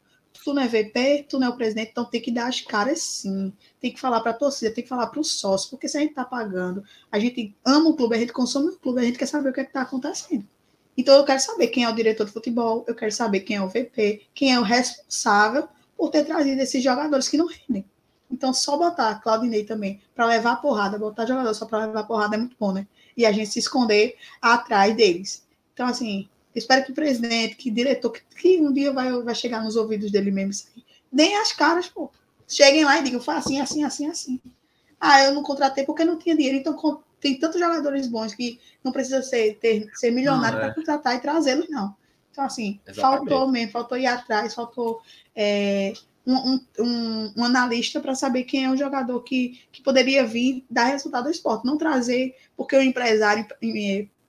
tu 0.45 0.55
não 0.55 0.63
é 0.63 0.69
VP, 0.69 1.27
tu 1.29 1.41
não 1.41 1.49
é 1.49 1.51
o 1.51 1.57
presidente, 1.57 1.91
então 1.91 2.05
tem 2.05 2.21
que 2.21 2.31
dar 2.31 2.47
as 2.47 2.61
caras 2.61 3.03
sim. 3.03 3.53
Tem 3.81 3.93
que 3.93 4.01
falar 4.01 4.21
para 4.21 4.31
a 4.31 4.35
torcida, 4.35 4.73
tem 4.73 4.85
que 4.85 4.89
falar 4.89 5.09
para 5.09 5.21
o 5.21 5.25
sócio, 5.25 5.71
porque 5.71 5.89
se 5.89 5.97
a 5.97 6.01
gente 6.01 6.11
está 6.11 6.25
pagando, 6.25 6.85
a 7.11 7.19
gente 7.19 7.55
ama 7.65 7.91
o 7.91 7.97
clube, 7.97 8.15
a 8.15 8.19
gente 8.19 8.33
consome 8.33 8.69
o 8.69 8.79
clube, 8.79 9.01
a 9.01 9.05
gente 9.05 9.19
quer 9.19 9.27
saber 9.27 9.51
o 9.51 9.53
que 9.53 9.61
é 9.61 9.65
está 9.65 9.83
acontecendo. 9.83 10.47
Então 10.97 11.17
eu 11.17 11.25
quero 11.25 11.41
saber 11.41 11.69
quem 11.69 11.83
é 11.85 11.89
o 11.89 11.95
diretor 11.95 12.25
de 12.25 12.33
futebol, 12.33 12.85
eu 12.87 12.95
quero 12.95 13.13
saber 13.13 13.41
quem 13.41 13.57
é 13.57 13.63
o 13.63 13.69
VP, 13.69 14.29
quem 14.33 14.55
é 14.55 14.61
o 14.61 14.63
responsável 14.63 15.69
por 15.97 16.11
ter 16.11 16.25
trazido 16.25 16.61
esses 16.61 16.83
jogadores 16.83 17.29
que 17.29 17.37
não 17.37 17.47
rendem. 17.47 17.85
Então, 18.31 18.53
só 18.53 18.77
botar 18.77 19.15
Claudinei 19.17 19.65
também 19.65 20.01
para 20.15 20.27
levar 20.27 20.53
a 20.53 20.57
porrada, 20.57 20.99
botar 20.99 21.27
jogador 21.27 21.55
só 21.55 21.65
para 21.65 21.87
levar 21.87 22.01
a 22.01 22.05
porrada 22.05 22.35
é 22.37 22.39
muito 22.39 22.57
bom, 22.59 22.73
né? 22.73 22.87
E 23.17 23.25
a 23.25 23.33
gente 23.33 23.51
se 23.51 23.59
esconder 23.59 24.17
atrás 24.43 24.95
deles. 24.97 25.47
Então, 25.73 25.87
assim, 25.87 26.29
Espero 26.57 26.83
que 26.87 26.91
o 26.91 26.95
presidente, 26.95 27.55
que 27.55 27.71
o 27.71 27.75
diretor, 27.75 28.11
que, 28.11 28.23
que, 28.35 28.61
um 28.63 28.73
dia 28.73 28.91
vai, 28.91 29.13
vai 29.21 29.35
chegar 29.35 29.63
nos 29.63 29.77
ouvidos 29.77 30.11
dele 30.11 30.31
mesmo 30.31 30.53
isso 30.53 30.69
aí. 30.75 30.83
Deem 31.13 31.37
as 31.37 31.53
caras, 31.53 31.87
pô. 31.87 32.11
Cheguem 32.49 32.83
lá 32.83 32.99
e 32.99 33.05
digam, 33.05 33.21
foi 33.21 33.35
assim, 33.35 33.61
assim, 33.61 33.85
assim, 33.85 34.07
assim. 34.07 34.41
Ah, 34.99 35.23
eu 35.25 35.35
não 35.35 35.43
contratei 35.43 35.85
porque 35.85 36.03
não 36.03 36.19
tinha 36.19 36.35
dinheiro. 36.35 36.57
Então, 36.57 37.03
tem 37.21 37.39
tantos 37.39 37.61
jogadores 37.61 38.07
bons 38.07 38.35
que 38.35 38.59
não 38.83 38.91
precisa 38.91 39.23
ser, 39.23 39.59
ter, 39.59 39.91
ser 39.95 40.11
milionário 40.11 40.57
é. 40.57 40.61
para 40.63 40.75
contratar 40.75 41.15
e 41.15 41.21
trazê-los, 41.21 41.69
não. 41.69 41.95
Então, 42.33 42.45
assim, 42.45 42.81
Exatamente. 42.87 43.29
faltou 43.29 43.49
mesmo, 43.49 43.73
faltou 43.73 43.99
ir 43.99 44.07
atrás, 44.07 44.55
faltou 44.55 45.03
é, 45.35 45.93
um, 46.27 46.61
um, 46.79 47.33
um, 47.37 47.45
analista 47.45 48.01
para 48.01 48.15
saber 48.15 48.45
quem 48.45 48.65
é 48.65 48.71
o 48.71 48.77
jogador 48.77 49.21
que, 49.23 49.61
que 49.71 49.83
poderia 49.83 50.27
vir 50.27 50.65
dar 50.69 50.85
resultado 50.85 51.27
ao 51.27 51.31
esporte. 51.31 51.65
Não 51.65 51.79
trazer 51.79 52.35
porque 52.57 52.77
o 52.77 52.83
empresário 52.83 53.47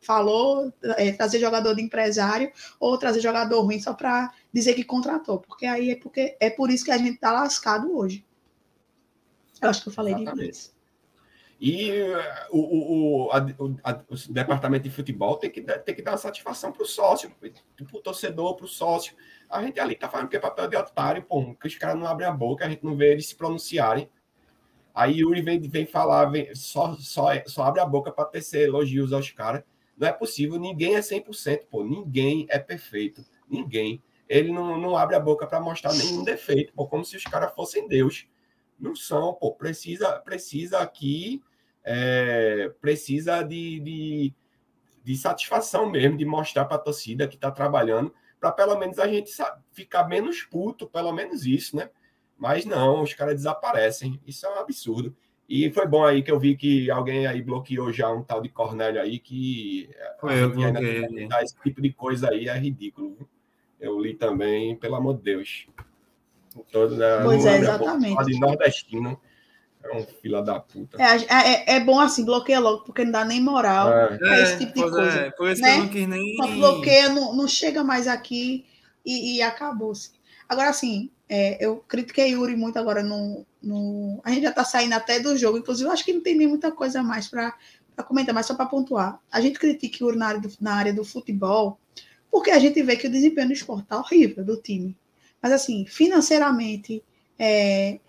falou, 0.01 0.71
é, 0.95 1.11
trazer 1.11 1.39
jogador 1.39 1.73
de 1.75 1.81
empresário 1.81 2.51
ou 2.79 2.97
trazer 2.97 3.19
jogador 3.19 3.61
ruim 3.61 3.79
só 3.79 3.93
para 3.93 4.31
dizer 4.53 4.73
que 4.73 4.83
contratou, 4.83 5.39
porque 5.39 5.65
aí 5.65 5.91
é 5.91 5.95
porque 5.95 6.37
é 6.39 6.49
por 6.49 6.69
isso 6.69 6.85
que 6.85 6.91
a 6.91 6.97
gente 6.97 7.15
está 7.15 7.31
lascado 7.31 7.95
hoje. 7.95 8.23
Eu 9.61 9.69
acho 9.69 9.81
que 9.81 9.89
eu 9.89 9.93
falei 9.93 10.13
Exatamente. 10.13 10.51
de 10.51 10.76
E 11.59 11.91
uh, 11.91 12.17
o, 12.51 13.25
o, 13.25 13.31
a, 13.31 13.37
a, 13.83 14.03
o, 14.09 14.33
departamento 14.33 14.83
de 14.83 14.91
futebol 14.91 15.37
tem 15.37 15.49
que, 15.49 15.61
tem 15.61 15.95
que 15.95 16.03
dar 16.03 16.15
satisfação 16.17 16.71
para 16.71 16.83
o 16.83 16.85
sócio, 16.85 17.31
para 17.31 17.97
o 17.97 18.01
torcedor, 18.01 18.55
para 18.55 18.65
o 18.65 18.69
sócio. 18.69 19.15
A 19.49 19.63
gente 19.63 19.79
ali 19.79 19.93
está 19.93 20.07
falando 20.07 20.29
que 20.29 20.37
é 20.37 20.39
papel 20.39 20.67
de 20.67 20.77
otário, 20.77 21.23
pô, 21.23 21.55
que 21.55 21.67
os 21.67 21.75
caras 21.75 21.99
não 21.99 22.05
abrem 22.05 22.27
a 22.27 22.31
boca, 22.31 22.65
a 22.65 22.69
gente 22.69 22.83
não 22.83 22.95
vê 22.95 23.11
eles 23.11 23.27
se 23.27 23.35
pronunciarem. 23.35 24.07
Aí 24.93 25.19
Yuri 25.19 25.41
vem, 25.41 25.59
vem 25.61 25.85
falar, 25.85 26.25
vem, 26.25 26.53
só, 26.53 26.95
só, 26.95 27.29
só 27.45 27.63
abre 27.63 27.81
a 27.81 27.85
boca 27.85 28.11
para 28.11 28.25
tecer 28.25 28.67
elogios 28.67 29.11
aos 29.11 29.31
caras. 29.31 29.63
Não 29.97 30.07
é 30.07 30.11
possível, 30.11 30.59
ninguém 30.59 30.95
é 30.95 30.99
100%, 30.99 31.67
pô, 31.71 31.83
ninguém 31.83 32.45
é 32.49 32.59
perfeito, 32.59 33.25
ninguém. 33.49 34.01
Ele 34.29 34.51
não, 34.51 34.79
não 34.79 34.95
abre 34.95 35.15
a 35.15 35.19
boca 35.19 35.47
para 35.47 35.59
mostrar 35.59 35.93
nenhum 35.93 36.23
defeito, 36.23 36.73
pô, 36.73 36.87
como 36.87 37.03
se 37.03 37.15
os 37.15 37.23
caras 37.23 37.53
fossem 37.55 37.87
Deus. 37.87 38.27
Não 38.79 38.95
são, 38.95 39.33
pô, 39.33 39.53
precisa, 39.53 40.19
precisa 40.19 40.79
aqui, 40.79 41.41
é, 41.89 42.69
precisa 42.81 43.41
de, 43.41 43.79
de, 43.79 44.33
de, 45.05 45.15
satisfação 45.15 45.89
mesmo, 45.89 46.17
de 46.17 46.25
mostrar 46.25 46.65
para 46.65 46.75
a 46.75 46.81
torcida 46.81 47.29
que 47.29 47.35
está 47.35 47.49
trabalhando, 47.49 48.13
para 48.41 48.51
pelo 48.51 48.77
menos 48.77 48.99
a 48.99 49.07
gente 49.07 49.31
ficar 49.71 50.05
menos 50.05 50.43
puto, 50.43 50.85
pelo 50.85 51.13
menos 51.13 51.45
isso, 51.45 51.77
né? 51.77 51.89
Mas 52.37 52.65
não, 52.65 53.01
os 53.03 53.13
caras 53.13 53.35
desaparecem. 53.35 54.19
Isso 54.27 54.45
é 54.45 54.49
um 54.53 54.59
absurdo. 54.59 55.15
E 55.47 55.71
foi 55.71 55.87
bom 55.87 56.03
aí 56.03 56.21
que 56.21 56.29
eu 56.29 56.37
vi 56.37 56.57
que 56.57 56.91
alguém 56.91 57.25
aí 57.25 57.41
bloqueou 57.41 57.91
já 57.93 58.11
um 58.11 58.21
tal 58.21 58.41
de 58.41 58.49
Cornélio 58.49 59.01
aí 59.01 59.17
que 59.17 59.89
foi 60.19 60.43
eu 60.43 60.51
bloqueei. 60.51 61.29
esse 61.41 61.55
tipo 61.63 61.81
de 61.81 61.93
coisa 61.93 62.29
aí 62.29 62.49
é 62.49 62.57
ridículo. 62.57 63.17
Eu 63.79 63.97
li 63.99 64.13
também, 64.13 64.75
pelo 64.75 64.95
amor 64.95 65.15
de 65.15 65.23
Deus. 65.23 65.67
Todo, 66.69 66.97
né, 66.97 67.23
pois 67.23 67.45
é, 67.45 67.59
exatamente. 67.59 68.25
De 68.25 68.39
nordestino. 68.39 69.21
É 69.83 69.97
um 69.97 70.05
fila 70.21 70.41
da 70.41 70.59
puta. 70.59 70.97
É, 71.01 71.15
é, 71.29 71.75
é, 71.75 71.79
bom 71.79 71.99
assim, 71.99 72.25
bloqueia 72.25 72.59
logo, 72.59 72.83
porque 72.83 73.05
não 73.05 73.11
dá 73.11 73.23
nem 73.23 73.41
moral 73.41 73.91
é. 73.91 74.17
pra 74.17 74.39
esse 74.41 74.57
tipo 74.57 74.73
de 74.73 74.79
é, 74.81 74.89
coisa. 74.89 75.19
É, 75.19 75.31
por 75.31 75.49
isso 75.49 75.61
né? 75.61 75.71
que 75.71 75.77
eu 75.77 75.83
não 75.83 75.89
quis 75.89 76.07
nem. 76.07 76.35
Quando 76.37 76.55
bloqueia, 76.55 77.09
não, 77.09 77.35
não 77.35 77.47
chega 77.47 77.83
mais 77.83 78.07
aqui 78.07 78.65
e, 79.05 79.35
e 79.37 79.41
acabou-se. 79.41 80.11
Agora, 80.49 80.69
assim, 80.69 81.09
é, 81.29 81.63
eu 81.63 81.77
critiquei 81.87 82.29
Yuri 82.29 82.55
muito 82.55 82.77
agora 82.77 83.03
no, 83.03 83.45
no. 83.61 84.21
A 84.23 84.31
gente 84.31 84.43
já 84.43 84.49
está 84.49 84.63
saindo 84.63 84.93
até 84.93 85.19
do 85.19 85.37
jogo, 85.37 85.57
inclusive, 85.57 85.87
eu 85.87 85.93
acho 85.93 86.05
que 86.05 86.13
não 86.13 86.21
tem 86.21 86.35
nem 86.35 86.47
muita 86.47 86.71
coisa 86.71 87.03
mais 87.03 87.27
para 87.27 87.53
comentar, 88.05 88.33
mas 88.33 88.45
só 88.45 88.55
para 88.55 88.65
pontuar. 88.65 89.19
A 89.31 89.41
gente 89.41 89.59
critica 89.59 90.03
Yuri 90.03 90.17
na 90.17 90.27
área, 90.27 90.41
do, 90.41 90.51
na 90.59 90.73
área 90.73 90.93
do 90.93 91.05
futebol, 91.05 91.79
porque 92.31 92.51
a 92.51 92.59
gente 92.59 92.81
vê 92.81 92.95
que 92.95 93.07
o 93.07 93.11
desempenho 93.11 93.47
do 93.47 93.53
esporte 93.53 93.83
está 93.83 93.97
horrível 93.97 94.43
do 94.43 94.57
time. 94.57 94.97
Mas, 95.41 95.51
assim, 95.51 95.85
financeiramente, 95.85 97.03
é, 97.37 97.99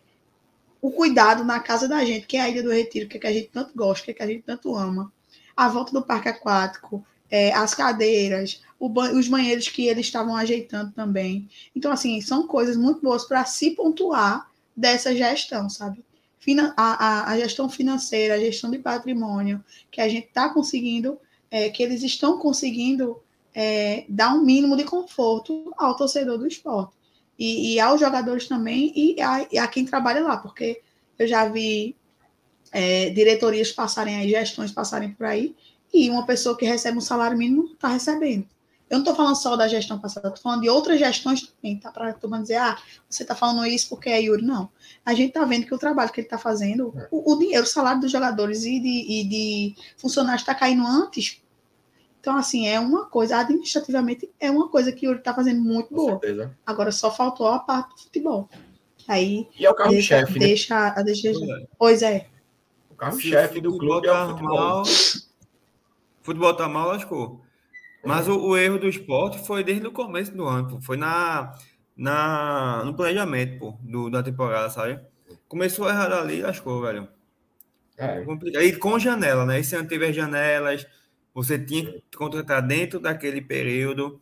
o 0.80 0.90
cuidado 0.90 1.44
na 1.44 1.60
casa 1.60 1.88
da 1.88 2.04
gente, 2.04 2.26
que 2.26 2.36
é 2.36 2.40
a 2.40 2.48
Ilha 2.48 2.62
do 2.62 2.70
Retiro, 2.70 3.08
que, 3.08 3.16
é 3.16 3.20
que 3.20 3.26
a 3.26 3.32
gente 3.32 3.48
tanto 3.48 3.72
gosta, 3.74 4.04
que, 4.04 4.10
é 4.10 4.14
que 4.14 4.22
a 4.22 4.26
gente 4.26 4.42
tanto 4.42 4.74
ama, 4.74 5.12
a 5.56 5.68
volta 5.68 5.92
do 5.92 6.02
parque 6.02 6.28
aquático, 6.28 7.04
é, 7.30 7.52
as 7.52 7.74
cadeiras, 7.74 8.62
os 8.80 9.28
banheiros 9.28 9.68
que 9.68 9.86
eles 9.86 10.06
estavam 10.06 10.36
ajeitando 10.36 10.92
também. 10.92 11.48
Então, 11.74 11.90
assim, 11.90 12.20
são 12.20 12.46
coisas 12.46 12.76
muito 12.76 13.00
boas 13.02 13.24
para 13.24 13.44
se 13.44 13.72
pontuar 13.72 14.48
dessa 14.76 15.14
gestão, 15.14 15.68
sabe? 15.68 16.04
A, 16.76 17.26
a, 17.26 17.30
a, 17.32 17.38
gestão 17.38 17.68
financeira, 17.68 18.34
a 18.34 18.38
gestão 18.38 18.70
de 18.70 18.78
patrimônio, 18.78 19.62
que 19.90 20.00
a 20.00 20.08
gente 20.08 20.28
está 20.28 20.48
conseguindo, 20.48 21.18
é, 21.50 21.68
que 21.68 21.82
eles 21.82 22.02
estão 22.02 22.38
conseguindo 22.38 23.20
é, 23.54 24.06
dar 24.08 24.34
um 24.34 24.42
mínimo 24.42 24.74
de 24.74 24.84
conforto 24.84 25.74
ao 25.76 25.94
torcedor 25.94 26.38
do 26.38 26.46
esporte. 26.46 26.96
E, 27.38 27.74
e 27.74 27.80
aos 27.80 28.00
jogadores 28.00 28.48
também, 28.48 28.92
e 28.94 29.20
a, 29.20 29.46
e 29.52 29.58
a, 29.58 29.66
quem 29.68 29.84
trabalha 29.84 30.22
lá, 30.22 30.36
porque 30.36 30.82
eu 31.18 31.26
já 31.26 31.48
vi 31.48 31.94
é, 32.72 33.10
diretorias 33.10 33.70
passarem 33.70 34.16
aí, 34.16 34.28
gestões 34.30 34.72
passarem 34.72 35.12
por 35.12 35.26
aí, 35.26 35.54
e 35.92 36.10
uma 36.10 36.26
pessoa 36.26 36.56
que 36.56 36.66
recebe 36.66 36.98
um 36.98 37.02
salário 37.02 37.38
mínimo 37.38 37.72
está 37.72 37.88
recebendo. 37.88 38.46
Eu 38.90 38.96
não 38.96 39.00
estou 39.00 39.14
falando 39.14 39.36
só 39.36 39.54
da 39.54 39.68
gestão 39.68 39.98
passada, 39.98 40.28
estou 40.28 40.42
falando 40.42 40.62
de 40.62 40.68
outras 40.70 40.98
gestões 40.98 41.42
também, 41.42 41.78
tá? 41.78 41.92
Para 41.92 42.08
a 42.08 42.38
dizer, 42.40 42.56
ah, 42.56 42.78
você 43.08 43.22
está 43.22 43.34
falando 43.34 43.66
isso 43.66 43.88
porque 43.90 44.08
é 44.08 44.20
Yuri. 44.20 44.42
Não. 44.42 44.70
A 45.04 45.12
gente 45.12 45.28
está 45.28 45.44
vendo 45.44 45.66
que 45.66 45.74
o 45.74 45.78
trabalho 45.78 46.10
que 46.10 46.20
ele 46.20 46.26
está 46.26 46.38
fazendo, 46.38 46.94
é. 46.96 47.08
o, 47.10 47.34
o, 47.34 47.38
dinheiro, 47.38 47.64
o 47.64 47.66
salário 47.66 48.00
dos 48.00 48.10
jogadores 48.10 48.64
e 48.64 48.80
de, 48.80 48.88
e 48.88 49.24
de 49.24 49.74
funcionários 49.98 50.40
está 50.40 50.54
caindo 50.54 50.86
antes. 50.86 51.42
Então, 52.28 52.36
assim, 52.36 52.68
é 52.68 52.78
uma 52.78 53.06
coisa, 53.06 53.38
administrativamente, 53.38 54.30
é 54.38 54.50
uma 54.50 54.68
coisa 54.68 54.92
que 54.92 55.06
o 55.06 55.08
Yuri 55.08 55.20
está 55.20 55.32
fazendo 55.32 55.62
muito 55.62 55.94
boa. 55.94 56.10
Certeza. 56.20 56.54
Agora 56.66 56.92
só 56.92 57.10
faltou 57.10 57.46
a 57.46 57.58
parte 57.58 57.94
do 57.94 58.02
futebol. 58.02 58.50
Aí. 59.08 59.48
E 59.58 59.64
é 59.64 59.70
o 59.70 59.74
carro-chefe. 59.74 60.38
Deixa, 60.38 60.94
né? 60.94 61.02
deixa, 61.04 61.32
deixa, 61.32 61.68
Pois 61.78 62.02
é. 62.02 62.26
O 62.90 62.94
carro-chefe 62.94 63.62
do 63.62 63.78
clube 63.78 64.08
é 64.08 64.12
o 64.12 64.28
futebol. 64.28 64.56
Mal, 64.58 64.84
futebol 66.20 66.52
tá 66.52 66.68
mal, 66.68 66.88
lascou. 66.88 67.40
Mas 68.04 68.28
o, 68.28 68.38
o, 68.38 68.58
erro 68.58 68.78
do 68.78 68.90
esporte 68.90 69.38
foi 69.46 69.64
desde 69.64 69.86
o 69.86 69.90
começo 69.90 70.36
do 70.36 70.44
ano, 70.44 70.68
pô. 70.68 70.80
foi 70.82 70.98
na, 70.98 71.54
na, 71.96 72.82
no 72.84 72.92
planejamento 72.92 73.58
pô, 73.58 73.74
do, 73.80 74.10
da 74.10 74.22
temporada, 74.22 74.68
sabe? 74.68 75.00
Começou 75.48 75.88
errado 75.88 76.12
ali, 76.12 76.42
lascou, 76.42 76.82
velho. 76.82 77.08
É. 77.96 78.22
E 78.64 78.76
com 78.76 78.98
janela, 78.98 79.46
né? 79.46 79.60
Esse 79.60 79.74
ano 79.74 79.88
teve 79.88 80.04
as 80.04 80.14
janelas, 80.14 80.86
você 81.38 81.56
tinha 81.56 81.84
que 81.84 82.16
contratar 82.16 82.60
dentro 82.60 82.98
daquele 82.98 83.40
período. 83.40 84.20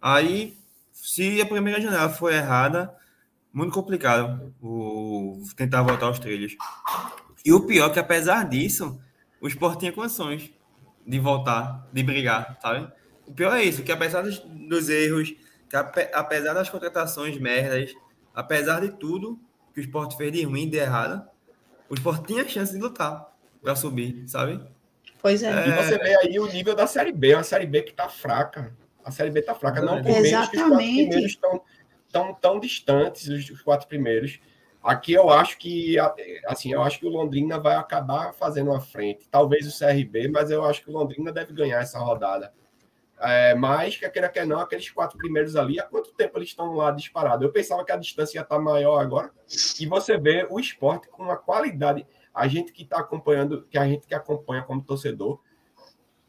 Aí, 0.00 0.56
se 0.92 1.40
a 1.40 1.46
primeira 1.46 1.80
janela 1.80 2.08
foi 2.08 2.34
errada, 2.34 2.96
muito 3.52 3.72
complicado 3.72 4.54
o, 4.62 5.42
tentar 5.56 5.82
voltar 5.82 6.06
aos 6.06 6.20
trilhos. 6.20 6.56
E 7.44 7.52
o 7.52 7.66
pior 7.66 7.90
é 7.90 7.92
que, 7.92 7.98
apesar 7.98 8.48
disso, 8.48 8.96
o 9.40 9.48
esporte 9.48 9.80
tinha 9.80 9.92
condições 9.92 10.52
de 11.04 11.18
voltar, 11.18 11.84
de 11.92 12.00
brigar, 12.00 12.56
sabe? 12.62 12.88
O 13.26 13.32
pior 13.32 13.56
é 13.56 13.64
isso, 13.64 13.82
que 13.82 13.90
apesar 13.90 14.22
dos, 14.22 14.38
dos 14.38 14.88
erros, 14.88 15.34
que 15.68 15.74
apesar 16.14 16.54
das 16.54 16.70
contratações 16.70 17.36
merdas, 17.38 17.92
apesar 18.32 18.82
de 18.82 18.92
tudo 18.92 19.36
que 19.74 19.80
o 19.80 19.82
esporte 19.82 20.16
fez 20.16 20.30
de 20.30 20.44
ruim, 20.44 20.70
de 20.70 20.76
errado, 20.76 21.28
o 21.88 21.94
esporte 21.94 22.24
tinha 22.28 22.48
chance 22.48 22.72
de 22.72 22.78
lutar 22.78 23.34
para 23.60 23.74
subir, 23.74 24.28
sabe? 24.28 24.64
Pois 25.22 25.42
é. 25.42 25.50
é. 25.50 25.68
E 25.68 25.72
você 25.72 25.98
vê 25.98 26.16
aí 26.16 26.38
o 26.38 26.46
nível 26.46 26.74
da 26.74 26.86
Série 26.86 27.12
B, 27.12 27.34
uma 27.34 27.44
Série 27.44 27.66
B 27.66 27.82
que 27.82 27.94
tá 27.94 28.08
fraca. 28.08 28.76
A 29.04 29.10
Série 29.10 29.30
B 29.30 29.40
tá 29.40 29.54
fraca, 29.54 29.80
não 29.80 30.02
por 30.02 30.20
menos 30.20 30.28
que 30.28 30.34
os 30.34 30.62
quatro 30.62 30.76
primeiros 30.76 31.24
estão 31.24 31.62
tão, 32.10 32.34
tão 32.34 32.60
distantes, 32.60 33.28
os, 33.28 33.48
os 33.50 33.62
quatro 33.62 33.88
primeiros. 33.88 34.40
Aqui 34.82 35.12
eu 35.12 35.30
acho 35.30 35.58
que 35.58 35.96
assim, 36.46 36.72
eu 36.72 36.82
acho 36.82 36.98
que 36.98 37.06
o 37.06 37.08
Londrina 37.08 37.58
vai 37.58 37.76
acabar 37.76 38.32
fazendo 38.34 38.70
uma 38.70 38.80
frente. 38.80 39.28
Talvez 39.30 39.66
o 39.66 39.78
CRB, 39.78 40.28
mas 40.28 40.50
eu 40.50 40.64
acho 40.64 40.82
que 40.82 40.90
o 40.90 40.92
Londrina 40.92 41.32
deve 41.32 41.52
ganhar 41.52 41.80
essa 41.80 41.98
rodada. 42.00 42.52
É, 43.20 43.54
mas, 43.54 43.96
que 43.96 44.08
queira 44.10 44.28
que 44.28 44.44
não, 44.44 44.58
aqueles 44.58 44.90
quatro 44.90 45.16
primeiros 45.16 45.54
ali, 45.54 45.78
há 45.78 45.84
quanto 45.84 46.12
tempo 46.12 46.36
eles 46.38 46.48
estão 46.48 46.74
lá 46.74 46.90
disparados? 46.90 47.44
Eu 47.44 47.52
pensava 47.52 47.84
que 47.84 47.92
a 47.92 47.96
distância 47.96 48.38
ia 48.38 48.42
estar 48.42 48.58
maior 48.58 48.98
agora. 48.98 49.30
E 49.78 49.86
você 49.86 50.18
vê 50.18 50.44
o 50.50 50.58
esporte 50.58 51.08
com 51.08 51.22
uma 51.22 51.36
qualidade. 51.36 52.04
A 52.34 52.48
gente 52.48 52.72
que 52.72 52.82
está 52.82 52.98
acompanhando, 52.98 53.66
que 53.70 53.78
a 53.78 53.86
gente 53.86 54.06
que 54.06 54.14
acompanha 54.14 54.62
como 54.62 54.82
torcedor, 54.82 55.40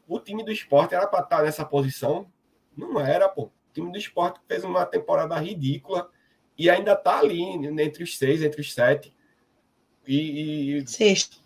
o 0.07 0.19
time 0.19 0.43
do 0.43 0.51
esporte 0.51 0.93
era 0.93 1.07
para 1.07 1.23
estar 1.23 1.37
tá 1.37 1.43
nessa 1.43 1.65
posição. 1.65 2.27
Não 2.75 2.99
era, 2.99 3.29
pô. 3.29 3.43
O 3.43 3.51
time 3.73 3.91
do 3.91 3.97
esporte 3.97 4.39
fez 4.47 4.63
uma 4.63 4.85
temporada 4.85 5.35
ridícula 5.39 6.09
e 6.57 6.69
ainda 6.69 6.93
está 6.93 7.19
ali, 7.19 7.41
entre 7.41 8.03
os 8.03 8.17
seis, 8.17 8.43
entre 8.43 8.61
os 8.61 8.73
sete. 8.73 9.13
E. 10.07 10.77
e 10.77 10.87
sexto. 10.87 11.41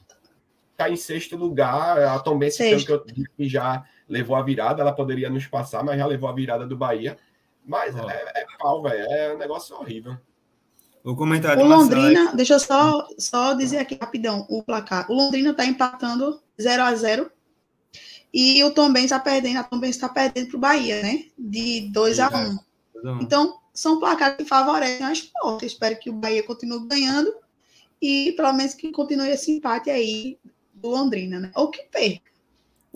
Está 0.72 0.90
em 0.90 0.96
sexto 0.96 1.36
lugar. 1.36 1.98
A 2.00 2.20
Tom 2.20 2.38
Benz, 2.38 2.58
que 2.58 2.92
eu 2.92 3.04
que 3.04 3.48
já 3.48 3.86
levou 4.08 4.36
a 4.36 4.44
virada, 4.44 4.82
ela 4.82 4.94
poderia 4.94 5.30
nos 5.30 5.48
passar, 5.48 5.84
mas 5.84 5.98
já 5.98 6.06
levou 6.06 6.30
a 6.30 6.34
virada 6.34 6.66
do 6.68 6.78
Bahia. 6.78 7.18
Mas 7.66 7.96
é, 7.96 8.32
é 8.36 8.46
pau, 8.58 8.82
velho. 8.82 9.04
É 9.12 9.34
um 9.34 9.38
negócio 9.38 9.76
horrível. 9.76 10.18
O 11.04 11.16
comentário 11.16 11.64
o 11.64 11.68
Londrina, 11.68 12.34
deixa 12.36 12.56
eu 12.56 12.60
só, 12.60 13.08
só 13.18 13.54
dizer 13.54 13.78
aqui 13.78 13.98
rapidão 14.00 14.46
o 14.50 14.62
placar. 14.62 15.10
O 15.10 15.14
Londrina 15.14 15.52
está 15.52 15.66
empatando 15.66 16.42
0 16.62 16.84
a 16.84 16.96
0 16.96 17.32
e 18.34 18.64
o 18.64 18.72
Tom 18.72 18.92
está 18.98 19.20
perdendo, 19.20 19.60
a 19.60 19.64
Tom 19.64 19.84
está 19.86 20.10
perdendo 20.10 20.50
para 20.50 20.58
o 20.58 20.60
Bahia, 20.60 21.02
né? 21.02 21.26
De 21.38 21.90
2 21.92 22.20
a 22.20 22.30
1 22.30 22.50
um. 23.06 23.22
Então, 23.22 23.60
são 23.74 24.00
placares 24.00 24.38
que 24.38 24.46
favorecem 24.46 25.06
a 25.06 25.14
esporte. 25.14 25.66
espero 25.66 25.98
que 25.98 26.10
o 26.10 26.14
Bahia 26.14 26.44
continue 26.44 26.88
ganhando 26.88 27.34
e 28.02 28.34
pelo 28.34 28.52
menos 28.54 28.74
que 28.74 28.92
continue 28.92 29.30
esse 29.30 29.52
empate 29.52 29.90
aí 29.90 30.38
do 30.74 30.90
Londrina, 30.90 31.40
né? 31.40 31.52
Ou 31.56 31.70
que 31.70 31.84
perca 31.84 32.28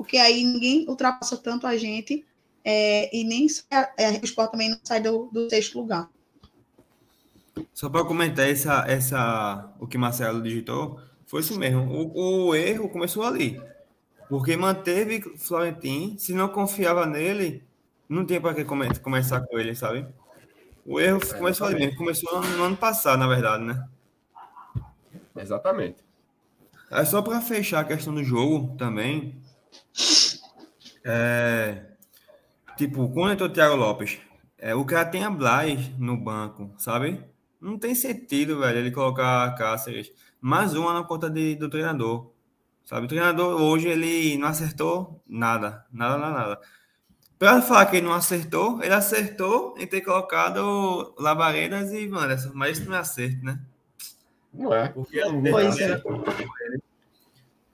porque 0.01 0.17
aí 0.17 0.43
ninguém 0.43 0.89
ultrapassa 0.89 1.37
tanto 1.37 1.67
a 1.67 1.77
gente 1.77 2.25
é, 2.63 3.15
e 3.15 3.23
nem 3.23 3.45
é, 3.69 4.19
o 4.19 4.25
esporte 4.25 4.51
também 4.51 4.69
não 4.69 4.79
sai 4.83 4.99
do, 4.99 5.29
do 5.31 5.47
sexto 5.47 5.79
lugar. 5.79 6.09
Só 7.73 7.89
para 7.89 8.05
comentar 8.05 8.47
essa, 8.47 8.85
essa, 8.87 9.73
o 9.79 9.87
que 9.87 9.97
Marcelo 9.97 10.41
digitou, 10.41 10.99
foi 11.25 11.41
isso 11.41 11.57
mesmo. 11.57 11.83
O, 11.83 12.47
o 12.47 12.55
erro 12.55 12.89
começou 12.89 13.23
ali. 13.23 13.61
Porque 14.29 14.55
manteve 14.55 15.21
Florentin, 15.37 16.17
se 16.17 16.33
não 16.33 16.47
confiava 16.47 17.05
nele, 17.05 17.63
não 18.07 18.25
tinha 18.25 18.39
para 18.39 18.53
que 18.53 18.65
come, 18.65 18.93
começar 18.99 19.41
com 19.41 19.59
ele, 19.59 19.75
sabe? 19.75 20.05
O 20.85 20.99
erro 20.99 21.19
é, 21.21 21.37
começou 21.37 21.67
ali 21.67 21.79
mesmo. 21.79 21.97
Começou 21.97 22.41
no, 22.41 22.57
no, 22.57 22.63
ano 22.63 22.77
passado, 22.77 23.19
na 23.19 23.27
verdade, 23.27 23.63
né? 23.63 23.87
Exatamente. 25.35 26.03
É 26.89 27.05
só 27.05 27.21
para 27.21 27.41
fechar 27.41 27.81
a 27.81 27.85
questão 27.85 28.13
do 28.13 28.23
jogo 28.23 28.75
também. 28.77 29.41
É, 31.03 31.85
tipo, 32.77 33.09
quando 33.09 33.33
entrou 33.33 33.49
o 33.49 33.53
Thiago 33.53 33.75
Lopes, 33.75 34.19
é, 34.57 34.75
o 34.75 34.85
cara 34.85 35.05
tem 35.05 35.23
a 35.23 35.29
Blas 35.29 35.89
no 35.97 36.17
banco, 36.17 36.73
sabe? 36.77 37.23
Não 37.61 37.77
tem 37.77 37.93
sentido, 37.93 38.59
velho, 38.59 38.79
ele 38.79 38.91
colocar 38.91 39.53
Cáceres. 39.55 40.11
Mais 40.41 40.73
uma 40.73 40.93
na 40.93 41.03
conta 41.03 41.29
de, 41.29 41.55
do 41.55 41.69
treinador. 41.69 42.31
Sabe? 42.83 43.05
O 43.05 43.07
treinador 43.07 43.61
hoje 43.61 43.87
ele 43.87 44.37
não 44.37 44.47
acertou 44.47 45.21
nada. 45.27 45.85
Nada, 45.93 46.17
nada, 46.17 46.39
nada. 46.39 46.61
Pra 47.37 47.61
falar 47.61 47.85
que 47.85 47.97
ele 47.97 48.05
não 48.05 48.13
acertou, 48.13 48.83
ele 48.83 48.93
acertou 48.93 49.75
em 49.77 49.87
ter 49.87 50.01
colocado 50.01 51.13
Lavaredas 51.17 51.91
e 51.91 52.07
Wanderson, 52.07 52.51
mas 52.53 52.77
isso 52.77 52.89
não 52.89 52.95
é 52.95 52.99
acerto, 52.99 53.43
né? 53.45 53.59
Não 54.53 54.73
é. 54.73 54.89
Porque 54.89 55.21
não 55.21 55.43
pois 55.43 55.79
é. 55.79 56.01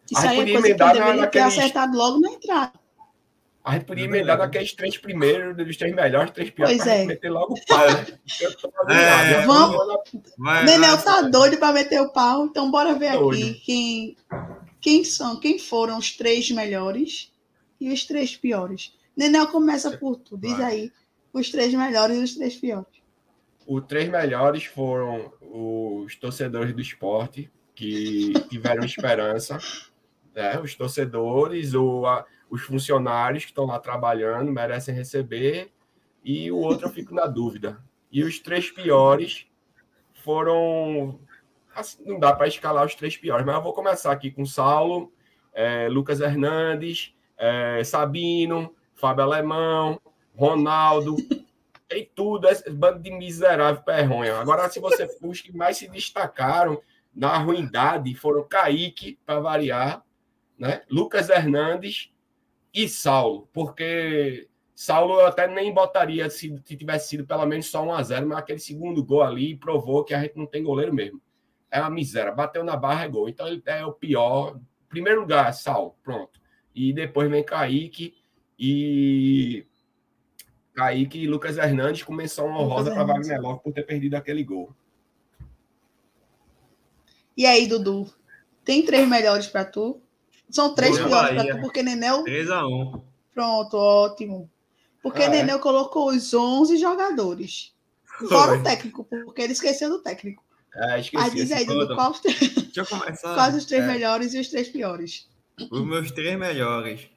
Isso 0.09 0.27
aí, 0.27 0.39
é 0.39 0.53
coisa 0.53 0.75
que 0.75 0.81
eu 0.81 0.93
deveria 0.93 1.13
naqueles... 1.15 1.53
ter 1.53 1.59
acertado 1.61 1.97
logo 1.97 2.19
na 2.19 2.31
entrada. 2.31 2.76
A 3.67 3.73
gente 3.73 3.83
podia 3.83 4.05
emendar 4.05 4.37
naqueles 4.37 4.71
três 4.71 4.97
primeiros, 4.97 5.53
dos 5.57 5.75
três 5.75 5.93
melhores, 5.93 6.31
três 6.31 6.49
piores, 6.49 6.77
pois 6.77 6.87
é. 6.87 7.05
meter 7.05 7.29
logo 7.29 7.53
o 7.53 7.65
pau, 7.65 7.85
né? 7.85 9.33
é, 9.33 9.45
vamos. 9.45 9.77
Nenel 10.63 10.97
tá 11.03 11.23
doido 11.23 11.57
para 11.57 11.73
meter 11.73 11.99
o 11.99 12.13
pau, 12.13 12.45
então 12.45 12.71
bora 12.71 12.93
ver 12.93 13.09
aqui 13.09 13.55
quem, 13.65 14.17
quem 14.79 15.03
são, 15.03 15.37
quem 15.41 15.59
foram 15.59 15.97
os 15.97 16.15
três 16.15 16.49
melhores 16.49 17.33
e 17.77 17.91
os 17.91 18.05
três 18.05 18.37
piores. 18.37 18.93
Nenel 19.17 19.47
começa 19.47 19.97
por 19.97 20.15
tu, 20.15 20.37
diz 20.37 20.57
aí 20.61 20.89
os 21.33 21.49
três 21.49 21.73
melhores 21.73 22.17
e 22.17 22.23
os 22.23 22.35
três 22.35 22.55
piores. 22.55 23.01
Os 23.67 23.83
três 23.85 24.07
melhores 24.07 24.63
foram 24.63 25.33
os 25.41 26.15
torcedores 26.15 26.73
do 26.73 26.79
esporte, 26.79 27.51
que 27.75 28.31
tiveram 28.49 28.85
esperança 28.85 29.59
né? 30.37 30.59
Os 30.59 30.75
torcedores 30.75 31.73
ou 31.73 32.05
a, 32.05 32.23
os 32.49 32.61
funcionários 32.61 33.43
que 33.43 33.51
estão 33.51 33.65
lá 33.65 33.79
trabalhando 33.79 34.51
merecem 34.51 34.93
receber, 34.93 35.71
e 36.23 36.51
o 36.51 36.57
outro 36.57 36.87
eu 36.87 36.91
fico 36.91 37.13
na 37.13 37.25
dúvida. 37.25 37.81
E 38.11 38.23
os 38.23 38.39
três 38.39 38.69
piores 38.69 39.47
foram. 40.23 41.19
Assim, 41.75 42.03
não 42.05 42.19
dá 42.19 42.33
para 42.33 42.47
escalar 42.47 42.85
os 42.85 42.95
três 42.95 43.15
piores, 43.15 43.45
mas 43.45 43.55
eu 43.55 43.61
vou 43.61 43.73
começar 43.73 44.11
aqui 44.11 44.31
com 44.31 44.45
Saulo, 44.45 45.11
é, 45.53 45.87
Lucas 45.87 46.19
Hernandes, 46.19 47.13
é, 47.37 47.83
Sabino, 47.83 48.73
Fábio 48.95 49.23
Alemão, 49.23 50.01
Ronaldo, 50.35 51.15
tem 51.87 52.09
tudo, 52.15 52.47
esse 52.47 52.69
bando 52.69 52.99
de 52.99 53.11
miserável 53.11 53.81
perronha. 53.83 54.37
Agora, 54.37 54.67
se 54.69 54.79
você 54.79 55.07
os 55.21 55.41
que 55.41 55.55
mais 55.55 55.77
se 55.77 55.87
destacaram 55.87 56.81
na 57.15 57.37
ruindade 57.37 58.13
foram 58.15 58.47
Kaique, 58.47 59.17
para 59.25 59.39
variar, 59.39 60.03
né? 60.57 60.81
Lucas 60.89 61.29
Hernandes 61.29 62.11
e 62.77 62.87
Saulo, 62.87 63.49
porque 63.51 64.47
Saulo 64.75 65.15
eu 65.15 65.25
até 65.25 65.47
nem 65.47 65.73
botaria 65.73 66.29
se, 66.29 66.61
se 66.63 66.77
tivesse 66.77 67.09
sido 67.09 67.25
pelo 67.25 67.43
menos 67.47 67.65
só 67.65 67.83
1 67.83 67.91
a 67.91 68.03
0 68.03 68.27
mas 68.27 68.37
aquele 68.37 68.59
segundo 68.59 69.03
gol 69.03 69.23
ali 69.23 69.55
provou 69.55 70.03
que 70.03 70.13
a 70.13 70.21
gente 70.21 70.37
não 70.37 70.45
tem 70.45 70.61
goleiro 70.61 70.93
mesmo. 70.93 71.19
É 71.71 71.81
uma 71.81 71.89
miséria. 71.89 72.31
Bateu 72.31 72.63
na 72.63 72.77
barra 72.77 73.05
é 73.05 73.07
gol. 73.09 73.27
Então 73.27 73.47
ele 73.47 73.63
é 73.65 73.83
o 73.83 73.91
pior. 73.91 74.59
Primeiro 74.87 75.21
lugar, 75.21 75.51
Saulo, 75.55 75.95
pronto. 76.03 76.39
E 76.75 76.93
depois 76.93 77.27
vem 77.31 77.43
Kaique 77.43 78.13
e. 78.59 79.65
Kaique 80.75 81.23
e 81.23 81.27
Lucas 81.27 81.57
Hernandes 81.57 82.03
começou 82.03 82.45
uma 82.45 82.61
honrosa 82.61 82.91
para 82.91 83.03
Wagner 83.03 83.41
Love 83.41 83.63
por 83.63 83.73
ter 83.73 83.87
perdido 83.87 84.13
aquele 84.13 84.43
gol. 84.43 84.71
E 87.35 87.43
aí, 87.43 87.65
Dudu? 87.65 88.07
Tem 88.63 88.85
três 88.85 89.07
melhores 89.07 89.47
para 89.47 89.65
tu? 89.65 89.99
São 90.49 90.73
três 90.73 90.97
piores 90.97 91.35
para 91.41 91.55
tu, 91.55 91.61
porque 91.61 91.83
Nenel. 91.83 92.23
3x1. 92.23 93.01
Pronto, 93.33 93.77
ótimo. 93.77 94.49
Porque 95.03 95.21
Ah, 95.21 95.25
é? 95.25 95.29
Nenel 95.29 95.59
colocou 95.59 96.09
os 96.09 96.33
11 96.33 96.77
jogadores. 96.77 97.73
Fora 98.29 98.57
o 98.59 98.63
técnico, 98.63 99.03
porque 99.03 99.41
ele 99.41 99.53
esqueceu 99.53 99.89
do 99.89 99.99
técnico. 99.99 100.43
É, 100.73 100.99
esqueci. 100.99 101.23
Mas 101.23 101.33
diz 101.33 101.51
aí, 101.51 101.65
Dudu, 101.65 101.95
os 101.95 102.19
três- 102.19 102.39
Deixa 102.55 102.81
eu 102.81 102.85
começar. 102.85 103.33
quais 103.35 103.55
os 103.55 103.65
três 103.65 103.83
É, 103.83 103.87
melhores 103.87 104.33
e 104.33 104.39
os 104.39 104.47
três 104.47 104.67
piores? 104.69 105.27
Os 105.71 105.81
meus 105.85 106.11
três 106.11 106.37
melhores. 106.37 107.07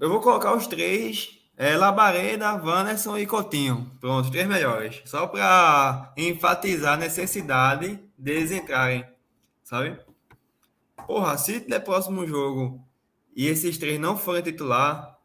Eu 0.00 0.08
vou 0.08 0.20
colocar 0.20 0.54
os 0.56 0.66
três: 0.66 1.38
é, 1.56 1.76
Labareda, 1.76 2.54
Wanderson 2.54 3.18
e 3.18 3.26
Coutinho. 3.26 3.90
Pronto, 4.00 4.30
três 4.30 4.46
melhores. 4.46 5.02
Só 5.04 5.26
para 5.26 6.12
enfatizar 6.16 6.94
a 6.94 6.96
necessidade 6.98 7.98
deles 8.16 8.50
entrarem. 8.52 9.04
Sabe? 9.64 9.98
Porra, 11.06 11.36
se 11.38 11.60
der 11.60 11.80
próximo 11.80 12.26
jogo 12.26 12.84
e 13.34 13.46
esses 13.46 13.78
três 13.78 13.98
não 14.00 14.16
forem 14.16 14.42
titular, 14.42 15.18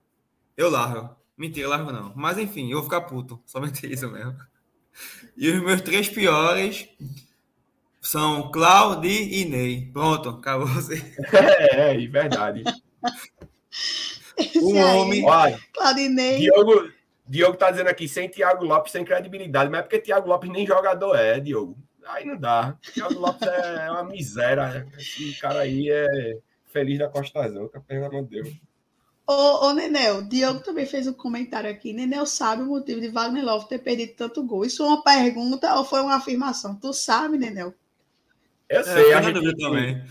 eu 0.55 0.69
largo. 0.69 1.15
Mentira, 1.37 1.67
largo 1.69 1.91
não. 1.91 2.13
Mas 2.15 2.37
enfim, 2.37 2.69
eu 2.69 2.75
vou 2.77 2.83
ficar 2.83 3.01
puto. 3.01 3.41
Somente 3.45 3.85
isso 3.91 4.09
mesmo. 4.11 4.35
E 5.35 5.49
os 5.49 5.61
meus 5.63 5.81
três 5.81 6.07
piores 6.09 6.87
são 8.01 8.51
Claudi 8.51 9.41
e 9.41 9.45
Ney. 9.45 9.89
Pronto, 9.91 10.29
acabou 10.29 10.67
você. 10.67 10.95
É, 11.33 11.93
é, 11.95 12.07
verdade. 12.07 12.63
Esse 14.37 14.59
O 14.59 14.75
homem- 14.75 15.23
Olha, 15.25 15.59
Claudinei. 15.73 16.39
Diogo, 16.39 16.89
Diogo 17.27 17.57
tá 17.57 17.71
dizendo 17.71 17.87
aqui, 17.87 18.07
sem 18.07 18.27
Thiago 18.29 18.65
Lopes, 18.65 18.91
sem 18.91 19.05
credibilidade, 19.05 19.69
mas 19.69 19.79
é 19.79 19.83
porque 19.83 19.99
Thiago 19.99 20.27
Lopes 20.27 20.49
nem 20.51 20.65
jogador 20.65 21.15
é, 21.15 21.39
Diogo. 21.39 21.77
Aí 22.05 22.25
não 22.25 22.37
dá. 22.37 22.77
Thiago 22.93 23.19
Lopes 23.19 23.47
é 23.47 23.91
uma 23.91 24.03
miséria. 24.03 24.87
Esse 24.97 25.33
cara 25.39 25.61
aí 25.61 25.89
é 25.89 26.37
feliz 26.65 26.97
da 26.99 27.09
Costa 27.09 27.39
Azul, 27.41 27.69
que 27.69 27.79
pelo 27.81 28.05
amor 28.05 28.23
de 28.25 28.41
Deus. 28.41 28.61
Ô, 29.27 29.67
ô, 29.67 29.73
Nenel, 29.73 30.23
Diogo 30.23 30.61
também 30.61 30.85
fez 30.85 31.07
um 31.07 31.13
comentário 31.13 31.69
aqui. 31.69 31.93
Nenel 31.93 32.25
sabe 32.25 32.63
o 32.63 32.65
motivo 32.65 32.99
de 32.99 33.07
Wagner 33.09 33.45
Love 33.45 33.67
ter 33.69 33.79
perdido 33.79 34.13
tanto 34.15 34.43
gol. 34.43 34.65
Isso 34.65 34.83
é 34.83 34.87
uma 34.87 35.03
pergunta 35.03 35.73
ou 35.75 35.85
foi 35.85 36.01
uma 36.01 36.15
afirmação? 36.15 36.75
Tu 36.75 36.91
sabe, 36.93 37.37
Nenel? 37.37 37.73
Eu 38.67 38.79
É, 38.79 38.83
sei, 38.83 38.95
fiquei 39.03 39.13
a 39.13 39.21
gente, 39.21 39.57
também. 39.57 40.03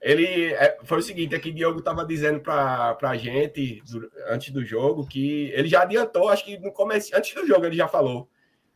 ele 0.00 0.52
é, 0.54 0.78
foi 0.84 0.98
o 0.98 1.02
seguinte, 1.02 1.34
é 1.34 1.38
que 1.38 1.50
Diogo 1.52 1.80
tava 1.82 2.04
dizendo 2.04 2.40
pra, 2.40 2.94
pra 2.94 3.16
gente 3.16 3.82
antes 4.28 4.50
do 4.52 4.64
jogo 4.64 5.06
que 5.06 5.50
ele 5.54 5.68
já 5.68 5.82
adiantou, 5.82 6.28
acho 6.28 6.44
que 6.44 6.58
no 6.58 6.72
começo, 6.72 7.10
antes 7.16 7.34
do 7.34 7.46
jogo 7.46 7.64
ele 7.64 7.76
já 7.76 7.88
falou. 7.88 8.28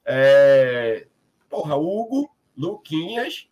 É, 0.05 1.07
porra, 1.49 1.77
Hugo, 1.77 2.31
Luquinhas 2.57 3.47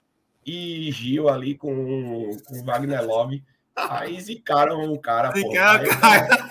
e 0.46 0.90
Gil 0.92 1.28
ali 1.28 1.54
com, 1.56 2.30
com 2.46 2.64
Wagner 2.64 3.04
Love. 3.04 3.42
Aí 3.76 4.20
zicaram 4.20 4.92
o 4.92 4.98
cara, 4.98 5.32
porra. 5.32 5.42
Zicaram, 5.48 5.84
Aí- 5.84 6.28
cara. 6.28 6.50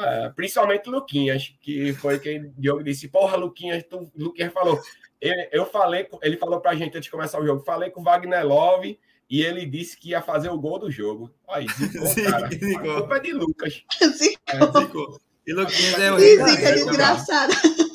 É, 0.00 0.28
principalmente 0.28 0.88
Luquinhas, 0.88 1.52
que 1.60 1.92
foi 1.94 2.20
quem 2.20 2.52
Diogo 2.56 2.84
disse, 2.84 3.08
porra, 3.08 3.36
Luquinhas, 3.36 3.82
tu, 3.90 4.08
Luquinhas 4.16 4.52
falou. 4.52 4.80
Eu, 5.20 5.34
eu 5.50 5.66
falei, 5.66 6.04
com- 6.04 6.20
ele 6.22 6.36
falou 6.36 6.60
pra 6.60 6.74
gente 6.76 6.96
antes 6.96 7.06
de 7.06 7.10
começar 7.10 7.40
o 7.40 7.44
jogo, 7.46 7.64
falei 7.64 7.90
com 7.90 8.00
o 8.00 8.04
Wagner 8.04 8.46
Love 8.46 8.96
e 9.28 9.42
ele 9.42 9.66
disse 9.66 9.98
que 9.98 10.10
ia 10.10 10.22
fazer 10.22 10.50
o 10.50 10.58
gol 10.58 10.78
do 10.78 10.88
jogo. 10.88 11.30
Aí, 11.48 11.66
zicou, 11.76 12.06
cara. 12.30 12.48
Zicou. 12.48 12.92
A 12.96 13.00
culpa 13.00 13.16
é 13.16 13.20
de 13.20 13.32
Lucas. 13.32 13.82
Sim, 14.14 14.34
É, 14.46 14.58
Zico. 14.80 15.20
E 15.44 15.52
Luquinhas 15.52 15.98
é 15.98 16.12
o 16.12 16.16
rei 16.16 16.36
zica 16.36 17.87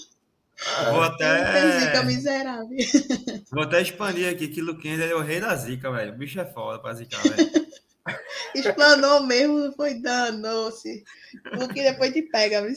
Vou 0.92 1.04
Zica 1.04 1.90
até, 1.90 2.04
miserável. 2.04 2.78
vou 3.52 3.64
até 3.64 3.82
expandir 3.82 4.30
aqui 4.30 4.48
que 4.48 4.62
Luquinhas 4.62 5.00
é 5.02 5.14
o 5.14 5.22
rei 5.22 5.40
da 5.40 5.56
zica, 5.56 5.92
velho. 5.92 6.14
O 6.14 6.18
bicho 6.18 6.40
é 6.40 6.46
foda 6.46 6.80
pra 6.80 6.94
zicar, 6.94 7.22
velho. 7.22 7.68
Explanou 8.56 9.24
mesmo, 9.24 9.72
foi 9.74 9.96
danou-se. 9.96 11.04
Porque 11.56 11.84
depois 11.84 12.14
te 12.14 12.22
pega, 12.24 12.62
viu? 12.62 12.74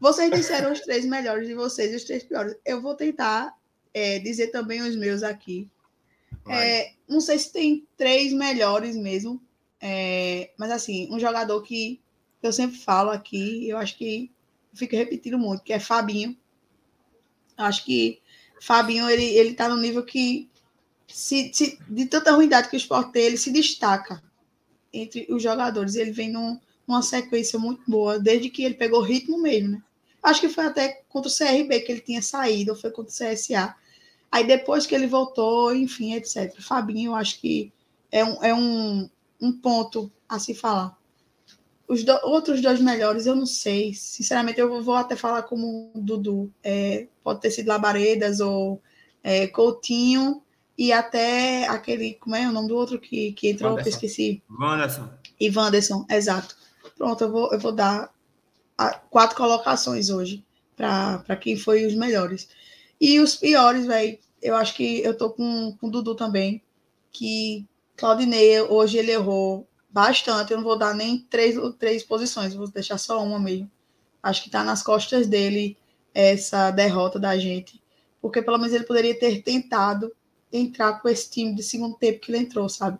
Vocês 0.00 0.30
disseram 0.30 0.72
os 0.72 0.80
três 0.80 1.04
melhores 1.04 1.48
de 1.48 1.54
vocês 1.54 1.92
e 1.92 1.96
os 1.96 2.04
três 2.04 2.22
piores. 2.22 2.56
Eu 2.64 2.80
vou 2.80 2.94
tentar 2.94 3.54
é, 3.92 4.18
dizer 4.18 4.48
também 4.48 4.80
os 4.82 4.96
meus 4.96 5.22
aqui. 5.22 5.68
É, 6.48 6.92
não 7.06 7.20
sei 7.20 7.38
se 7.38 7.52
tem 7.52 7.86
três 7.96 8.32
melhores 8.32 8.96
mesmo, 8.96 9.42
é, 9.80 10.50
mas 10.56 10.70
assim, 10.70 11.08
um 11.12 11.20
jogador 11.20 11.60
que 11.62 12.00
eu 12.42 12.52
sempre 12.52 12.78
falo 12.78 13.10
aqui, 13.10 13.68
eu 13.68 13.76
acho 13.76 13.96
que 13.98 14.30
fico 14.72 14.96
repetindo 14.96 15.38
muito, 15.38 15.62
que 15.62 15.72
é 15.72 15.80
Fabinho. 15.80 16.36
Acho 17.58 17.84
que 17.84 18.20
Fabinho, 18.62 19.10
ele, 19.10 19.24
ele 19.24 19.54
tá 19.54 19.68
no 19.68 19.76
nível 19.76 20.04
que, 20.04 20.48
se, 21.08 21.52
se- 21.54 21.78
de 21.88 22.06
tanta 22.06 22.32
ruindade 22.32 22.68
que 22.70 22.76
o 22.76 22.78
esporte 22.78 23.12
tem, 23.12 23.24
ele 23.24 23.38
se 23.38 23.52
destaca 23.52 24.22
entre 24.92 25.26
os 25.30 25.42
jogadores. 25.42 25.96
Ele 25.96 26.12
vem 26.12 26.30
num- 26.30 26.60
numa 26.86 27.02
sequência 27.02 27.58
muito 27.58 27.82
boa, 27.90 28.18
desde 28.20 28.50
que 28.50 28.64
ele 28.64 28.74
pegou 28.76 29.02
ritmo 29.02 29.40
mesmo, 29.42 29.70
né? 29.72 29.82
Acho 30.22 30.42
que 30.42 30.50
foi 30.50 30.66
até 30.66 31.02
contra 31.08 31.28
o 31.30 31.32
CRB 31.32 31.80
que 31.82 31.92
ele 31.92 32.02
tinha 32.02 32.22
saído, 32.22 32.72
ou 32.72 32.78
foi 32.78 32.90
contra 32.92 33.12
o 33.12 33.14
CSA. 33.14 33.76
Aí 34.32 34.46
depois 34.46 34.86
que 34.86 34.94
ele 34.94 35.08
voltou, 35.08 35.74
enfim, 35.74 36.14
etc. 36.14 36.62
Fabinho, 36.62 37.12
eu 37.12 37.16
acho 37.16 37.40
que 37.40 37.72
é 38.12 38.24
um, 38.24 38.44
é 38.44 38.54
um, 38.54 39.10
um 39.40 39.52
ponto 39.52 40.12
a 40.28 40.40
se 40.40 40.54
falar. 40.54 40.97
Os 41.88 42.04
do- 42.04 42.20
outros 42.24 42.60
dois 42.60 42.80
melhores, 42.80 43.24
eu 43.26 43.34
não 43.34 43.46
sei. 43.46 43.94
Sinceramente, 43.94 44.60
eu 44.60 44.82
vou 44.82 44.94
até 44.94 45.16
falar 45.16 45.42
como 45.44 45.90
o 45.94 46.00
Dudu. 46.00 46.52
É, 46.62 47.06
pode 47.24 47.40
ter 47.40 47.50
sido 47.50 47.68
Labaredas 47.68 48.40
ou 48.40 48.80
é, 49.22 49.46
Coutinho 49.46 50.42
e 50.76 50.92
até 50.92 51.66
aquele, 51.66 52.14
como 52.14 52.36
é 52.36 52.46
o 52.48 52.52
nome 52.52 52.68
do 52.68 52.76
outro 52.76 53.00
que, 53.00 53.32
que 53.32 53.48
entrou, 53.50 53.74
que 53.74 53.88
eu 53.88 53.92
esqueci. 53.92 54.42
Wanderson. 54.50 55.08
E 55.40 55.50
Wanderson, 55.50 56.06
exato. 56.10 56.56
Pronto, 56.96 57.24
eu 57.24 57.30
vou, 57.32 57.52
eu 57.52 57.58
vou 57.58 57.72
dar 57.72 58.12
quatro 59.10 59.36
colocações 59.36 60.10
hoje 60.10 60.44
para 60.76 61.36
quem 61.40 61.56
foi 61.56 61.86
os 61.86 61.94
melhores. 61.94 62.48
E 63.00 63.18
os 63.18 63.34
piores, 63.34 63.86
velho, 63.86 64.18
eu 64.42 64.54
acho 64.54 64.74
que 64.74 65.00
eu 65.02 65.16
tô 65.16 65.30
com, 65.30 65.76
com 65.80 65.86
o 65.88 65.90
Dudu 65.90 66.14
também, 66.14 66.62
que 67.10 67.66
Claudinei, 67.96 68.60
hoje 68.62 68.98
ele 68.98 69.10
errou 69.10 69.66
bastante. 69.90 70.52
Eu 70.52 70.58
não 70.58 70.64
vou 70.64 70.78
dar 70.78 70.94
nem 70.94 71.18
três, 71.30 71.56
três 71.78 72.02
posições, 72.02 72.54
vou 72.54 72.68
deixar 72.68 72.98
só 72.98 73.22
uma 73.22 73.38
mesmo. 73.38 73.70
Acho 74.22 74.42
que 74.42 74.50
tá 74.50 74.64
nas 74.64 74.82
costas 74.82 75.26
dele 75.26 75.76
essa 76.14 76.70
derrota 76.70 77.18
da 77.18 77.38
gente, 77.38 77.80
porque 78.20 78.42
pelo 78.42 78.58
menos 78.58 78.74
ele 78.74 78.84
poderia 78.84 79.18
ter 79.18 79.42
tentado 79.42 80.12
entrar 80.52 81.00
com 81.00 81.08
esse 81.08 81.30
time 81.30 81.54
de 81.54 81.62
segundo 81.62 81.96
tempo 81.96 82.20
que 82.20 82.30
ele 82.32 82.38
entrou, 82.38 82.68
sabe? 82.68 82.98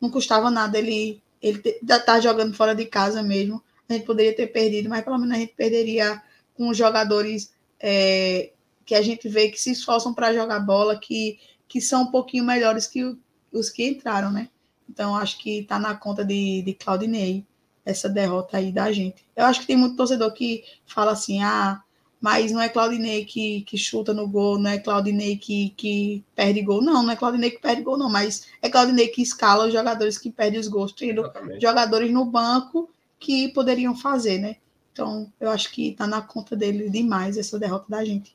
Não 0.00 0.10
custava 0.10 0.50
nada 0.50 0.78
ele 0.78 1.22
ele 1.42 1.58
tá- 1.86 2.00
tá 2.00 2.18
jogando 2.20 2.54
fora 2.56 2.74
de 2.74 2.86
casa 2.86 3.22
mesmo. 3.22 3.62
A 3.88 3.92
gente 3.92 4.06
poderia 4.06 4.34
ter 4.34 4.48
perdido, 4.48 4.88
mas 4.88 5.04
pelo 5.04 5.18
menos 5.18 5.36
a 5.36 5.38
gente 5.38 5.54
perderia 5.54 6.20
com 6.54 6.72
jogadores 6.74 7.52
é, 7.78 8.52
que 8.84 8.94
a 8.94 9.02
gente 9.02 9.28
vê 9.28 9.48
que 9.50 9.60
se 9.60 9.70
esforçam 9.70 10.14
para 10.14 10.32
jogar 10.32 10.58
bola, 10.60 10.98
que, 10.98 11.38
que 11.68 11.80
são 11.80 12.02
um 12.04 12.10
pouquinho 12.10 12.44
melhores 12.44 12.86
que 12.86 13.16
os 13.52 13.70
que 13.70 13.86
entraram, 13.86 14.32
né? 14.32 14.48
Então 14.88 15.16
acho 15.16 15.38
que 15.38 15.64
tá 15.64 15.78
na 15.78 15.94
conta 15.94 16.24
de, 16.24 16.62
de 16.62 16.74
Claudinei 16.74 17.44
essa 17.84 18.08
derrota 18.08 18.56
aí 18.56 18.72
da 18.72 18.90
gente. 18.90 19.24
Eu 19.34 19.44
acho 19.44 19.60
que 19.60 19.66
tem 19.66 19.76
muito 19.76 19.96
torcedor 19.96 20.32
que 20.32 20.64
fala 20.86 21.12
assim, 21.12 21.42
ah, 21.42 21.80
mas 22.20 22.50
não 22.50 22.60
é 22.60 22.68
Claudinei 22.68 23.24
que, 23.24 23.60
que 23.62 23.78
chuta 23.78 24.12
no 24.12 24.26
gol, 24.26 24.58
não 24.58 24.70
é 24.70 24.78
Claudinei 24.78 25.36
que, 25.36 25.70
que 25.76 26.24
perde 26.34 26.62
gol. 26.62 26.82
Não, 26.82 27.02
não 27.02 27.10
é 27.10 27.16
Claudinei 27.16 27.50
que 27.50 27.60
perde 27.60 27.82
gol, 27.82 27.96
não, 27.96 28.10
mas 28.10 28.48
é 28.60 28.68
Claudinei 28.68 29.08
que 29.08 29.22
escala 29.22 29.66
os 29.66 29.72
jogadores 29.72 30.18
que 30.18 30.30
perdem 30.30 30.58
os 30.58 30.66
gols, 30.66 30.92
tendo 30.92 31.30
jogadores 31.60 32.10
no 32.10 32.24
banco 32.24 32.90
que 33.18 33.48
poderiam 33.48 33.94
fazer, 33.94 34.38
né? 34.38 34.56
Então, 34.92 35.30
eu 35.38 35.50
acho 35.50 35.70
que 35.70 35.92
tá 35.92 36.06
na 36.06 36.22
conta 36.22 36.56
dele 36.56 36.88
demais 36.88 37.36
essa 37.36 37.58
derrota 37.58 37.84
da 37.88 38.04
gente. 38.04 38.34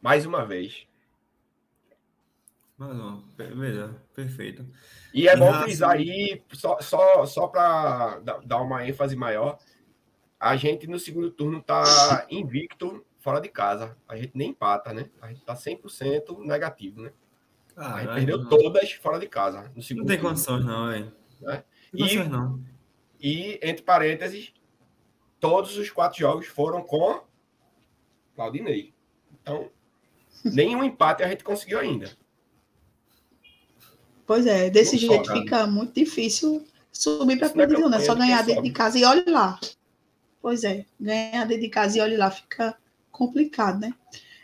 Mais 0.00 0.24
uma 0.24 0.44
vez. 0.44 0.86
Per- 3.36 3.54
melhor, 3.56 3.94
perfeito. 4.14 4.66
E 5.14 5.28
é 5.28 5.34
Em 5.34 5.38
bom 5.38 5.44
relação- 5.44 5.62
frisar 5.64 5.90
aí, 5.92 6.42
só, 6.52 6.80
só, 6.80 7.26
só 7.26 7.46
para 7.48 8.20
dar 8.44 8.60
uma 8.60 8.86
ênfase 8.86 9.14
maior, 9.16 9.58
a 10.40 10.56
gente 10.56 10.86
no 10.86 10.98
segundo 10.98 11.30
turno 11.30 11.62
tá 11.62 12.26
invicto 12.30 13.04
fora 13.20 13.40
de 13.40 13.48
casa. 13.48 13.96
A 14.08 14.16
gente 14.16 14.32
nem 14.34 14.50
empata, 14.50 14.92
né? 14.92 15.08
A 15.20 15.28
gente 15.28 15.44
tá 15.44 15.54
100% 15.54 16.38
negativo, 16.44 17.02
né? 17.02 17.12
Ah, 17.76 17.94
a 17.94 18.00
gente 18.02 18.14
perdeu 18.14 18.38
não, 18.38 18.48
todas 18.48 18.92
fora 18.92 19.18
de 19.18 19.28
casa 19.28 19.70
no 19.74 19.82
segundo 19.82 20.02
não 20.02 20.08
tem 20.08 20.16
turno. 20.18 20.30
condições, 20.30 20.64
não, 20.64 20.88
velho. 20.88 21.12
Né? 21.40 21.64
E- 21.94 22.24
não. 22.24 22.60
E, 23.20 23.58
entre 23.62 23.82
parênteses, 23.84 24.52
todos 25.38 25.76
os 25.76 25.88
quatro 25.90 26.18
jogos 26.18 26.46
foram 26.46 26.82
com 26.82 27.22
Claudinei. 28.34 28.92
Então, 29.40 29.70
nenhum 30.44 30.82
empate 30.82 31.22
a 31.22 31.28
gente 31.28 31.44
conseguiu 31.44 31.78
ainda. 31.78 32.10
Pois 34.32 34.46
é, 34.46 34.70
desse 34.70 34.94
Não 34.94 35.12
jeito 35.12 35.30
fica 35.30 35.66
muito 35.66 35.92
difícil 35.92 36.64
subir 36.90 37.38
para 37.38 37.48
a 37.48 37.66
divisão, 37.66 37.90
né? 37.90 38.00
Só 38.00 38.14
ganhar 38.14 38.42
dentro 38.42 38.62
de 38.62 38.70
casa 38.70 38.98
e 38.98 39.04
olhe 39.04 39.24
lá. 39.26 39.60
Pois 40.40 40.64
é, 40.64 40.86
ganhar 40.98 41.44
dentro 41.44 41.62
de 41.62 41.68
casa 41.68 41.98
e 41.98 42.00
olhe 42.00 42.16
lá 42.16 42.30
fica 42.30 42.74
complicado, 43.10 43.80
né? 43.80 43.92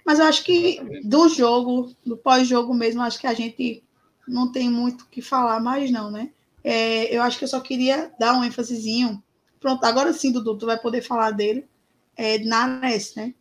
Mas 0.05 0.19
eu 0.19 0.27
acho 0.27 0.44
que 0.44 1.01
do 1.02 1.27
jogo, 1.31 1.90
do 2.05 2.19
pós-jogo 2.19 2.74
mesmo, 2.74 3.01
acho 3.01 3.19
que 3.19 3.27
a 3.27 3.32
gente 3.32 3.82
não 4.28 4.52
tem 4.52 4.69
muito 4.69 5.05
o 5.05 5.06
que 5.06 5.23
falar 5.23 5.59
mais, 5.59 5.90
não, 5.90 6.10
né? 6.10 6.32
É, 6.62 7.05
eu 7.05 7.23
acho 7.23 7.39
que 7.39 7.44
eu 7.44 7.48
só 7.48 7.59
queria 7.59 8.12
dar 8.20 8.35
um 8.35 8.44
ênfasezinho. 8.44 9.23
Pronto, 9.59 9.82
agora 9.85 10.12
sim, 10.12 10.31
Dudu, 10.31 10.59
tu 10.59 10.66
vai 10.66 10.78
poder 10.78 11.01
falar 11.01 11.31
dele. 11.31 11.66
É, 12.15 12.39
Nares, 12.40 13.15
né? 13.15 13.32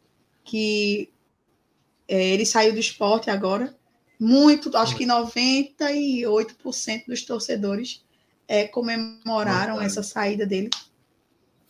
Que 0.45 1.09
é, 2.07 2.29
ele 2.29 2.45
saiu 2.45 2.71
do 2.71 2.79
esporte 2.79 3.29
agora. 3.29 3.76
Muito, 4.19 4.75
acho 4.75 4.95
que 4.95 5.05
98% 5.05 7.05
dos 7.07 7.23
torcedores 7.23 8.03
é, 8.47 8.67
comemoraram 8.67 9.81
essa 9.81 10.01
saída 10.01 10.45
dele. 10.45 10.69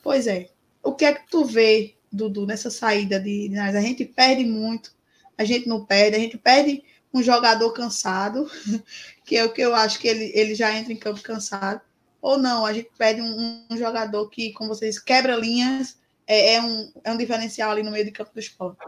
Pois 0.02 0.28
é. 0.28 0.50
O 0.82 0.94
que 0.94 1.04
é 1.04 1.14
que 1.14 1.30
tu 1.30 1.44
vê 1.44 1.98
Dudu, 2.12 2.46
nessa 2.46 2.70
saída 2.70 3.20
de, 3.20 3.50
de 3.50 3.60
A 3.60 3.82
gente 3.82 4.06
perde 4.06 4.46
muito, 4.46 4.96
a 5.38 5.44
gente 5.44 5.68
não 5.68 5.86
perde, 5.86 6.16
a 6.16 6.20
gente 6.20 6.38
perde 6.38 6.84
um 7.14 7.22
jogador 7.22 7.72
cansado, 7.72 8.50
que 9.26 9.36
é 9.36 9.44
o 9.44 9.52
que 9.52 9.62
eu 9.62 9.76
acho 9.76 10.00
que 10.00 10.08
ele, 10.08 10.32
ele 10.34 10.56
já 10.56 10.74
entra 10.74 10.94
em 10.94 10.98
campo 10.98 11.22
cansado, 11.22 11.82
ou 12.22 12.38
não, 12.38 12.66
a 12.66 12.74
gente 12.74 12.90
perde 12.98 13.22
um, 13.22 13.66
um 13.70 13.78
jogador 13.78 14.30
que, 14.30 14.54
como 14.54 14.70
vocês, 14.70 15.00
quebra 15.00 15.36
linhas, 15.36 16.00
é, 16.26 16.56
é, 16.56 16.62
um, 16.62 16.92
é 17.04 17.12
um 17.12 17.18
diferencial 17.18 17.72
ali 17.72 17.84
no 17.84 17.92
meio 17.92 18.06
de 18.06 18.12
campo 18.12 18.34
do 18.34 18.40
esporte. 18.40 18.80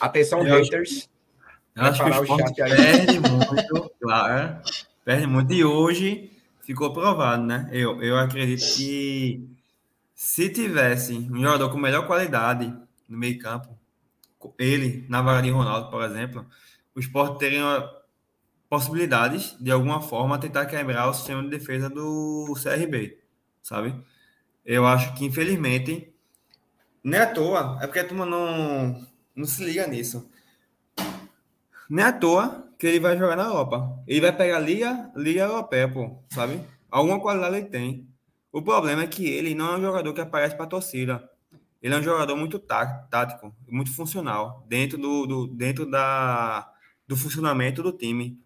Atenção, 0.00 0.42
haters. 0.42 1.08
Eu 1.76 1.84
acho 1.84 2.02
que 2.02 2.10
o 2.10 2.22
esporte 2.22 2.54
perde 2.54 3.20
muito, 3.20 3.92
claro, 4.00 4.62
perde 5.04 5.26
muito, 5.26 5.52
e 5.52 5.62
hoje 5.62 6.30
ficou 6.62 6.90
provado, 6.92 7.42
né? 7.42 7.68
Eu, 7.70 8.02
eu 8.02 8.16
acredito 8.16 8.64
que 8.74 9.46
se 10.14 10.48
tivesse 10.48 11.12
um 11.12 11.42
jogador 11.42 11.70
com 11.70 11.76
melhor 11.76 12.06
qualidade 12.06 12.74
no 13.06 13.18
meio 13.18 13.38
campo, 13.38 13.78
ele 14.58 15.04
na 15.08 15.20
vaga 15.20 15.42
de 15.42 15.50
Ronaldo, 15.50 15.90
por 15.90 16.02
exemplo, 16.02 16.46
o 16.94 17.00
esporte 17.00 17.38
teria 17.38 17.86
possibilidades, 18.70 19.54
de 19.60 19.70
alguma 19.70 20.00
forma, 20.00 20.38
tentar 20.38 20.64
quebrar 20.64 21.08
o 21.08 21.14
sistema 21.14 21.42
de 21.42 21.50
defesa 21.50 21.90
do 21.90 22.54
CRB, 22.54 23.18
sabe? 23.62 23.94
Eu 24.64 24.86
acho 24.86 25.14
que, 25.14 25.26
infelizmente, 25.26 26.12
nem 27.04 27.20
à 27.20 27.26
toa, 27.26 27.78
é 27.82 27.86
porque 27.86 28.00
a 28.00 28.08
turma 28.08 28.24
não, 28.24 29.06
não 29.34 29.44
se 29.44 29.62
liga 29.62 29.86
nisso. 29.86 30.28
Nem 31.88 32.04
à 32.04 32.12
toa 32.12 32.66
que 32.78 32.86
ele 32.86 33.00
vai 33.00 33.16
jogar 33.16 33.36
na 33.36 33.44
Europa. 33.44 34.02
Ele 34.06 34.20
vai 34.20 34.32
pegar 34.36 34.58
Liga, 34.58 35.10
Liga 35.16 35.44
Europeia, 35.44 35.88
pô, 35.88 36.22
sabe? 36.28 36.60
Alguma 36.90 37.20
qualidade 37.20 37.56
ele 37.56 37.66
tem. 37.66 38.08
O 38.52 38.62
problema 38.62 39.02
é 39.02 39.06
que 39.06 39.26
ele 39.26 39.54
não 39.54 39.74
é 39.74 39.78
um 39.78 39.82
jogador 39.82 40.12
que 40.12 40.20
aparece 40.20 40.56
para 40.56 40.66
torcida. 40.66 41.28
Ele 41.82 41.94
é 41.94 41.98
um 41.98 42.02
jogador 42.02 42.36
muito 42.36 42.58
tático, 42.58 43.54
muito 43.68 43.94
funcional, 43.94 44.64
dentro 44.68 44.98
do, 44.98 45.26
do, 45.26 45.46
dentro 45.46 45.88
da, 45.88 46.68
do 47.06 47.16
funcionamento 47.16 47.82
do 47.82 47.92
time, 47.92 48.40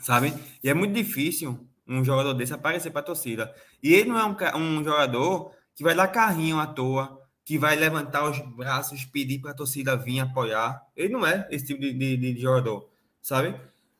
sabe? 0.00 0.32
E 0.62 0.68
é 0.68 0.74
muito 0.74 0.94
difícil 0.94 1.68
um 1.86 2.04
jogador 2.04 2.32
desse 2.32 2.54
aparecer 2.54 2.90
para 2.90 3.02
torcida. 3.02 3.54
E 3.82 3.92
ele 3.92 4.08
não 4.08 4.18
é 4.18 4.56
um, 4.56 4.78
um 4.78 4.84
jogador 4.84 5.52
que 5.74 5.82
vai 5.82 5.94
dar 5.94 6.08
carrinho 6.08 6.58
à 6.58 6.66
toa, 6.66 7.20
que 7.44 7.58
vai 7.58 7.76
levantar 7.76 8.28
os 8.28 8.38
braços, 8.54 9.04
pedir 9.04 9.38
para 9.38 9.50
a 9.50 9.54
torcida 9.54 9.96
vir 9.96 10.20
apoiar. 10.20 10.82
Ele 10.96 11.12
não 11.12 11.26
é 11.26 11.46
esse 11.50 11.66
tipo 11.66 11.80
de, 11.80 11.92
de, 11.92 12.16
de 12.16 12.40
jogador, 12.40 12.88
sabe? 13.20 13.54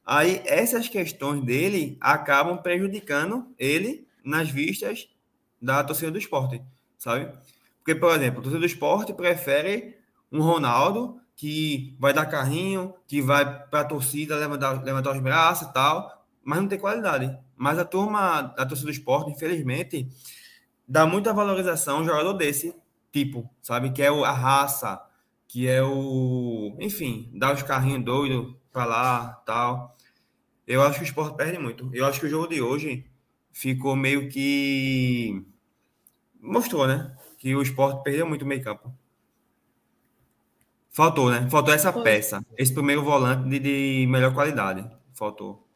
Aí 0.04 0.42
essas 0.46 0.88
questões 0.88 1.44
dele 1.44 1.98
acabam 2.00 2.58
prejudicando 2.58 3.46
ele 3.58 4.06
nas 4.24 4.48
vistas 4.48 5.08
da 5.60 5.84
torcida 5.84 6.10
do 6.10 6.18
esporte, 6.18 6.62
sabe? 6.96 7.30
Porque, 7.78 7.94
por 7.94 8.14
exemplo, 8.14 8.40
a 8.40 8.42
torcida 8.42 8.60
do 8.60 8.66
esporte 8.66 9.12
prefere 9.12 9.98
um 10.32 10.40
Ronaldo 10.40 11.20
que 11.36 11.96
vai 11.98 12.12
dar 12.12 12.26
carrinho, 12.26 12.94
que 13.06 13.20
vai 13.20 13.44
para 13.66 13.80
a 13.80 13.84
torcida 13.84 14.36
levantar, 14.36 14.82
levantar 14.82 15.12
os 15.12 15.20
braços 15.20 15.68
e 15.68 15.72
tal, 15.72 16.24
mas 16.42 16.60
não 16.60 16.68
tem 16.68 16.78
qualidade. 16.78 17.36
Mas 17.56 17.78
a 17.78 17.84
turma, 17.84 18.54
a 18.56 18.66
torcida 18.66 18.90
do 18.90 18.92
esporte, 18.92 19.30
infelizmente, 19.30 20.08
dá 20.86 21.06
muita 21.06 21.32
valorização 21.32 21.98
a 21.98 22.00
um 22.00 22.04
jogador 22.04 22.32
desse 22.34 22.74
tipo, 23.14 23.48
sabe? 23.62 23.92
Que 23.92 24.02
é 24.02 24.08
a 24.08 24.32
raça, 24.32 25.00
que 25.46 25.68
é 25.68 25.80
o. 25.80 26.76
Enfim, 26.80 27.30
dá 27.32 27.52
os 27.52 27.62
carrinhos 27.62 28.04
doidos 28.04 28.56
para 28.72 28.84
lá 28.84 29.42
tal. 29.46 29.96
Eu 30.66 30.82
acho 30.82 30.96
que 30.98 31.04
o 31.04 31.06
esporte 31.06 31.36
perde 31.36 31.56
muito. 31.56 31.88
Eu 31.94 32.06
acho 32.06 32.18
que 32.18 32.26
o 32.26 32.28
jogo 32.28 32.48
de 32.48 32.60
hoje 32.60 33.06
ficou 33.52 33.94
meio 33.94 34.28
que 34.28 35.46
mostrou, 36.40 36.88
né? 36.88 37.16
Que 37.38 37.54
o 37.54 37.62
esporte 37.62 38.02
perdeu 38.02 38.26
muito 38.26 38.42
o 38.42 38.46
meio 38.46 38.64
campo. 38.64 38.92
Faltou, 40.90 41.30
né? 41.30 41.48
Faltou 41.48 41.72
essa 41.72 41.92
peça. 41.92 42.44
Esse 42.58 42.74
primeiro 42.74 43.04
volante 43.04 43.48
de, 43.48 43.60
de 43.60 44.06
melhor 44.08 44.34
qualidade. 44.34 44.84
Faltou. 45.12 45.68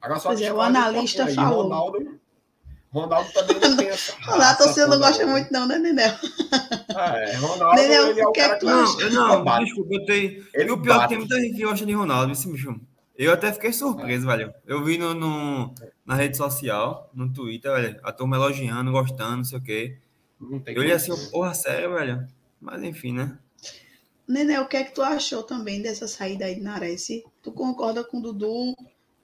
Agora 0.00 0.18
só 0.18 0.30
pois 0.30 0.40
é, 0.40 0.50
o 0.52 0.62
analista 0.62 1.24
um 1.24 1.34
falou. 1.34 1.62
Ronaldo, 1.64 2.20
Ronaldo 2.94 3.32
também 3.32 3.58
não 3.58 3.76
tem 3.76 3.88
essa. 3.88 4.14
Ronaldo, 4.22 4.62
você 4.62 4.86
não 4.86 4.98
gosta 4.98 5.26
muito, 5.26 5.52
não, 5.52 5.66
né, 5.66 5.78
Nenel? 5.78 6.14
Ah, 6.94 7.18
é, 7.18 7.34
Ronaldo, 7.34 7.74
Nenel, 7.74 8.10
ele 8.10 8.20
é 8.20 8.26
o 8.26 8.32
que 8.32 8.40
cara 8.40 8.56
que. 8.56 8.64
Não, 8.64 9.00
eu 9.00 9.10
não, 9.10 9.64
desculpa, 9.64 9.94
eu 9.94 10.04
tenho. 10.04 10.46
Ele 10.54 10.70
o 10.70 10.80
pior 10.80 11.00
é 11.00 11.02
que 11.02 11.08
tem 11.08 11.18
muita 11.18 11.40
gente 11.40 11.56
que 11.56 11.64
gosta 11.64 11.84
de 11.84 11.92
Ronaldo, 11.92 12.32
esse 12.32 12.48
bicho. 12.48 12.80
Eu 13.16 13.32
até 13.32 13.52
fiquei 13.52 13.72
surpreso, 13.72 14.30
é. 14.30 14.36
velho. 14.36 14.54
Eu 14.64 14.84
vi 14.84 14.96
no, 14.96 15.12
no, 15.12 15.74
na 16.06 16.14
rede 16.14 16.36
social, 16.36 17.10
no 17.12 17.32
Twitter, 17.32 17.72
velho, 17.72 18.00
a 18.04 18.12
turma 18.12 18.36
elogiando, 18.36 18.92
gostando, 18.92 19.38
não 19.38 19.44
sei 19.44 19.58
o 19.58 19.62
quê. 19.62 19.98
eu 20.66 20.80
olhei 20.80 20.92
assim, 20.92 21.12
porra, 21.30 21.52
sério, 21.52 21.94
velho. 21.94 22.26
Mas 22.60 22.82
enfim, 22.82 23.12
né? 23.12 23.36
Nenê, 24.26 24.58
o 24.58 24.68
que 24.68 24.76
é 24.76 24.84
que 24.84 24.94
tu 24.94 25.02
achou 25.02 25.42
também 25.42 25.82
dessa 25.82 26.06
saída 26.06 26.46
aí 26.46 26.54
de 26.54 26.60
Nares? 26.60 27.08
Tu 27.42 27.52
concorda 27.52 28.04
com 28.04 28.18
o 28.18 28.22
Dudu 28.22 28.74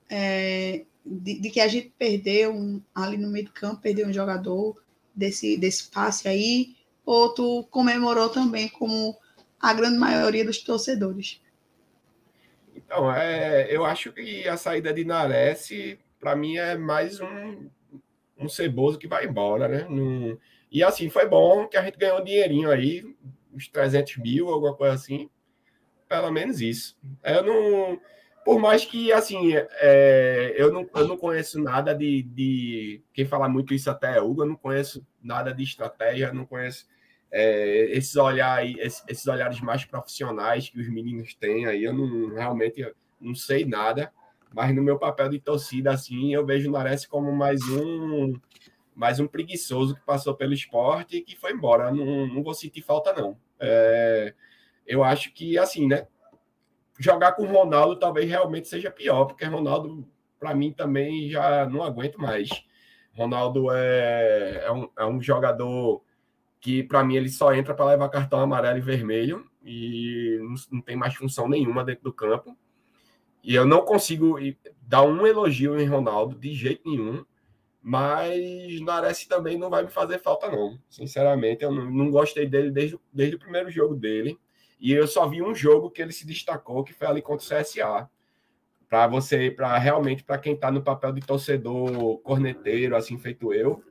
é, 0.09 0.85
de, 1.11 1.41
de, 1.41 1.51
que 1.51 1.61
a 1.61 1.67
gente 1.67 1.93
perdeu 1.99 2.55
um, 2.55 2.81
ali 2.95 3.17
no 3.17 3.29
meio 3.29 3.47
do 3.47 3.53
campo, 3.53 3.83
perdeu 3.83 4.07
um 4.07 4.13
jogador 4.13 4.81
desse, 5.15 5.57
desse 5.57 5.91
passe 5.91 6.29
aí? 6.29 6.77
Ou 7.05 7.35
tu 7.35 7.67
comemorou 7.71 8.29
também 8.29 8.69
como 8.69 9.17
a 9.59 9.73
grande 9.75 9.99
maioria 9.99 10.45
dos 10.45 10.59
torcedores? 10.59 11.43
Então, 12.75 13.13
é, 13.13 13.67
eu 13.75 13.85
acho 13.85 14.13
que 14.13 14.47
a 14.49 14.57
saída 14.57 14.93
de 14.93 15.05
Nares, 15.05 15.69
para 16.21 16.37
mim, 16.37 16.57
é 16.57 16.77
mais 16.77 17.21
um, 17.21 17.69
um 18.39 18.49
ceboso 18.49 18.99
que 18.99 19.09
vai 19.09 19.27
embora, 19.27 19.69
né? 19.69 19.87
E 20.71 20.85
assim, 20.85 21.09
foi 21.09 21.29
bom 21.29 21.67
que 21.67 21.77
a 21.77 21.83
gente 21.83 21.99
ganhou 21.99 22.21
um 22.21 22.25
dinheirinho 22.25 22.71
aí, 22.71 23.05
uns 23.53 23.67
300 23.67 24.19
mil, 24.19 24.49
alguma 24.49 24.75
coisa 24.75 24.95
assim. 24.95 25.29
Pelo 26.09 26.31
menos 26.31 26.61
isso. 26.61 26.97
Eu 27.25 27.43
não. 27.43 28.01
Por 28.45 28.59
mais 28.59 28.85
que, 28.85 29.13
assim, 29.13 29.53
é, 29.55 30.55
eu, 30.57 30.73
não, 30.73 30.89
eu 30.95 31.07
não 31.07 31.17
conheço 31.17 31.61
nada 31.61 31.95
de, 31.95 32.23
de. 32.23 33.03
Quem 33.13 33.27
fala 33.27 33.49
muito 33.49 33.75
isso 33.75 33.91
até 33.91 34.17
é 34.17 34.21
Hugo, 34.21 34.43
eu 34.43 34.49
não 34.49 34.57
conheço 34.57 35.07
nada 35.23 35.53
de 35.53 35.63
estratégia, 35.63 36.33
não 36.33 36.47
conheço 36.47 36.87
é, 37.31 37.87
esses, 37.91 38.17
olhar, 38.17 38.65
esses 38.67 39.27
olhares 39.27 39.61
mais 39.61 39.85
profissionais 39.85 40.69
que 40.69 40.81
os 40.81 40.89
meninos 40.89 41.35
têm 41.35 41.67
aí, 41.67 41.85
eu 41.85 41.93
não 41.93 42.35
realmente 42.35 42.85
não 43.21 43.35
sei 43.35 43.65
nada, 43.65 44.13
mas 44.53 44.75
no 44.75 44.83
meu 44.83 44.99
papel 44.99 45.29
de 45.29 45.39
torcida, 45.39 45.93
assim, 45.93 46.35
eu 46.35 46.45
vejo 46.45 46.69
o 46.69 46.73
Nares 46.73 47.07
como 47.07 47.31
mais 47.33 47.61
um 47.69 48.35
mais 48.95 49.19
um 49.19 49.27
preguiçoso 49.27 49.95
que 49.95 50.03
passou 50.03 50.35
pelo 50.35 50.53
esporte 50.53 51.17
e 51.17 51.23
que 51.23 51.35
foi 51.35 51.53
embora. 51.53 51.91
Não, 51.91 52.27
não 52.27 52.43
vou 52.43 52.53
sentir 52.53 52.83
falta, 52.83 53.15
não. 53.15 53.39
É, 53.59 54.35
eu 54.87 55.03
acho 55.03 55.33
que, 55.33 55.57
assim, 55.57 55.87
né? 55.89 56.07
Jogar 57.01 57.33
com 57.33 57.45
o 57.45 57.47
Ronaldo 57.47 57.99
talvez 57.99 58.29
realmente 58.29 58.69
seja 58.69 58.91
pior, 58.91 59.25
porque 59.25 59.47
Ronaldo, 59.47 60.07
para 60.39 60.55
mim, 60.55 60.71
também 60.71 61.31
já 61.31 61.65
não 61.67 61.83
aguento 61.83 62.21
mais. 62.21 62.51
Ronaldo 63.15 63.71
é, 63.73 64.65
é, 64.67 64.71
um, 64.71 64.89
é 64.99 65.07
um 65.07 65.21
jogador 65.21 66.03
que 66.61 66.83
para 66.83 67.03
mim 67.03 67.17
ele 67.17 67.31
só 67.31 67.55
entra 67.55 67.75
para 67.75 67.87
levar 67.87 68.11
cartão 68.11 68.39
amarelo 68.39 68.77
e 68.77 68.83
vermelho 68.83 69.51
e 69.65 70.39
não, 70.43 70.55
não, 70.73 70.83
tem 70.83 70.95
mais 70.95 71.15
função 71.15 71.49
nenhuma 71.49 71.83
dentro 71.83 72.05
do 72.05 72.13
campo. 72.13 72.55
E 73.43 73.55
eu 73.55 73.65
não 73.65 73.81
consigo 73.81 74.37
dar 74.83 75.03
um 75.03 75.27
elogio 75.27 75.81
em 75.81 75.87
Ronaldo 75.87 76.39
de 76.39 76.53
jeito 76.53 76.87
nenhum, 76.87 77.25
mas 77.81 78.79
Nares 78.83 79.25
também 79.27 79.57
não 79.57 79.71
vai 79.71 79.85
me 79.85 79.91
fazer 79.91 80.19
falta 80.19 80.51
não. 80.51 80.79
Sinceramente, 80.91 81.65
eu 81.65 81.73
não, 81.73 81.91
não 81.91 82.11
gostei 82.11 82.47
dele 82.47 82.71
desde, 82.71 83.01
desde 83.11 83.37
o 83.37 83.39
primeiro 83.39 83.71
jogo 83.71 83.95
dele. 83.95 84.39
E 84.81 84.93
eu 84.93 85.07
só 85.07 85.29
vi 85.29 85.43
um 85.43 85.55
jogo 85.55 85.91
que 85.91 86.01
ele 86.01 86.13
se 86.13 86.27
destacou, 86.27 86.83
que 86.83 86.95
foi 86.95 87.07
ali 87.07 87.21
contra 87.21 87.45
o 87.45 87.61
CSA. 87.63 88.09
Para 88.89 89.07
você, 89.07 89.51
para 89.51 89.77
realmente 89.77 90.25
para 90.25 90.39
quem 90.39 90.55
está 90.55 90.71
no 90.71 90.83
papel 90.83 91.13
de 91.13 91.21
torcedor 91.21 92.19
corneteiro, 92.21 92.97
assim 92.97 93.19
feito 93.19 93.53
eu, 93.53 93.85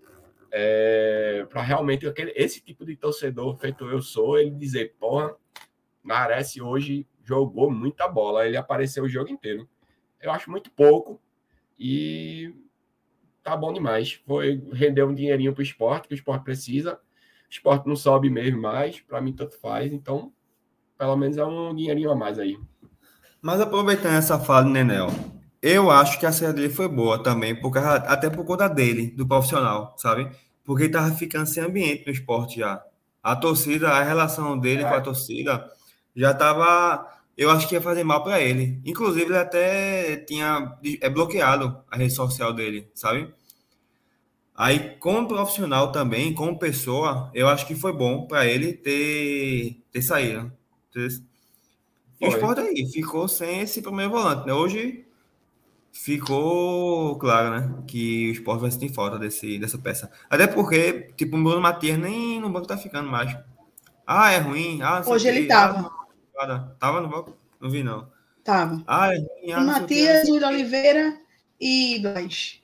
é, 0.52 1.46
para 1.48 1.62
realmente 1.62 2.08
aquele, 2.08 2.34
esse 2.36 2.60
tipo 2.60 2.86
de 2.86 2.96
torcedor 2.96 3.56
feito 3.58 3.86
eu 3.86 4.02
sou, 4.02 4.38
ele 4.40 4.50
dizer, 4.52 4.96
porra, 5.00 5.36
Nares 6.04 6.58
hoje 6.58 7.08
jogou 7.24 7.70
muita 7.70 8.08
bola, 8.08 8.48
ele 8.48 8.58
apareceu 8.58 9.04
o 9.04 9.10
jogo 9.10 9.30
inteiro. 9.30 9.70
Eu 10.20 10.32
acho 10.32 10.50
muito 10.50 10.72
pouco 10.72 11.22
e 11.78 12.54
tá 13.44 13.56
bom 13.56 13.72
demais. 13.72 14.14
Foi 14.26 14.62
render 14.74 15.04
um 15.04 15.14
dinheirinho 15.14 15.54
pro 15.54 15.64
esporte, 15.64 16.08
que 16.08 16.14
o 16.14 16.16
esporte 16.16 16.44
precisa. 16.44 16.96
O 16.96 17.52
esporte 17.52 17.88
não 17.88 17.96
sobe 17.96 18.30
mesmo 18.30 18.60
mais, 18.60 19.00
para 19.00 19.22
mim 19.22 19.34
tanto 19.34 19.58
faz, 19.60 19.94
então 19.94 20.34
pelo 21.00 21.16
menos 21.16 21.38
é 21.38 21.46
um 21.46 21.74
dinheirinho 21.74 22.12
a 22.12 22.16
mais 22.16 22.38
aí. 22.38 22.60
Mas 23.42 23.62
aproveitando 23.62 24.16
essa 24.16 24.38
fala 24.38 24.66
Nenel, 24.66 25.10
eu 25.62 25.90
acho 25.90 26.20
que 26.20 26.26
a 26.26 26.32
saída 26.32 26.54
dele 26.54 26.70
foi 26.70 26.90
boa 26.90 27.24
também, 27.24 27.56
por 27.56 27.72
causa, 27.72 27.96
até 27.96 28.30
por 28.30 28.44
conta 28.44 28.68
dele, 28.68 29.08
do 29.12 29.26
profissional, 29.26 29.96
sabe? 29.98 30.30
Porque 30.62 30.84
ele 30.84 30.94
tava 30.94 31.10
ficando 31.16 31.48
sem 31.48 31.64
ambiente 31.64 32.06
no 32.06 32.12
esporte 32.12 32.60
já. 32.60 32.84
A 33.24 33.34
torcida, 33.34 33.90
a 33.90 34.04
relação 34.04 34.60
dele 34.60 34.84
é. 34.84 34.90
com 34.90 34.96
a 34.96 35.02
torcida 35.02 35.72
já 36.14 36.34
tava. 36.34 37.08
Eu 37.38 37.50
acho 37.50 37.70
que 37.70 37.76
ia 37.76 37.82
fazer 37.82 38.04
mal 38.04 38.22
para 38.22 38.42
ele. 38.42 38.82
Inclusive, 38.86 39.26
ele 39.26 39.38
até 39.38 40.18
tinha 40.18 40.78
é 41.00 41.10
bloqueado 41.10 41.82
a 41.90 41.96
rede 41.96 42.14
social 42.14 42.52
dele, 42.52 42.90
sabe? 42.94 43.34
Aí, 44.54 44.98
como 45.00 45.28
profissional 45.30 45.94
também, 45.94 46.34
como 46.34 46.60
pessoa, 46.60 47.32
eu 47.34 47.48
acho 47.48 47.66
que 47.66 47.76
foi 47.76 47.94
bom 47.94 48.28
para 48.28 48.46
ele 48.46 48.74
ter, 48.74 49.82
ter 49.90 50.02
saído. 50.02 50.59
E 50.96 52.28
o 52.28 52.30
Sport 52.30 52.60
aí 52.60 52.86
ficou 52.92 53.28
sem 53.28 53.62
esse 53.62 53.82
primeiro 53.82 54.12
volante, 54.12 54.46
né? 54.46 54.54
Hoje 54.54 55.06
ficou 55.92 57.18
claro, 57.18 57.52
né? 57.52 57.84
Que 57.88 58.30
o 58.30 58.34
Sport 58.34 58.60
vai 58.60 58.72
sentir 58.72 58.94
falta 58.94 59.18
desse, 59.18 59.58
dessa 59.58 59.78
peça. 59.78 60.12
Até 60.30 60.48
porque, 60.48 61.14
tipo, 61.16 61.38
o 61.38 61.44
Bruno 61.44 61.62
Matias 61.62 61.98
nem 61.98 62.40
no 62.40 62.50
banco 62.50 62.68
tá 62.68 62.78
ficando 62.78 63.10
mais. 63.10 63.38
Ah, 64.06 64.32
é 64.32 64.40
ruim. 64.40 64.82
Ah, 64.82 65.02
Hoje 65.06 65.28
ele 65.28 65.48
tava. 65.48 65.90
Ah, 66.38 66.72
tava 66.80 67.02
no 67.02 67.10
banco? 67.10 67.38
Não 67.60 67.70
vi, 67.70 67.84
não. 67.84 68.10
Tava. 68.44 68.84
Ah, 68.88 69.14
é 69.14 69.18
ruim. 69.18 69.52
Ah, 69.54 69.62
Matias, 69.62 70.28
Júlio 70.28 70.48
Oliveira 70.48 71.18
e 71.60 72.00
Blas. 72.00 72.60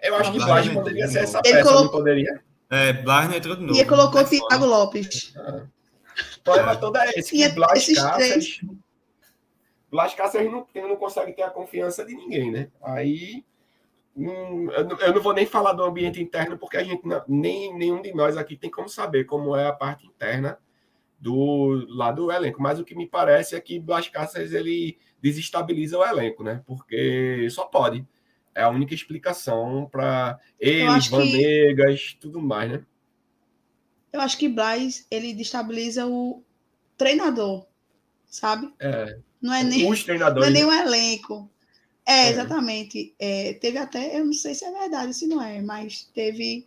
Eu 0.00 0.16
acho 0.16 0.32
que 0.32 0.38
Blas 0.38 0.68
poderia 0.68 1.08
ser 1.08 1.18
essa 1.20 1.40
ele 1.44 1.56
peça, 1.56 1.64
colocou... 1.64 1.84
não 1.84 1.90
poderia? 1.90 2.42
É, 2.70 2.92
Blas 2.92 3.34
entrou 3.34 3.56
de 3.56 3.62
novo. 3.62 3.74
E 3.74 3.80
ele 3.80 3.88
colocou 3.88 4.22
o 4.22 4.24
Thiago 4.24 4.64
Lopes. 4.64 5.34
Ah. 5.36 5.62
Problema 6.44 6.76
todo 6.76 6.96
é 6.96 7.10
esse, 7.16 7.30
que 7.30 7.48
Blas 7.50 7.86
Cáceres... 7.86 8.60
Blas 9.90 10.14
Cáceres 10.14 10.50
não, 10.50 10.66
não 10.74 10.96
consegue 10.96 11.32
ter 11.32 11.42
a 11.42 11.50
confiança 11.50 12.04
de 12.04 12.14
ninguém, 12.14 12.50
né? 12.50 12.70
Aí... 12.82 13.44
Hum, 14.16 14.68
eu 14.70 15.14
não 15.14 15.22
vou 15.22 15.32
nem 15.32 15.46
falar 15.46 15.72
do 15.72 15.84
ambiente 15.84 16.20
interno, 16.20 16.58
porque 16.58 16.76
a 16.76 16.82
gente 16.82 17.02
nem 17.28 17.72
nenhum 17.72 18.02
de 18.02 18.12
nós 18.12 18.36
aqui 18.36 18.56
tem 18.56 18.70
como 18.70 18.88
saber 18.88 19.24
como 19.24 19.54
é 19.56 19.66
a 19.66 19.72
parte 19.72 20.04
interna 20.06 20.58
do 21.18 21.86
lá 21.88 22.10
do 22.10 22.30
elenco. 22.30 22.60
Mas 22.60 22.80
o 22.80 22.84
que 22.84 22.94
me 22.94 23.06
parece 23.06 23.54
é 23.54 23.60
que 23.60 23.78
Blas 23.78 24.08
Cáceres 24.08 24.52
ele 24.52 24.98
desestabiliza 25.20 25.98
o 25.98 26.04
elenco, 26.04 26.42
né? 26.42 26.62
Porque 26.66 27.46
só 27.50 27.64
pode. 27.66 28.06
É 28.54 28.62
a 28.62 28.68
única 28.68 28.94
explicação 28.94 29.88
para 29.90 30.38
ele, 30.58 31.00
Vanegas, 31.08 32.08
que... 32.08 32.16
tudo 32.16 32.40
mais, 32.40 32.70
né? 32.70 32.84
Eu 34.12 34.20
acho 34.20 34.36
que 34.38 34.48
Braz 34.48 35.06
ele 35.10 35.32
destabiliza 35.32 36.06
o 36.06 36.42
treinador, 36.96 37.64
sabe? 38.28 38.72
É. 38.78 39.18
Não 39.40 39.54
é 39.54 39.64
nem, 39.64 39.90
Os 39.90 40.04
treinadores. 40.04 40.42
Não 40.42 40.48
é 40.48 40.50
nem 40.50 40.64
o 40.64 40.72
elenco. 40.72 41.50
É, 42.06 42.26
é. 42.26 42.30
exatamente. 42.30 43.14
É, 43.18 43.54
teve 43.54 43.78
até, 43.78 44.18
eu 44.18 44.24
não 44.24 44.32
sei 44.32 44.54
se 44.54 44.64
é 44.64 44.70
verdade, 44.72 45.14
se 45.14 45.26
não 45.26 45.42
é, 45.42 45.62
mas 45.62 46.08
teve 46.14 46.64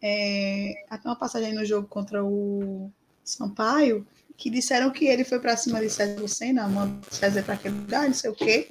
é, 0.00 0.84
até 0.88 1.08
uma 1.08 1.16
passagem 1.16 1.52
no 1.52 1.64
jogo 1.64 1.88
contra 1.88 2.24
o 2.24 2.90
Sampaio 3.24 4.06
que 4.36 4.48
disseram 4.48 4.90
que 4.90 5.04
ele 5.04 5.24
foi 5.24 5.40
para 5.40 5.56
cima 5.56 5.80
de 5.80 5.90
César 5.90 6.20
Lucena, 6.20 6.68
mandou 6.68 7.00
César 7.10 7.42
para 7.42 7.54
aquele 7.54 7.74
lugar, 7.74 8.06
não 8.06 8.14
sei 8.14 8.30
o 8.30 8.34
quê, 8.34 8.70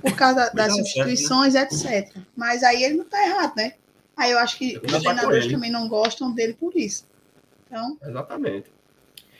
por 0.00 0.16
causa 0.16 0.50
das 0.50 0.74
substituições, 0.74 1.54
etc. 1.54 2.12
Mas 2.34 2.64
aí 2.64 2.82
ele 2.82 2.94
não 2.94 3.04
está 3.04 3.24
errado, 3.24 3.54
né? 3.56 3.74
Aí 4.16 4.32
eu 4.32 4.38
acho 4.38 4.58
que 4.58 4.76
os 4.78 5.00
treinadores 5.00 5.46
também 5.46 5.70
não 5.70 5.88
gostam 5.88 6.32
dele 6.34 6.54
por 6.54 6.76
isso. 6.76 7.06
Então... 7.76 7.98
Exatamente. 8.08 8.72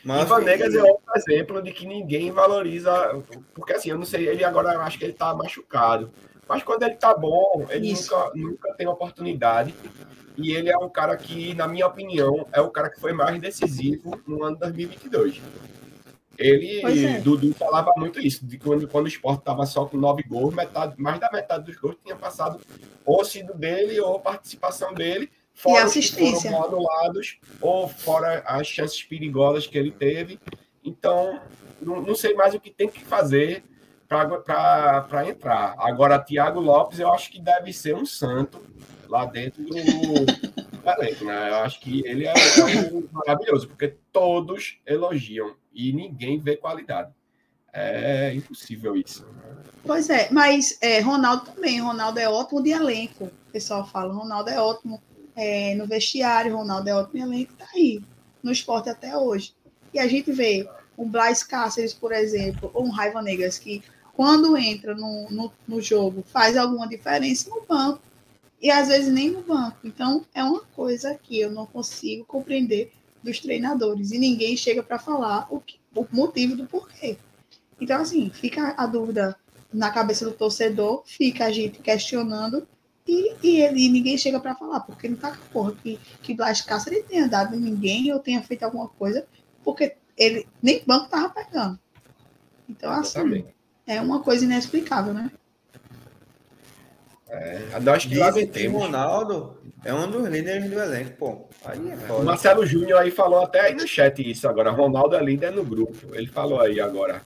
Mas, 0.03 0.21
e 0.21 0.25
Vanegas 0.25 0.73
é 0.73 0.83
outro 0.83 1.11
exemplo 1.15 1.61
de 1.61 1.71
que 1.73 1.85
ninguém 1.85 2.31
valoriza. 2.31 3.21
Porque 3.53 3.73
assim, 3.73 3.89
eu 3.89 3.97
não 3.97 4.05
sei, 4.05 4.27
ele 4.27 4.43
agora 4.43 4.73
eu 4.73 4.81
acho 4.81 4.97
que 4.97 5.03
ele 5.03 5.13
tá 5.13 5.33
machucado. 5.33 6.11
Mas 6.47 6.63
quando 6.63 6.83
ele 6.83 6.95
tá 6.95 7.13
bom, 7.13 7.65
ele 7.69 7.91
nunca, 7.91 8.31
nunca 8.33 8.73
tem 8.75 8.87
oportunidade. 8.87 9.75
E 10.37 10.51
ele 10.51 10.69
é 10.69 10.77
um 10.77 10.87
cara 10.87 11.17
que, 11.17 11.53
na 11.55 11.67
minha 11.67 11.87
opinião, 11.87 12.47
é 12.53 12.61
o 12.61 12.69
cara 12.69 12.89
que 12.89 13.01
foi 13.01 13.11
mais 13.11 13.41
decisivo 13.41 14.21
no 14.25 14.43
ano 14.43 14.55
2022. 14.57 15.41
Ele, 16.37 16.81
é. 16.85 17.19
Dudu 17.19 17.51
falava 17.55 17.91
muito 17.97 18.19
isso, 18.19 18.45
de 18.45 18.59
quando, 18.59 18.87
quando 18.87 19.05
o 19.05 19.09
esporte 19.09 19.39
estava 19.39 19.65
só 19.65 19.85
com 19.85 19.97
nove 19.97 20.21
gols, 20.21 20.53
metade, 20.53 20.93
mais 20.95 21.19
da 21.19 21.31
metade 21.31 21.65
dos 21.65 21.75
gols 21.75 21.97
tinha 22.03 22.15
passado 22.15 22.61
ou 23.03 23.25
sido 23.25 23.55
dele 23.55 23.99
ou 23.99 24.19
participação 24.19 24.93
dele 24.93 25.31
fora 25.57 25.81
e 25.81 25.83
assistência. 25.83 26.51
foram 26.51 26.61
modulados, 26.61 27.39
ou 27.59 27.87
fora 27.87 28.43
as 28.45 28.67
chances 28.67 29.03
perigosas 29.03 29.65
que 29.67 29.77
ele 29.77 29.91
teve. 29.91 30.39
Então, 30.83 31.41
não, 31.81 32.01
não 32.01 32.15
sei 32.15 32.33
mais 32.35 32.53
o 32.53 32.59
que 32.59 32.69
tem 32.69 32.87
que 32.87 33.03
fazer 33.03 33.63
para 34.07 35.27
entrar. 35.27 35.75
Agora, 35.79 36.19
Thiago 36.19 36.61
Lopes, 36.61 36.99
eu 36.99 37.11
acho 37.11 37.29
que 37.29 37.41
deve 37.41 37.73
ser 37.73 37.95
um 37.95 38.05
santo 38.05 38.61
lá 39.09 39.25
dentro 39.25 39.63
do 39.63 39.75
elenco, 39.77 41.25
né? 41.25 41.49
Eu 41.49 41.55
acho 41.55 41.79
que 41.81 42.05
ele 42.05 42.25
é, 42.25 42.31
é 42.31 42.93
um 42.93 43.07
maravilhoso, 43.11 43.67
porque 43.67 43.95
todos 44.11 44.79
elogiam 44.85 45.55
e 45.73 45.91
ninguém 45.91 46.39
vê 46.39 46.55
qualidade. 46.55 47.11
É 47.73 48.33
impossível 48.33 48.95
isso. 48.95 49.27
Pois 49.85 50.09
é, 50.09 50.29
mas 50.31 50.77
é, 50.81 50.99
Ronaldo 50.99 51.45
também. 51.51 51.79
Ronaldo 51.79 52.19
é 52.19 52.29
ótimo 52.29 52.63
de 52.63 52.71
elenco. 52.71 53.25
O 53.25 53.51
pessoal 53.51 53.85
fala, 53.85 54.13
Ronaldo 54.13 54.49
é 54.49 54.59
ótimo 54.59 55.01
é, 55.37 55.75
no 55.75 55.85
vestiário, 55.85 56.57
Ronaldo 56.57 56.89
é 56.89 56.95
ótimo 56.95 57.23
elenco, 57.23 57.53
tá 57.53 57.67
aí, 57.75 58.01
no 58.41 58.51
esporte 58.51 58.89
até 58.89 59.15
hoje. 59.15 59.53
E 59.93 59.99
a 59.99 60.07
gente 60.07 60.31
vê 60.31 60.67
um 60.97 61.07
Blas 61.07 61.43
Cáceres, 61.43 61.93
por 61.93 62.11
exemplo, 62.11 62.71
ou 62.73 62.87
um 62.87 62.89
Raiva 62.89 63.21
Negas, 63.21 63.59
que 63.59 63.83
quando 64.15 64.57
entra 64.57 64.95
no, 64.95 65.29
no, 65.29 65.51
no, 65.67 65.79
jogo 65.79 66.23
faz 66.25 66.57
alguma 66.57 66.87
diferença 66.87 67.51
no 67.51 67.61
banco, 67.61 68.01
e 68.59 68.71
às 68.71 68.87
vezes 68.87 69.13
nem 69.13 69.29
no 69.29 69.43
banco. 69.43 69.77
Então, 69.83 70.25
é 70.33 70.43
uma 70.43 70.61
coisa 70.75 71.13
que 71.21 71.39
eu 71.39 71.51
não 71.51 71.67
consigo 71.67 72.25
compreender 72.25 72.91
dos 73.21 73.39
treinadores, 73.39 74.11
e 74.11 74.17
ninguém 74.17 74.57
chega 74.57 74.81
para 74.81 74.97
falar 74.97 75.45
o, 75.51 75.59
que, 75.59 75.75
o 75.93 76.03
motivo 76.11 76.55
do 76.55 76.65
porquê. 76.65 77.15
Então, 77.79 78.01
assim, 78.01 78.31
fica 78.31 78.73
a 78.75 78.87
dúvida 78.87 79.37
na 79.71 79.91
cabeça 79.91 80.25
do 80.25 80.31
torcedor, 80.31 81.03
fica 81.05 81.45
a 81.45 81.51
gente 81.51 81.77
questionando 81.77 82.67
e, 83.07 83.35
e, 83.41 83.61
ele, 83.61 83.85
e 83.85 83.89
ninguém 83.89 84.17
chega 84.17 84.39
para 84.39 84.55
falar, 84.55 84.81
porque 84.81 85.07
não 85.07 85.15
tá 85.15 85.31
com 85.31 85.45
porra 85.51 85.73
que, 85.81 85.99
que 86.21 86.33
Blas 86.33 86.61
Cáceres 86.61 87.05
tenha 87.07 87.27
dado 87.27 87.55
em 87.55 87.59
ninguém 87.59 88.11
ou 88.11 88.19
tenha 88.19 88.41
feito 88.43 88.63
alguma 88.63 88.89
coisa, 88.89 89.25
porque 89.63 89.95
ele 90.17 90.47
nem 90.61 90.83
banco 90.85 91.09
tava 91.09 91.29
pegando. 91.29 91.79
Então, 92.67 92.91
assim, 92.91 93.45
é 93.85 94.01
uma 94.01 94.21
coisa 94.21 94.43
inexplicável, 94.43 95.13
né? 95.13 95.31
É, 97.29 97.61
acho 97.93 98.07
que 98.07 98.15
lá 98.15 98.29
O 98.29 98.77
Ronaldo 98.77 99.57
é 99.83 99.93
um 99.93 100.09
dos 100.09 100.27
líderes 100.27 100.69
do 100.69 100.79
elenco, 100.79 101.11
pô. 101.17 101.45
Aí 101.65 101.91
é 101.91 101.97
foda. 101.97 102.21
O 102.21 102.25
Marcelo 102.25 102.65
Júnior 102.65 103.01
aí 103.01 103.11
falou 103.11 103.43
até 103.43 103.61
aí 103.61 103.73
no 103.73 103.87
chat 103.87 104.19
isso 104.29 104.47
agora. 104.47 104.71
Ronaldo 104.71 105.15
é 105.15 105.21
líder 105.21 105.51
no 105.51 105.63
grupo. 105.63 106.15
Ele 106.15 106.27
falou 106.27 106.61
aí 106.61 106.79
agora. 106.79 107.21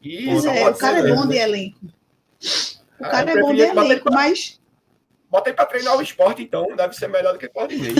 E 0.00 0.26
pois 0.26 0.44
é, 0.44 0.68
o 0.68 0.74
cara 0.74 0.98
é 0.98 1.14
bom 1.14 1.26
de 1.26 1.36
elenco. 1.36 1.78
O 1.84 3.04
ah, 3.04 3.08
cara 3.08 3.30
é 3.32 3.40
bom 3.40 3.52
de 3.52 3.60
elenco, 3.62 4.12
mas 4.12 4.59
Bota 5.30 5.50
aí 5.50 5.54
para 5.54 5.66
treinar 5.66 5.96
o 5.96 6.02
esporte, 6.02 6.42
então. 6.42 6.74
Deve 6.76 6.94
ser 6.94 7.08
melhor 7.08 7.32
do 7.32 7.38
que 7.38 7.48
Claudinei. 7.48 7.94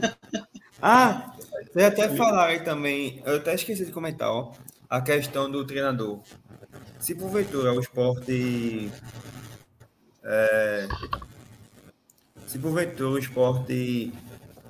ah, 0.80 1.34
você 1.72 1.84
até 1.84 2.08
falar 2.08 2.46
aí 2.46 2.60
também. 2.60 3.22
Eu 3.26 3.36
até 3.36 3.54
esqueci 3.54 3.84
de 3.84 3.92
comentar, 3.92 4.30
ó. 4.30 4.52
A 4.88 5.00
questão 5.00 5.50
do 5.50 5.66
treinador. 5.66 6.20
Se 6.98 7.14
porventura 7.14 7.72
o 7.72 7.80
esporte. 7.80 8.90
É, 10.24 10.88
se 12.46 12.58
porventura 12.58 13.10
o 13.10 13.18
esporte 13.18 14.12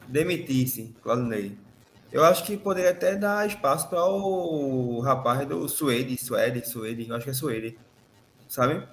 demitisse 0.08 0.94
Claudinei, 1.02 1.58
eu 2.12 2.24
acho 2.24 2.44
que 2.44 2.56
poderia 2.56 2.90
até 2.90 3.16
dar 3.16 3.46
espaço 3.46 3.88
para 3.88 4.04
o 4.04 5.00
rapaz 5.00 5.46
do 5.48 5.68
Suede, 5.68 6.16
Suede, 6.16 6.68
Suede, 6.68 7.08
eu 7.08 7.16
acho 7.16 7.24
que 7.24 7.30
é 7.30 7.34
Suede, 7.34 7.78
sabe? 8.48 8.86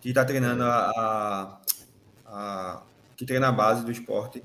Que 0.00 0.12
tá 0.12 0.24
treinando 0.24 0.64
a, 0.64 0.90
a 0.90 1.59
a, 2.30 2.82
que 3.16 3.26
treina 3.26 3.48
a 3.48 3.52
base 3.52 3.84
do 3.84 3.90
esporte. 3.90 4.42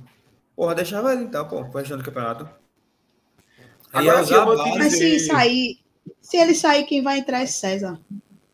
Porra, 0.55 0.75
deixava 0.75 1.13
ele 1.13 1.23
então, 1.23 1.47
pô, 1.47 1.63
pro 1.65 1.79
restante 1.79 1.99
do 1.99 2.05
campeonato. 2.05 2.49
Agora, 3.93 4.17
base... 4.17 4.77
Mas 4.77 4.93
se 4.93 5.19
sair, 5.19 5.79
se 6.21 6.37
ele 6.37 6.55
sair, 6.55 6.83
quem 6.85 7.01
vai 7.01 7.19
entrar 7.19 7.41
é 7.41 7.45
César. 7.45 7.99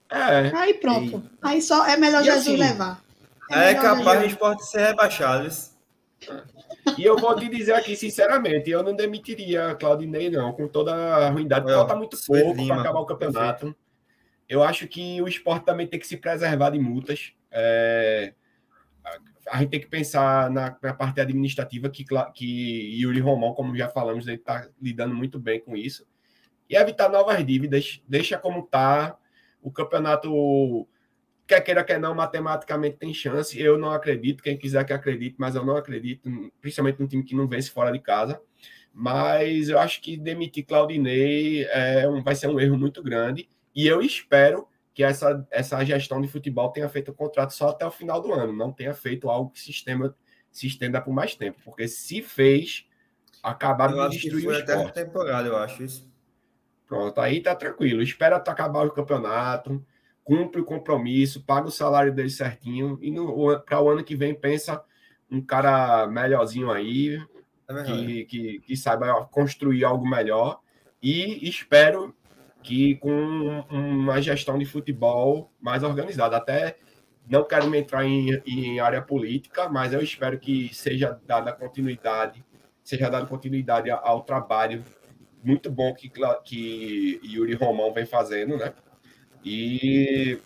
É. 0.09 0.51
Aí 0.55 0.73
pronto. 0.75 1.23
Aí 1.41 1.61
só 1.61 1.85
é 1.85 1.95
melhor 1.97 2.21
e 2.21 2.25
Jesus 2.25 2.47
assim, 2.47 2.57
levar. 2.57 3.01
É, 3.49 3.71
é 3.71 3.75
capaz 3.75 4.19
do 4.19 4.25
esporte 4.25 4.65
ser 4.65 4.87
rebaixado. 4.87 5.49
E 6.97 7.03
eu 7.03 7.15
vou 7.15 7.35
te 7.35 7.47
dizer 7.47 7.73
aqui, 7.73 7.95
sinceramente, 7.95 8.69
eu 8.69 8.81
não 8.81 8.95
demitiria 8.95 9.75
Claudinei, 9.75 10.31
não, 10.31 10.51
com 10.51 10.67
toda 10.67 10.93
a 10.93 11.29
ruindade. 11.29 11.69
É, 11.69 11.75
Falta 11.75 11.95
muito 11.95 12.17
pouco 12.25 12.65
para 12.65 12.81
acabar 12.81 12.99
o 12.99 13.05
campeonato. 13.05 13.75
Eu 14.49 14.63
acho 14.63 14.87
que 14.87 15.21
o 15.21 15.27
esporte 15.27 15.65
também 15.65 15.85
tem 15.85 15.99
que 15.99 16.07
se 16.07 16.17
preservar 16.17 16.71
de 16.71 16.79
multas. 16.79 17.33
É, 17.51 18.33
a 19.51 19.59
gente 19.59 19.69
tem 19.69 19.79
que 19.81 19.87
pensar 19.87 20.49
na, 20.49 20.77
na 20.81 20.93
parte 20.93 21.19
administrativa 21.19 21.89
que, 21.89 22.05
que 22.33 23.01
Yuri 23.01 23.19
Romão, 23.19 23.53
como 23.53 23.75
já 23.75 23.89
falamos, 23.89 24.25
ele 24.25 24.37
está 24.37 24.69
lidando 24.81 25.13
muito 25.13 25.37
bem 25.37 25.59
com 25.59 25.75
isso. 25.75 26.07
E 26.69 26.75
evitar 26.77 27.09
novas 27.09 27.45
dívidas, 27.45 28.01
deixa 28.07 28.37
como 28.37 28.61
está. 28.61 29.17
O 29.61 29.69
campeonato, 29.69 30.87
quer 31.45 31.59
queira, 31.59 31.83
quer 31.83 31.99
não, 31.99 32.15
matematicamente 32.15 32.95
tem 32.95 33.13
chance. 33.13 33.59
Eu 33.59 33.77
não 33.77 33.91
acredito, 33.91 34.41
quem 34.41 34.57
quiser 34.57 34.85
que 34.85 34.93
acredite, 34.93 35.35
mas 35.37 35.53
eu 35.53 35.65
não 35.65 35.75
acredito, 35.75 36.29
principalmente 36.61 37.01
num 37.01 37.07
time 37.07 37.23
que 37.23 37.35
não 37.35 37.45
vence 37.45 37.69
fora 37.69 37.91
de 37.91 37.99
casa. 37.99 38.41
Mas 38.93 39.67
eu 39.67 39.77
acho 39.77 40.01
que 40.01 40.15
demitir 40.15 40.65
Claudinei 40.65 41.65
é 41.65 42.07
um, 42.07 42.23
vai 42.23 42.35
ser 42.35 42.47
um 42.47 42.57
erro 42.57 42.77
muito 42.77 43.03
grande. 43.03 43.49
E 43.75 43.85
eu 43.85 44.01
espero 44.01 44.65
que 44.93 45.03
essa, 45.03 45.45
essa 45.49 45.83
gestão 45.85 46.21
de 46.21 46.27
futebol 46.27 46.69
tenha 46.69 46.89
feito 46.89 47.11
o 47.11 47.13
contrato 47.13 47.53
só 47.53 47.69
até 47.69 47.85
o 47.85 47.91
final 47.91 48.21
do 48.21 48.33
ano, 48.33 48.53
não 48.53 48.71
tenha 48.71 48.93
feito 48.93 49.29
algo 49.29 49.49
que 49.49 49.59
se 49.59 49.71
estenda, 49.71 50.15
se 50.51 50.67
estenda 50.67 51.01
por 51.01 51.13
mais 51.13 51.35
tempo. 51.35 51.59
Porque 51.63 51.87
se 51.87 52.21
fez, 52.21 52.85
acabaram 53.41 54.09
de 54.09 54.17
destruir 54.17 54.47
o 54.47 54.49
foi 54.49 54.61
até 54.61 54.75
esporte. 54.75 54.95
temporada, 54.95 55.47
eu 55.47 55.57
acho 55.57 55.83
isso. 55.83 56.11
Pronto, 56.85 57.21
aí 57.21 57.41
tá 57.41 57.55
tranquilo. 57.55 58.01
Espera 58.01 58.35
acabar 58.35 58.85
o 58.85 58.91
campeonato, 58.91 59.83
cumpre 60.23 60.59
o 60.59 60.65
compromisso, 60.65 61.43
paga 61.43 61.67
o 61.67 61.71
salário 61.71 62.13
dele 62.13 62.29
certinho 62.29 62.99
e 63.01 63.13
para 63.65 63.81
o 63.81 63.89
ano 63.89 64.03
que 64.03 64.15
vem 64.15 64.35
pensa 64.35 64.83
um 65.29 65.41
cara 65.41 66.05
melhorzinho 66.07 66.69
aí, 66.69 67.17
É 67.69 67.83
que, 67.83 68.25
que, 68.25 68.59
que 68.59 68.75
saiba 68.75 69.25
construir 69.27 69.85
algo 69.85 70.05
melhor. 70.05 70.59
E 71.01 71.47
espero 71.47 72.13
que 72.61 72.95
com 72.95 73.65
uma 73.69 74.21
gestão 74.21 74.57
de 74.57 74.65
futebol 74.65 75.51
mais 75.59 75.83
organizada. 75.83 76.37
Até 76.37 76.77
não 77.27 77.43
quero 77.43 77.69
me 77.69 77.79
entrar 77.79 78.05
em, 78.05 78.41
em 78.45 78.79
área 78.79 79.01
política, 79.01 79.69
mas 79.69 79.93
eu 79.93 80.01
espero 80.01 80.39
que 80.39 80.73
seja 80.73 81.19
dada 81.25 81.51
continuidade, 81.51 82.43
seja 82.83 83.09
dada 83.09 83.25
continuidade 83.25 83.89
ao 83.89 84.21
trabalho 84.21 84.83
muito 85.43 85.71
bom 85.71 85.93
que, 85.93 86.11
que 86.43 87.19
Yuri 87.23 87.53
Romão 87.53 87.93
vem 87.93 88.05
fazendo, 88.05 88.57
né? 88.57 88.73
E, 89.43 90.39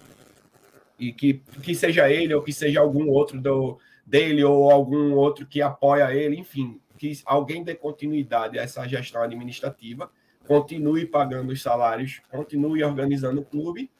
e 0.97 1.11
que, 1.11 1.41
que 1.61 1.75
seja 1.75 2.09
ele 2.09 2.33
ou 2.33 2.41
que 2.41 2.53
seja 2.53 2.79
algum 2.79 3.09
outro 3.09 3.41
do, 3.41 3.77
dele 4.05 4.43
ou 4.43 4.71
algum 4.71 5.13
outro 5.13 5.45
que 5.45 5.61
apoia 5.61 6.13
ele, 6.13 6.37
enfim, 6.37 6.79
que 6.97 7.11
alguém 7.25 7.63
dê 7.63 7.75
continuidade 7.75 8.57
a 8.57 8.63
essa 8.63 8.87
gestão 8.87 9.21
administrativa, 9.21 10.09
continue 10.47 11.05
pagando 11.05 11.51
os 11.51 11.61
salários, 11.61 12.22
continue 12.30 12.84
organizando 12.84 13.41
o 13.41 13.45
clube 13.45 13.91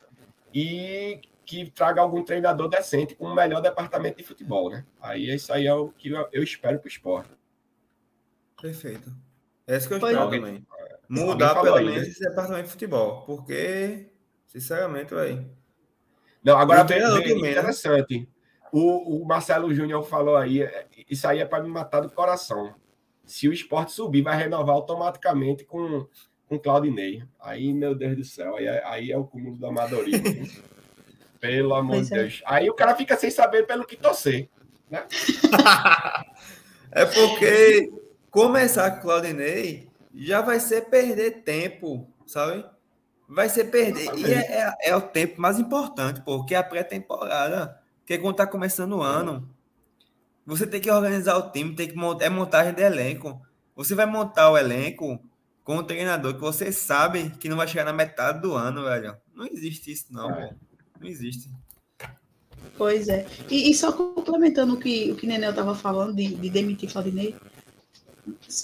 e 0.53 1.22
que 1.45 1.69
traga 1.69 2.01
algum 2.01 2.23
treinador 2.23 2.67
decente 2.67 3.15
com 3.15 3.26
o 3.26 3.35
melhor 3.35 3.61
departamento 3.61 4.17
de 4.17 4.23
futebol, 4.23 4.69
né? 4.69 4.85
Aí 4.99 5.34
isso 5.34 5.53
aí 5.53 5.67
é 5.67 5.73
o 5.73 5.89
que 5.89 6.09
eu, 6.09 6.27
eu 6.31 6.43
espero 6.43 6.80
para 6.80 6.88
o 6.88 6.89
esporte. 6.89 7.30
Perfeito. 8.59 9.11
É 9.67 9.77
isso 9.77 9.88
que 9.88 9.93
eu 9.93 9.97
espero 9.97 10.17
é. 10.17 10.23
também. 10.23 10.39
Alguém 10.39 10.65
Mudar 11.07 11.61
pelo 11.61 11.76
aí, 11.76 11.85
menos 11.85 12.01
né? 12.01 12.07
esse 12.07 12.19
departamento 12.19 12.65
de 12.65 12.72
futebol. 12.72 13.23
Porque, 13.26 14.09
sinceramente, 14.47 15.13
velho. 15.13 15.49
Não, 16.43 16.57
agora 16.57 16.84
vem 16.84 16.99
também, 16.99 17.41
né? 17.41 17.51
interessante. 17.51 18.27
O, 18.72 19.22
o 19.22 19.26
Marcelo 19.26 19.73
Júnior 19.73 20.03
falou 20.03 20.35
aí, 20.35 20.61
é, 20.63 20.88
isso 21.09 21.27
aí 21.27 21.39
é 21.39 21.45
para 21.45 21.63
me 21.63 21.69
matar 21.69 22.01
do 22.01 22.09
coração. 22.09 22.76
Se 23.23 23.47
o 23.47 23.53
esporte 23.53 23.91
subir, 23.91 24.22
vai 24.22 24.38
renovar 24.38 24.76
automaticamente 24.76 25.63
com, 25.63 26.07
com 26.47 26.59
Claudinei. 26.59 27.23
Aí, 27.39 27.73
meu 27.73 27.95
Deus 27.95 28.17
do 28.17 28.23
céu, 28.23 28.55
aí 28.55 28.65
é, 28.65 28.84
aí 28.85 29.11
é 29.11 29.17
o 29.17 29.26
cúmulo 29.26 29.57
do 29.57 29.65
amadorismo. 29.67 30.23
Pelo 31.39 31.76
amor 31.76 32.01
de 32.01 32.13
é. 32.13 32.17
Deus. 32.17 32.41
Aí 32.45 32.69
o 32.69 32.73
cara 32.73 32.95
fica 32.95 33.15
sem 33.17 33.30
saber 33.30 33.67
pelo 33.67 33.85
que 33.85 33.95
torcer. 33.95 34.49
É 36.91 37.05
porque 37.05 37.91
começar 38.31 38.89
com 38.91 39.01
Claudinei 39.01 39.89
já 40.13 40.39
vai 40.39 40.61
ser 40.61 40.85
perder 40.85 41.43
tempo, 41.43 42.07
sabe? 42.26 42.63
Vai 43.27 43.49
ser 43.49 43.65
perder. 43.65 44.17
E 44.17 44.34
é, 44.34 44.61
é- 44.61 44.76
é 44.91 44.95
o 44.95 45.01
tempo 45.01 45.41
mais 45.41 45.59
importante, 45.59 46.22
porque 46.22 46.55
é 46.55 46.57
a 46.57 46.63
pré-temporada. 46.63 47.77
Porque 47.99 48.17
quando 48.17 48.38
tá 48.38 48.47
começando 48.47 48.93
o 48.93 49.01
ano, 49.01 49.45
você 50.45 50.65
tem 50.65 50.80
que 50.80 50.89
organizar 50.89 51.35
o 51.38 51.51
time, 51.51 51.76
tem 51.76 51.89
que 51.89 51.95
montar, 51.95 52.26
é 52.26 52.30
montagem 52.30 52.73
de 52.73 52.81
elenco. 52.81 53.41
Você 53.76 53.93
vai 53.93 54.05
montar 54.05 54.49
o 54.49 54.57
elenco 54.57 55.19
com 55.65 55.77
um 55.77 55.83
treinador 55.83 56.35
que 56.35 56.39
você 56.39 56.71
sabe 56.71 57.31
que 57.39 57.49
não 57.49 57.57
vai 57.57 57.67
chegar 57.67 57.83
na 57.83 57.91
metade 57.91 58.39
do 58.39 58.53
ano, 58.53 58.83
velho. 58.83 59.17
Não 59.33 59.47
existe 59.47 59.91
isso, 59.91 60.05
não, 60.11 60.29
É. 60.31 60.51
Não 61.01 61.09
existe. 61.09 61.49
Pois 62.77 63.09
é. 63.09 63.25
E, 63.49 63.69
e 63.69 63.73
só 63.73 63.91
complementando 63.91 64.75
o 64.75 64.79
que 64.79 65.11
o 65.11 65.15
que 65.15 65.27
Nenel 65.27 65.49
estava 65.49 65.75
falando 65.75 66.15
de, 66.15 66.35
de 66.35 66.49
demitir 66.49 66.91
Claudinei. 66.91 67.35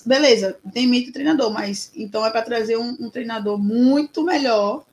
Beleza, 0.05 0.57
demite 0.63 1.09
o 1.09 1.13
treinador, 1.13 1.51
mas 1.51 1.91
então 1.95 2.25
é 2.25 2.29
para 2.29 2.41
trazer 2.41 2.77
um, 2.77 2.95
um 2.99 3.09
treinador 3.09 3.57
muito 3.57 4.23
melhor 4.23 4.85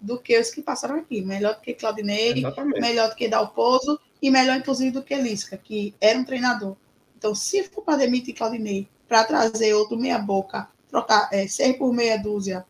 do 0.00 0.18
que 0.18 0.38
os 0.38 0.50
que 0.50 0.62
passaram 0.62 0.96
aqui. 0.96 1.22
Melhor 1.22 1.54
do 1.54 1.60
que 1.60 1.74
Claudinei, 1.74 2.38
Exatamente. 2.38 2.80
melhor 2.80 3.10
do 3.10 3.16
que 3.16 3.28
Dalpozo 3.28 3.98
e 4.20 4.30
melhor, 4.30 4.56
inclusive, 4.56 4.92
do 4.92 5.02
que 5.02 5.14
Lisca, 5.16 5.56
que 5.56 5.94
era 6.00 6.18
um 6.18 6.24
treinador. 6.24 6.76
Então, 7.18 7.34
se 7.34 7.64
for 7.64 7.82
para 7.82 7.98
demitir 7.98 8.34
Claudinei, 8.34 8.88
para 9.08 9.24
trazer 9.24 9.74
outro 9.74 9.96
meia-boca, 9.98 10.68
trocar 10.92 11.28
é, 11.32 11.48
ser 11.48 11.72
por 11.78 11.92
meia 11.92 12.18
dúzia, 12.18 12.64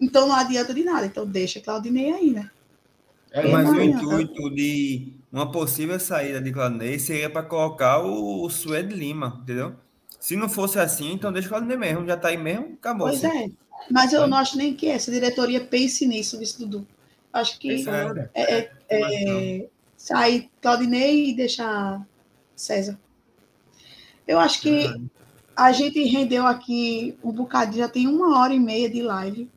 então 0.00 0.28
não 0.28 0.36
adianta 0.36 0.74
de 0.74 0.84
nada. 0.84 1.06
Então, 1.06 1.26
deixa 1.26 1.60
Claudinei 1.60 2.12
aí, 2.12 2.30
né? 2.30 2.50
É, 3.32 3.40
É, 3.40 3.48
Mas 3.48 3.68
o 3.68 3.80
intuito 3.80 4.50
de 4.54 5.14
uma 5.32 5.50
possível 5.50 5.98
saída 5.98 6.40
de 6.40 6.52
Claudinei 6.52 6.98
seria 6.98 7.30
para 7.30 7.42
colocar 7.42 8.00
o, 8.04 8.44
o 8.44 8.50
Suede 8.50 8.94
Lima, 8.94 9.40
entendeu? 9.42 9.74
Se 10.20 10.36
não 10.36 10.48
fosse 10.48 10.78
assim, 10.78 11.12
então 11.12 11.32
deixa 11.32 11.48
o 11.48 11.50
Claudinei 11.50 11.76
mesmo, 11.76 12.06
já 12.06 12.16
tá 12.16 12.28
aí 12.28 12.36
mesmo, 12.36 12.74
acabou. 12.74 13.08
Pois 13.08 13.24
é. 13.24 13.50
Mas 13.90 14.12
eu 14.12 14.26
não 14.26 14.36
acho 14.36 14.56
nem 14.58 14.74
que 14.74 14.88
essa 14.88 15.10
diretoria 15.10 15.64
pense 15.64 16.06
nisso, 16.06 16.38
vice 16.38 16.58
Dudu. 16.58 16.86
Acho 17.32 17.58
que 17.58 17.82
nada. 17.84 18.30
é, 18.34 18.58
é, 18.60 18.70
é, 18.88 19.68
sair 19.96 20.50
Claudinei 20.60 21.30
e 21.30 21.36
deixar 21.36 22.06
César. 22.56 22.98
Eu 24.26 24.38
acho 24.38 24.60
que 24.60 24.86
a 25.58 25.72
gente 25.72 26.00
rendeu 26.04 26.46
aqui 26.46 27.18
um 27.22 27.32
bocadinho, 27.32 27.78
já 27.78 27.88
tem 27.88 28.06
uma 28.06 28.38
hora 28.38 28.54
e 28.54 28.60
meia 28.60 28.88
de 28.88 29.02
live, 29.02 29.50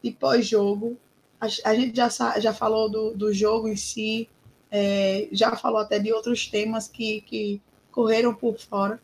de 0.00 0.12
pós-jogo. 0.12 0.96
A, 1.40 1.46
a 1.64 1.74
gente 1.74 1.96
já, 1.96 2.08
já 2.38 2.54
falou 2.54 2.88
do, 2.88 3.12
do 3.12 3.34
jogo 3.34 3.66
em 3.66 3.74
si, 3.74 4.28
é, 4.70 5.26
já 5.32 5.56
falou 5.56 5.80
até 5.80 5.98
de 5.98 6.12
outros 6.12 6.46
temas 6.46 6.86
que, 6.86 7.22
que 7.22 7.60
correram 7.90 8.32
por 8.32 8.56
fora. 8.56 9.00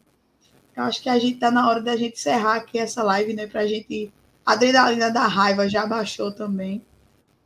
Eu 0.76 0.84
acho 0.84 1.02
que 1.02 1.08
a 1.08 1.18
gente 1.18 1.38
tá 1.38 1.50
na 1.50 1.68
hora 1.68 1.82
da 1.82 1.96
gente 1.96 2.14
encerrar 2.14 2.54
aqui 2.54 2.78
essa 2.78 3.02
live, 3.02 3.34
né? 3.34 3.48
Pra 3.48 3.66
gente. 3.66 4.12
A 4.46 4.52
adrenalina 4.52 5.10
da 5.10 5.26
raiva 5.26 5.68
já 5.68 5.84
baixou 5.84 6.30
também. 6.30 6.80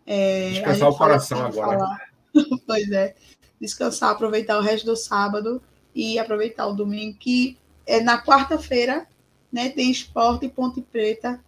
É, 0.06 0.48
a 0.48 0.52
Descansar 0.52 0.88
o 0.90 0.96
coração 0.96 1.38
ia 1.38 1.44
agora. 1.46 1.78
falar. 1.78 2.00
pois 2.66 2.90
é. 2.90 3.14
Descansar, 3.58 4.10
aproveitar 4.10 4.58
o 4.58 4.62
resto 4.62 4.84
do 4.84 4.96
sábado 4.96 5.62
e 5.94 6.18
aproveitar 6.18 6.66
o 6.66 6.74
domingo, 6.74 7.16
que 7.16 7.56
é 7.88 8.00
na 8.00 8.22
quarta-feira, 8.22 9.06
né? 9.50 9.70
Tem 9.70 9.90
esporte 9.90 10.46
e 10.46 10.48
Ponte 10.48 10.80
Preta, 10.82 11.40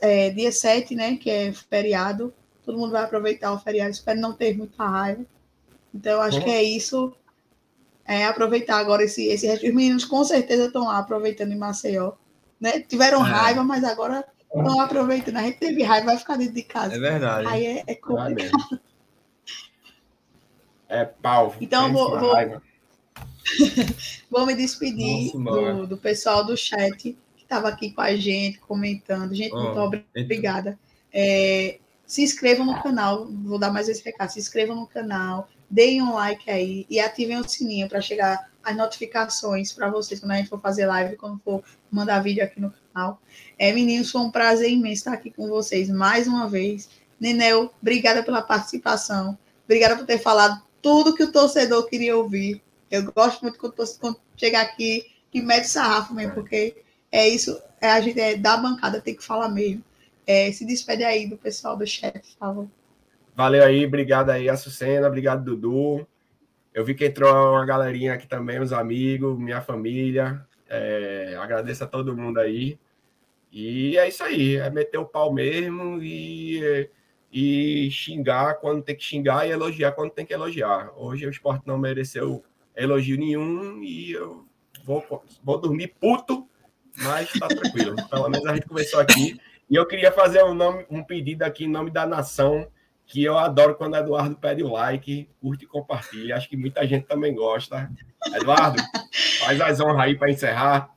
é, 0.00 0.30
dia 0.30 0.50
7, 0.50 0.94
né? 0.94 1.16
Que 1.16 1.30
é 1.30 1.52
feriado. 1.52 2.32
Todo 2.64 2.78
mundo 2.78 2.92
vai 2.92 3.04
aproveitar 3.04 3.52
o 3.52 3.58
feriado. 3.58 3.90
Espero 3.90 4.18
não 4.20 4.32
ter 4.32 4.56
muita 4.56 4.84
raiva. 4.84 5.24
Então, 5.94 6.20
acho 6.20 6.38
Bom. 6.38 6.44
que 6.44 6.50
é 6.50 6.62
isso. 6.62 7.12
É 8.04 8.24
aproveitar 8.24 8.78
agora 8.78 9.04
esse, 9.04 9.26
esse 9.26 9.46
resto. 9.46 9.66
Os 9.66 9.74
meninos 9.74 10.04
com 10.04 10.24
certeza 10.24 10.66
estão 10.66 10.86
lá 10.86 10.98
aproveitando 10.98 11.52
em 11.52 11.58
Maceió. 11.58 12.12
Né? 12.60 12.80
Tiveram 12.80 13.24
É. 13.24 13.28
raiva, 13.30 13.62
mas 13.62 13.84
agora 13.84 14.24
estão 14.52 14.80
aproveitando. 14.80 15.36
A 15.36 15.42
gente 15.42 15.58
teve 15.58 15.82
raiva, 15.82 16.06
vai 16.06 16.18
ficar 16.18 16.36
dentro 16.36 16.54
de 16.54 16.62
casa. 16.62 16.94
É 16.96 16.98
verdade. 16.98 17.46
Aí 17.48 17.66
é, 17.66 17.78
é 17.80 17.84
Vai 17.84 17.94
complicado. 17.96 18.80
É 20.88 21.04
pau. 21.04 21.54
Então, 21.60 21.92
vou- 21.92 22.18
vou-. 22.18 22.62
Vou 24.30 24.46
me 24.46 24.54
despedir 24.54 25.32
do, 25.32 25.86
do 25.86 25.96
pessoal 25.96 26.44
do 26.44 26.56
chat 26.56 26.96
que 26.96 27.16
estava 27.42 27.68
aqui 27.68 27.92
com 27.92 28.00
a 28.00 28.14
gente, 28.16 28.58
comentando. 28.58 29.34
Gente, 29.34 29.54
Ó, 29.54 29.62
muito 29.62 29.78
obri- 29.78 30.04
obrigada. 30.16 30.78
É, 31.12 31.78
se 32.06 32.22
inscrevam 32.22 32.64
no 32.64 32.82
canal, 32.82 33.26
vou 33.26 33.58
dar 33.58 33.72
mais 33.72 33.88
esse 33.88 34.04
recado. 34.04 34.30
Se 34.30 34.38
inscrevam 34.38 34.76
no 34.76 34.86
canal, 34.86 35.48
deem 35.68 36.02
um 36.02 36.14
like 36.14 36.50
aí 36.50 36.86
e 36.88 37.00
ativem 37.00 37.38
o 37.38 37.48
sininho 37.48 37.88
para 37.88 38.00
chegar 38.00 38.50
as 38.62 38.76
notificações 38.76 39.72
para 39.72 39.88
vocês 39.88 40.20
quando 40.20 40.32
a 40.32 40.36
gente 40.36 40.48
for 40.48 40.60
fazer 40.60 40.86
live, 40.86 41.16
quando 41.16 41.40
for 41.44 41.62
mandar 41.90 42.20
vídeo 42.20 42.42
aqui 42.42 42.60
no 42.60 42.72
canal. 42.92 43.20
É, 43.58 43.72
meninos, 43.72 44.10
foi 44.10 44.20
um 44.20 44.30
prazer 44.30 44.70
imenso 44.70 45.00
estar 45.00 45.12
aqui 45.12 45.30
com 45.30 45.48
vocês 45.48 45.88
mais 45.88 46.26
uma 46.26 46.48
vez. 46.48 46.88
Nenel, 47.18 47.72
obrigada 47.80 48.22
pela 48.22 48.42
participação. 48.42 49.38
Obrigada 49.64 49.96
por 49.96 50.04
ter 50.04 50.18
falado 50.18 50.62
tudo 50.82 51.14
que 51.14 51.22
o 51.22 51.32
torcedor 51.32 51.86
queria 51.88 52.16
ouvir. 52.16 52.62
Eu 52.90 53.10
gosto 53.12 53.42
muito 53.42 53.58
quando, 53.58 53.74
quando 53.98 54.20
chega 54.36 54.60
aqui 54.60 55.06
e 55.32 55.42
mete 55.42 55.68
sarrafo 55.68 56.14
mesmo, 56.14 56.34
porque 56.34 56.76
é 57.10 57.28
isso, 57.28 57.60
é, 57.80 57.90
a 57.90 58.00
gente 58.00 58.20
é 58.20 58.36
da 58.36 58.56
bancada, 58.56 59.00
tem 59.00 59.14
que 59.14 59.24
falar 59.24 59.48
mesmo. 59.48 59.82
É, 60.26 60.50
se 60.50 60.64
despede 60.64 61.04
aí 61.04 61.28
do 61.28 61.36
pessoal 61.36 61.76
do 61.76 61.86
chat, 61.86 62.12
por 62.12 62.38
favor. 62.38 62.68
Valeu 63.34 63.62
aí, 63.62 63.84
obrigado 63.84 64.30
aí, 64.30 64.48
Açucena, 64.48 65.06
obrigado, 65.06 65.44
Dudu. 65.44 66.06
Eu 66.72 66.84
vi 66.84 66.94
que 66.94 67.06
entrou 67.06 67.30
uma 67.52 67.64
galerinha 67.64 68.14
aqui 68.14 68.26
também, 68.26 68.58
meus 68.58 68.72
amigos, 68.72 69.38
minha 69.38 69.60
família. 69.60 70.44
É, 70.68 71.36
agradeço 71.38 71.84
a 71.84 71.86
todo 71.86 72.16
mundo 72.16 72.38
aí. 72.38 72.78
E 73.52 73.96
é 73.96 74.08
isso 74.08 74.22
aí, 74.22 74.56
é 74.56 74.68
meter 74.68 74.98
o 74.98 75.06
pau 75.06 75.32
mesmo 75.32 76.02
e, 76.02 76.90
e 77.32 77.90
xingar 77.90 78.54
quando 78.54 78.82
tem 78.82 78.96
que 78.96 79.04
xingar 79.04 79.46
e 79.46 79.50
elogiar 79.52 79.92
quando 79.92 80.10
tem 80.10 80.26
que 80.26 80.34
elogiar. 80.34 80.92
Hoje 80.96 81.26
o 81.26 81.30
esporte 81.30 81.66
não 81.66 81.78
mereceu 81.78 82.44
elogio 82.76 83.18
nenhum 83.18 83.82
e 83.82 84.12
eu 84.12 84.46
vou, 84.84 85.24
vou 85.42 85.60
dormir 85.60 85.94
puto, 86.00 86.46
mas 86.98 87.32
tá 87.32 87.48
tranquilo. 87.48 87.96
Pelo 88.08 88.28
menos 88.28 88.46
a 88.46 88.54
gente 88.54 88.68
começou 88.68 89.00
aqui. 89.00 89.40
E 89.68 89.74
eu 89.74 89.86
queria 89.86 90.12
fazer 90.12 90.44
um, 90.44 90.54
nome, 90.54 90.86
um 90.88 91.02
pedido 91.02 91.42
aqui 91.42 91.64
em 91.64 91.70
nome 91.70 91.90
da 91.90 92.06
nação, 92.06 92.68
que 93.04 93.22
eu 93.22 93.36
adoro 93.36 93.74
quando 93.74 93.94
o 93.94 93.96
Eduardo 93.96 94.36
pede 94.36 94.62
o 94.62 94.72
like, 94.72 95.28
curte 95.40 95.64
e 95.64 95.68
compartilha. 95.68 96.36
Acho 96.36 96.48
que 96.48 96.56
muita 96.56 96.86
gente 96.86 97.06
também 97.06 97.34
gosta. 97.34 97.90
Eduardo, 98.34 98.80
faz 99.40 99.60
as 99.60 99.80
honras 99.80 100.00
aí 100.00 100.16
para 100.16 100.30
encerrar. 100.30 100.90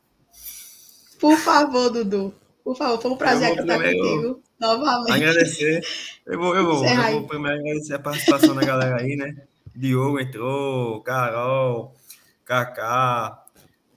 Por 1.19 1.37
favor, 1.37 1.89
Dudu. 1.89 2.33
Por 2.63 2.75
favor, 2.75 3.01
foi 3.01 3.11
um 3.11 3.17
prazer 3.17 3.57
estar 3.57 3.81
contigo 3.81 4.43
novamente. 4.59 5.11
Agradecer. 5.11 5.81
Eu 6.25 6.39
vou, 6.39 6.55
eu 6.55 6.65
vou, 6.65 6.85
eu 6.85 7.11
vou 7.11 7.27
primeiro 7.27 7.59
agradecer 7.59 7.95
a 7.95 7.99
participação 7.99 8.53
da 8.53 8.61
galera 8.61 9.01
aí, 9.01 9.15
né? 9.15 9.35
Diogo 9.79 10.19
entrou, 10.19 11.01
Carol, 11.01 11.95
Kaká, 12.43 13.45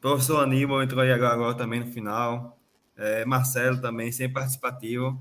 professor 0.01 0.41
Aníbal 0.45 0.83
entrou 0.83 1.03
aí 1.03 1.11
agora, 1.11 1.35
agora 1.35 1.55
também 1.55 1.81
no 1.81 1.87
final. 1.87 2.57
É, 2.97 3.25
Marcelo 3.25 3.81
também, 3.81 4.13
sempre 4.13 4.35
participativo. 4.35 5.21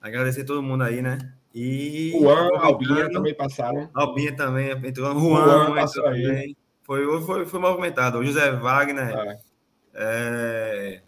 Agradecer 0.00 0.44
todo 0.44 0.62
mundo 0.62 0.82
aí, 0.82 1.02
né? 1.02 1.18
E. 1.54 2.10
Juan, 2.18 2.48
Albinha 2.58 3.10
também 3.10 3.34
passaram. 3.34 3.90
Albinha 3.92 4.34
também 4.34 4.70
entrou. 4.70 5.12
Juan, 5.12 5.44
Juan 5.44 5.80
entrou 5.82 6.04
também. 6.04 6.56
Foi, 6.82 7.22
foi, 7.22 7.44
foi 7.44 7.60
movimentado. 7.60 8.18
O 8.18 8.24
José 8.24 8.50
Wagner. 8.50 9.14
É. 9.14 9.38
É... 9.94 11.02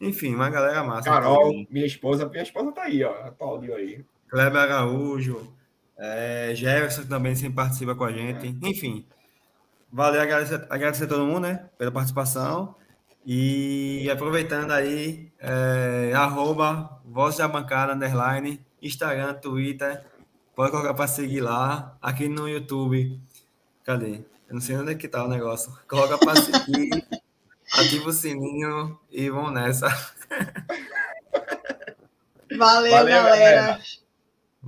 Enfim, 0.00 0.34
uma 0.34 0.50
galera 0.50 0.84
massa. 0.84 1.08
Carol, 1.08 1.50
minha 1.70 1.86
esposa, 1.86 2.28
minha 2.28 2.42
esposa 2.42 2.72
tá 2.72 2.82
aí, 2.82 3.02
ó. 3.02 3.30
Claudio 3.32 3.74
aí. 3.74 4.04
Kleber 4.28 4.60
Araújo, 4.60 5.50
é, 5.98 6.52
Jefferson 6.54 7.04
também 7.04 7.34
sempre 7.34 7.56
participa 7.56 7.94
com 7.94 8.04
a 8.04 8.12
gente. 8.12 8.56
Enfim, 8.62 9.04
valeu, 9.92 10.20
agradecer, 10.20 10.64
agradecer 10.70 11.04
a 11.04 11.08
todo 11.08 11.26
mundo, 11.26 11.40
né, 11.40 11.68
pela 11.76 11.90
participação. 11.90 12.76
E 13.26 14.08
aproveitando 14.10 14.70
aí, 14.70 15.30
é, 15.38 16.12
arroba 16.14 16.98
Voz 17.04 17.36
da 17.36 17.48
Bancada, 17.48 17.92
underline, 17.92 18.64
Instagram, 18.80 19.34
Twitter, 19.34 20.04
pode 20.54 20.70
colocar 20.70 20.94
para 20.94 21.08
seguir 21.08 21.40
lá. 21.40 21.98
Aqui 22.00 22.28
no 22.28 22.48
YouTube, 22.48 23.20
cadê? 23.84 24.22
Eu 24.48 24.54
não 24.54 24.60
sei 24.60 24.76
onde 24.76 24.92
é 24.92 24.94
que 24.94 25.08
tá 25.08 25.24
o 25.24 25.28
negócio. 25.28 25.76
Coloca 25.86 26.16
para 26.16 26.36
seguir. 26.40 26.88
Ativa 27.74 28.08
o 28.08 28.12
sininho 28.12 28.98
e 29.10 29.28
vamos 29.28 29.52
nessa. 29.52 29.88
Valeu, 32.56 32.92
Valeu 32.92 33.22
galera. 33.22 33.78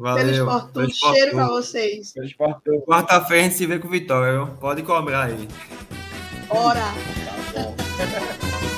Valeu. 0.00 0.46
Pelo 0.72 0.90
cheiro 0.90 1.32
para 1.32 1.48
vocês. 1.48 2.14
Quarta-feira 2.86 3.42
a 3.42 3.48
gente 3.48 3.56
se 3.56 3.66
vê 3.66 3.78
com 3.78 3.88
Vitória. 3.88 4.46
Pode 4.58 4.82
cobrar 4.82 5.24
aí. 5.24 5.46
Ora. 6.48 6.80
Tá 6.80 7.60
bom. 7.60 8.69